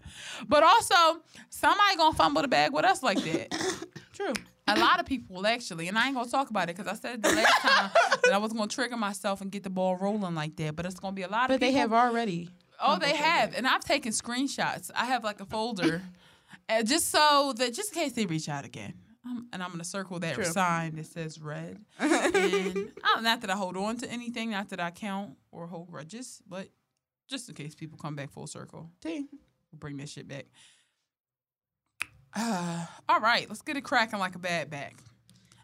But 0.49 0.63
also, 0.63 1.23
somebody 1.51 1.97
gonna 1.97 2.15
fumble 2.17 2.43
the 2.43 2.49
bag 2.49 2.73
with 2.73 2.85
us 2.85 3.03
like 3.03 3.19
that. 3.25 3.51
true. 4.13 4.33
A 4.69 4.79
lot 4.79 5.01
of 5.01 5.07
people 5.07 5.45
actually, 5.47 5.89
and 5.89 5.99
I 5.99 6.07
ain't 6.07 6.15
gonna 6.15 6.31
talk 6.31 6.49
about 6.51 6.71
it 6.71 6.77
because 6.77 6.91
I 6.91 6.95
said 6.95 7.23
the 7.23 7.31
last 7.35 7.61
time 7.63 7.91
that 8.25 8.33
I 8.33 8.39
was 8.39 8.53
gonna 8.53 8.69
trigger 8.69 8.97
myself 8.97 9.41
and 9.41 9.51
get 9.51 9.65
the 9.65 9.71
ball 9.71 9.97
rolling 9.97 10.35
like 10.37 10.57
that. 10.57 10.77
But 10.77 10.87
it's 10.87 11.01
gonna 11.01 11.15
be 11.15 11.23
a 11.23 11.29
lot 11.29 11.51
of 11.51 11.55
But 11.55 11.61
they 11.61 11.73
have 11.73 11.93
already. 11.93 12.49
Oh, 12.83 12.99
they 12.99 13.15
have, 13.15 13.55
and 13.55 13.67
I've 13.67 13.85
taken 13.85 14.13
screenshots. 14.13 14.91
I 14.95 15.07
have 15.07 15.25
like 15.25 15.41
a 15.41 15.47
folder, 15.47 16.03
uh, 16.69 16.83
just 16.83 17.11
so 17.11 17.55
that 17.57 17.75
just 17.75 17.95
in 17.95 18.03
case 18.03 18.13
they 18.13 18.27
reach 18.27 18.49
out 18.49 18.65
again. 18.65 18.95
Um, 19.25 19.47
and 19.53 19.63
I'm 19.63 19.71
gonna 19.71 19.85
circle 19.85 20.19
that 20.19 20.35
True. 20.35 20.45
sign 20.45 20.97
that 20.97 21.07
says 21.07 21.41
red. 21.41 21.79
And 22.01 22.93
uh, 23.17 23.21
not 23.21 23.41
that 23.43 23.51
I 23.51 23.57
hold 23.57 23.77
on 23.77 23.97
to 23.99 24.11
anything, 24.11 24.51
not 24.51 24.71
that 24.71 24.81
I 24.81 24.91
count 24.91 25.37
or 25.53 25.67
hold 25.69 25.91
grudges, 25.91 26.43
but 26.49 26.69
just 27.29 27.49
in 27.49 27.55
case 27.55 27.75
people 27.75 27.99
come 27.99 28.17
back 28.17 28.33
full 28.33 28.47
circle, 28.47 28.91
we'll 29.05 29.25
bring 29.79 29.97
that 29.99 30.09
shit 30.09 30.27
back. 30.27 30.47
Uh, 32.35 32.87
all 33.09 33.21
right, 33.21 33.49
let's 33.49 33.63
get 33.63 33.77
it 33.77 33.83
cracking 33.83 34.19
like 34.19 34.35
a 34.35 34.41
bad 34.41 34.71
back. 34.71 34.97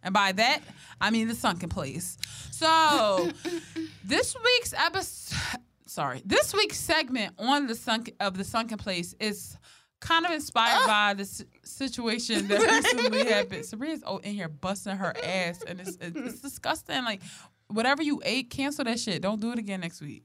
And 0.02 0.14
by 0.14 0.32
that, 0.32 0.60
I 1.00 1.10
mean 1.10 1.26
the 1.26 1.34
sunken 1.34 1.68
place. 1.68 2.16
So 2.52 3.30
this 4.04 4.36
week's 4.44 4.72
episode 4.72 5.60
sorry, 5.98 6.22
this 6.24 6.54
week's 6.54 6.78
segment 6.78 7.34
on 7.38 7.66
the 7.66 7.74
sunk 7.74 8.14
of 8.20 8.38
the 8.38 8.44
sunken 8.44 8.78
place 8.78 9.16
is 9.18 9.58
kind 10.00 10.24
of 10.24 10.30
inspired 10.30 10.86
by 10.86 11.12
the 11.14 11.22
s- 11.22 11.44
situation 11.64 12.46
that 12.46 12.60
recently 12.60 13.24
happened. 13.26 13.64
Sabrina's 13.64 14.04
oh, 14.06 14.18
in 14.18 14.32
here 14.32 14.48
busting 14.48 14.96
her 14.96 15.12
ass, 15.24 15.64
and 15.66 15.80
it's, 15.80 15.98
it's 16.00 16.40
disgusting. 16.40 17.02
Like 17.02 17.20
whatever 17.66 18.00
you 18.00 18.22
ate, 18.24 18.48
cancel 18.48 18.84
that 18.84 19.00
shit. 19.00 19.22
Don't 19.22 19.40
do 19.40 19.50
it 19.50 19.58
again 19.58 19.80
next 19.80 20.00
week. 20.00 20.22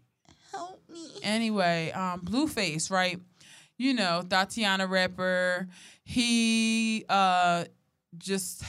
Help 0.52 0.80
me. 0.88 1.10
Anyway, 1.24 1.92
um, 1.94 2.22
Blueface, 2.22 2.92
right? 2.92 3.20
You 3.80 3.96
know, 3.96 4.22
Thotiana 4.24 4.88
rapper. 4.88 5.68
He 6.04 7.04
uh 7.10 7.66
just 8.16 8.64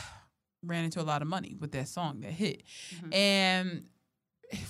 ran 0.65 0.85
into 0.85 1.03
a 1.03 1.05
lot 1.05 1.21
of 1.21 1.29
money 1.29 1.55
with 1.61 1.73
that 1.73 1.87
song 1.87 2.21
that 2.21 2.33
hit. 2.33 2.63
And 3.13 3.85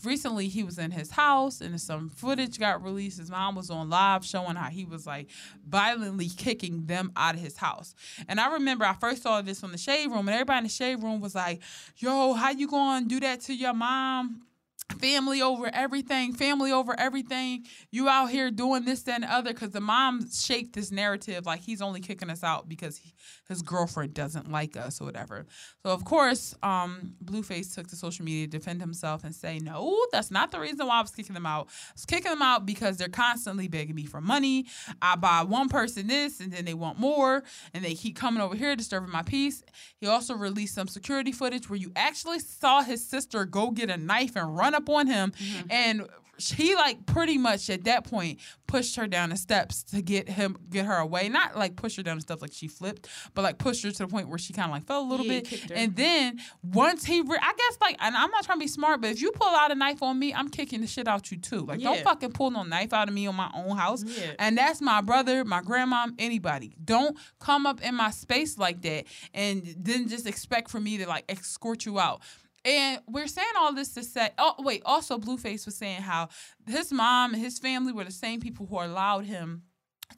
recently 0.05 0.49
he 0.49 0.63
was 0.63 0.79
in 0.79 0.91
his 0.91 1.11
house 1.11 1.61
and 1.61 1.81
some 1.81 2.09
footage 2.11 2.59
got 2.59 2.83
released. 2.83 3.19
His 3.19 3.31
mom 3.31 3.55
was 3.55 3.71
on 3.71 3.91
live 3.91 4.25
showing 4.25 4.57
how 4.57 4.71
he 4.71 4.85
was 4.85 5.07
like 5.07 5.29
violently 5.69 6.29
kicking 6.29 6.87
them 6.87 7.13
out 7.17 7.35
of 7.35 7.41
his 7.41 7.57
house. 7.57 7.95
And 8.29 8.41
I 8.41 8.55
remember 8.55 8.85
I 8.85 8.95
first 8.95 9.23
saw 9.23 9.43
this 9.43 9.63
on 9.65 9.73
the 9.73 9.79
shade 9.79 10.09
room 10.09 10.29
and 10.29 10.31
everybody 10.31 10.59
in 10.59 10.65
the 10.65 10.71
shade 10.71 11.03
room 11.03 11.21
was 11.21 11.35
like, 11.35 11.61
yo, 11.97 12.35
how 12.35 12.51
you 12.51 12.69
gonna 12.69 13.07
do 13.07 13.21
that 13.21 13.41
to 13.43 13.55
your 13.55 13.75
mom? 13.75 14.43
Family 14.93 15.41
over 15.41 15.71
everything, 15.73 16.33
family 16.33 16.71
over 16.71 16.99
everything. 16.99 17.65
You 17.91 18.09
out 18.09 18.31
here 18.31 18.51
doing 18.51 18.85
this, 18.85 19.03
that, 19.05 19.17
and 19.17 19.25
other. 19.25 19.53
Because 19.53 19.71
the 19.71 19.81
mom 19.81 20.31
shaped 20.31 20.75
this 20.75 20.91
narrative 20.91 21.47
like 21.47 21.61
he's 21.61 21.81
only 21.81 22.01
kicking 22.01 22.31
us 22.31 22.45
out 22.45 22.69
because 22.69 22.99
he, 22.99 23.15
his 23.49 23.63
girlfriend 23.63 24.15
doesn't 24.15 24.51
like 24.51 24.77
us 24.77 25.01
or 25.01 25.05
whatever. 25.05 25.47
So 25.83 25.91
of 25.91 26.05
course, 26.05 26.55
um, 26.63 27.15
Blueface 27.25 27.75
took 27.75 27.89
to 27.89 27.97
social 27.97 28.25
media 28.25 28.47
to 28.47 28.59
defend 28.59 28.81
himself 28.81 29.25
and 29.25 29.35
say, 29.35 29.59
"No, 29.59 30.07
that's 30.13 30.31
not 30.31 30.51
the 30.51 30.61
reason 30.61 30.87
why 30.87 30.99
I 30.99 31.03
was 31.03 31.11
kicking 31.11 31.35
them 31.35 31.47
out. 31.47 31.69
I 31.69 31.93
was 31.95 32.05
kicking 32.05 32.31
them 32.31 32.43
out 32.43 32.67
because 32.67 32.97
they're 32.97 33.09
constantly 33.09 33.69
begging 33.69 33.95
me 33.95 34.05
for 34.05 34.21
money. 34.21 34.67
I 35.01 35.17
buy 35.17 35.43
one 35.43 35.69
person 35.69 36.07
this, 36.07 36.41
and 36.41 36.53
then 36.53 36.65
they 36.65 36.75
want 36.75 36.99
more, 36.99 37.43
and 37.73 37.85
they 37.85 37.95
keep 37.95 38.17
coming 38.17 38.43
over 38.43 38.55
here 38.55 38.77
disturbing 38.77 39.11
my 39.11 39.23
peace." 39.23 39.63
He 40.01 40.07
also 40.07 40.35
released 40.35 40.75
some 40.75 40.89
security 40.89 41.33
footage 41.33 41.71
where 41.71 41.79
you 41.79 41.93
actually 41.97 42.39
saw 42.41 42.83
his 42.83 43.07
sister 43.07 43.45
go 43.45 43.71
get 43.71 43.91
a 43.91 43.97
knife 43.97 44.37
and 44.37 44.57
run 44.57 44.74
up 44.75 44.89
on 44.89 45.07
him, 45.07 45.33
and 45.71 46.07
he 46.37 46.75
like 46.75 47.07
pretty 47.07 47.39
much 47.39 47.71
at 47.71 47.85
that 47.85 48.05
point 48.05 48.41
pushed 48.67 48.97
her 48.97 49.07
down 49.07 49.31
the 49.31 49.37
steps 49.37 49.85
to 49.85 50.03
get 50.03 50.29
him 50.29 50.57
get 50.69 50.85
her 50.85 50.97
away. 50.97 51.29
Not 51.29 51.57
like 51.57 51.77
push 51.77 51.97
her 51.97 52.03
down 52.03 52.17
the 52.17 52.23
steps 52.23 52.43
like 52.43 52.53
she 52.53 52.67
flipped, 52.67 53.09
but 53.35 53.43
like 53.43 53.59
pushed 53.59 53.85
her 53.85 53.93
to 53.93 53.99
the 53.99 54.09
point 54.09 54.29
where 54.29 54.39
she 54.39 54.53
kind 54.53 54.67
of 54.67 54.73
like 54.73 54.85
fell 54.85 55.01
a 55.01 55.09
little 55.09 55.25
Yeah, 55.25 55.41
bit. 55.43 55.71
And 55.71 55.95
then 55.95 56.41
once 56.65 57.05
he, 57.05 57.21
re- 57.21 57.39
I 57.41 57.53
guess 57.57 57.79
like, 57.81 57.97
and 58.01 58.17
I'm 58.17 58.33
not 58.33 58.45
trying 58.45 58.59
to 58.59 58.65
be 58.65 58.69
smart, 58.69 59.01
but 59.01 59.11
if 59.13 59.23
you 59.23 59.31
pull 59.31 59.55
out 59.55 59.71
a 59.71 59.77
knife 59.77 60.03
on 60.03 60.19
me, 60.19 60.35
I'm 60.35 60.49
kicking 60.49 60.81
the 60.81 60.89
shit 60.89 61.07
out 61.07 61.31
you 61.31 61.37
too. 61.39 61.61
Like 61.61 61.81
don't 61.81 62.03
fucking 62.03 62.33
pull 62.33 62.51
no 62.51 62.65
knife 62.65 62.93
out 62.93 63.07
of 63.07 63.15
me 63.15 63.29
on 63.29 63.37
my 63.37 63.51
own 63.55 63.77
house. 63.77 64.03
Yeah. 64.05 64.33
And 64.41 64.59
that's 64.59 64.81
my 64.81 65.03
brother, 65.03 65.45
my 65.45 65.61
grandma, 65.63 66.09
anybody. 66.19 66.75
Don't 66.85 67.17
come 67.39 67.65
up 67.65 67.81
in 67.81 67.95
my 67.95 68.11
space 68.11 68.59
like 68.59 68.83
that 68.83 69.05
and 69.33 69.73
then 69.79 70.09
just 70.09 70.27
expect 70.27 70.69
for 70.69 70.81
me 70.81 70.99
to 70.99 71.07
like 71.07 71.27
escort 71.29 71.87
you 71.87 72.01
out. 72.01 72.23
And 72.65 73.01
we're 73.07 73.27
saying 73.27 73.47
all 73.59 73.75
this 73.75 73.93
to 73.95 74.03
say, 74.03 74.31
oh, 74.39 74.55
wait, 74.59 74.83
also 74.85 75.19
Blueface 75.19 75.67
was 75.67 75.77
saying 75.77 76.03
how 76.03 76.29
his 76.67 76.93
mom 76.93 77.35
and 77.35 77.43
his 77.43 77.59
family 77.59 77.93
were 77.93 78.05
the 78.05 78.11
same 78.11 78.41
people 78.41 78.67
who 78.67 78.77
allowed 78.77 79.27
him 79.27 79.63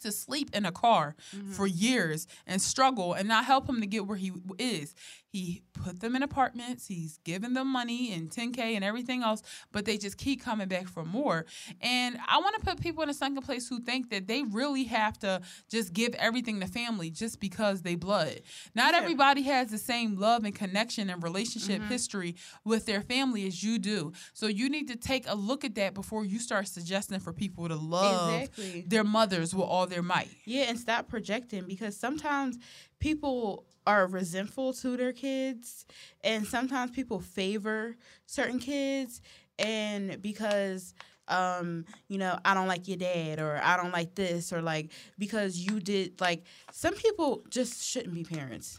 to 0.01 0.13
sleep 0.13 0.51
in 0.55 0.65
a 0.65 0.73
car 0.73 1.17
mm-hmm. 1.35 1.53
for 1.53 1.67
years 1.67 2.27
and 2.47 2.61
struggle 2.61 3.15
and 3.15 3.29
not 3.29 3.45
help 3.45 3.69
him 3.69 3.81
to 3.81 3.87
get 3.87 4.07
where 4.07 4.17
he 4.17 4.33
is. 4.59 4.95
He 5.33 5.63
put 5.75 6.01
them 6.01 6.17
in 6.17 6.23
apartments, 6.23 6.87
he's 6.87 7.19
given 7.19 7.53
them 7.53 7.69
money 7.71 8.13
and 8.13 8.31
10K 8.31 8.59
and 8.75 8.83
everything 8.85 9.23
else, 9.23 9.43
but 9.71 9.85
they 9.85 9.99
just 9.99 10.17
keep 10.17 10.43
coming 10.43 10.69
back 10.69 10.89
for 10.89 11.05
more. 11.05 11.45
And 11.81 12.17
I 12.27 12.39
want 12.39 12.55
to 12.59 12.63
put 12.63 12.81
people 12.81 13.03
in 13.03 13.11
a 13.11 13.15
sunken 13.15 13.43
place 13.43 13.69
who 13.69 13.81
think 13.81 14.11
that 14.11 14.29
they 14.29 14.45
really 14.45 14.85
have 14.85 15.19
to 15.19 15.43
just 15.69 15.93
give 15.93 16.15
everything 16.15 16.61
to 16.61 16.67
family 16.67 17.11
just 17.11 17.39
because 17.41 17.83
they 17.83 17.97
blood. 17.97 18.41
Not 18.75 18.95
Yeah. 18.95 19.01
everybody 19.01 19.43
has 19.43 19.71
the 19.71 19.79
same 19.79 20.17
love 20.17 20.45
and 20.45 20.55
connection 20.55 21.11
and 21.11 21.23
relationship 21.23 21.81
mm-hmm. 21.83 21.91
history 21.91 22.37
with 22.65 22.87
their 22.87 23.03
family 23.03 23.47
as 23.47 23.63
you 23.63 23.79
do. 23.79 24.13
So 24.33 24.47
you 24.47 24.71
need 24.71 24.89
to 24.89 24.97
take 24.97 25.29
a 25.29 25.35
look 25.35 25.65
at 25.65 25.75
that 25.75 25.93
before 25.93 26.25
you 26.25 26.39
start 26.39 26.69
suggesting 26.69 27.21
for 27.21 27.33
people 27.33 27.69
to 27.69 27.77
love 27.77 28.33
Exactly. 28.33 28.85
their 28.87 29.05
mothers 29.05 29.55
with 29.55 29.67
all 29.67 29.87
their 29.87 30.03
might. 30.03 30.31
Yeah, 30.47 30.63
and 30.69 30.79
stop 30.79 31.09
projecting 31.09 31.67
because 31.67 31.97
sometimes 31.97 32.59
people 33.01 33.67
are 33.87 34.07
resentful 34.07 34.73
to 34.75 34.97
their 34.97 35.13
kids, 35.13 35.87
and 36.25 36.47
sometimes 36.47 36.91
people 36.91 37.21
favor 37.21 37.97
certain 38.27 38.59
kids, 38.59 39.21
and 39.59 40.21
because 40.23 40.95
um 41.29 41.85
you 42.07 42.19
know 42.19 42.39
i 42.45 42.55
don't 42.55 42.69
like 42.69 42.87
your 42.87 42.97
dad 42.97 43.41
or 43.41 43.61
i 43.65 43.77
don't 43.77 43.91
like 43.91 44.15
this 44.15 44.53
or 44.53 44.63
like 44.63 44.93
because 45.19 45.59
you 45.59 45.81
did 45.81 46.21
like 46.21 46.45
some 46.71 46.95
people 46.95 47.43
just 47.51 47.83
shouldn't 47.83 48.15
be 48.15 48.23
parents. 48.23 48.79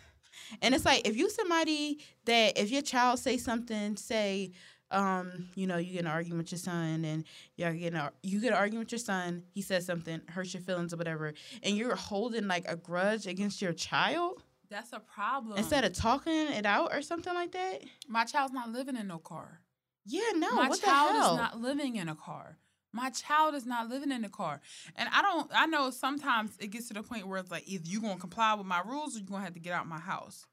And 0.62 0.74
it's 0.74 0.86
like 0.86 1.08
if 1.08 1.18
you 1.18 1.30
somebody 1.30 2.00
that 2.26 2.58
if 2.58 2.72
your 2.72 2.82
child 2.82 3.20
say 3.20 3.38
something 3.38 3.98
say 3.98 4.52
um 4.92 5.50
you 5.56 5.68
know 5.68 5.76
you 5.78 5.92
get 5.92 6.02
an 6.02 6.08
argument 6.08 6.44
with 6.44 6.52
your 6.54 6.60
son 6.60 7.04
and 7.04 7.26
you're 7.58 7.74
get 7.74 7.94
an, 7.94 8.10
you 8.24 8.40
get 8.40 8.54
an 8.54 8.58
argument 8.58 8.86
with 8.86 8.94
your 8.94 9.00
son 9.00 9.44
he 9.54 9.62
says 9.62 9.86
something 9.86 10.22
hurts 10.30 10.54
your 10.54 10.64
feelings 10.64 10.94
or 10.94 10.98
whatever 10.98 11.34
and 11.64 11.76
you're 11.76 11.96
holding 11.96 12.48
like 12.48 12.64
a 12.70 12.78
grudge 12.78 13.28
against 13.28 13.62
your 13.62 13.74
child 13.74 14.42
That's 14.70 14.94
a 14.94 15.00
problem. 15.00 15.58
instead 15.58 15.84
of 15.86 15.94
talking 15.94 16.34
it 16.34 16.66
out 16.66 16.94
or 16.94 17.02
something 17.02 17.34
like 17.34 17.52
that 17.52 17.84
my 18.08 18.24
child's 18.26 18.54
not 18.54 18.70
living 18.70 18.96
in 18.96 19.08
no 19.08 19.18
car. 19.20 19.62
yeah 20.06 20.32
no 20.36 20.56
my 20.56 20.70
what 20.70 20.82
child 20.82 21.16
the 21.16 21.20
hell 21.22 21.34
is 21.34 21.38
not 21.40 21.60
living 21.62 21.96
in 21.96 22.10
a 22.10 22.16
car. 22.16 22.58
My 22.94 23.10
child 23.12 23.54
is 23.54 23.66
not 23.66 23.90
living 23.90 24.12
in 24.12 24.24
a 24.26 24.30
car. 24.30 24.60
And 24.96 25.08
I 25.12 25.22
don't 25.22 25.52
I 25.54 25.66
know 25.68 25.92
sometimes 25.92 26.58
it 26.60 26.68
gets 26.72 26.88
to 26.88 26.94
the 26.96 27.04
point 27.04 27.28
where 27.28 27.38
it's 27.40 27.52
like 27.52 27.68
either 27.68 27.84
you're 27.86 28.02
gonna 28.02 28.18
comply 28.18 28.54
with 28.56 28.66
my 28.66 28.82
rules 28.86 29.16
or 29.16 29.20
you're 29.20 29.28
gonna 29.30 29.44
have 29.44 29.54
to 29.54 29.60
get 29.60 29.74
out 29.74 29.88
my 29.88 30.00
house. 30.00 30.46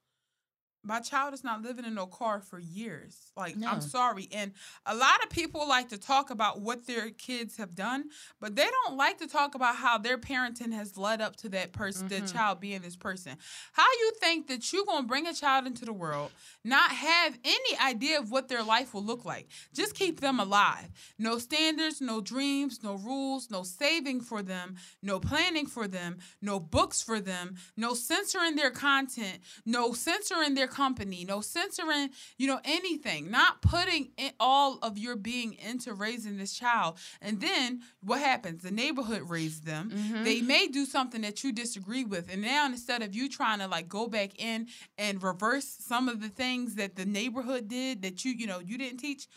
My 0.84 1.00
child 1.00 1.32
is 1.32 1.42
not 1.42 1.62
living 1.62 1.84
in 1.86 1.94
no 1.94 2.06
car 2.06 2.40
for 2.40 2.58
years. 2.58 3.32
Like, 3.36 3.56
No. 3.56 3.68
I'm 3.68 3.80
sorry. 3.80 4.28
And 4.32 4.52
a 4.84 4.94
lot 4.94 5.22
of 5.24 5.30
people 5.30 5.66
like 5.66 5.88
to 5.88 5.98
talk 5.98 6.30
about 6.30 6.60
what 6.60 6.86
their 6.86 7.10
kids 7.10 7.56
have 7.56 7.74
done, 7.74 8.10
but 8.38 8.54
they 8.54 8.66
don't 8.66 8.96
like 8.96 9.18
to 9.18 9.26
talk 9.26 9.54
about 9.54 9.76
how 9.76 9.96
their 9.98 10.18
parenting 10.18 10.72
has 10.72 10.96
led 10.98 11.20
up 11.22 11.36
to 11.36 11.48
that 11.50 11.72
person, 11.72 12.08
the 12.08 12.20
Mhm. 12.20 12.32
child 12.32 12.60
being 12.60 12.82
this 12.82 12.96
person. 12.96 13.38
How 13.72 13.90
you 14.00 14.12
think 14.20 14.46
that 14.48 14.72
you're 14.72 14.84
gonna 14.84 15.06
bring 15.06 15.26
a 15.26 15.32
child 15.32 15.66
into 15.66 15.84
the 15.86 15.92
world, 15.92 16.30
not 16.62 16.90
have 16.92 17.38
any 17.42 17.78
idea 17.78 18.18
of 18.18 18.30
what 18.30 18.48
their 18.48 18.62
life 18.62 18.92
will 18.92 19.04
look 19.04 19.24
like? 19.24 19.48
Just 19.72 19.94
keep 19.94 20.20
them 20.20 20.38
alive. 20.38 20.90
No 21.18 21.38
standards, 21.38 22.00
no 22.00 22.20
dreams, 22.20 22.82
no 22.82 22.94
rules, 22.96 23.50
no 23.50 23.62
saving 23.62 24.20
for 24.20 24.42
them, 24.42 24.76
no 25.02 25.18
planning 25.18 25.66
for 25.66 25.88
them, 25.88 26.18
no 26.42 26.60
books 26.60 27.00
for 27.00 27.20
them, 27.20 27.56
no 27.76 27.94
censoring 27.94 28.54
their 28.56 28.70
content, 28.70 29.42
no 29.64 29.92
censoring 29.94 30.54
their 30.54 30.68
company, 30.74 31.24
no 31.24 31.40
censoring, 31.40 32.10
you 32.36 32.46
know, 32.46 32.60
anything. 32.64 33.30
Not 33.30 33.62
putting 33.62 34.10
in 34.16 34.32
all 34.40 34.78
of 34.82 34.98
your 34.98 35.16
being 35.16 35.54
into 35.54 35.94
raising 35.94 36.36
this 36.36 36.52
child. 36.52 36.98
And 37.22 37.40
then 37.40 37.80
what 38.02 38.20
happens? 38.20 38.62
The 38.62 38.70
neighborhood 38.70 39.22
raised 39.30 39.64
them. 39.64 39.90
Mhm. 39.90 40.24
They 40.24 40.40
may 40.42 40.66
do 40.66 40.84
something 40.84 41.20
that 41.22 41.44
you 41.44 41.52
disagree 41.52 42.04
with. 42.04 42.28
And 42.32 42.42
now 42.42 42.66
instead 42.66 43.02
of 43.02 43.14
you 43.14 43.28
trying 43.28 43.60
to 43.60 43.68
like 43.68 43.88
go 43.88 44.08
back 44.08 44.30
in 44.38 44.68
and 44.98 45.22
reverse 45.22 45.68
some 45.80 46.08
of 46.08 46.20
the 46.20 46.28
things 46.28 46.74
that 46.74 46.96
the 46.96 47.06
neighborhood 47.06 47.68
did 47.68 48.02
that 48.02 48.24
you, 48.24 48.32
you 48.32 48.46
know, 48.46 48.58
you 48.58 48.76
didn't 48.76 48.98
teach, 48.98 49.28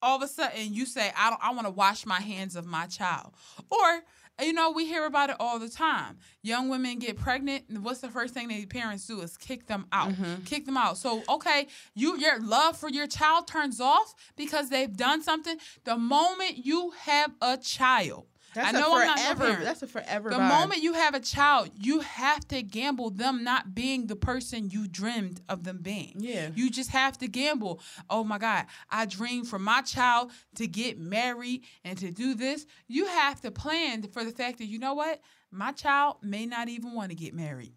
all 0.00 0.16
of 0.16 0.22
a 0.22 0.28
sudden 0.28 0.72
you 0.72 0.86
say, 0.86 1.12
I 1.16 1.30
don't 1.30 1.42
I 1.42 1.50
want 1.52 1.66
to 1.66 1.72
wash 1.72 2.06
my 2.06 2.20
hands 2.20 2.54
of 2.56 2.66
my 2.66 2.86
child. 2.86 3.34
Or 3.68 4.02
you 4.40 4.52
know, 4.52 4.70
we 4.70 4.86
hear 4.86 5.04
about 5.04 5.30
it 5.30 5.36
all 5.40 5.58
the 5.58 5.68
time. 5.68 6.18
Young 6.42 6.68
women 6.68 6.98
get 6.98 7.16
pregnant, 7.16 7.64
and 7.68 7.84
what's 7.84 8.00
the 8.00 8.08
first 8.08 8.34
thing 8.34 8.48
their 8.48 8.66
parents 8.66 9.06
do 9.06 9.20
is 9.20 9.36
kick 9.36 9.66
them 9.66 9.86
out. 9.92 10.10
Mhm. 10.12 10.46
Kick 10.46 10.64
them 10.66 10.76
out. 10.76 10.96
So, 10.98 11.22
okay, 11.28 11.66
you 11.94 12.16
your 12.18 12.38
love 12.40 12.76
for 12.76 12.88
your 12.88 13.06
child 13.06 13.46
turns 13.46 13.80
off 13.80 14.14
because 14.36 14.68
they've 14.68 14.96
done 14.96 15.22
something. 15.22 15.58
The 15.84 15.96
moment 15.96 16.64
you 16.64 16.90
have 17.00 17.32
a 17.42 17.56
child, 17.56 18.26
that's 18.54 18.74
I 18.74 18.80
know 18.80 18.96
a 18.96 19.00
I'm 19.00 19.06
not 19.06 19.16
no 19.18 19.22
forever 19.22 19.44
parent. 19.44 19.64
that's 19.64 19.82
a 19.82 19.86
forever 19.86 20.30
the 20.30 20.36
vibe. 20.36 20.48
moment 20.48 20.82
you 20.82 20.94
have 20.94 21.14
a 21.14 21.20
child, 21.20 21.70
you 21.74 22.00
have 22.00 22.46
to 22.48 22.62
gamble 22.62 23.10
them 23.10 23.44
not 23.44 23.74
being 23.74 24.06
the 24.06 24.16
person 24.16 24.70
you 24.70 24.88
dreamed 24.88 25.40
of 25.48 25.64
them 25.64 25.78
being. 25.82 26.14
yeah 26.18 26.50
You 26.54 26.70
just 26.70 26.90
have 26.90 27.18
to 27.18 27.28
gamble. 27.28 27.80
Oh 28.08 28.24
my 28.24 28.38
God, 28.38 28.66
I 28.90 29.04
dream 29.06 29.44
for 29.44 29.58
my 29.58 29.82
child 29.82 30.30
to 30.56 30.66
get 30.66 30.98
married 30.98 31.62
and 31.84 31.98
to 31.98 32.10
do 32.10 32.34
this. 32.34 32.66
You 32.86 33.06
have 33.06 33.40
to 33.42 33.50
plan 33.50 34.02
for 34.08 34.24
the 34.24 34.32
fact 34.32 34.58
that, 34.58 34.66
you 34.66 34.78
know 34.78 34.94
what? 34.94 35.20
My 35.50 35.72
child 35.72 36.16
may 36.22 36.46
not 36.46 36.68
even 36.68 36.94
want 36.94 37.10
to 37.10 37.16
get 37.16 37.34
married. 37.34 37.74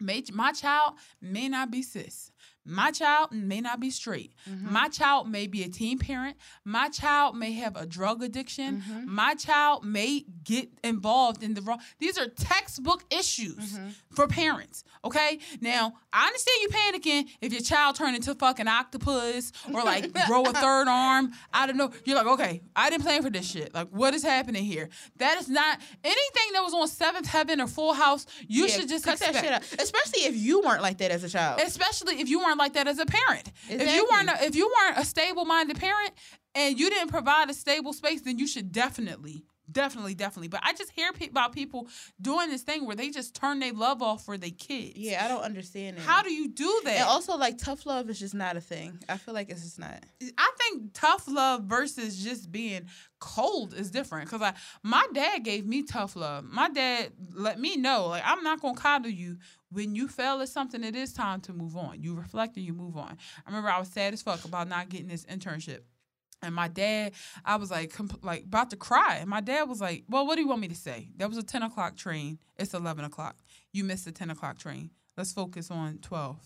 may, 0.00 0.22
my 0.32 0.52
child 0.52 0.94
may 1.20 1.48
not 1.48 1.70
be 1.70 1.82
cis. 1.82 2.30
My 2.64 2.90
child 2.90 3.32
may 3.32 3.60
not 3.60 3.80
be 3.80 3.90
straight. 3.90 4.32
Mm-hmm. 4.48 4.72
My 4.72 4.88
child 4.88 5.28
may 5.28 5.46
be 5.46 5.62
a 5.62 5.68
teen 5.68 5.98
parent. 5.98 6.36
My 6.64 6.88
child 6.88 7.36
may 7.36 7.52
have 7.52 7.76
a 7.76 7.86
drug 7.86 8.22
addiction. 8.22 8.82
Mm-hmm. 8.82 9.14
My 9.14 9.34
child 9.34 9.84
may 9.84 10.24
get 10.44 10.68
involved 10.82 11.42
in 11.42 11.54
the 11.54 11.62
wrong. 11.62 11.78
These 11.98 12.18
are 12.18 12.26
textbook 12.26 13.04
issues 13.10 13.74
mm-hmm. 13.74 13.88
for 14.12 14.26
parents. 14.26 14.84
Okay. 15.04 15.38
Now 15.60 15.94
I 16.12 16.26
understand 16.26 16.56
you 16.62 16.68
panicking 16.68 17.28
if 17.40 17.52
your 17.52 17.60
child 17.62 17.96
turned 17.96 18.16
into 18.16 18.34
fucking 18.34 18.68
octopus 18.68 19.52
or 19.72 19.82
like 19.82 20.12
grow 20.26 20.42
a 20.44 20.52
third 20.52 20.88
arm. 20.88 21.32
I 21.52 21.66
don't 21.66 21.76
know. 21.76 21.90
You're 22.04 22.16
like, 22.16 22.26
okay, 22.26 22.62
I 22.74 22.88
didn't 22.90 23.02
plan 23.02 23.22
for 23.22 23.30
this 23.30 23.46
shit. 23.50 23.74
Like, 23.74 23.88
what 23.88 24.14
is 24.14 24.22
happening 24.22 24.64
here? 24.64 24.88
That 25.18 25.38
is 25.38 25.48
not 25.48 25.78
anything 26.02 26.52
that 26.54 26.62
was 26.62 26.72
on 26.72 26.88
Seventh 26.88 27.26
Heaven 27.26 27.60
or 27.60 27.66
Full 27.66 27.92
House. 27.92 28.26
You 28.48 28.62
Yeah, 28.66 28.68
should 28.68 28.88
just 28.88 29.04
cut 29.04 29.14
expect 29.14 29.34
that 29.34 29.44
shit 29.44 29.52
out. 29.52 29.82
Especially 29.82 30.20
if 30.20 30.36
you 30.36 30.60
weren't 30.60 30.82
like 30.82 30.98
that 30.98 31.10
as 31.10 31.24
a 31.24 31.28
child. 31.28 31.60
especially 31.60 32.20
if 32.20 32.28
you 32.28 32.38
weren't 32.38 32.53
like 32.58 32.74
that 32.74 32.86
as 32.86 32.98
a 32.98 33.06
parent. 33.06 33.50
If 33.68 33.94
you 33.94 34.08
weren't 34.10 34.28
a, 34.30 34.44
if 34.44 34.54
you 34.54 34.72
weren't 34.80 34.98
a 34.98 35.04
stable 35.04 35.44
minded 35.44 35.78
parent 35.78 36.12
and 36.54 36.78
you 36.78 36.90
didn't 36.90 37.08
provide 37.08 37.50
a 37.50 37.54
stable 37.54 37.92
space, 37.92 38.22
then 38.22 38.38
you 38.38 38.46
should 38.46 38.72
definitely, 38.72 39.44
definitely, 39.70 40.14
definitely. 40.14 40.48
But 40.48 40.60
I 40.62 40.72
just 40.72 40.90
hear 40.90 41.12
pe- 41.12 41.28
about 41.28 41.52
people 41.52 41.88
doing 42.20 42.50
this 42.50 42.62
thing 42.62 42.86
where 42.86 42.96
they 42.96 43.10
just 43.10 43.34
turn 43.34 43.58
their 43.60 43.72
love 43.72 44.02
off 44.02 44.24
for 44.24 44.36
their 44.36 44.50
kids. 44.50 44.96
yeah, 44.96 45.24
I 45.24 45.28
don't 45.28 45.42
understand 45.42 45.96
it. 45.96 46.02
How 46.02 46.22
do 46.22 46.32
you 46.32 46.48
do 46.48 46.80
that? 46.84 46.94
and 46.94 47.04
also 47.08 47.36
like 47.36 47.58
tough 47.58 47.86
love 47.86 48.08
is 48.10 48.18
just 48.18 48.34
not 48.34 48.56
a 48.56 48.60
thing. 48.60 48.98
I 49.08 49.16
feel 49.16 49.34
like 49.34 49.50
it's 49.50 49.62
just 49.62 49.78
not. 49.78 50.02
I 50.38 50.50
think 50.58 50.92
tough 50.94 51.24
love 51.28 51.64
versus 51.64 52.22
just 52.22 52.50
being 52.52 52.86
cold 53.18 53.72
is 53.74 53.90
different. 53.90 54.28
Cause 54.28 54.40
like 54.40 54.56
my 54.82 55.06
dad 55.14 55.44
gave 55.44 55.66
me 55.66 55.82
tough 55.82 56.14
love. 56.16 56.44
My 56.44 56.68
dad 56.68 57.12
let 57.32 57.58
me 57.58 57.76
know 57.76 58.06
like 58.08 58.22
I'm 58.24 58.42
not 58.42 58.60
gonna 58.60 58.76
coddle 58.76 59.10
you 59.10 59.38
when 59.70 59.94
you 59.94 60.08
fail 60.08 60.40
at 60.40 60.48
something. 60.48 60.84
It 60.84 60.94
is 60.94 61.12
time 61.12 61.40
to 61.42 61.52
move 61.52 61.76
on. 61.76 62.02
You 62.02 62.14
reflect 62.14 62.56
and 62.56 62.66
you 62.66 62.74
move 62.74 62.96
on. 62.96 63.16
I 63.46 63.48
remember 63.50 63.70
I 63.70 63.78
was 63.78 63.88
sad 63.88 64.12
as 64.12 64.22
fuck 64.22 64.44
about 64.44 64.68
not 64.68 64.88
getting 64.88 65.08
this 65.08 65.24
internship. 65.24 65.80
And 66.44 66.54
my 66.54 66.68
dad, 66.68 67.12
I 67.44 67.56
was 67.56 67.70
like, 67.70 67.92
compl- 67.92 68.22
like 68.24 68.44
about 68.44 68.70
to 68.70 68.76
cry. 68.76 69.16
And 69.20 69.28
my 69.28 69.40
dad 69.40 69.64
was 69.64 69.80
like, 69.80 70.04
"Well, 70.08 70.26
what 70.26 70.36
do 70.36 70.42
you 70.42 70.48
want 70.48 70.60
me 70.60 70.68
to 70.68 70.74
say? 70.74 71.08
There 71.16 71.28
was 71.28 71.38
a 71.38 71.42
ten 71.42 71.62
o'clock 71.62 71.96
train. 71.96 72.38
It's 72.56 72.74
eleven 72.74 73.04
o'clock. 73.04 73.36
You 73.72 73.84
missed 73.84 74.04
the 74.04 74.12
ten 74.12 74.30
o'clock 74.30 74.58
train. 74.58 74.90
Let's 75.16 75.32
focus 75.32 75.70
on 75.70 75.98
twelve. 75.98 76.38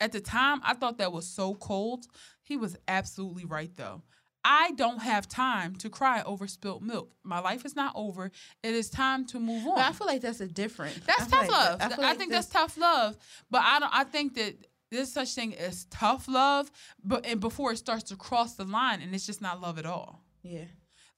At 0.00 0.12
the 0.12 0.20
time, 0.20 0.60
I 0.64 0.74
thought 0.74 0.98
that 0.98 1.12
was 1.12 1.26
so 1.26 1.54
cold. 1.54 2.06
He 2.42 2.56
was 2.56 2.76
absolutely 2.88 3.44
right, 3.44 3.70
though. 3.76 4.02
I 4.42 4.72
don't 4.72 5.02
have 5.02 5.28
time 5.28 5.76
to 5.76 5.90
cry 5.90 6.22
over 6.24 6.46
spilt 6.46 6.80
milk. 6.82 7.12
My 7.22 7.40
life 7.40 7.66
is 7.66 7.76
not 7.76 7.92
over. 7.94 8.30
It 8.62 8.74
is 8.74 8.88
time 8.88 9.26
to 9.26 9.38
move 9.38 9.66
on. 9.66 9.74
But 9.74 9.84
I 9.84 9.92
feel 9.92 10.06
like 10.06 10.22
that's 10.22 10.40
a 10.40 10.46
different. 10.46 11.04
That's 11.06 11.26
tough 11.26 11.32
like 11.42 11.50
love. 11.50 11.78
that- 11.78 11.92
I, 11.92 11.94
feel 11.94 12.04
like 12.04 12.18
think 12.18 12.32
that's 12.32 12.48
tough 12.48 12.78
love. 12.78 13.16
But 13.50 13.62
I 13.64 13.78
don't. 13.80 13.94
I 13.94 14.04
think 14.04 14.34
that 14.36 14.54
there's 14.90 15.12
such 15.12 15.34
thing 15.34 15.54
as 15.54 15.84
tough 15.86 16.26
love, 16.28 16.70
but 17.04 17.24
and 17.26 17.40
before 17.40 17.72
it 17.72 17.78
starts 17.78 18.04
to 18.04 18.16
cross 18.16 18.54
the 18.54 18.64
line, 18.64 19.00
and 19.02 19.14
it's 19.14 19.26
just 19.26 19.40
not 19.40 19.60
love 19.60 19.78
at 19.78 19.86
all. 19.86 20.22
Yeah. 20.42 20.64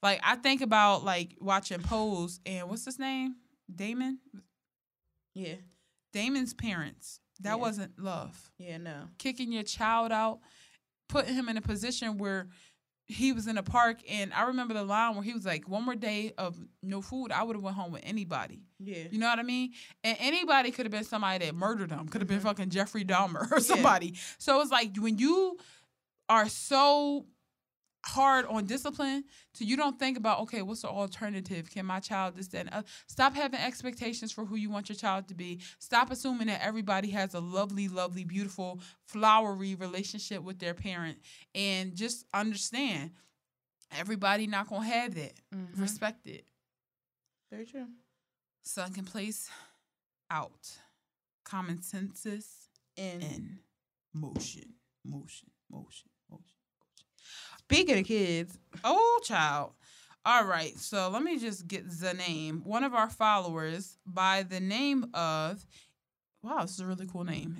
Like 0.01 0.19
I 0.23 0.35
think 0.35 0.61
about 0.61 1.03
like 1.03 1.35
watching 1.39 1.81
Pose 1.81 2.39
and 2.45 2.69
what's 2.69 2.85
his 2.85 2.99
name, 2.99 3.35
Damon. 3.73 4.19
Yeah. 5.33 5.55
Damon's 6.11 6.53
parents. 6.53 7.19
That 7.39 7.51
Yeah. 7.51 7.55
wasn't 7.55 7.97
love. 7.99 8.51
Yeah. 8.57 8.77
No. 8.77 9.07
Kicking 9.17 9.51
your 9.51 9.63
child 9.63 10.11
out, 10.11 10.39
putting 11.09 11.33
him 11.33 11.49
in 11.49 11.57
a 11.57 11.61
position 11.61 12.17
where 12.17 12.49
he 13.05 13.33
was 13.33 13.47
in 13.47 13.57
a 13.57 13.63
park, 13.63 13.99
and 14.09 14.33
I 14.33 14.43
remember 14.43 14.73
the 14.73 14.83
line 14.83 15.13
where 15.15 15.23
he 15.23 15.33
was 15.33 15.45
like, 15.45 15.67
"One 15.67 15.83
more 15.83 15.95
day 15.95 16.33
of 16.37 16.57
no 16.81 17.01
food, 17.01 17.31
I 17.31 17.43
would 17.43 17.55
have 17.55 17.63
went 17.63 17.75
home 17.75 17.91
with 17.91 18.01
anybody." 18.05 18.61
Yeah. 18.79 19.03
You 19.11 19.19
know 19.19 19.27
what 19.27 19.39
I 19.39 19.43
mean? 19.43 19.71
And 20.03 20.17
anybody 20.19 20.71
could 20.71 20.85
have 20.85 20.91
been 20.91 21.03
somebody 21.03 21.45
that 21.45 21.53
murdered 21.55 21.91
him. 21.91 22.07
Could 22.07 22.21
have 22.21 22.27
been 22.27 22.37
Mm-hmm. 22.39 22.47
fucking 22.47 22.69
Jeffrey 22.69 23.03
Dahmer 23.05 23.51
or 23.51 23.59
somebody. 23.59 24.15
So 24.37 24.61
it's 24.61 24.71
like 24.71 24.95
when 24.97 25.17
you 25.17 25.57
are 26.29 26.47
so 26.49 27.25
hard 28.05 28.45
on 28.47 28.65
discipline, 28.65 29.23
so 29.53 29.63
you 29.63 29.77
don't 29.77 29.97
think 29.97 30.17
about 30.17 30.39
okay, 30.41 30.61
what's 30.61 30.81
the 30.81 30.89
alternative? 30.89 31.69
Can 31.71 31.85
my 31.85 31.99
child 31.99 32.35
this 32.35 32.47
that? 32.49 32.65
And, 32.65 32.69
other? 32.73 32.87
Stop 33.07 33.33
having 33.33 33.59
expectations 33.59 34.31
for 34.31 34.45
who 34.45 34.55
you 34.55 34.69
want 34.69 34.89
your 34.89 34.95
child 34.95 35.27
to 35.29 35.33
be. 35.33 35.59
Stop 35.79 36.11
assuming 36.11 36.47
that 36.47 36.61
everybody 36.61 37.09
has 37.11 37.33
a 37.33 37.39
lovely, 37.39 37.87
lovely, 37.87 38.23
beautiful, 38.25 38.79
flowery 39.07 39.75
relationship 39.75 40.43
with 40.43 40.59
their 40.59 40.73
parent, 40.73 41.17
and 41.55 41.95
just 41.95 42.25
understand 42.33 43.11
everybody 43.91 44.47
not 44.47 44.67
gonna 44.67 44.85
have 44.85 45.15
that. 45.15 45.33
Mhm. 45.53 45.79
Respect 45.79 46.27
it. 46.27 46.45
Very 47.49 47.65
true. 47.65 47.87
Sunken 48.63 49.05
place 49.05 49.49
out. 50.29 50.79
Common 51.43 51.81
senses 51.81 52.69
And 52.97 53.21
in 53.23 53.59
motion. 54.13 54.75
Motion. 55.03 55.51
Motion. 55.69 56.09
Speaking 57.69 57.99
of 57.99 58.05
kids, 58.05 58.57
Oh, 58.83 59.19
child. 59.23 59.71
All 60.25 60.45
right. 60.45 60.77
So 60.77 61.09
let 61.09 61.23
me 61.23 61.37
just 61.37 61.67
get 61.67 61.89
the 61.99 62.13
name. 62.13 62.61
One 62.63 62.83
of 62.83 62.93
our 62.93 63.09
followers 63.09 63.97
by 64.05 64.43
the 64.43 64.59
name 64.59 65.07
of, 65.13 65.65
wow, 66.41 66.61
this 66.61 66.71
is 66.71 66.79
a 66.79 66.85
really 66.85 67.07
cool 67.07 67.23
name. 67.25 67.57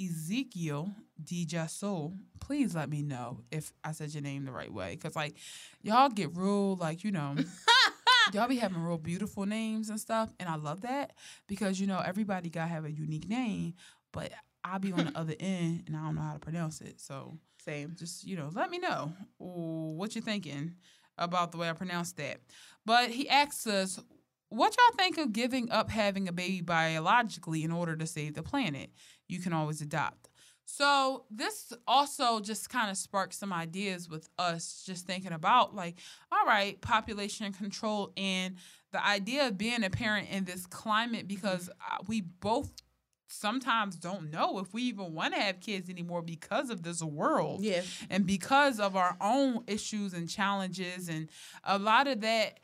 Ezekiel 0.00 0.90
Dijaso. 1.22 2.16
Please 2.40 2.74
let 2.74 2.90
me 2.90 3.02
know 3.02 3.40
if 3.50 3.72
I 3.84 3.92
said 3.92 4.12
your 4.12 4.22
name 4.22 4.44
the 4.44 4.52
right 4.52 4.72
way. 4.72 4.96
Cause 4.96 5.16
like 5.16 5.36
y'all 5.82 6.08
get 6.08 6.36
real 6.36 6.76
like, 6.76 7.04
you 7.04 7.12
know, 7.12 7.36
y'all 8.32 8.48
be 8.48 8.56
having 8.56 8.82
real 8.82 8.98
beautiful 8.98 9.46
names 9.46 9.88
and 9.88 10.00
stuff. 10.00 10.30
And 10.40 10.48
I 10.48 10.56
love 10.56 10.82
that 10.82 11.12
because 11.46 11.80
you 11.80 11.86
know 11.86 12.02
everybody 12.04 12.50
gotta 12.50 12.68
have 12.68 12.84
a 12.84 12.90
unique 12.90 13.28
name, 13.28 13.74
but 14.12 14.32
I'll 14.64 14.80
be 14.80 14.92
on 14.92 15.06
the 15.06 15.12
other 15.18 15.34
end 15.38 15.84
and 15.86 15.96
I 15.96 16.04
don't 16.04 16.16
know 16.16 16.22
how 16.22 16.32
to 16.34 16.38
pronounce 16.40 16.80
it. 16.80 17.00
So 17.00 17.38
same. 17.64 17.94
just 17.98 18.24
you 18.24 18.36
know 18.36 18.50
let 18.54 18.70
me 18.70 18.78
know 18.78 19.12
what 19.38 20.14
you're 20.14 20.22
thinking 20.22 20.74
about 21.18 21.52
the 21.52 21.58
way 21.58 21.68
i 21.68 21.72
pronounced 21.72 22.16
that. 22.16 22.38
But 22.84 23.10
he 23.10 23.28
asks 23.28 23.66
us 23.66 24.00
what 24.48 24.76
y'all 24.76 24.96
think 24.96 25.16
of 25.16 25.32
giving 25.32 25.70
up 25.70 25.90
having 25.90 26.28
a 26.28 26.32
baby 26.32 26.60
biologically 26.60 27.64
in 27.64 27.72
order 27.72 27.96
to 27.96 28.06
save 28.06 28.34
the 28.34 28.42
planet? 28.42 28.90
You 29.26 29.40
can 29.40 29.52
always 29.52 29.80
adopt. 29.80 30.28
So 30.66 31.24
this 31.30 31.72
also 31.86 32.40
just 32.40 32.70
kind 32.70 32.90
of 32.90 32.96
sparked 32.96 33.34
some 33.34 33.52
ideas 33.52 34.08
with 34.08 34.28
us 34.38 34.82
just 34.86 35.06
thinking 35.06 35.32
about 35.32 35.74
like 35.74 35.96
all 36.30 36.46
right 36.46 36.80
population 36.80 37.52
control 37.52 38.12
and 38.16 38.56
the 38.92 39.04
idea 39.04 39.48
of 39.48 39.58
being 39.58 39.84
a 39.84 39.90
parent 39.90 40.28
in 40.30 40.44
this 40.44 40.66
climate 40.66 41.26
because 41.26 41.68
uh, 41.68 41.98
we 42.06 42.20
both 42.20 42.70
sometimes 43.32 43.96
don't 43.96 44.30
know 44.30 44.58
if 44.58 44.72
we 44.74 44.82
even 44.82 45.14
want 45.14 45.34
to 45.34 45.40
have 45.40 45.60
kids 45.60 45.88
anymore 45.88 46.22
because 46.22 46.70
of 46.70 46.82
this 46.82 47.02
world 47.02 47.62
Yeah. 47.62 47.82
and 48.10 48.26
because 48.26 48.78
of 48.78 48.94
our 48.96 49.16
own 49.20 49.64
issues 49.66 50.12
and 50.12 50.28
challenges 50.28 51.08
and 51.08 51.28
a 51.64 51.78
lot 51.78 52.06
of 52.08 52.20
that 52.20 52.60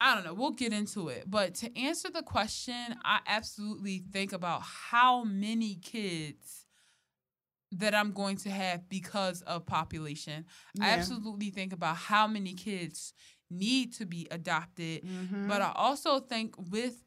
I 0.00 0.14
don't 0.14 0.24
know, 0.24 0.32
we'll 0.34 0.52
get 0.52 0.72
into 0.72 1.08
it. 1.08 1.24
But 1.28 1.56
to 1.56 1.76
answer 1.76 2.08
the 2.08 2.22
question, 2.22 2.94
I 3.04 3.18
absolutely 3.26 4.04
think 4.12 4.32
about 4.32 4.62
how 4.62 5.24
many 5.24 5.74
kids 5.74 6.66
that 7.72 7.94
I'm 7.96 8.12
going 8.12 8.36
to 8.38 8.50
have 8.50 8.88
because 8.88 9.42
of 9.42 9.66
population. 9.66 10.46
I 10.80 10.90
absolutely 10.90 11.50
think 11.50 11.72
about 11.72 11.96
how 11.96 12.28
many 12.28 12.54
kids 12.54 13.12
need 13.50 13.92
to 13.94 14.06
be 14.06 14.28
adopted. 14.30 15.02
Mhm. 15.04 15.48
But 15.48 15.62
I 15.62 15.72
also 15.74 16.20
think 16.20 16.54
with 16.56 17.02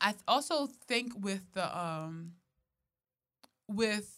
I 0.00 0.12
th- 0.12 0.22
also 0.28 0.66
think 0.66 1.12
with 1.24 1.42
the 1.52 1.76
um 1.78 2.32
with 3.68 4.14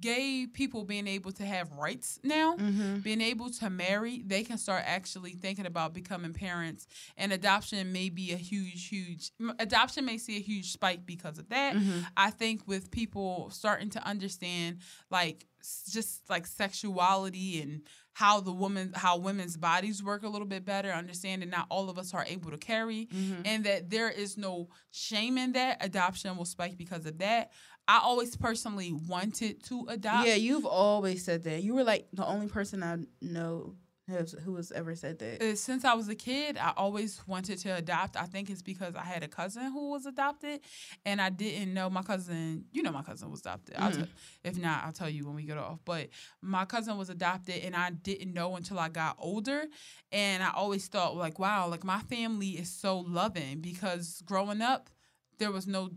gay 0.00 0.46
people 0.46 0.84
being 0.84 1.08
able 1.08 1.32
to 1.32 1.44
have 1.44 1.72
rights 1.72 2.20
now, 2.22 2.56
Mhm. 2.56 3.02
being 3.02 3.20
able 3.20 3.50
to 3.50 3.68
marry, 3.68 4.22
they 4.22 4.44
can 4.44 4.56
start 4.56 4.84
actually 4.86 5.32
thinking 5.32 5.66
about 5.66 5.92
becoming 5.92 6.32
parents. 6.32 6.86
And 7.16 7.32
adoption 7.32 7.90
may 7.92 8.08
be 8.08 8.30
a 8.32 8.36
huge, 8.36 8.86
huge 8.86 9.32
adoption 9.58 10.04
may 10.04 10.16
see 10.16 10.36
a 10.36 10.40
huge 10.40 10.70
spike 10.70 11.04
because 11.06 11.38
of 11.38 11.48
that. 11.48 11.74
Mhm. 11.74 12.06
I 12.16 12.30
think 12.30 12.68
with 12.68 12.92
people 12.92 13.50
starting 13.50 13.90
to 13.90 14.04
understand 14.06 14.78
like 15.10 15.48
s- 15.60 15.84
just 15.90 16.28
like 16.30 16.46
sexuality 16.46 17.60
and 17.60 17.82
how 18.12 18.40
the 18.40 18.52
woman 18.52 18.92
how 18.94 19.16
women's 19.16 19.56
bodies 19.56 20.02
work 20.02 20.22
a 20.22 20.28
little 20.28 20.46
bit 20.46 20.64
better, 20.64 20.90
understanding 20.90 21.48
not 21.50 21.66
all 21.70 21.88
of 21.88 21.98
us 21.98 22.12
are 22.14 22.24
able 22.28 22.50
to 22.50 22.58
carry 22.58 23.06
Mhm. 23.06 23.42
and 23.44 23.64
that 23.64 23.90
there 23.90 24.10
is 24.10 24.36
no 24.36 24.68
shame 24.90 25.38
in 25.38 25.52
that. 25.52 25.78
Adoption 25.84 26.36
will 26.36 26.44
spike 26.44 26.76
because 26.76 27.06
of 27.06 27.18
that. 27.18 27.52
I 27.88 27.98
always 27.98 28.36
personally 28.36 28.92
wanted 28.92 29.62
to 29.64 29.86
adopt. 29.88 30.26
Yeah, 30.28 30.34
you've 30.34 30.66
always 30.66 31.24
said 31.24 31.44
that. 31.44 31.62
You 31.62 31.74
were 31.74 31.84
like 31.84 32.08
the 32.12 32.24
only 32.26 32.46
person 32.48 32.82
I 32.82 32.98
know 33.20 33.74
who 34.10 34.56
has 34.56 34.72
ever 34.72 34.94
said 34.94 35.18
that. 35.20 35.42
Uh, 35.42 35.54
since 35.56 35.84
I 35.84 35.94
was 35.94 36.08
a 36.08 36.14
kid, 36.14 36.56
I 36.58 36.72
always 36.76 37.20
wanted 37.26 37.58
to 37.60 37.70
adopt. 37.76 38.16
I 38.16 38.24
think 38.24 38.50
it's 38.50 38.62
because 38.62 38.94
I 38.96 39.02
had 39.04 39.22
a 39.22 39.28
cousin 39.28 39.70
who 39.72 39.90
was 39.90 40.06
adopted, 40.06 40.60
and 41.04 41.20
I 41.20 41.30
didn't 41.30 41.72
know 41.74 41.88
my 41.90 42.02
cousin. 42.02 42.64
You 42.72 42.82
know, 42.82 42.92
my 42.92 43.02
cousin 43.02 43.30
was 43.30 43.40
adopted. 43.40 43.76
I'll 43.78 43.90
Mhm. 43.90 43.96
tell- 43.96 44.08
if 44.44 44.56
not, 44.58 44.84
I'll 44.84 44.92
tell 44.92 45.08
you 45.08 45.26
when 45.26 45.34
we 45.36 45.44
get 45.44 45.58
off. 45.58 45.78
But 45.84 46.08
my 46.40 46.64
cousin 46.64 46.96
was 46.98 47.10
adopted, 47.10 47.62
and 47.64 47.74
I 47.76 47.90
didn't 47.90 48.32
know 48.34 48.56
until 48.56 48.78
I 48.78 48.88
got 48.88 49.16
older. 49.18 49.66
And 50.12 50.42
I 50.42 50.50
always 50.50 50.88
thought, 50.88 51.16
like, 51.16 51.38
wow, 51.38 51.68
like 51.68 51.84
my 51.84 52.00
family 52.02 52.50
is 52.58 52.70
so 52.70 52.98
loving 53.00 53.60
because 53.60 54.22
growing 54.26 54.60
up, 54.60 54.90
there 55.38 55.52
was 55.52 55.66
no 55.66 55.90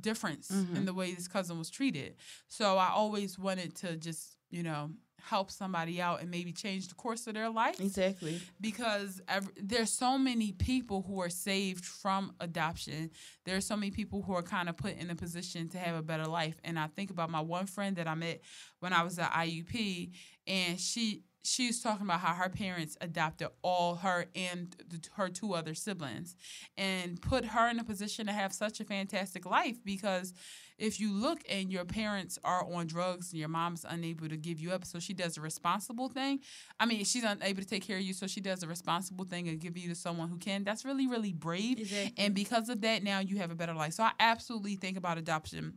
difference 0.00 0.48
Mhm. 0.50 0.76
in 0.76 0.84
the 0.84 0.94
way 0.94 1.12
this 1.12 1.26
cousin 1.28 1.58
was 1.58 1.68
treated. 1.68 2.16
So 2.48 2.78
I 2.78 2.88
always 2.90 3.38
wanted 3.38 3.74
to 3.76 3.96
just, 3.96 4.36
you 4.50 4.62
know, 4.62 4.92
help 5.28 5.50
somebody 5.50 6.00
out 6.00 6.20
and 6.20 6.30
maybe 6.30 6.52
change 6.52 6.88
the 6.88 6.94
course 6.94 7.26
of 7.26 7.34
their 7.34 7.48
life 7.50 7.80
Exactly. 7.80 8.40
because 8.60 9.20
ev- 9.28 9.50
there's 9.56 9.92
so 9.92 10.18
many 10.18 10.52
people 10.52 11.02
who 11.06 11.20
are 11.20 11.30
saved 11.30 11.84
from 11.84 12.32
adoption. 12.40 13.10
There's 13.44 13.66
so 13.66 13.76
many 13.76 13.90
people 13.90 14.22
who 14.22 14.34
are 14.34 14.42
kind 14.42 14.68
of 14.68 14.76
put 14.76 14.96
in 14.96 15.10
a 15.10 15.14
position 15.14 15.68
to 15.70 15.78
have 15.78 15.96
a 15.96 16.02
better 16.02 16.26
life. 16.26 16.58
And 16.64 16.78
I 16.78 16.86
think 16.88 17.10
about 17.10 17.30
my 17.30 17.40
one 17.40 17.66
friend 17.66 17.96
that 17.96 18.06
I 18.08 18.14
met 18.14 18.40
when 18.80 18.92
I 18.92 19.02
was 19.02 19.18
at 19.18 19.30
IUP, 19.32 20.10
and 20.46 20.78
she 20.80 21.22
she 21.42 21.68
was 21.68 21.80
talking 21.80 22.04
about 22.04 22.20
how 22.20 22.34
her 22.34 22.50
parents 22.50 22.98
adopted 23.00 23.48
all 23.62 23.94
her 23.94 24.26
and 24.34 24.76
the, 24.90 25.00
her 25.14 25.30
two 25.30 25.54
other 25.54 25.72
siblings 25.74 26.36
and 26.76 27.18
put 27.22 27.46
her 27.46 27.70
in 27.70 27.78
a 27.78 27.84
position 27.84 28.26
to 28.26 28.32
have 28.32 28.52
such 28.52 28.78
a 28.78 28.84
fantastic 28.84 29.46
life 29.46 29.78
because 29.82 30.34
if 30.80 30.98
you 30.98 31.12
look 31.12 31.40
and 31.48 31.70
your 31.70 31.84
parents 31.84 32.38
are 32.44 32.64
on 32.72 32.86
drugs 32.86 33.30
and 33.32 33.38
your 33.38 33.48
mom's 33.48 33.84
unable 33.88 34.28
to 34.28 34.36
give 34.36 34.58
you 34.58 34.72
up 34.72 34.84
so 34.84 34.98
she 34.98 35.12
does 35.12 35.36
a 35.36 35.40
responsible 35.40 36.08
thing 36.08 36.40
I 36.78 36.86
mean, 36.86 37.04
she's 37.04 37.24
unable 37.24 37.62
to 37.62 37.68
take 37.68 37.86
care 37.86 37.98
of 37.98 38.02
you, 38.02 38.14
so 38.14 38.26
she 38.26 38.40
does 38.40 38.62
a 38.62 38.66
responsible 38.66 39.24
thing 39.24 39.48
and 39.48 39.60
give 39.60 39.76
you 39.76 39.88
to 39.88 39.94
someone 39.94 40.28
who 40.28 40.38
can. 40.38 40.64
That's 40.64 40.84
really, 40.84 41.06
really 41.06 41.32
brave. 41.32 41.78
Exactly. 41.78 42.24
And 42.24 42.34
because 42.34 42.68
of 42.68 42.80
that, 42.82 43.02
now 43.02 43.20
you 43.20 43.38
have 43.38 43.50
a 43.50 43.54
better 43.54 43.74
life. 43.74 43.92
So 43.94 44.02
I 44.02 44.12
absolutely 44.18 44.76
think 44.76 44.96
about 44.96 45.18
adoption. 45.18 45.74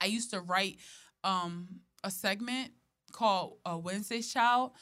I 0.00 0.06
used 0.06 0.30
to 0.30 0.40
write 0.40 0.78
um, 1.24 1.80
a 2.04 2.10
segment 2.10 2.70
called 3.12 3.56
uh, 3.64 3.78
Wednesday's 3.78 4.32
Child. 4.32 4.72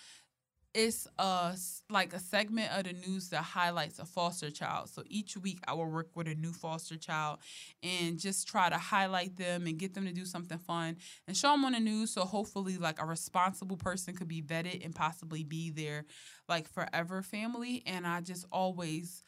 It's 0.77 1.09
a 1.19 1.57
like 1.89 2.12
a 2.12 2.19
segment 2.19 2.70
of 2.77 2.85
the 2.85 2.93
news 2.93 3.31
that 3.31 3.43
highlights 3.43 3.98
a 3.98 4.05
foster 4.05 4.51
child. 4.51 4.90
So 4.90 5.03
each 5.07 5.35
week 5.35 5.59
I 5.66 5.73
will 5.73 5.86
work 5.90 6.09
with 6.15 6.28
a 6.28 6.35
new 6.35 6.53
foster 6.53 6.98
child 6.98 7.39
and 7.82 8.19
just 8.19 8.47
try 8.47 8.69
to 8.69 8.77
highlight 8.77 9.36
them 9.36 9.66
and 9.66 9.78
get 9.78 9.94
them 9.94 10.05
to 10.05 10.12
do 10.12 10.27
something 10.27 10.59
fun 10.59 10.98
and 11.27 11.35
show 11.35 11.53
them 11.53 11.65
on 11.65 11.73
the 11.73 11.81
news. 11.81 12.11
So 12.12 12.27
hopefully, 12.27 12.77
like 12.77 13.01
a 13.01 13.07
responsible 13.07 13.78
person 13.78 14.15
could 14.15 14.28
be 14.28 14.43
vetted 14.43 14.85
and 14.85 14.94
possibly 14.94 15.44
be 15.44 15.70
their 15.70 16.05
like 16.47 16.69
forever 16.69 17.23
family. 17.23 17.82
And 17.86 18.07
I 18.07 18.20
just 18.20 18.44
always 18.53 19.23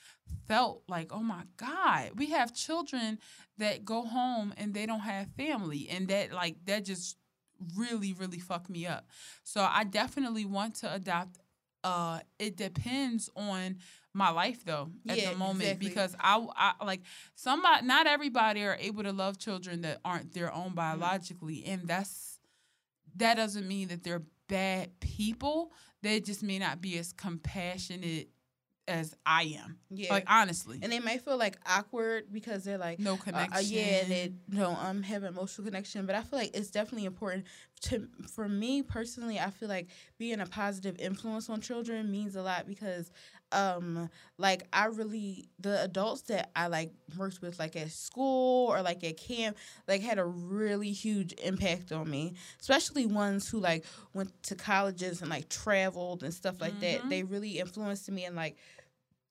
felt 0.49 0.83
like, 0.87 1.13
oh 1.15 1.23
my 1.23 1.45
God, 1.57 2.11
we 2.17 2.27
have 2.27 2.55
children 2.55 3.19
that 3.57 3.87
go 3.87 4.03
home 4.03 4.53
and 4.59 4.75
they 4.75 4.85
don't 4.85 5.01
have 5.01 5.29
family, 5.39 5.89
and 5.89 6.09
that 6.09 6.31
like 6.33 6.57
that 6.67 6.85
just 6.85 7.17
really 7.77 8.13
really 8.13 8.39
fucked 8.39 8.71
me 8.71 8.87
up. 8.87 9.07
So 9.45 9.61
I 9.69 9.85
definitely 9.85 10.45
want 10.45 10.77
to 10.77 10.93
adopt. 10.93 11.39
Uh, 11.85 12.19
it 12.41 12.57
depends 12.57 13.31
on 13.37 13.77
my 14.13 14.31
life 14.31 14.65
though 14.65 14.91
at 15.09 15.17
Yeah, 15.17 15.31
the 15.31 15.37
moment 15.39 15.63
exactly. 15.63 15.89
because 15.89 16.17
I, 16.19 16.45
I 16.57 16.85
like 16.85 17.03
somebody 17.37 17.87
not 17.87 18.07
everybody 18.09 18.65
are 18.65 18.77
able 18.81 19.05
to 19.05 19.13
love 19.13 19.39
children 19.39 19.83
that 19.83 20.01
aren't 20.05 20.35
their 20.35 20.53
own 20.53 20.75
biologically 20.75 21.65
and 21.67 21.87
that's 21.87 22.41
that 23.17 23.35
doesn't 23.37 23.69
mean 23.69 23.89
that 23.89 24.03
they're 24.03 24.23
bad 24.49 24.99
people 24.99 25.73
they 26.03 26.19
just 26.21 26.43
may 26.43 26.59
not 26.59 26.81
be 26.81 26.99
as 26.99 27.13
compassionate 27.13 28.29
as 28.89 29.15
i 29.27 29.43
am 29.63 29.79
Yeah. 29.91 30.13
like 30.15 30.25
honestly 30.27 30.79
and 30.83 30.91
they 30.93 31.01
might 31.01 31.23
feel 31.23 31.37
like 31.37 31.57
awkward 31.67 32.25
because 32.33 32.65
they're 32.65 32.79
like 32.79 32.99
no 32.99 33.15
uh, 33.15 33.17
connection 33.19 33.55
uh, 33.57 33.61
yeah, 33.61 34.05
they 34.05 34.33
don't 34.51 34.79
um 34.85 35.03
have 35.03 35.23
an 35.23 35.29
emotional 35.29 35.65
connection. 35.67 36.07
But 36.07 36.15
I 36.17 36.23
feel 36.23 36.39
like 36.39 36.57
it's 36.57 36.71
definitely 36.71 37.05
important 37.07 37.45
to 37.83 38.09
for 38.35 38.49
me 38.49 38.83
personally. 38.83 39.39
I 39.39 39.51
feel 39.51 39.69
like 39.69 39.89
being 40.19 40.41
a 40.41 40.47
positive 40.47 40.97
influence 40.99 41.49
on 41.51 41.61
children 41.61 42.11
means 42.11 42.37
a 42.37 42.43
lot 42.43 42.67
because 42.67 43.11
um 43.53 44.11
like 44.37 44.65
I 44.73 44.87
really 44.87 45.49
the 45.59 45.83
adults 45.83 46.23
that 46.23 46.51
I 46.55 46.67
like 46.67 46.93
worked 47.17 47.41
with 47.41 47.59
like 47.59 47.77
at 47.77 47.91
school 47.91 48.69
or 48.69 48.83
like 48.83 49.03
at 49.05 49.17
camp 49.17 49.57
like 49.87 50.03
had 50.03 50.19
a 50.19 50.25
really 50.25 50.93
huge 50.93 51.33
impact 51.43 51.91
on 51.93 52.11
me 52.11 52.35
especially 52.61 53.07
ones 53.07 53.49
who 53.49 53.59
like 53.59 53.85
went 54.13 54.31
to 54.45 54.55
colleges 54.55 55.23
and 55.23 55.31
like 55.31 55.49
traveled 55.49 56.23
and 56.25 56.35
stuff 56.35 56.61
like 56.61 56.79
that 56.81 57.05
Mhm. 57.05 57.09
they 57.09 57.23
really 57.23 57.59
influenced 57.59 58.11
me 58.11 58.25
and 58.27 58.37
like 58.37 58.57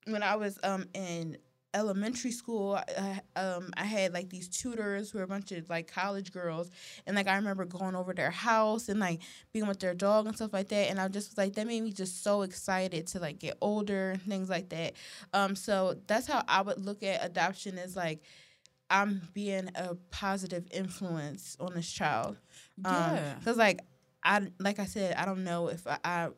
when 0.08 0.24
I 0.24 0.36
was 0.36 0.58
um 0.64 0.86
in 0.94 1.38
elementary 1.74 2.32
school 2.32 2.76
I, 2.76 3.22
um 3.36 3.72
I 3.78 3.84
had 3.84 4.14
like 4.14 4.30
these 4.30 4.48
tutors 4.50 5.12
who 5.12 5.20
were 5.20 5.26
a 5.26 5.28
bunch 5.28 5.52
of 5.52 5.70
like 5.70 5.92
college 5.92 6.32
girls. 6.32 6.70
And 7.06 7.16
like 7.16 7.28
I 7.28 7.36
remember 7.36 7.66
going 7.66 7.96
over 7.96 8.14
their 8.14 8.32
house 8.32 8.90
and 8.90 9.00
like 9.00 9.22
being 9.54 9.68
with 9.68 9.80
their 9.80 9.94
dog 9.94 10.26
and 10.28 10.36
stuff 10.36 10.54
like 10.54 10.70
that. 10.70 10.90
And 10.90 11.00
I 11.00 11.08
just 11.08 11.32
was 11.32 11.38
like 11.38 11.54
that 11.54 11.68
made 11.68 11.82
me 11.84 11.92
just 11.92 12.24
so 12.24 12.42
excited 12.42 13.08
to 13.08 13.20
like 13.20 13.40
get 13.40 13.58
older 13.62 14.12
and 14.12 14.22
things 14.22 14.50
like 14.50 14.70
that. 14.70 14.94
Um 15.34 15.56
so 15.56 15.98
that's 16.08 16.28
how 16.28 16.44
I 16.48 16.62
would 16.62 16.84
look 16.84 17.04
at 17.04 17.24
adoption 17.24 17.78
is 17.78 17.96
like 17.96 18.22
I'm 18.90 19.22
being 19.34 19.70
a 19.76 19.96
positive 20.12 20.66
influence 20.72 21.58
on 21.60 21.74
this 21.74 21.92
child. 21.92 22.38
Yeah. 22.78 23.36
because 23.40 23.58
like 23.58 23.82
I 24.24 24.48
like 24.60 24.80
I 24.80 24.86
said 24.86 25.16
I 25.16 25.26
don't 25.26 25.44
know 25.44 25.68
if 25.68 25.86
I, 25.86 25.98
I 26.04 26.30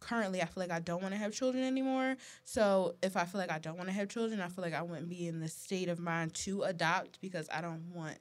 currently 0.00 0.40
I 0.42 0.46
feel 0.46 0.62
like 0.62 0.70
I 0.70 0.80
don't 0.80 1.02
want 1.02 1.14
to 1.14 1.18
have 1.18 1.32
children 1.32 1.64
anymore. 1.64 2.16
So 2.44 2.96
if 3.02 3.16
I 3.16 3.24
feel 3.24 3.40
like 3.40 3.50
I 3.50 3.58
don't 3.58 3.76
want 3.76 3.88
to 3.88 3.94
have 3.94 4.08
children, 4.08 4.40
I 4.40 4.48
feel 4.48 4.64
like 4.64 4.74
I 4.74 4.82
wouldn't 4.82 5.08
be 5.08 5.26
in 5.26 5.40
the 5.40 5.48
state 5.48 5.88
of 5.88 5.98
mind 5.98 6.34
to 6.34 6.62
adopt 6.62 7.20
because 7.20 7.48
I 7.52 7.60
don't 7.60 7.92
want 7.94 8.18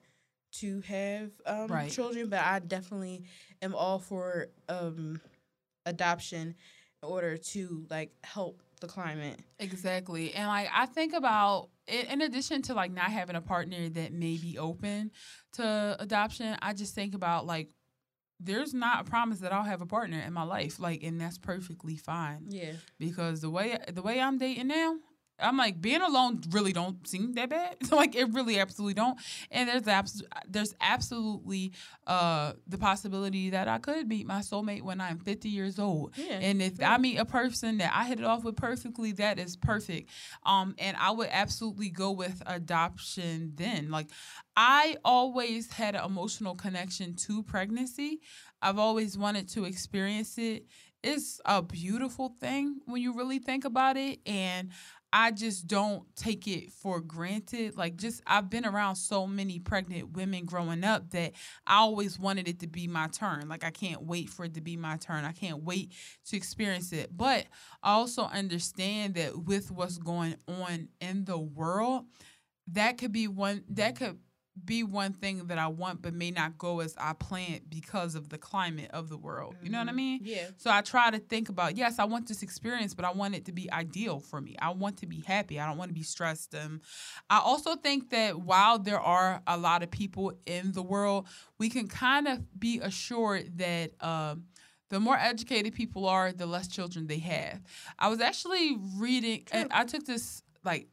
to 0.53 0.81
have 0.81 1.31
um, 1.45 1.67
Right. 1.71 1.91
children. 1.91 2.29
But 2.29 2.39
I 2.39 2.59
definitely 2.59 3.23
am 3.61 3.75
all 3.75 3.99
for 3.99 4.47
um, 4.69 5.21
adoption 5.85 6.55
in 7.03 7.09
order 7.09 7.37
to 7.37 7.85
like 7.89 8.11
help 8.23 8.61
the 8.81 8.87
climate. 8.87 9.39
Exactly. 9.59 10.33
And 10.33 10.47
like 10.47 10.69
I 10.73 10.85
think 10.85 11.13
about 11.13 11.69
in, 11.87 12.05
in 12.07 12.21
addition 12.21 12.61
to 12.63 12.73
like 12.73 12.91
not 12.91 13.11
having 13.11 13.35
a 13.35 13.41
partner 13.41 13.89
that 13.89 14.13
may 14.13 14.37
be 14.37 14.57
open 14.57 15.11
to 15.53 15.95
adoption, 15.99 16.57
I 16.61 16.73
just 16.73 16.93
think 16.93 17.15
about 17.15 17.45
like 17.45 17.69
there's 18.39 18.73
not 18.73 19.01
a 19.01 19.03
promise 19.09 19.39
that 19.39 19.51
I'll 19.51 19.63
have 19.63 19.81
a 19.81 19.85
partner 19.85 20.19
in 20.19 20.33
my 20.33 20.43
life. 20.43 20.79
Like 20.79 21.03
and 21.03 21.19
that's 21.19 21.37
perfectly 21.37 21.97
fine. 21.97 22.45
Yeah. 22.49 22.73
Because 22.99 23.41
the 23.41 23.49
way 23.49 23.77
the 23.91 24.01
way 24.01 24.19
I'm 24.19 24.37
dating 24.37 24.67
now, 24.67 24.97
I'm 25.39 25.57
like 25.57 25.81
being 25.81 26.01
alone 26.01 26.41
really 26.49 26.73
don't 26.73 27.07
seem 27.07 27.33
that 27.33 27.49
bad. 27.49 27.75
like 27.91 28.15
it 28.15 28.33
really 28.33 28.59
absolutely 28.59 28.93
don't. 28.95 29.19
And 29.51 29.69
there's 29.69 29.87
abs- 29.87 30.23
there's 30.47 30.73
absolutely 30.81 31.73
uh 32.05 32.53
the 32.67 32.77
possibility 32.77 33.51
that 33.51 33.67
I 33.67 33.77
could 33.77 34.07
meet 34.07 34.25
my 34.25 34.39
soulmate 34.39 34.81
when 34.81 34.99
I'm 34.99 35.19
50 35.19 35.49
years 35.49 35.79
old. 35.79 36.13
Yeah. 36.17 36.39
And 36.39 36.61
if 36.61 36.81
I 36.81 36.97
meet 36.97 37.17
a 37.17 37.25
person 37.25 37.77
that 37.77 37.91
I 37.93 38.05
hit 38.05 38.19
it 38.19 38.25
off 38.25 38.43
with 38.43 38.55
perfectly, 38.55 39.11
that 39.13 39.39
is 39.39 39.55
perfect. 39.55 40.09
Um, 40.45 40.75
and 40.79 40.97
I 40.97 41.11
would 41.11 41.29
absolutely 41.31 41.89
go 41.89 42.11
with 42.11 42.41
adoption 42.45 43.53
then. 43.55 43.91
Like 43.91 44.07
I 44.55 44.97
always 45.05 45.71
had 45.71 45.95
an 45.95 46.03
emotional 46.03 46.55
connection 46.55 47.13
to 47.15 47.43
pregnancy. 47.43 48.21
I've 48.61 48.79
always 48.79 49.17
wanted 49.17 49.49
to 49.49 49.65
experience 49.65 50.37
it. 50.37 50.65
It's 51.03 51.39
a 51.45 51.61
beautiful 51.61 52.35
thing 52.39 52.81
when 52.85 53.01
you 53.01 53.13
really 53.15 53.39
think 53.39 53.65
about 53.65 53.97
it. 53.97 54.19
And 54.25 54.71
I 55.13 55.31
just 55.31 55.67
don't 55.67 56.03
take 56.15 56.47
it 56.47 56.71
for 56.71 56.99
granted. 56.99 57.77
Like, 57.77 57.95
just 57.95 58.21
I've 58.27 58.49
been 58.49 58.65
around 58.65 58.97
so 58.97 59.25
many 59.25 59.57
pregnant 59.57 60.11
women 60.11 60.45
growing 60.45 60.83
up 60.83 61.11
that 61.11 61.33
I 61.65 61.77
always 61.77 62.19
wanted 62.19 62.47
it 62.47 62.59
to 62.59 62.67
be 62.67 62.87
my 62.87 63.07
turn. 63.07 63.47
Like, 63.47 63.63
I 63.63 63.71
can't 63.71 64.03
wait 64.03 64.29
for 64.29 64.45
it 64.45 64.53
to 64.55 64.61
be 64.61 64.75
my 64.75 64.97
turn. 64.97 65.23
I 65.23 65.31
can't 65.31 65.63
wait 65.63 65.93
to 66.25 66.37
experience 66.37 66.91
it. 66.91 67.15
But 67.15 67.45
I 67.81 67.93
also 67.93 68.23
understand 68.23 69.15
that 69.15 69.45
with 69.45 69.71
what's 69.71 69.97
going 69.97 70.35
on 70.47 70.89
in 70.99 71.25
the 71.25 71.37
world, 71.37 72.05
that 72.73 72.97
could 72.97 73.13
be 73.13 73.27
one 73.27 73.63
that 73.69 73.95
could 73.95 74.19
be 74.65 74.83
one 74.83 75.13
thing 75.13 75.47
that 75.47 75.57
I 75.57 75.67
want, 75.67 76.01
but 76.01 76.13
may 76.13 76.31
not 76.31 76.57
go 76.57 76.79
as 76.79 76.95
I 76.97 77.13
planned 77.13 77.69
because 77.69 78.15
of 78.15 78.29
the 78.29 78.37
climate 78.37 78.89
of 78.91 79.09
the 79.09 79.17
world. 79.17 79.55
You 79.61 79.69
know 79.69 79.79
what 79.79 79.87
I 79.87 79.91
Mhm. 79.91 79.95
mean? 79.95 80.19
Yeah. 80.23 80.49
So 80.57 80.71
I 80.71 80.81
try 80.81 81.11
to 81.11 81.19
think 81.19 81.49
about, 81.49 81.75
yes, 81.77 81.99
I 81.99 82.05
want 82.05 82.27
this 82.27 82.41
experience, 82.43 82.93
but 82.93 83.05
I 83.05 83.11
want 83.11 83.35
it 83.35 83.45
to 83.45 83.51
be 83.51 83.71
ideal 83.71 84.19
for 84.19 84.41
me. 84.41 84.55
I 84.59 84.69
want 84.71 84.97
to 84.97 85.05
be 85.05 85.21
happy. 85.21 85.59
I 85.59 85.67
don't 85.67 85.77
want 85.77 85.89
to 85.89 85.95
be 85.95 86.03
stressed. 86.03 86.55
Um, 86.55 86.81
I 87.29 87.39
also 87.39 87.75
think 87.75 88.09
that 88.09 88.39
while 88.39 88.79
there 88.79 88.99
are 88.99 89.41
a 89.47 89.57
lot 89.57 89.83
of 89.83 89.91
people 89.91 90.33
in 90.45 90.71
the 90.71 90.83
world, 90.83 91.27
we 91.57 91.69
can 91.69 91.87
kind 91.87 92.27
of 92.27 92.59
be 92.59 92.79
assured 92.79 93.57
that 93.57 93.91
um, 94.03 94.45
the 94.89 94.99
more 94.99 95.17
educated 95.17 95.73
people 95.73 96.07
are, 96.07 96.31
the 96.31 96.45
less 96.45 96.67
children 96.67 97.07
they 97.07 97.19
have. 97.19 97.61
I 97.99 98.07
was 98.07 98.21
actually 98.21 98.77
reading, 98.95 99.45
and 99.51 99.71
I 99.71 99.83
took 99.83 100.05
this 100.05 100.41
like 100.63 100.87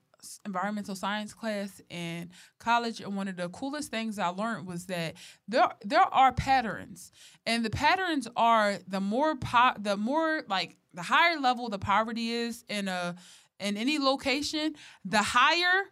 environmental 0.44 0.94
science 0.94 1.32
class 1.34 1.80
in 1.90 2.30
college 2.58 3.00
and 3.00 3.16
one 3.16 3.28
of 3.28 3.36
the 3.36 3.48
coolest 3.50 3.90
things 3.90 4.18
I 4.18 4.28
learned 4.28 4.66
was 4.66 4.86
that 4.86 5.14
there 5.48 5.68
there 5.84 6.02
are 6.14 6.32
patterns 6.32 7.12
and 7.46 7.64
the 7.64 7.70
patterns 7.70 8.26
are 8.36 8.78
the 8.88 9.00
more 9.00 9.36
po- 9.36 9.74
the 9.78 9.96
more 9.96 10.42
like 10.48 10.76
the 10.92 11.02
higher 11.02 11.38
level 11.40 11.68
the 11.68 11.78
poverty 11.78 12.30
is 12.30 12.64
in 12.68 12.88
a 12.88 13.14
in 13.60 13.76
any 13.76 13.98
location 13.98 14.74
the 15.04 15.22
higher 15.22 15.84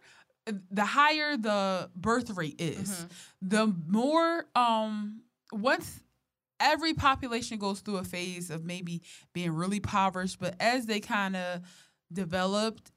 the 0.71 0.85
higher 0.85 1.37
the 1.37 1.89
birth 1.95 2.29
rate 2.31 2.59
is 2.59 2.89
Mhm. 2.89 3.09
the 3.41 3.67
more 3.87 4.45
um 4.55 5.21
once 5.51 6.01
every 6.59 6.93
population 6.93 7.57
goes 7.57 7.79
through 7.81 7.97
a 7.97 8.03
phase 8.03 8.49
of 8.49 8.63
maybe 8.63 9.01
being 9.33 9.51
really 9.51 9.77
impoverished 9.77 10.39
but 10.39 10.55
as 10.59 10.85
they 10.85 10.99
kind 10.99 11.35
of 11.35 11.61
developed 12.11 12.91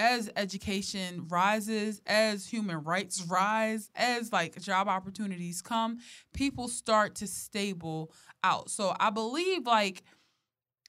as 0.00 0.30
education 0.34 1.26
rises, 1.28 2.00
as 2.06 2.46
human 2.46 2.82
rights 2.82 3.22
rise, 3.28 3.90
as 3.94 4.32
like 4.32 4.58
job 4.58 4.88
opportunities 4.88 5.60
come, 5.60 5.98
people 6.32 6.68
start 6.68 7.14
to 7.16 7.26
stable 7.26 8.10
out. 8.42 8.70
So 8.70 8.96
I 8.98 9.10
believe 9.10 9.66
like 9.66 10.02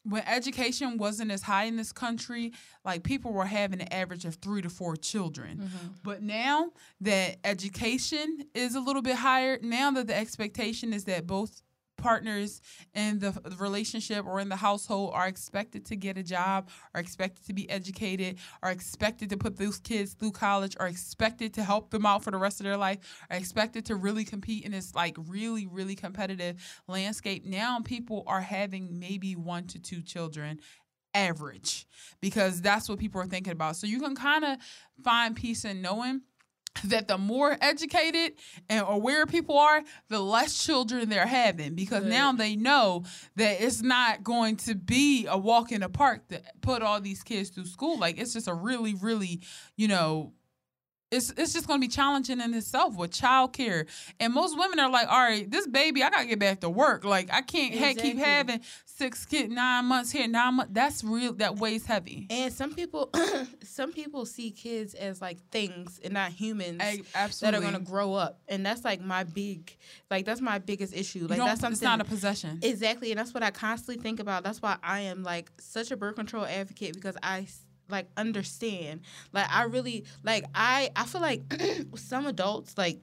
when 0.03 0.23
education 0.25 0.97
wasn't 0.97 1.29
as 1.29 1.41
high 1.41 1.65
in 1.65 1.75
this 1.75 1.91
country, 1.91 2.53
like 2.85 3.03
people 3.03 3.33
were 3.33 3.45
having 3.45 3.81
an 3.81 3.93
average 3.93 4.23
of 4.23 4.35
three 4.35 4.61
to 4.61 4.69
four 4.69 4.95
children. 4.95 5.57
Mm-hmm. 5.57 5.87
But 6.03 6.23
now 6.23 6.71
that 7.01 7.35
education 7.43 8.45
is 8.55 8.75
a 8.75 8.79
little 8.79 9.01
bit 9.01 9.17
higher, 9.17 9.59
now 9.61 9.91
that 9.91 10.07
the 10.07 10.15
expectation 10.15 10.93
is 10.93 11.03
that 11.03 11.27
both 11.27 11.61
partners 12.01 12.61
in 12.93 13.19
the 13.19 13.31
relationship 13.57 14.25
or 14.25 14.39
in 14.39 14.49
the 14.49 14.55
household 14.55 15.11
are 15.13 15.27
expected 15.27 15.85
to 15.85 15.95
get 15.95 16.17
a 16.17 16.23
job, 16.23 16.69
are 16.93 17.01
expected 17.01 17.45
to 17.45 17.53
be 17.53 17.69
educated, 17.69 18.37
are 18.61 18.71
expected 18.71 19.29
to 19.29 19.37
put 19.37 19.57
those 19.57 19.79
kids 19.79 20.13
through 20.13 20.31
college, 20.31 20.75
are 20.79 20.87
expected 20.87 21.53
to 21.53 21.63
help 21.63 21.91
them 21.91 22.05
out 22.05 22.23
for 22.23 22.31
the 22.31 22.37
rest 22.37 22.59
of 22.59 22.65
their 22.65 22.77
life, 22.77 22.97
are 23.29 23.37
expected 23.37 23.85
to 23.85 23.95
really 23.95 24.25
compete 24.25 24.65
in 24.65 24.71
this 24.71 24.93
like 24.95 25.15
really, 25.27 25.67
really 25.67 25.95
competitive 25.95 26.57
landscape. 26.87 27.45
Now 27.45 27.79
people 27.79 28.23
are 28.27 28.41
having 28.41 28.99
maybe 28.99 29.35
one 29.35 29.67
to 29.67 29.79
two 29.79 30.01
children 30.01 30.59
average 31.13 31.87
because 32.21 32.61
that's 32.61 32.89
what 32.89 32.99
people 32.99 33.21
are 33.21 33.25
thinking 33.27 33.53
about. 33.53 33.75
So 33.75 33.87
you 33.87 33.99
can 33.99 34.15
kind 34.15 34.43
of 34.43 34.57
find 35.03 35.35
peace 35.35 35.65
in 35.65 35.81
knowing 35.81 36.21
that 36.85 37.07
the 37.07 37.17
more 37.17 37.57
educated 37.61 38.33
and 38.69 38.85
aware 38.87 39.25
people 39.25 39.57
are, 39.57 39.83
the 40.09 40.19
less 40.19 40.63
children 40.63 41.09
they're 41.09 41.25
having 41.25 41.75
because 41.75 42.03
Good. 42.03 42.09
now 42.09 42.31
they 42.31 42.55
know 42.55 43.03
that 43.35 43.61
it's 43.61 43.81
not 43.81 44.23
going 44.23 44.55
to 44.57 44.75
be 44.75 45.27
a 45.27 45.37
walk 45.37 45.71
in 45.71 45.81
the 45.81 45.89
park 45.89 46.27
to 46.29 46.41
put 46.61 46.81
all 46.81 47.01
these 47.01 47.23
kids 47.23 47.49
through 47.49 47.65
school. 47.65 47.99
Like 47.99 48.17
it's 48.17 48.33
just 48.33 48.47
a 48.47 48.53
really, 48.53 48.95
really, 48.95 49.41
you 49.75 49.87
know, 49.87 50.33
it's 51.11 51.29
it's 51.37 51.53
just 51.53 51.67
going 51.67 51.79
to 51.81 51.85
be 51.87 51.91
challenging 51.91 52.39
in 52.39 52.53
itself 52.53 52.95
with 52.95 53.11
childcare. 53.11 53.85
And 54.19 54.33
most 54.33 54.57
women 54.57 54.79
are 54.79 54.89
like, 54.89 55.07
all 55.09 55.19
right, 55.19 55.49
this 55.49 55.67
baby, 55.67 56.03
I 56.03 56.09
got 56.09 56.21
to 56.21 56.27
get 56.27 56.39
back 56.39 56.61
to 56.61 56.69
work. 56.69 57.03
Like 57.03 57.29
I 57.31 57.41
can't 57.41 57.75
ha- 57.75 58.01
keep 58.01 58.17
having 58.17 58.61
six 58.85 59.25
kid 59.25 59.51
nine 59.51 59.85
months 59.85 60.11
here, 60.11 60.27
nine 60.27 60.55
months. 60.55 60.71
That's 60.73 61.03
real. 61.03 61.33
That 61.33 61.57
weighs 61.57 61.85
heavy. 61.85 62.27
And 62.29 62.53
some 62.53 62.73
people, 62.73 63.09
some 63.63 63.91
people 63.91 64.25
see 64.25 64.51
kids 64.51 64.93
as 64.93 65.21
like 65.21 65.39
things 65.49 65.99
and 66.03 66.13
not 66.13 66.31
humans 66.31 66.81
A- 66.81 67.01
that 67.41 67.55
are 67.55 67.61
gonna 67.61 67.79
grow 67.79 68.13
up, 68.13 68.39
and 68.47 68.65
that's 68.65 68.85
like 68.85 69.01
my 69.01 69.23
big, 69.23 69.75
like 70.09 70.25
that's 70.25 70.41
my 70.41 70.59
biggest 70.59 70.95
issue. 70.95 71.27
Like 71.27 71.39
that's 71.39 71.59
something. 71.61 71.73
it's 71.73 71.81
not 71.81 71.99
a 71.99 72.05
possession. 72.05 72.59
Exactly, 72.61 73.11
and 73.11 73.19
that's 73.19 73.33
what 73.33 73.43
I 73.43 73.51
constantly 73.51 74.01
think 74.01 74.19
about. 74.19 74.43
That's 74.43 74.61
why 74.61 74.77
I 74.81 75.01
am 75.01 75.23
like 75.23 75.51
such 75.59 75.91
a 75.91 75.97
birth 75.97 76.15
control 76.15 76.45
advocate 76.45 76.93
because 76.93 77.17
I 77.21 77.47
like 77.91 78.07
understand. 78.17 79.01
Like 79.33 79.47
I 79.49 79.63
really 79.63 80.05
like 80.23 80.45
I 80.55 80.89
I 80.95 81.05
feel 81.05 81.21
like 81.21 81.41
some 81.95 82.25
adults 82.27 82.77
like 82.77 82.99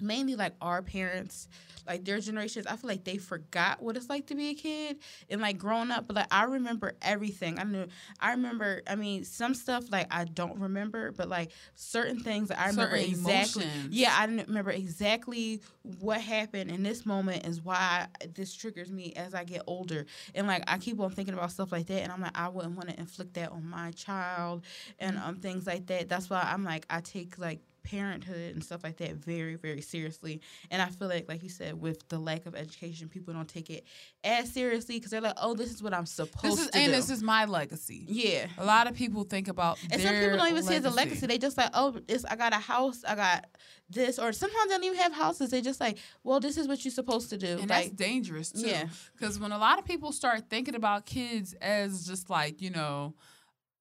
mainly 0.00 0.34
like 0.34 0.54
our 0.60 0.82
parents 0.82 1.48
like 1.86 2.04
their 2.04 2.18
generations 2.18 2.66
i 2.66 2.76
feel 2.76 2.88
like 2.88 3.04
they 3.04 3.16
forgot 3.18 3.80
what 3.82 3.96
it's 3.96 4.08
like 4.08 4.26
to 4.26 4.34
be 4.34 4.48
a 4.48 4.54
kid. 4.54 4.96
And 5.30 5.40
like 5.40 5.58
growing 5.58 5.90
up 5.90 6.06
but 6.06 6.16
like 6.16 6.26
i 6.30 6.44
remember 6.44 6.94
everything. 7.02 7.58
I 7.58 7.64
knew 7.64 7.86
i 8.20 8.30
remember 8.32 8.82
i 8.88 8.96
mean 8.96 9.24
some 9.24 9.54
stuff 9.54 9.84
like 9.92 10.06
i 10.10 10.24
don't 10.24 10.58
remember 10.58 11.12
but 11.12 11.28
like 11.28 11.50
certain 11.74 12.18
things 12.20 12.50
i 12.50 12.68
remember 12.68 12.96
Certain 12.96 13.10
exactly 13.10 13.64
emotions. 13.64 13.88
yeah 13.94 14.14
i 14.18 14.26
didn't 14.26 14.48
remember 14.48 14.70
exactly 14.70 15.60
what 16.00 16.20
happened 16.20 16.70
in 16.70 16.82
this 16.82 17.04
moment 17.06 17.46
is 17.46 17.62
why 17.62 18.06
this 18.34 18.54
triggers 18.54 18.90
me 18.90 19.12
as 19.14 19.34
i 19.34 19.44
get 19.44 19.62
older. 19.66 20.06
And 20.34 20.46
like 20.46 20.64
i 20.66 20.78
keep 20.78 20.98
on 21.00 21.10
thinking 21.10 21.34
about 21.34 21.52
stuff 21.52 21.70
like 21.70 21.86
that 21.86 22.02
and 22.02 22.10
i'm 22.10 22.20
like 22.20 22.36
i 22.36 22.48
wouldn't 22.48 22.76
want 22.76 22.88
to 22.88 22.98
inflict 22.98 23.34
that 23.34 23.52
on 23.52 23.64
my 23.68 23.90
child 23.92 24.64
and 24.98 25.18
um 25.18 25.36
things 25.36 25.66
like 25.66 25.86
that. 25.86 26.08
That's 26.08 26.28
why 26.30 26.40
i'm 26.50 26.64
like 26.64 26.86
i 26.90 27.00
take 27.00 27.38
like 27.38 27.60
parenthood 27.84 28.54
and 28.54 28.64
stuff 28.64 28.82
like 28.82 28.96
that 28.96 29.12
very 29.14 29.54
very 29.56 29.80
seriously 29.80 30.40
and 30.70 30.80
i 30.82 30.86
feel 30.86 31.06
like 31.06 31.28
like 31.28 31.42
you 31.42 31.48
said 31.50 31.78
with 31.80 32.08
the 32.08 32.18
lack 32.18 32.46
of 32.46 32.54
education 32.56 33.08
people 33.08 33.32
don't 33.34 33.48
take 33.48 33.68
it 33.70 33.84
as 34.24 34.50
seriously 34.52 34.96
because 34.96 35.10
they're 35.10 35.20
like 35.20 35.36
oh 35.42 35.54
this 35.54 35.70
is 35.70 35.82
what 35.82 35.92
i'm 35.94 36.06
supposed 36.06 36.56
This 36.56 36.64
is 36.64 36.70
to 36.70 36.78
and 36.78 36.86
do 36.86 36.96
this 36.96 37.10
is 37.10 37.22
my 37.22 37.44
legacy. 37.44 38.04
yeah 38.08 38.46
A 38.58 38.64
lot 38.64 38.86
of 38.86 38.94
people 38.94 39.22
think 39.24 39.48
about 39.48 39.78
and 39.90 40.00
some 40.00 40.14
people 40.14 40.36
don't 40.38 40.48
even 40.50 40.62
see 40.62 40.74
it 40.74 40.84
as 40.84 40.92
a 40.92 40.96
legacy. 40.96 41.26
They 41.26 41.38
just 41.38 41.56
like, 41.58 41.70
oh, 41.74 41.98
it's 42.08 42.24
I 42.24 42.36
got 42.36 42.52
a 42.52 42.58
house, 42.58 43.04
I 43.06 43.14
got 43.14 43.46
this, 43.90 44.18
or 44.18 44.32
sometimes 44.32 44.68
they 44.70 44.74
don't 44.76 44.84
even 44.84 44.98
have 44.98 45.12
houses. 45.12 45.50
They 45.50 45.60
just 45.60 45.80
like, 45.80 45.98
well, 46.22 46.40
this 46.40 46.56
is 46.56 46.66
what 46.66 46.84
you're 46.84 46.92
supposed 46.92 47.28
to 47.30 47.36
do. 47.36 47.58
and 47.60 47.68
that's 47.68 47.90
dangerous 47.90 48.50
too. 48.52 48.66
Yeah. 48.66 48.86
Because 49.12 49.38
when 49.38 49.52
a 49.52 49.58
lot 49.58 49.78
of 49.78 49.84
people 49.84 50.10
start 50.12 50.48
thinking 50.48 50.74
about 50.74 51.04
kids 51.06 51.52
as 51.60 52.06
just 52.06 52.30
like, 52.30 52.62
you 52.62 52.70
know, 52.70 53.14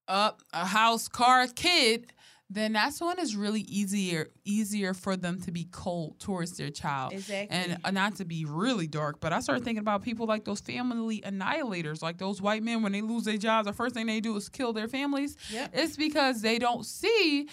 up 0.07 0.41
a 0.53 0.65
house, 0.65 1.07
car, 1.07 1.47
kid, 1.47 2.11
then 2.53 2.73
that's 2.73 3.01
when 3.01 3.19
it's 3.19 3.35
really 3.35 3.61
easier 3.61 4.29
easier 4.45 4.93
for 4.93 5.15
them 5.15 5.41
to 5.41 5.51
be 5.51 5.65
cold 5.71 6.19
towards 6.19 6.57
their 6.57 6.69
child. 6.69 7.13
exactly. 7.13 7.55
And 7.55 7.77
uh, 7.83 7.91
not 7.91 8.15
to 8.15 8.25
be 8.25 8.45
really 8.45 8.87
dark, 8.87 9.19
but 9.19 9.33
I 9.33 9.39
started 9.39 9.63
thinking 9.63 9.81
about 9.81 10.03
people 10.03 10.25
like 10.25 10.45
those 10.45 10.59
family 10.61 11.21
annihilators, 11.21 12.01
like 12.01 12.17
those 12.17 12.41
white 12.41 12.63
men 12.63 12.81
when 12.81 12.91
they 12.91 13.01
lose 13.01 13.23
their 13.23 13.37
jobs, 13.37 13.65
the 13.65 13.73
first 13.73 13.95
thing 13.95 14.05
they 14.05 14.19
do 14.19 14.35
is 14.35 14.49
kill 14.49 14.73
their 14.73 14.87
families. 14.87 15.35
Yep. 15.51 15.71
It's 15.73 15.97
because 15.97 16.41
they 16.41 16.59
don't 16.59 16.85
see 16.85 17.47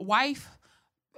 wife, 0.00 0.48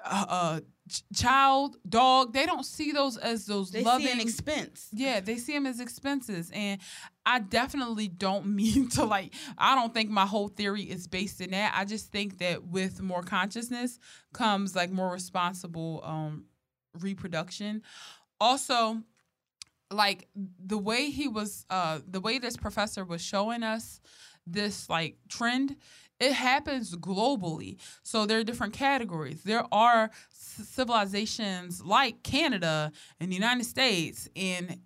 uh, 0.04 0.26
uh, 0.28 0.60
ch- 0.88 1.02
child, 1.14 1.76
dog. 1.88 2.32
They 2.32 2.46
don't 2.46 2.64
see 2.64 2.92
those 2.92 3.16
as 3.16 3.46
those 3.46 3.70
they 3.70 3.82
loving. 3.82 4.06
see 4.06 4.22
expense. 4.22 4.88
yeah, 4.92 5.20
they 5.20 5.36
see 5.36 5.52
them 5.52 5.66
as 5.66 5.80
expenses, 5.80 6.50
and 6.52 6.80
I 7.24 7.40
definitely 7.40 8.08
don't 8.08 8.46
mean 8.56 8.88
to 8.90 9.04
like. 9.04 9.34
I 9.56 9.74
don't 9.74 9.92
think 9.94 10.10
my 10.10 10.26
whole 10.26 10.48
theory 10.48 10.82
is 10.82 11.06
based 11.06 11.40
in 11.40 11.50
that. 11.50 11.74
I 11.76 11.84
just 11.84 12.10
think 12.10 12.38
that 12.38 12.64
with 12.64 13.00
more 13.00 13.22
consciousness 13.22 13.98
comes 14.32 14.74
like 14.74 14.90
more 14.90 15.10
responsible 15.12 16.02
um, 16.04 16.46
reproduction. 17.00 17.82
Also, 18.40 19.02
like 19.90 20.28
the 20.34 20.78
way 20.78 21.10
he 21.10 21.28
was, 21.28 21.64
uh, 21.70 22.00
the 22.06 22.20
way 22.20 22.38
this 22.38 22.56
professor 22.56 23.04
was 23.04 23.20
showing 23.22 23.62
us 23.62 24.00
this 24.50 24.88
like 24.88 25.16
trend 25.28 25.76
it 26.20 26.32
happens 26.32 26.96
globally 26.96 27.76
so 28.02 28.26
there 28.26 28.38
are 28.38 28.44
different 28.44 28.72
categories 28.72 29.42
there 29.42 29.64
are 29.70 30.10
civilizations 30.64 31.82
like 31.84 32.22
canada 32.22 32.92
and 33.20 33.30
the 33.30 33.36
united 33.36 33.64
states 33.64 34.28
and 34.36 34.78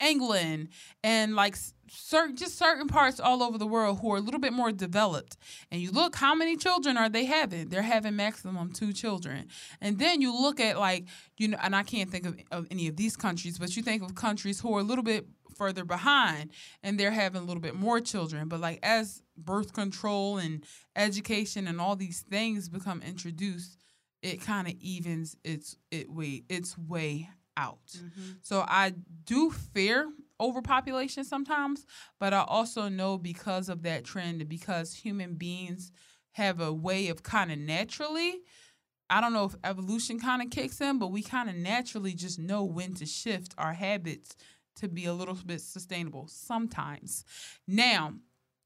england 0.00 0.68
and 1.02 1.34
like 1.34 1.56
certain 1.90 2.36
just 2.36 2.58
certain 2.58 2.86
parts 2.86 3.20
all 3.20 3.42
over 3.42 3.58
the 3.58 3.66
world 3.66 3.98
who 4.00 4.12
are 4.12 4.16
a 4.16 4.20
little 4.20 4.40
bit 4.40 4.52
more 4.52 4.72
developed. 4.72 5.36
And 5.70 5.80
you 5.80 5.90
look 5.90 6.16
how 6.16 6.34
many 6.34 6.56
children 6.56 6.96
are 6.96 7.08
they 7.08 7.24
having? 7.24 7.68
They're 7.68 7.82
having 7.82 8.16
maximum 8.16 8.72
two 8.72 8.92
children. 8.92 9.48
And 9.80 9.98
then 9.98 10.20
you 10.20 10.32
look 10.32 10.60
at 10.60 10.78
like 10.78 11.06
you 11.36 11.48
know 11.48 11.58
and 11.62 11.74
i 11.74 11.82
can't 11.82 12.10
think 12.10 12.26
of, 12.26 12.38
of 12.50 12.66
any 12.70 12.88
of 12.88 12.96
these 12.96 13.16
countries 13.16 13.58
but 13.58 13.76
you 13.76 13.82
think 13.82 14.02
of 14.02 14.14
countries 14.14 14.60
who 14.60 14.74
are 14.74 14.80
a 14.80 14.84
little 14.84 15.04
bit 15.04 15.26
further 15.56 15.84
behind 15.84 16.50
and 16.82 16.98
they're 16.98 17.10
having 17.10 17.42
a 17.42 17.44
little 17.44 17.60
bit 17.60 17.74
more 17.74 18.00
children. 18.00 18.48
But 18.48 18.60
like 18.60 18.78
as 18.82 19.22
birth 19.36 19.72
control 19.72 20.38
and 20.38 20.64
education 20.96 21.66
and 21.66 21.80
all 21.80 21.96
these 21.96 22.20
things 22.20 22.68
become 22.68 23.02
introduced 23.02 23.76
it 24.22 24.40
kind 24.40 24.66
of 24.66 24.74
mm-hmm. 24.74 24.86
evens 24.86 25.36
its 25.44 25.76
it 25.90 26.10
way 26.10 26.42
its 26.48 26.76
way 26.76 27.30
out. 27.56 27.78
Mm-hmm. 27.96 28.32
So 28.42 28.64
i 28.68 28.94
do 29.24 29.50
fear 29.50 30.08
overpopulation 30.40 31.24
sometimes 31.24 31.84
but 32.20 32.32
i 32.32 32.44
also 32.46 32.88
know 32.88 33.18
because 33.18 33.68
of 33.68 33.82
that 33.82 34.04
trend 34.04 34.48
because 34.48 34.94
human 34.94 35.34
beings 35.34 35.90
have 36.32 36.60
a 36.60 36.72
way 36.72 37.08
of 37.08 37.24
kind 37.24 37.50
of 37.50 37.58
naturally 37.58 38.42
I 39.10 39.20
don't 39.20 39.32
know 39.32 39.46
if 39.46 39.56
evolution 39.64 40.20
kind 40.20 40.42
of 40.42 40.50
kicks 40.50 40.80
in, 40.80 40.98
but 40.98 41.08
we 41.08 41.22
kind 41.22 41.48
of 41.48 41.56
naturally 41.56 42.12
just 42.12 42.38
know 42.38 42.64
when 42.64 42.94
to 42.94 43.06
shift 43.06 43.54
our 43.56 43.72
habits 43.72 44.36
to 44.76 44.88
be 44.88 45.06
a 45.06 45.14
little 45.14 45.34
bit 45.34 45.60
sustainable 45.60 46.26
sometimes. 46.28 47.24
Now, 47.66 48.14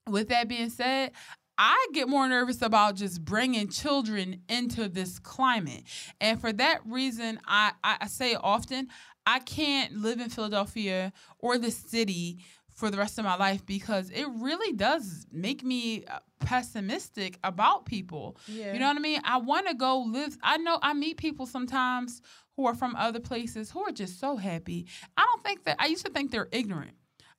with 0.09 0.29
that 0.29 0.49
being 0.49 0.70
said, 0.70 1.12
I 1.59 1.87
get 1.93 2.09
more 2.09 2.29
nervous 2.29 2.62
about 2.62 2.97
just 2.97 3.24
bringing 3.24 3.69
children 3.69 4.43
into 4.49 4.89
this 4.89 5.19
climate. 5.19 5.85
And 6.20 6.41
for 6.41 6.53
that 6.53 6.81
reason, 6.87 7.39
I, 7.47 7.73
I, 7.85 7.99
I 8.03 8.07
say 8.07 8.35
often, 8.35 8.89
I 9.27 9.39
can't 9.39 9.97
live 9.97 10.20
in 10.20 10.31
Philadelphia 10.31 11.12
or 11.39 11.59
the 11.59 11.70
city 11.70 12.39
for 12.74 12.91
the 12.91 12.97
rest 12.97 13.19
of 13.19 13.24
my 13.24 13.37
life 13.37 13.65
because 13.66 14.11
it 14.11 14.27
really 14.39 14.73
does 14.73 15.27
make 15.31 15.62
me 15.62 16.05
uh, 16.07 16.19
pessimistic 16.41 17.39
about 17.45 17.85
people. 17.85 18.37
Yeah. 18.49 18.73
You 18.73 18.81
know 18.81 18.89
what 18.89 18.97
I 18.97 19.01
mean? 19.01 19.20
I 19.24 19.37
want 19.37 19.69
to 19.69 19.74
go 19.74 20.01
live. 20.01 20.37
I 20.43 20.57
know 20.57 20.79
I 20.83 20.95
meet 20.95 21.16
people 21.19 21.47
sometimes 21.47 22.23
who 22.57 22.66
are 22.66 22.74
from 22.74 22.97
other 22.97 23.20
places 23.20 23.70
who 23.70 23.83
are 23.85 23.93
just 23.93 24.19
so 24.19 24.37
happy. 24.37 24.87
I 25.16 25.24
don't 25.24 25.45
think 25.45 25.65
that 25.65 25.77
I 25.79 25.87
used 25.87 26.05
to 26.07 26.12
think 26.12 26.31
they're 26.31 26.49
ignorant. 26.51 26.93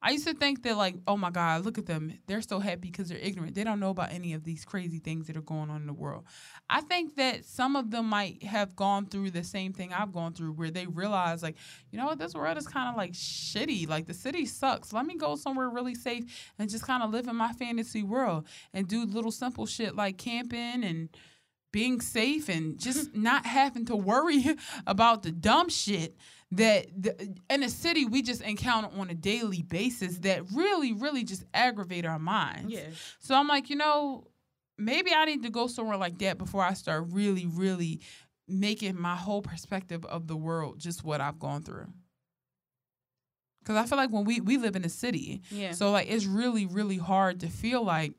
I 0.06 0.12
used 0.12 0.28
to 0.28 0.34
think 0.34 0.64
that 0.64 0.76
like, 0.76 0.96
oh 1.08 1.16
my 1.16 1.30
God, 1.30 1.64
look 1.64 1.78
at 1.78 1.86
them. 1.86 2.14
They're 2.28 2.42
so 2.42 2.60
happy 2.60 2.92
because 2.92 3.08
they're 3.08 3.18
ignorant. 3.18 3.56
They 3.56 3.64
don't 3.64 3.80
know 3.80 3.90
about 3.90 4.12
any 4.12 4.34
of 4.34 4.44
these 4.44 4.66
crazy 4.66 5.00
things 5.00 5.28
that 5.28 5.38
are 5.38 5.42
going 5.42 5.70
on 5.70 5.78
in 5.78 5.88
the 5.88 5.94
world. 5.94 6.26
I 6.70 6.82
think 6.82 7.16
that 7.16 7.46
some 7.46 7.78
of 7.78 7.90
them 7.90 8.08
might 8.08 8.44
have 8.44 8.76
gone 8.76 9.06
through 9.06 9.32
the 9.32 9.46
same 9.46 9.72
thing 9.72 9.94
I've 9.94 10.12
gone 10.12 10.34
through 10.34 10.52
where 10.52 10.72
they 10.72 10.88
realize 10.88 11.42
like, 11.42 11.56
you 11.90 11.98
know 11.98 12.06
what, 12.06 12.20
this 12.20 12.34
world 12.34 12.58
is 12.58 12.68
kind 12.68 12.90
of 12.90 12.98
like 12.98 13.14
shitty. 13.14 13.88
Like 13.88 14.06
the 14.06 14.14
city 14.14 14.46
sucks. 14.46 14.92
Let 14.92 15.06
me 15.06 15.16
go 15.16 15.38
somewhere 15.38 15.70
really 15.70 15.96
safe 15.96 16.52
and 16.60 16.70
just 16.70 16.86
kind 16.86 17.02
of 17.02 17.12
live 17.12 17.30
in 17.30 17.38
my 17.38 17.54
fantasy 17.54 18.04
world 18.04 18.46
and 18.74 18.86
do 18.86 19.06
little 19.06 19.32
simple 19.32 19.66
shit 19.66 19.96
like 19.96 20.18
camping 20.18 20.84
and 20.84 21.08
being 21.74 22.00
safe 22.00 22.48
and 22.48 22.68
mm-hmm. 22.68 22.78
just 22.78 23.14
not 23.14 23.46
having 23.46 23.84
to 23.84 23.96
worry 23.98 24.46
about 24.88 25.24
the 25.24 25.32
dumb 25.32 25.68
shit 25.68 26.16
that 26.52 26.86
the, 26.96 27.36
in 27.50 27.64
a 27.64 27.70
city 27.70 28.06
we 28.06 28.22
just 28.22 28.42
encounter 28.42 28.88
on 28.98 29.10
a 29.10 29.14
daily 29.16 29.64
basis 29.64 30.20
that 30.20 30.44
really 30.54 30.94
really 30.94 31.24
just 31.26 31.44
aggravate 31.54 32.06
our 32.06 32.20
minds 32.20 32.72
Yeah. 32.72 32.86
so 33.20 33.36
i'm 33.36 33.48
like 33.48 33.70
you 33.72 33.76
know 33.76 34.28
maybe 34.78 35.12
i 35.14 35.26
need 35.26 35.42
to 35.44 35.50
go 35.50 35.66
somewhere 35.68 35.98
like 35.98 36.20
that 36.20 36.38
before 36.38 36.64
i 36.64 36.74
start 36.74 37.06
really 37.10 37.48
really 37.48 38.02
making 38.48 39.00
my 39.02 39.16
whole 39.16 39.42
perspective 39.42 40.06
of 40.06 40.28
the 40.28 40.38
world 40.38 40.80
just 40.80 41.04
what 41.04 41.22
i've 41.22 41.40
gone 41.40 41.64
through 41.64 41.88
because 43.64 43.76
i 43.76 43.86
feel 43.88 43.98
like 43.98 44.12
when 44.12 44.24
we 44.26 44.40
we 44.40 44.58
live 44.58 44.76
in 44.76 44.86
a 44.86 44.90
city 44.90 45.42
Yeah. 45.50 45.72
so 45.72 45.90
like 45.90 46.08
it's 46.08 46.26
really 46.26 46.68
really 46.68 46.98
hard 46.98 47.40
to 47.40 47.48
feel 47.48 47.84
like 47.84 48.14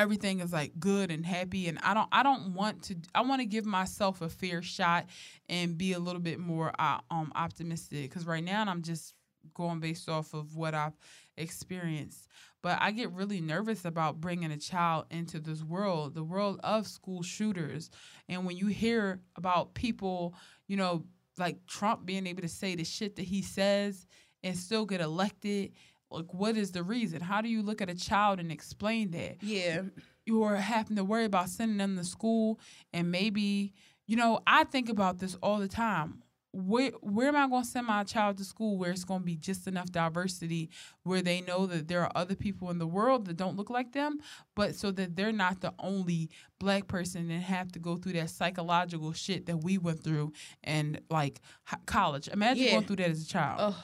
everything 0.00 0.40
is 0.40 0.52
like 0.52 0.72
good 0.78 1.10
and 1.10 1.24
happy 1.24 1.68
and 1.68 1.78
I 1.82 1.94
don't 1.94 2.08
I 2.12 2.22
don't 2.22 2.54
want 2.54 2.82
to 2.84 2.96
I 3.14 3.22
want 3.22 3.40
to 3.40 3.46
give 3.46 3.66
myself 3.66 4.20
a 4.22 4.28
fair 4.28 4.62
shot 4.62 5.06
and 5.48 5.78
be 5.78 5.92
a 5.92 5.98
little 5.98 6.20
bit 6.20 6.38
more 6.38 6.72
uh, 6.78 6.98
um 7.10 7.32
optimistic 7.34 8.10
cuz 8.10 8.26
right 8.26 8.44
now 8.44 8.64
I'm 8.66 8.82
just 8.82 9.14
going 9.54 9.80
based 9.80 10.08
off 10.08 10.34
of 10.34 10.56
what 10.56 10.74
I've 10.74 10.96
experienced. 11.36 12.28
But 12.62 12.78
I 12.80 12.90
get 12.90 13.10
really 13.12 13.40
nervous 13.40 13.84
about 13.84 14.20
bringing 14.20 14.52
a 14.52 14.58
child 14.58 15.06
into 15.10 15.40
this 15.40 15.62
world, 15.62 16.14
the 16.14 16.22
world 16.22 16.60
of 16.62 16.86
school 16.86 17.22
shooters. 17.22 17.90
And 18.28 18.44
when 18.44 18.56
you 18.56 18.66
hear 18.66 19.20
about 19.36 19.74
people, 19.74 20.34
you 20.66 20.76
know, 20.76 21.04
like 21.38 21.66
Trump 21.66 22.04
being 22.04 22.26
able 22.26 22.42
to 22.42 22.48
say 22.48 22.74
the 22.74 22.84
shit 22.84 23.16
that 23.16 23.24
he 23.24 23.40
says 23.40 24.06
and 24.42 24.56
still 24.56 24.84
get 24.84 25.00
elected, 25.00 25.72
like 26.10 26.32
what 26.34 26.56
is 26.56 26.72
the 26.72 26.82
reason? 26.82 27.20
How 27.20 27.40
do 27.40 27.48
you 27.48 27.62
look 27.62 27.80
at 27.80 27.88
a 27.90 27.94
child 27.94 28.40
and 28.40 28.50
explain 28.52 29.10
that? 29.12 29.42
Yeah. 29.42 29.82
you 30.26 30.42
are 30.42 30.56
having 30.56 30.96
to 30.96 31.04
worry 31.04 31.24
about 31.24 31.48
sending 31.48 31.78
them 31.78 31.96
to 31.96 32.04
school 32.04 32.58
and 32.92 33.10
maybe 33.10 33.72
you 34.06 34.16
know 34.16 34.40
i 34.46 34.64
think 34.64 34.88
about 34.88 35.18
this 35.18 35.36
all 35.42 35.58
the 35.58 35.66
time 35.68 36.22
where 36.52 36.90
where 37.00 37.28
am 37.28 37.36
i 37.36 37.48
going 37.48 37.62
to 37.62 37.68
send 37.68 37.86
my 37.86 38.02
child 38.04 38.36
to 38.36 38.44
school 38.44 38.76
where 38.76 38.90
it's 38.90 39.02
going 39.04 39.20
to 39.20 39.24
be 39.26 39.36
just 39.36 39.66
enough 39.66 39.90
diversity 39.90 40.68
where 41.04 41.22
they 41.22 41.40
know 41.40 41.64
that 41.66 41.88
there 41.88 42.02
are 42.02 42.12
other 42.14 42.34
people 42.34 42.70
in 42.70 42.78
the 42.78 42.86
world 42.86 43.24
that 43.26 43.36
don't 43.36 43.56
look 43.56 43.70
like 43.70 43.92
them 43.92 44.18
but 44.54 44.74
so 44.74 44.90
that 44.90 45.16
they're 45.16 45.32
not 45.32 45.60
the 45.62 45.72
only 45.78 46.28
black 46.58 46.86
person 46.86 47.30
and 47.30 47.42
have 47.42 47.70
to 47.72 47.78
go 47.78 47.96
through 47.96 48.12
that 48.12 48.28
psychological 48.30 49.12
shit 49.12 49.46
that 49.46 49.58
we 49.64 49.78
went 49.78 50.02
through 50.04 50.32
and 50.64 51.00
like 51.08 51.40
college 51.86 52.28
imagine 52.28 52.64
Yeah. 52.64 52.72
going 52.72 52.84
through 52.86 52.96
that 52.96 53.10
as 53.10 53.22
a 53.22 53.26
child 53.26 53.56
Ugh. 53.60 53.74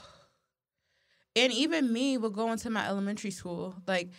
And 1.36 1.52
even 1.52 1.92
me 1.92 2.16
would 2.18 2.32
go 2.32 2.50
into 2.50 2.70
my 2.70 2.86
elementary 2.88 3.30
school, 3.30 3.74
like 3.86 4.10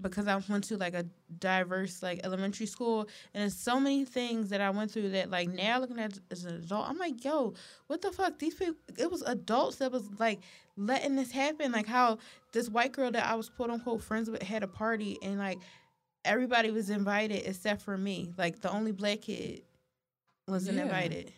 because 0.00 0.26
I 0.28 0.40
went 0.48 0.64
to 0.64 0.76
like 0.76 0.94
a 0.94 1.04
diverse 1.38 2.02
like 2.02 2.20
elementary 2.24 2.66
school, 2.66 3.00
and 3.34 3.42
there's 3.42 3.56
so 3.56 3.78
many 3.78 4.04
things 4.04 4.48
that 4.50 4.60
I 4.60 4.70
went 4.70 4.90
through 4.90 5.10
that 5.10 5.30
like 5.30 5.48
now 5.48 5.80
looking 5.80 5.98
at 5.98 6.18
as 6.30 6.44
an 6.44 6.54
adult, 6.54 6.88
I'm 6.88 6.98
like, 6.98 7.22
yo, 7.24 7.54
what 7.88 8.00
the 8.00 8.10
fuck? 8.10 8.38
These 8.38 8.54
people, 8.54 8.76
it 8.96 9.10
was 9.10 9.22
adults 9.22 9.76
that 9.76 9.92
was 9.92 10.08
like 10.18 10.40
letting 10.76 11.16
this 11.16 11.30
happen. 11.32 11.72
Like 11.72 11.86
how 11.86 12.18
this 12.52 12.68
white 12.70 12.92
girl 12.92 13.10
that 13.10 13.26
I 13.26 13.34
was 13.34 13.48
quote 13.50 13.70
unquote 13.70 14.02
friends 14.02 14.30
with 14.30 14.42
had 14.42 14.62
a 14.62 14.68
party, 14.68 15.18
and 15.22 15.38
like 15.38 15.58
everybody 16.24 16.70
was 16.70 16.88
invited 16.88 17.42
except 17.46 17.82
for 17.82 17.98
me. 17.98 18.32
Like 18.38 18.60
the 18.60 18.70
only 18.70 18.92
black 18.92 19.22
kid 19.22 19.62
wasn't 20.48 20.76
Yeah. 20.78 20.84
invited. 20.84 21.32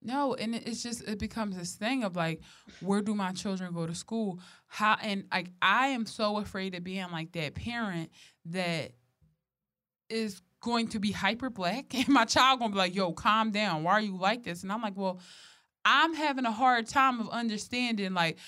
No, 0.00 0.34
and 0.34 0.54
it's 0.54 0.82
just 0.82 1.02
it 1.08 1.18
becomes 1.18 1.56
this 1.56 1.74
thing 1.74 2.04
of 2.04 2.14
like, 2.14 2.40
where 2.80 3.02
do 3.02 3.14
my 3.14 3.32
children 3.32 3.74
go 3.74 3.86
to 3.86 3.94
school? 3.94 4.40
How 4.68 4.96
and 5.02 5.24
like 5.32 5.50
I 5.60 5.88
am 5.88 6.06
so 6.06 6.38
afraid 6.38 6.74
of 6.74 6.84
being 6.84 7.10
like 7.10 7.32
that 7.32 7.54
parent 7.54 8.10
that 8.46 8.92
is 10.08 10.40
going 10.60 10.88
to 10.88 10.98
be 10.98 11.12
hyper 11.12 11.50
black 11.50 11.94
and 11.94 12.08
my 12.08 12.24
child 12.24 12.60
gonna 12.60 12.72
be 12.72 12.78
like, 12.78 12.94
yo, 12.94 13.12
calm 13.12 13.50
down. 13.50 13.82
Why 13.82 13.92
are 13.92 14.00
you 14.00 14.16
like 14.16 14.44
this? 14.44 14.62
And 14.62 14.70
I'm 14.70 14.82
like, 14.82 14.96
well, 14.96 15.20
I'm 15.84 16.14
having 16.14 16.44
a 16.44 16.52
hard 16.52 16.86
time 16.86 17.20
of 17.20 17.28
understanding 17.30 18.14
like 18.14 18.38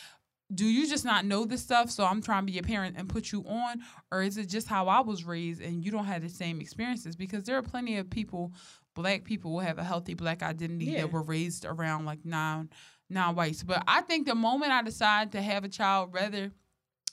do 0.53 0.67
you 0.67 0.89
just 0.89 1.05
not 1.05 1.25
know 1.25 1.45
this 1.45 1.63
stuff 1.63 1.91
so 1.91 2.05
i'm 2.05 2.21
trying 2.21 2.45
to 2.45 2.53
be 2.53 2.59
a 2.59 2.63
parent 2.63 2.97
and 2.99 3.09
put 3.09 3.31
you 3.31 3.45
on 3.47 3.81
or 4.11 4.23
is 4.23 4.37
it 4.37 4.49
just 4.49 4.67
how 4.67 4.89
i 4.89 5.01
was 5.01 5.25
raised 5.25 5.61
and 5.61 5.85
you 5.85 5.91
don't 5.91 6.07
have 6.07 6.23
the 6.23 6.29
same 6.29 6.61
experiences 6.61 7.15
because 7.15 7.45
there 7.45 7.57
are 7.57 7.63
plenty 7.63 7.97
of 7.97 8.11
people 8.11 8.53
black 9.01 9.25
people 9.25 9.53
will 9.53 9.61
have 9.61 9.79
a 9.79 9.85
healthy 9.85 10.15
black 10.15 10.43
identity 10.43 10.87
Yeah. 10.87 11.01
that 11.03 11.13
were 11.13 11.23
raised 11.23 11.65
around 11.65 12.05
like 12.05 12.25
non 12.25 12.71
non-whites. 13.09 13.63
But 13.65 13.83
i 13.89 14.01
think 14.03 14.27
the 14.27 14.35
moment 14.37 14.71
i 14.73 14.83
decide 14.83 15.33
to 15.33 15.43
have 15.43 15.65
a 15.65 15.69
child 15.69 16.13
whether 16.13 16.53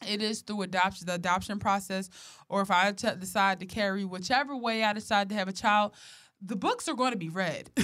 it 0.07 0.21
is 0.21 0.41
through 0.41 0.61
adoption 0.61 1.07
the 1.07 1.13
adoption 1.15 1.57
process 1.57 2.09
or 2.49 2.61
if 2.61 2.69
i 2.69 2.91
t- 2.91 3.07
decide 3.19 3.59
to 3.61 3.65
carry 3.65 4.05
whichever 4.05 4.55
way 4.55 4.83
i 4.83 4.93
decide 4.93 5.29
to 5.29 5.35
have 5.35 5.47
a 5.47 5.53
child 5.53 5.91
the 6.39 6.55
books 6.55 6.87
are 6.87 6.93
going 6.93 7.13
to 7.13 7.17
be 7.17 7.29
read. 7.29 7.71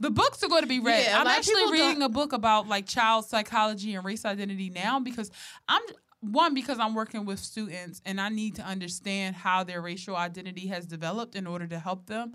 The 0.00 0.10
books 0.10 0.42
are 0.42 0.48
going 0.48 0.62
to 0.62 0.68
be 0.68 0.80
read. 0.80 1.04
Yeah, 1.06 1.20
i'm 1.20 1.26
actually 1.26 1.54
people 1.54 1.72
don't- 1.72 1.86
reading 1.86 2.02
a 2.02 2.08
book 2.10 2.32
about 2.34 2.66
like 2.68 2.86
child 2.86 3.24
psychology 3.26 3.94
and 3.94 4.04
race 4.04 4.24
identity 4.26 4.68
now 4.70 5.00
because 5.00 5.30
i'm 5.68 5.82
one 6.20 6.54
because 6.54 6.78
i'm 6.78 6.94
working 6.94 7.24
with 7.24 7.38
students 7.38 8.00
and 8.04 8.20
i 8.20 8.28
need 8.28 8.54
to 8.54 8.62
understand 8.62 9.36
how 9.36 9.62
their 9.62 9.80
racial 9.80 10.16
identity 10.16 10.66
has 10.66 10.86
developed 10.86 11.34
in 11.34 11.46
order 11.46 11.66
to 11.66 11.78
help 11.78 12.06
them 12.06 12.32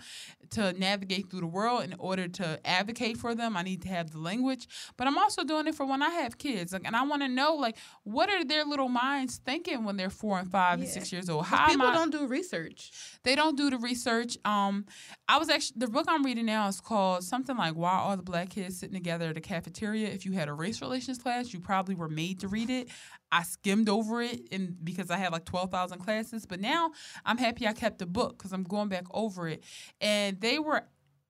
to 0.49 0.73
navigate 0.73 1.29
through 1.29 1.41
the 1.41 1.47
world 1.47 1.83
in 1.83 1.95
order 1.97 2.27
to 2.27 2.59
advocate 2.65 3.17
for 3.17 3.33
them 3.33 3.57
i 3.57 3.61
need 3.61 3.81
to 3.81 3.87
have 3.87 4.11
the 4.11 4.19
language 4.19 4.67
but 4.97 5.07
i'm 5.07 5.17
also 5.17 5.43
doing 5.43 5.67
it 5.67 5.75
for 5.75 5.85
when 5.85 6.01
i 6.01 6.09
have 6.09 6.37
kids 6.37 6.73
like 6.73 6.83
and 6.85 6.95
i 6.95 7.03
want 7.03 7.21
to 7.21 7.27
know 7.27 7.55
like 7.55 7.77
what 8.03 8.29
are 8.29 8.43
their 8.45 8.65
little 8.65 8.89
minds 8.89 9.39
thinking 9.45 9.83
when 9.83 9.97
they're 9.97 10.09
four 10.09 10.39
and 10.39 10.51
five 10.51 10.79
and 10.79 10.87
six 10.87 11.11
years 11.11 11.29
old. 11.29 11.45
how 11.45 11.67
people 11.67 11.87
I, 11.87 11.93
don't 11.93 12.11
do 12.11 12.27
research. 12.27 12.91
they 13.23 13.35
don't 13.35 13.57
do 13.57 13.69
the 13.69 13.77
research. 13.77 14.37
Um, 14.45 14.85
I 15.27 15.37
was 15.37 15.49
actually 15.49 15.79
the 15.79 15.87
book 15.87 16.05
I'm 16.07 16.23
reading 16.23 16.45
now 16.45 16.67
is 16.67 16.81
called 16.81 17.23
something 17.23 17.55
like 17.57 17.73
"Why 17.75 17.91
Are 17.91 18.17
the 18.17 18.23
Black 18.23 18.49
Kids 18.49 18.79
Sitting 18.79 18.95
Together 18.95 19.29
at 19.29 19.35
the 19.35 19.41
Cafeteria?" 19.41 20.07
If 20.09 20.25
you 20.25 20.33
had 20.33 20.49
a 20.49 20.53
race 20.53 20.81
relations 20.81 21.17
class, 21.17 21.53
you 21.53 21.59
probably 21.59 21.95
were 21.95 22.09
made 22.09 22.39
to 22.41 22.47
read 22.47 22.69
it. 22.69 22.89
I 23.31 23.43
skimmed 23.43 23.89
over 23.89 24.21
it, 24.21 24.47
and 24.51 24.75
because 24.83 25.09
I 25.09 25.17
had 25.17 25.31
like 25.31 25.45
twelve 25.45 25.71
thousand 25.71 25.99
classes, 25.99 26.45
but 26.45 26.59
now 26.59 26.91
I'm 27.25 27.37
happy 27.37 27.67
I 27.67 27.73
kept 27.73 27.99
the 27.99 28.05
book 28.05 28.37
because 28.37 28.51
I'm 28.51 28.63
going 28.63 28.89
back 28.89 29.05
over 29.11 29.47
it. 29.47 29.63
And 29.99 30.39
they 30.41 30.59
were 30.59 30.83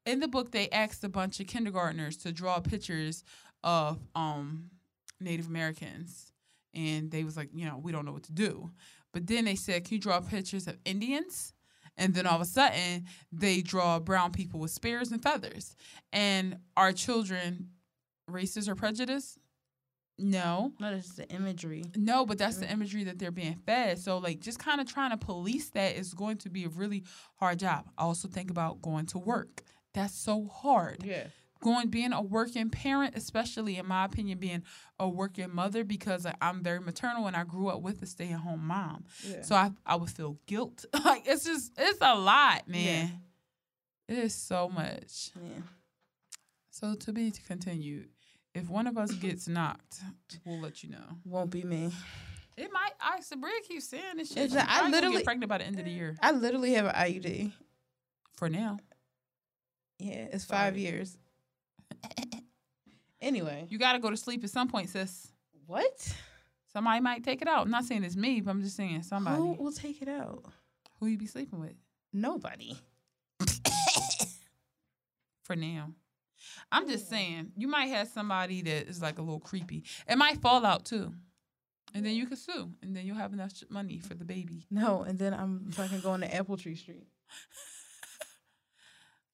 in 0.06 0.20
the 0.20 0.28
book. 0.28 0.52
They 0.52 0.70
asked 0.70 1.04
a 1.04 1.10
bunch 1.10 1.40
of 1.40 1.48
kindergartners 1.48 2.18
to 2.18 2.32
draw 2.32 2.60
pictures 2.60 3.24
of 3.64 4.00
um 4.16 4.72
Native 5.20 5.48
Americans, 5.48 6.32
and 6.74 7.12
they 7.12 7.24
was 7.24 7.38
like, 7.38 7.50
you 7.54 7.66
know, 7.66 7.78
we 7.78 7.92
don't 7.92 8.06
know 8.06 8.14
what 8.14 8.24
to 8.24 8.34
do. 8.34 8.72
But 9.14 9.28
then 9.28 9.46
they 9.46 9.56
said, 9.56 9.84
can 9.84 9.96
you 9.96 10.00
draw 10.00 10.20
pictures 10.22 10.68
of 10.68 10.78
Indians? 10.86 11.54
And 11.98 12.14
then 12.14 12.26
all 12.26 12.36
of 12.36 12.42
a 12.42 12.46
sudden, 12.46 13.06
they 13.32 13.62
draw 13.62 14.00
brown 14.00 14.32
people 14.32 14.60
with 14.60 14.72
spears 14.72 15.12
and 15.12 15.22
feathers. 15.22 15.76
And 16.14 16.58
our 16.78 16.94
children 16.94 17.72
racist 18.30 18.70
or 18.70 18.76
prejudiced? 18.76 19.38
No. 20.18 20.74
No, 20.80 20.92
that's 20.94 21.14
the 21.14 21.28
imagery. 21.30 21.84
No, 21.96 22.26
but 22.26 22.38
that's 22.38 22.58
the 22.58 22.66
mm. 22.68 22.74
imagery 22.74 23.04
that 23.06 23.18
they're 23.18 23.32
being 23.32 23.56
fed. 23.66 23.98
So, 24.00 24.18
like, 24.20 24.40
just 24.40 24.60
kind 24.60 24.80
of 24.80 24.92
trying 24.92 25.12
to 25.12 25.18
police 25.18 25.70
that 25.72 25.96
is 25.96 26.14
going 26.14 26.38
to 26.40 26.50
be 26.50 26.66
a 26.66 26.70
really 26.70 27.04
hard 27.36 27.60
job. 27.60 27.88
I 27.98 28.04
also 28.04 28.28
think 28.28 28.52
about 28.52 28.82
going 28.82 29.08
to 29.08 29.18
work. 29.18 29.64
That's 29.94 30.14
so 30.14 30.46
hard 30.46 31.04
Yeah. 31.04 31.26
going 31.62 31.90
being 31.90 32.14
a 32.14 32.22
working 32.22 32.70
parent 32.70 33.16
especially 33.16 33.78
in 33.78 33.86
my 33.86 34.06
opinion 34.06 34.38
being 34.40 34.64
a 35.00 35.08
working 35.08 35.54
mother 35.54 35.84
because 35.84 36.26
i'm 36.42 36.64
very 36.64 36.80
maternal 36.80 37.28
and 37.28 37.36
i 37.36 37.44
grew 37.44 37.68
up 37.68 37.82
with 37.82 38.02
a 38.02 38.06
stay-at-home 38.06 38.66
mom 38.66 39.04
Yeah. 39.24 39.42
so 39.44 39.56
i, 39.56 39.70
I 39.86 39.96
would 39.96 40.10
feel 40.10 40.40
guilt 40.48 40.86
like 41.06 41.24
it's 41.28 41.44
just 41.44 41.72
it's 41.78 42.00
a 42.02 42.16
lot 42.16 42.68
man 42.68 43.22
it 44.08 44.18
is 44.18 44.34
so 44.34 44.70
much 44.70 45.32
yeah. 45.36 45.62
so 46.72 46.96
to 46.96 47.12
be 47.14 47.32
continued 47.46 48.10
if 48.54 48.70
one 48.70 48.88
of 48.88 48.98
us 48.98 49.12
gets 49.14 49.48
knocked 49.48 50.02
we'll 50.46 50.60
let 50.60 50.84
you 50.84 50.90
know 50.90 51.04
Won't 51.26 51.50
be 51.52 51.64
me. 51.64 51.92
it 52.58 52.72
might 52.72 52.92
i 53.00 53.20
sabria 53.20 53.62
keeps 53.68 53.88
saying 53.88 54.18
this 54.18 54.30
shit 54.30 54.46
It's 54.46 54.56
like, 54.56 54.68
I 54.68 54.90
literally- 54.90 55.18
get 55.18 55.26
pregnant 55.26 55.50
by 55.50 55.58
the 55.60 55.66
end 55.66 55.80
of 55.80 55.86
the 55.86 55.92
year 55.92 56.18
I 56.22 56.32
literally 56.32 56.74
have 56.74 56.86
an 56.86 56.94
IUD. 56.96 57.52
for 58.36 58.50
now 58.50 58.78
Yeah, 60.00 60.28
it's 60.34 60.46
five 60.46 60.78
years. 60.78 61.18
anyway. 63.22 63.68
you 63.70 63.78
gotta 63.78 64.00
go 64.00 64.10
to 64.10 64.18
sleep 64.18 64.44
at 64.44 64.50
some 64.50 64.68
point 64.68 64.90
sis 64.90 65.28
What? 65.68 66.16
somebody 66.74 67.00
might 67.02 67.24
take 67.24 67.42
it 67.42 67.48
out 67.48 67.66
i'm 67.66 67.72
not 67.72 67.86
saying 67.86 68.04
it's 68.04 68.16
me 68.16 68.42
but 68.42 68.52
i'm 68.52 68.62
just 68.64 68.76
saying 68.76 69.04
somebody 69.04 69.38
Who 69.38 69.54
will 69.54 69.72
take 69.72 70.02
it 70.02 70.08
out? 70.08 70.44
who 71.00 71.08
you 71.08 71.18
be 71.18 71.26
sleeping 71.28 71.60
with 71.60 71.74
Nobody. 72.14 72.78
for 75.44 75.56
now. 75.56 75.92
I'm 76.72 76.88
just 76.88 77.06
mm. 77.08 77.10
saying, 77.10 77.52
you 77.56 77.68
might 77.68 77.88
have 77.88 78.08
somebody 78.08 78.62
that 78.64 78.88
is 78.88 79.02
like 79.02 79.20
a 79.20 79.22
little 79.22 79.40
creepy. 79.40 79.84
It 80.08 80.18
might 80.18 80.42
fall 80.42 80.66
out 80.66 80.86
too. 80.86 81.14
And 81.94 82.06
then 82.06 82.16
you 82.16 82.26
can 82.26 82.38
sue, 82.38 82.72
and 82.82 82.96
then 82.96 83.06
you'll 83.06 83.18
have 83.18 83.34
enough 83.34 83.52
money 83.70 84.00
for 84.00 84.14
the 84.14 84.24
baby. 84.24 84.66
No, 84.72 85.02
and 85.02 85.20
then 85.20 85.34
I'm 85.34 85.72
fucking 85.72 86.00
going 86.00 86.22
to 86.22 86.34
Apple 86.34 86.56
Tree 86.56 86.76
Street. 86.76 87.06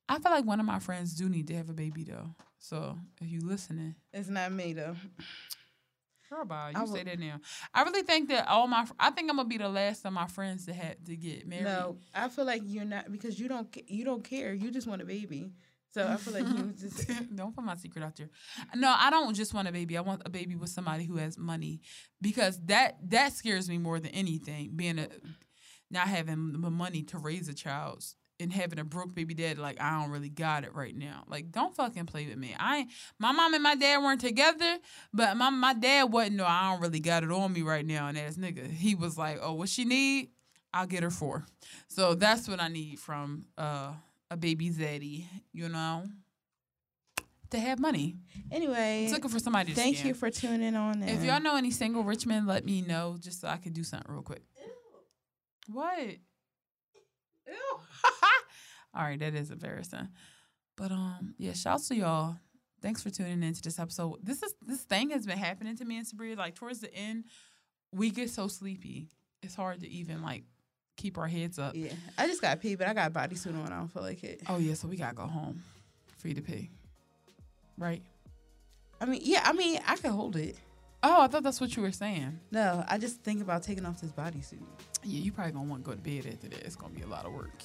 I 0.09 0.19
feel 0.19 0.31
like 0.31 0.45
one 0.45 0.59
of 0.59 0.65
my 0.65 0.79
friends 0.79 1.13
do 1.13 1.29
need 1.29 1.47
to 1.47 1.55
have 1.55 1.69
a 1.69 1.73
baby 1.73 2.03
though. 2.03 2.29
So 2.59 2.97
if 3.21 3.29
you 3.29 3.41
listening, 3.41 3.95
It's 4.13 4.29
not 4.29 4.51
me 4.51 4.73
though. 4.73 4.95
girl, 6.29 6.45
bye. 6.45 6.73
I 6.75 6.81
You 6.81 6.87
say 6.87 7.03
that 7.03 7.19
now. 7.19 7.39
I 7.73 7.83
really 7.83 8.03
think 8.03 8.29
that 8.29 8.47
all 8.47 8.67
my, 8.67 8.85
I 8.99 9.11
think 9.11 9.29
I'm 9.29 9.37
gonna 9.37 9.49
be 9.49 9.57
the 9.57 9.69
last 9.69 10.05
of 10.05 10.13
my 10.13 10.27
friends 10.27 10.65
to 10.65 10.73
have 10.73 11.03
to 11.05 11.15
get 11.15 11.47
married. 11.47 11.65
No, 11.65 11.97
I 12.13 12.29
feel 12.29 12.45
like 12.45 12.61
you're 12.65 12.85
not 12.85 13.11
because 13.11 13.39
you 13.39 13.47
don't 13.47 13.75
you 13.87 14.05
don't 14.05 14.23
care. 14.23 14.53
You 14.53 14.71
just 14.71 14.87
want 14.87 15.01
a 15.01 15.05
baby. 15.05 15.51
So 15.97 16.07
I 16.07 16.17
feel 16.17 16.33
like 16.33 16.47
you 16.47 16.73
just 16.79 17.09
don't 17.35 17.55
put 17.55 17.63
my 17.63 17.75
secret 17.75 18.03
out 18.03 18.15
there. 18.15 18.29
No, 18.75 18.93
I 18.95 19.09
don't 19.09 19.33
just 19.33 19.55
want 19.55 19.67
a 19.67 19.71
baby. 19.71 19.97
I 19.97 20.01
want 20.01 20.21
a 20.25 20.29
baby 20.29 20.55
with 20.55 20.69
somebody 20.69 21.05
who 21.05 21.17
has 21.17 21.39
money 21.39 21.81
because 22.21 22.59
that 22.65 22.97
that 23.09 23.33
scares 23.33 23.67
me 23.67 23.79
more 23.79 23.99
than 23.99 24.11
anything. 24.11 24.73
Being 24.75 24.99
a 24.99 25.07
not 25.89 26.07
having 26.07 26.61
the 26.61 26.69
money 26.69 27.01
to 27.01 27.17
raise 27.17 27.49
a 27.49 27.53
child 27.55 28.05
and 28.39 28.53
having 28.53 28.77
a 28.77 28.83
broke 28.83 29.15
baby 29.15 29.33
dad, 29.33 29.57
like 29.57 29.81
I 29.81 29.99
don't 29.99 30.11
really 30.11 30.29
got 30.29 30.65
it 30.65 30.75
right 30.75 30.95
now. 30.95 31.23
Like 31.27 31.51
don't 31.51 31.75
fucking 31.75 32.05
play 32.05 32.27
with 32.27 32.37
me. 32.37 32.55
I 32.59 32.85
my 33.17 33.31
mom 33.31 33.55
and 33.55 33.63
my 33.63 33.73
dad 33.73 33.97
weren't 33.97 34.21
together, 34.21 34.77
but 35.11 35.35
my 35.35 35.49
my 35.49 35.73
dad 35.73 36.13
wasn't. 36.13 36.35
No, 36.35 36.45
I 36.45 36.69
don't 36.69 36.81
really 36.81 36.99
got 36.99 37.23
it 37.23 37.31
on 37.31 37.51
me 37.51 37.63
right 37.63 37.83
now. 37.83 38.07
And 38.07 38.19
ass 38.19 38.37
nigga, 38.37 38.69
he 38.69 38.93
was 38.93 39.17
like, 39.17 39.39
oh, 39.41 39.53
what 39.53 39.69
she 39.69 39.83
need, 39.83 40.29
I'll 40.71 40.85
get 40.85 41.01
her 41.01 41.09
for. 41.09 41.47
So 41.87 42.13
that's 42.13 42.47
what 42.47 42.61
I 42.61 42.67
need 42.67 42.99
from 42.99 43.45
uh 43.57 43.93
a 44.29 44.37
baby 44.37 44.69
Zeddy, 44.69 45.25
you 45.53 45.69
know, 45.69 46.03
to 47.51 47.59
have 47.59 47.79
money. 47.79 48.15
anyway. 48.51 49.03
It's 49.03 49.13
looking 49.13 49.29
for 49.29 49.39
somebody 49.39 49.73
to 49.73 49.75
Thank 49.75 49.97
scam. 49.97 50.05
you 50.05 50.13
for 50.13 50.29
tuning 50.29 50.75
on. 50.75 51.03
If 51.03 51.23
y'all 51.23 51.39
know 51.39 51.55
any 51.55 51.71
single 51.71 52.03
rich 52.03 52.25
men, 52.25 52.45
let 52.45 52.65
me 52.65 52.81
know 52.81 53.17
just 53.19 53.41
so 53.41 53.47
I 53.47 53.57
can 53.57 53.73
do 53.73 53.83
something 53.83 54.11
real 54.11 54.21
quick. 54.23 54.43
What? 55.71 55.99
Ew. 55.99 57.53
All 58.93 59.03
right, 59.03 59.19
that 59.19 59.35
is 59.35 59.51
embarrassing. 59.51 60.09
But 60.75 60.91
um, 60.91 61.35
yeah, 61.37 61.53
shouts 61.53 61.87
to 61.89 61.95
y'all. 61.95 62.37
Thanks 62.81 63.01
for 63.01 63.09
tuning 63.09 63.41
into 63.43 63.61
this 63.61 63.79
episode. 63.79 64.17
This 64.23 64.43
is 64.43 64.53
this 64.61 64.81
thing 64.81 65.09
has 65.09 65.25
been 65.25 65.37
happening 65.37 65.75
to 65.77 65.85
me 65.85 65.97
and 65.97 66.05
Sabria. 66.07 66.37
Like 66.37 66.55
towards 66.55 66.79
the 66.79 66.93
end, 66.93 67.25
we 67.91 68.11
get 68.11 68.29
so 68.29 68.47
sleepy. 68.47 69.09
It's 69.41 69.55
hard 69.55 69.81
to 69.81 69.89
even 69.89 70.21
like 70.21 70.43
keep 70.97 71.17
our 71.17 71.27
heads 71.27 71.57
up. 71.57 71.73
yeah, 71.75 71.93
I 72.17 72.27
just 72.27 72.41
got 72.41 72.59
pee, 72.59 72.75
but 72.75 72.87
I 72.87 72.93
got 72.93 73.09
a 73.09 73.13
bodysuit 73.13 73.55
on. 73.55 73.71
I 73.71 73.77
don't 73.77 73.87
feel 73.87 74.03
like 74.03 74.23
it. 74.23 74.41
Oh 74.49 74.57
yeah, 74.57 74.73
so 74.73 74.87
we 74.87 74.97
gotta 74.97 75.15
go 75.15 75.25
home 75.25 75.63
for 76.17 76.27
you 76.27 76.33
to 76.33 76.41
pee. 76.41 76.69
Right? 77.77 78.01
I 78.99 79.05
mean, 79.05 79.21
yeah, 79.23 79.41
I 79.45 79.53
mean, 79.53 79.79
I 79.87 79.95
can 79.95 80.11
hold 80.11 80.35
it. 80.35 80.57
Oh, 81.03 81.21
I 81.21 81.27
thought 81.27 81.43
that's 81.43 81.61
what 81.61 81.75
you 81.75 81.83
were 81.83 81.91
saying. 81.91 82.39
No, 82.51 82.83
I 82.87 82.97
just 82.97 83.21
think 83.21 83.41
about 83.41 83.61
taking 83.63 83.85
off 83.85 84.01
this 84.01 84.11
bodysuit. 84.11 84.59
Yeah, 85.03 85.19
you 85.19 85.31
probably 85.31 85.53
gonna 85.53 85.69
want 85.69 85.83
to 85.85 85.89
go 85.91 85.95
to 85.95 86.01
bed 86.01 86.25
after 86.33 86.49
that. 86.49 86.65
It's 86.65 86.75
gonna 86.75 86.93
be 86.93 87.03
a 87.03 87.07
lot 87.07 87.25
of 87.25 87.33
work. 87.33 87.63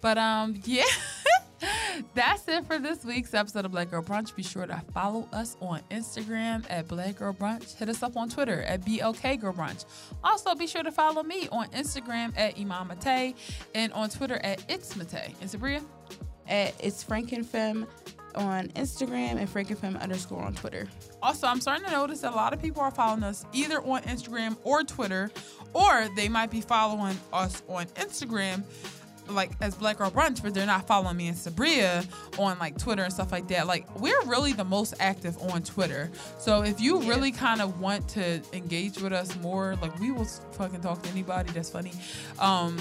But 0.00 0.18
um, 0.18 0.60
yeah, 0.64 0.84
that's 2.14 2.46
it 2.48 2.66
for 2.66 2.78
this 2.78 3.04
week's 3.04 3.34
episode 3.34 3.64
of 3.64 3.72
Black 3.72 3.90
Girl 3.90 4.02
Brunch. 4.02 4.34
Be 4.34 4.42
sure 4.42 4.66
to 4.66 4.82
follow 4.92 5.28
us 5.32 5.56
on 5.60 5.80
Instagram 5.90 6.64
at 6.70 6.88
Black 6.88 7.18
Girl 7.18 7.32
Brunch. 7.32 7.76
Hit 7.76 7.88
us 7.88 8.02
up 8.02 8.16
on 8.16 8.28
Twitter 8.28 8.62
at 8.62 8.84
BLK 8.84 9.40
Girl 9.40 9.52
Brunch. 9.52 9.84
Also, 10.24 10.54
be 10.54 10.66
sure 10.66 10.82
to 10.82 10.92
follow 10.92 11.22
me 11.22 11.48
on 11.52 11.68
Instagram 11.68 12.32
at 12.36 12.58
Imam 12.58 12.88
Mate 12.88 13.36
and 13.74 13.92
on 13.92 14.08
Twitter 14.10 14.40
at 14.42 14.64
It's 14.68 14.96
Mate. 14.96 15.34
And 15.40 15.50
Sabria, 15.50 15.82
At 16.48 16.74
it's 16.80 17.04
Frankenfem 17.04 17.86
on 18.34 18.68
Instagram 18.68 19.36
and 19.36 19.48
Frankenfem 19.48 20.00
underscore 20.00 20.42
on 20.42 20.54
Twitter. 20.54 20.88
Also, 21.22 21.46
I'm 21.46 21.60
starting 21.60 21.84
to 21.86 21.92
notice 21.92 22.20
that 22.20 22.32
a 22.32 22.36
lot 22.36 22.52
of 22.52 22.60
people 22.60 22.82
are 22.82 22.90
following 22.90 23.22
us 23.22 23.44
either 23.52 23.80
on 23.82 24.02
Instagram 24.02 24.56
or 24.64 24.82
Twitter, 24.82 25.30
or 25.74 26.08
they 26.16 26.28
might 26.28 26.50
be 26.50 26.60
following 26.60 27.18
us 27.32 27.62
on 27.68 27.86
Instagram, 27.86 28.62
like 29.28 29.52
as 29.60 29.74
Black 29.74 29.98
Girl 29.98 30.10
Brunch, 30.10 30.42
but 30.42 30.52
they're 30.54 30.66
not 30.66 30.86
following 30.86 31.16
me 31.16 31.28
and 31.28 31.36
Sabria 31.36 32.06
on 32.38 32.58
like 32.58 32.76
Twitter 32.78 33.02
and 33.02 33.12
stuff 33.12 33.32
like 33.32 33.48
that. 33.48 33.66
Like, 33.66 33.86
we're 34.00 34.22
really 34.24 34.52
the 34.52 34.64
most 34.64 34.94
active 35.00 35.36
on 35.50 35.62
Twitter. 35.62 36.10
So 36.38 36.62
if 36.62 36.80
you 36.80 37.00
Yeah. 37.02 37.08
really 37.08 37.32
kind 37.32 37.60
of 37.60 37.80
want 37.80 38.08
to 38.10 38.42
engage 38.52 39.00
with 39.00 39.12
us 39.12 39.34
more, 39.36 39.76
like 39.80 39.98
we 40.00 40.10
will 40.10 40.24
fucking 40.24 40.80
talk 40.80 41.02
to 41.02 41.08
anybody 41.10 41.52
that's 41.52 41.70
funny. 41.70 41.92
Um, 42.38 42.76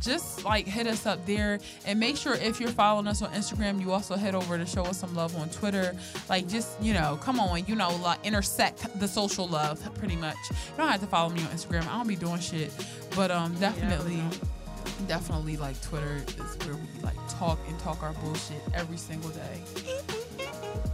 just 0.00 0.44
like 0.44 0.66
hit 0.66 0.88
us 0.88 1.06
up 1.06 1.24
there 1.26 1.60
and 1.86 2.00
make 2.00 2.16
sure 2.16 2.34
if 2.34 2.58
you're 2.60 2.70
following 2.70 3.06
us 3.06 3.22
on 3.22 3.30
Instagram, 3.32 3.80
you 3.80 3.92
also 3.92 4.16
head 4.16 4.34
over 4.34 4.58
to 4.58 4.66
show 4.66 4.82
us 4.82 4.98
some 4.98 5.14
love 5.14 5.36
on 5.36 5.48
Twitter. 5.50 5.94
Like, 6.28 6.48
just, 6.48 6.70
you 6.82 6.92
know, 6.92 7.20
come 7.22 7.38
on, 7.38 7.64
you 7.66 7.76
know, 7.76 7.94
like 8.02 8.18
intersect 8.26 8.98
the 8.98 9.06
social 9.06 9.46
love 9.46 9.80
pretty 9.94 10.16
much. 10.16 10.34
You 10.50 10.56
don't 10.76 10.88
have 10.88 11.00
to 11.02 11.06
follow 11.06 11.28
me 11.30 11.40
on 11.42 11.48
Instagram. 11.50 11.86
I 11.86 11.98
don't 11.98 12.08
be 12.08 12.16
doing 12.16 12.40
shit. 12.40 12.72
But 13.14 13.30
um 13.30 13.54
definitely, 13.60 14.20
definitely 15.06 15.56
like 15.56 15.80
Twitter 15.82 16.22
is 16.26 16.66
where 16.66 16.76
we 16.76 17.02
like 17.02 17.16
talk 17.28 17.58
and 17.68 17.78
talk 17.78 18.02
our 18.02 18.12
bullshit 18.14 18.62
every 18.74 18.96
single 18.96 19.30
day. 19.30 19.62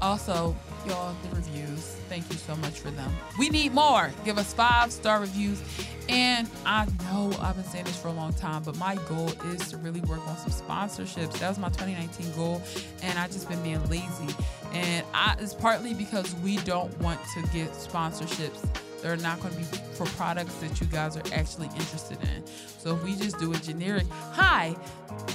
Also, 0.00 0.56
y'all, 0.86 1.14
the 1.22 1.36
reviews. 1.36 1.96
Thank 2.08 2.30
you 2.30 2.36
so 2.36 2.54
much 2.56 2.78
for 2.78 2.90
them. 2.90 3.10
We 3.38 3.48
need 3.48 3.74
more. 3.74 4.12
Give 4.24 4.38
us 4.38 4.52
five 4.54 4.92
star 4.92 5.20
reviews. 5.20 5.62
And 6.08 6.48
I 6.64 6.86
know 7.04 7.32
I've 7.40 7.56
been 7.56 7.64
saying 7.64 7.84
this 7.84 8.00
for 8.00 8.08
a 8.08 8.12
long 8.12 8.32
time, 8.32 8.62
but 8.62 8.76
my 8.78 8.94
goal 9.08 9.30
is 9.52 9.68
to 9.70 9.76
really 9.76 10.00
work 10.02 10.26
on 10.26 10.38
some 10.38 10.50
sponsorships. 10.50 11.38
That 11.38 11.48
was 11.48 11.58
my 11.58 11.68
2019 11.68 12.32
goal, 12.32 12.62
and 13.02 13.18
I 13.18 13.26
just 13.26 13.48
been 13.48 13.62
being 13.62 13.84
lazy. 13.90 14.34
And 14.72 15.04
I, 15.12 15.36
it's 15.38 15.52
partly 15.52 15.92
because 15.92 16.34
we 16.36 16.56
don't 16.58 16.96
want 17.00 17.20
to 17.34 17.42
get 17.52 17.70
sponsorships. 17.72 18.66
They're 19.02 19.16
not 19.16 19.40
going 19.40 19.52
to 19.52 19.58
be 19.58 19.64
for 19.64 20.06
products 20.06 20.54
that 20.56 20.80
you 20.80 20.86
guys 20.86 21.16
are 21.16 21.22
actually 21.32 21.66
interested 21.68 22.18
in. 22.22 22.46
So 22.78 22.94
if 22.94 23.04
we 23.04 23.14
just 23.14 23.38
do 23.38 23.52
a 23.52 23.56
generic, 23.56 24.06
hi, 24.32 24.76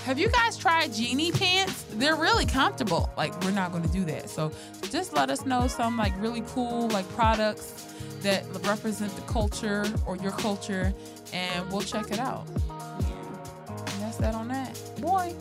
have 0.06 0.20
you 0.20 0.30
guys 0.30 0.58
tried 0.58 0.94
Genie 0.94 1.32
pants? 1.32 1.86
They're 1.92 2.16
really 2.16 2.46
comfortable. 2.46 3.12
Like 3.18 3.40
we're 3.44 3.52
not 3.52 3.72
going 3.72 3.84
to 3.84 3.90
do 3.90 4.06
that. 4.06 4.30
So 4.30 4.52
just 4.90 5.14
let 5.14 5.30
us 5.30 5.46
know 5.46 5.68
some 5.68 5.98
like 5.98 6.14
really 6.22 6.44
cool 6.48 6.90
like 6.90 7.08
products 7.10 7.94
that 8.22 8.46
represent 8.66 9.16
the 9.16 9.22
culture 9.24 9.86
or 10.06 10.16
your 10.18 10.32
culture, 10.32 10.94
and 11.34 11.70
we'll 11.72 11.82
check 11.82 12.12
it 12.12 12.20
out. 12.20 12.48
And 12.48 14.02
that's 14.02 14.18
that 14.18 14.34
on 14.34 14.48
that. 14.48 14.80
Boy, 15.02 15.36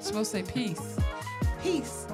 supposed 0.00 0.32
to 0.32 0.38
say 0.38 0.42
peace. 0.42 0.98
Peace. 1.62 2.06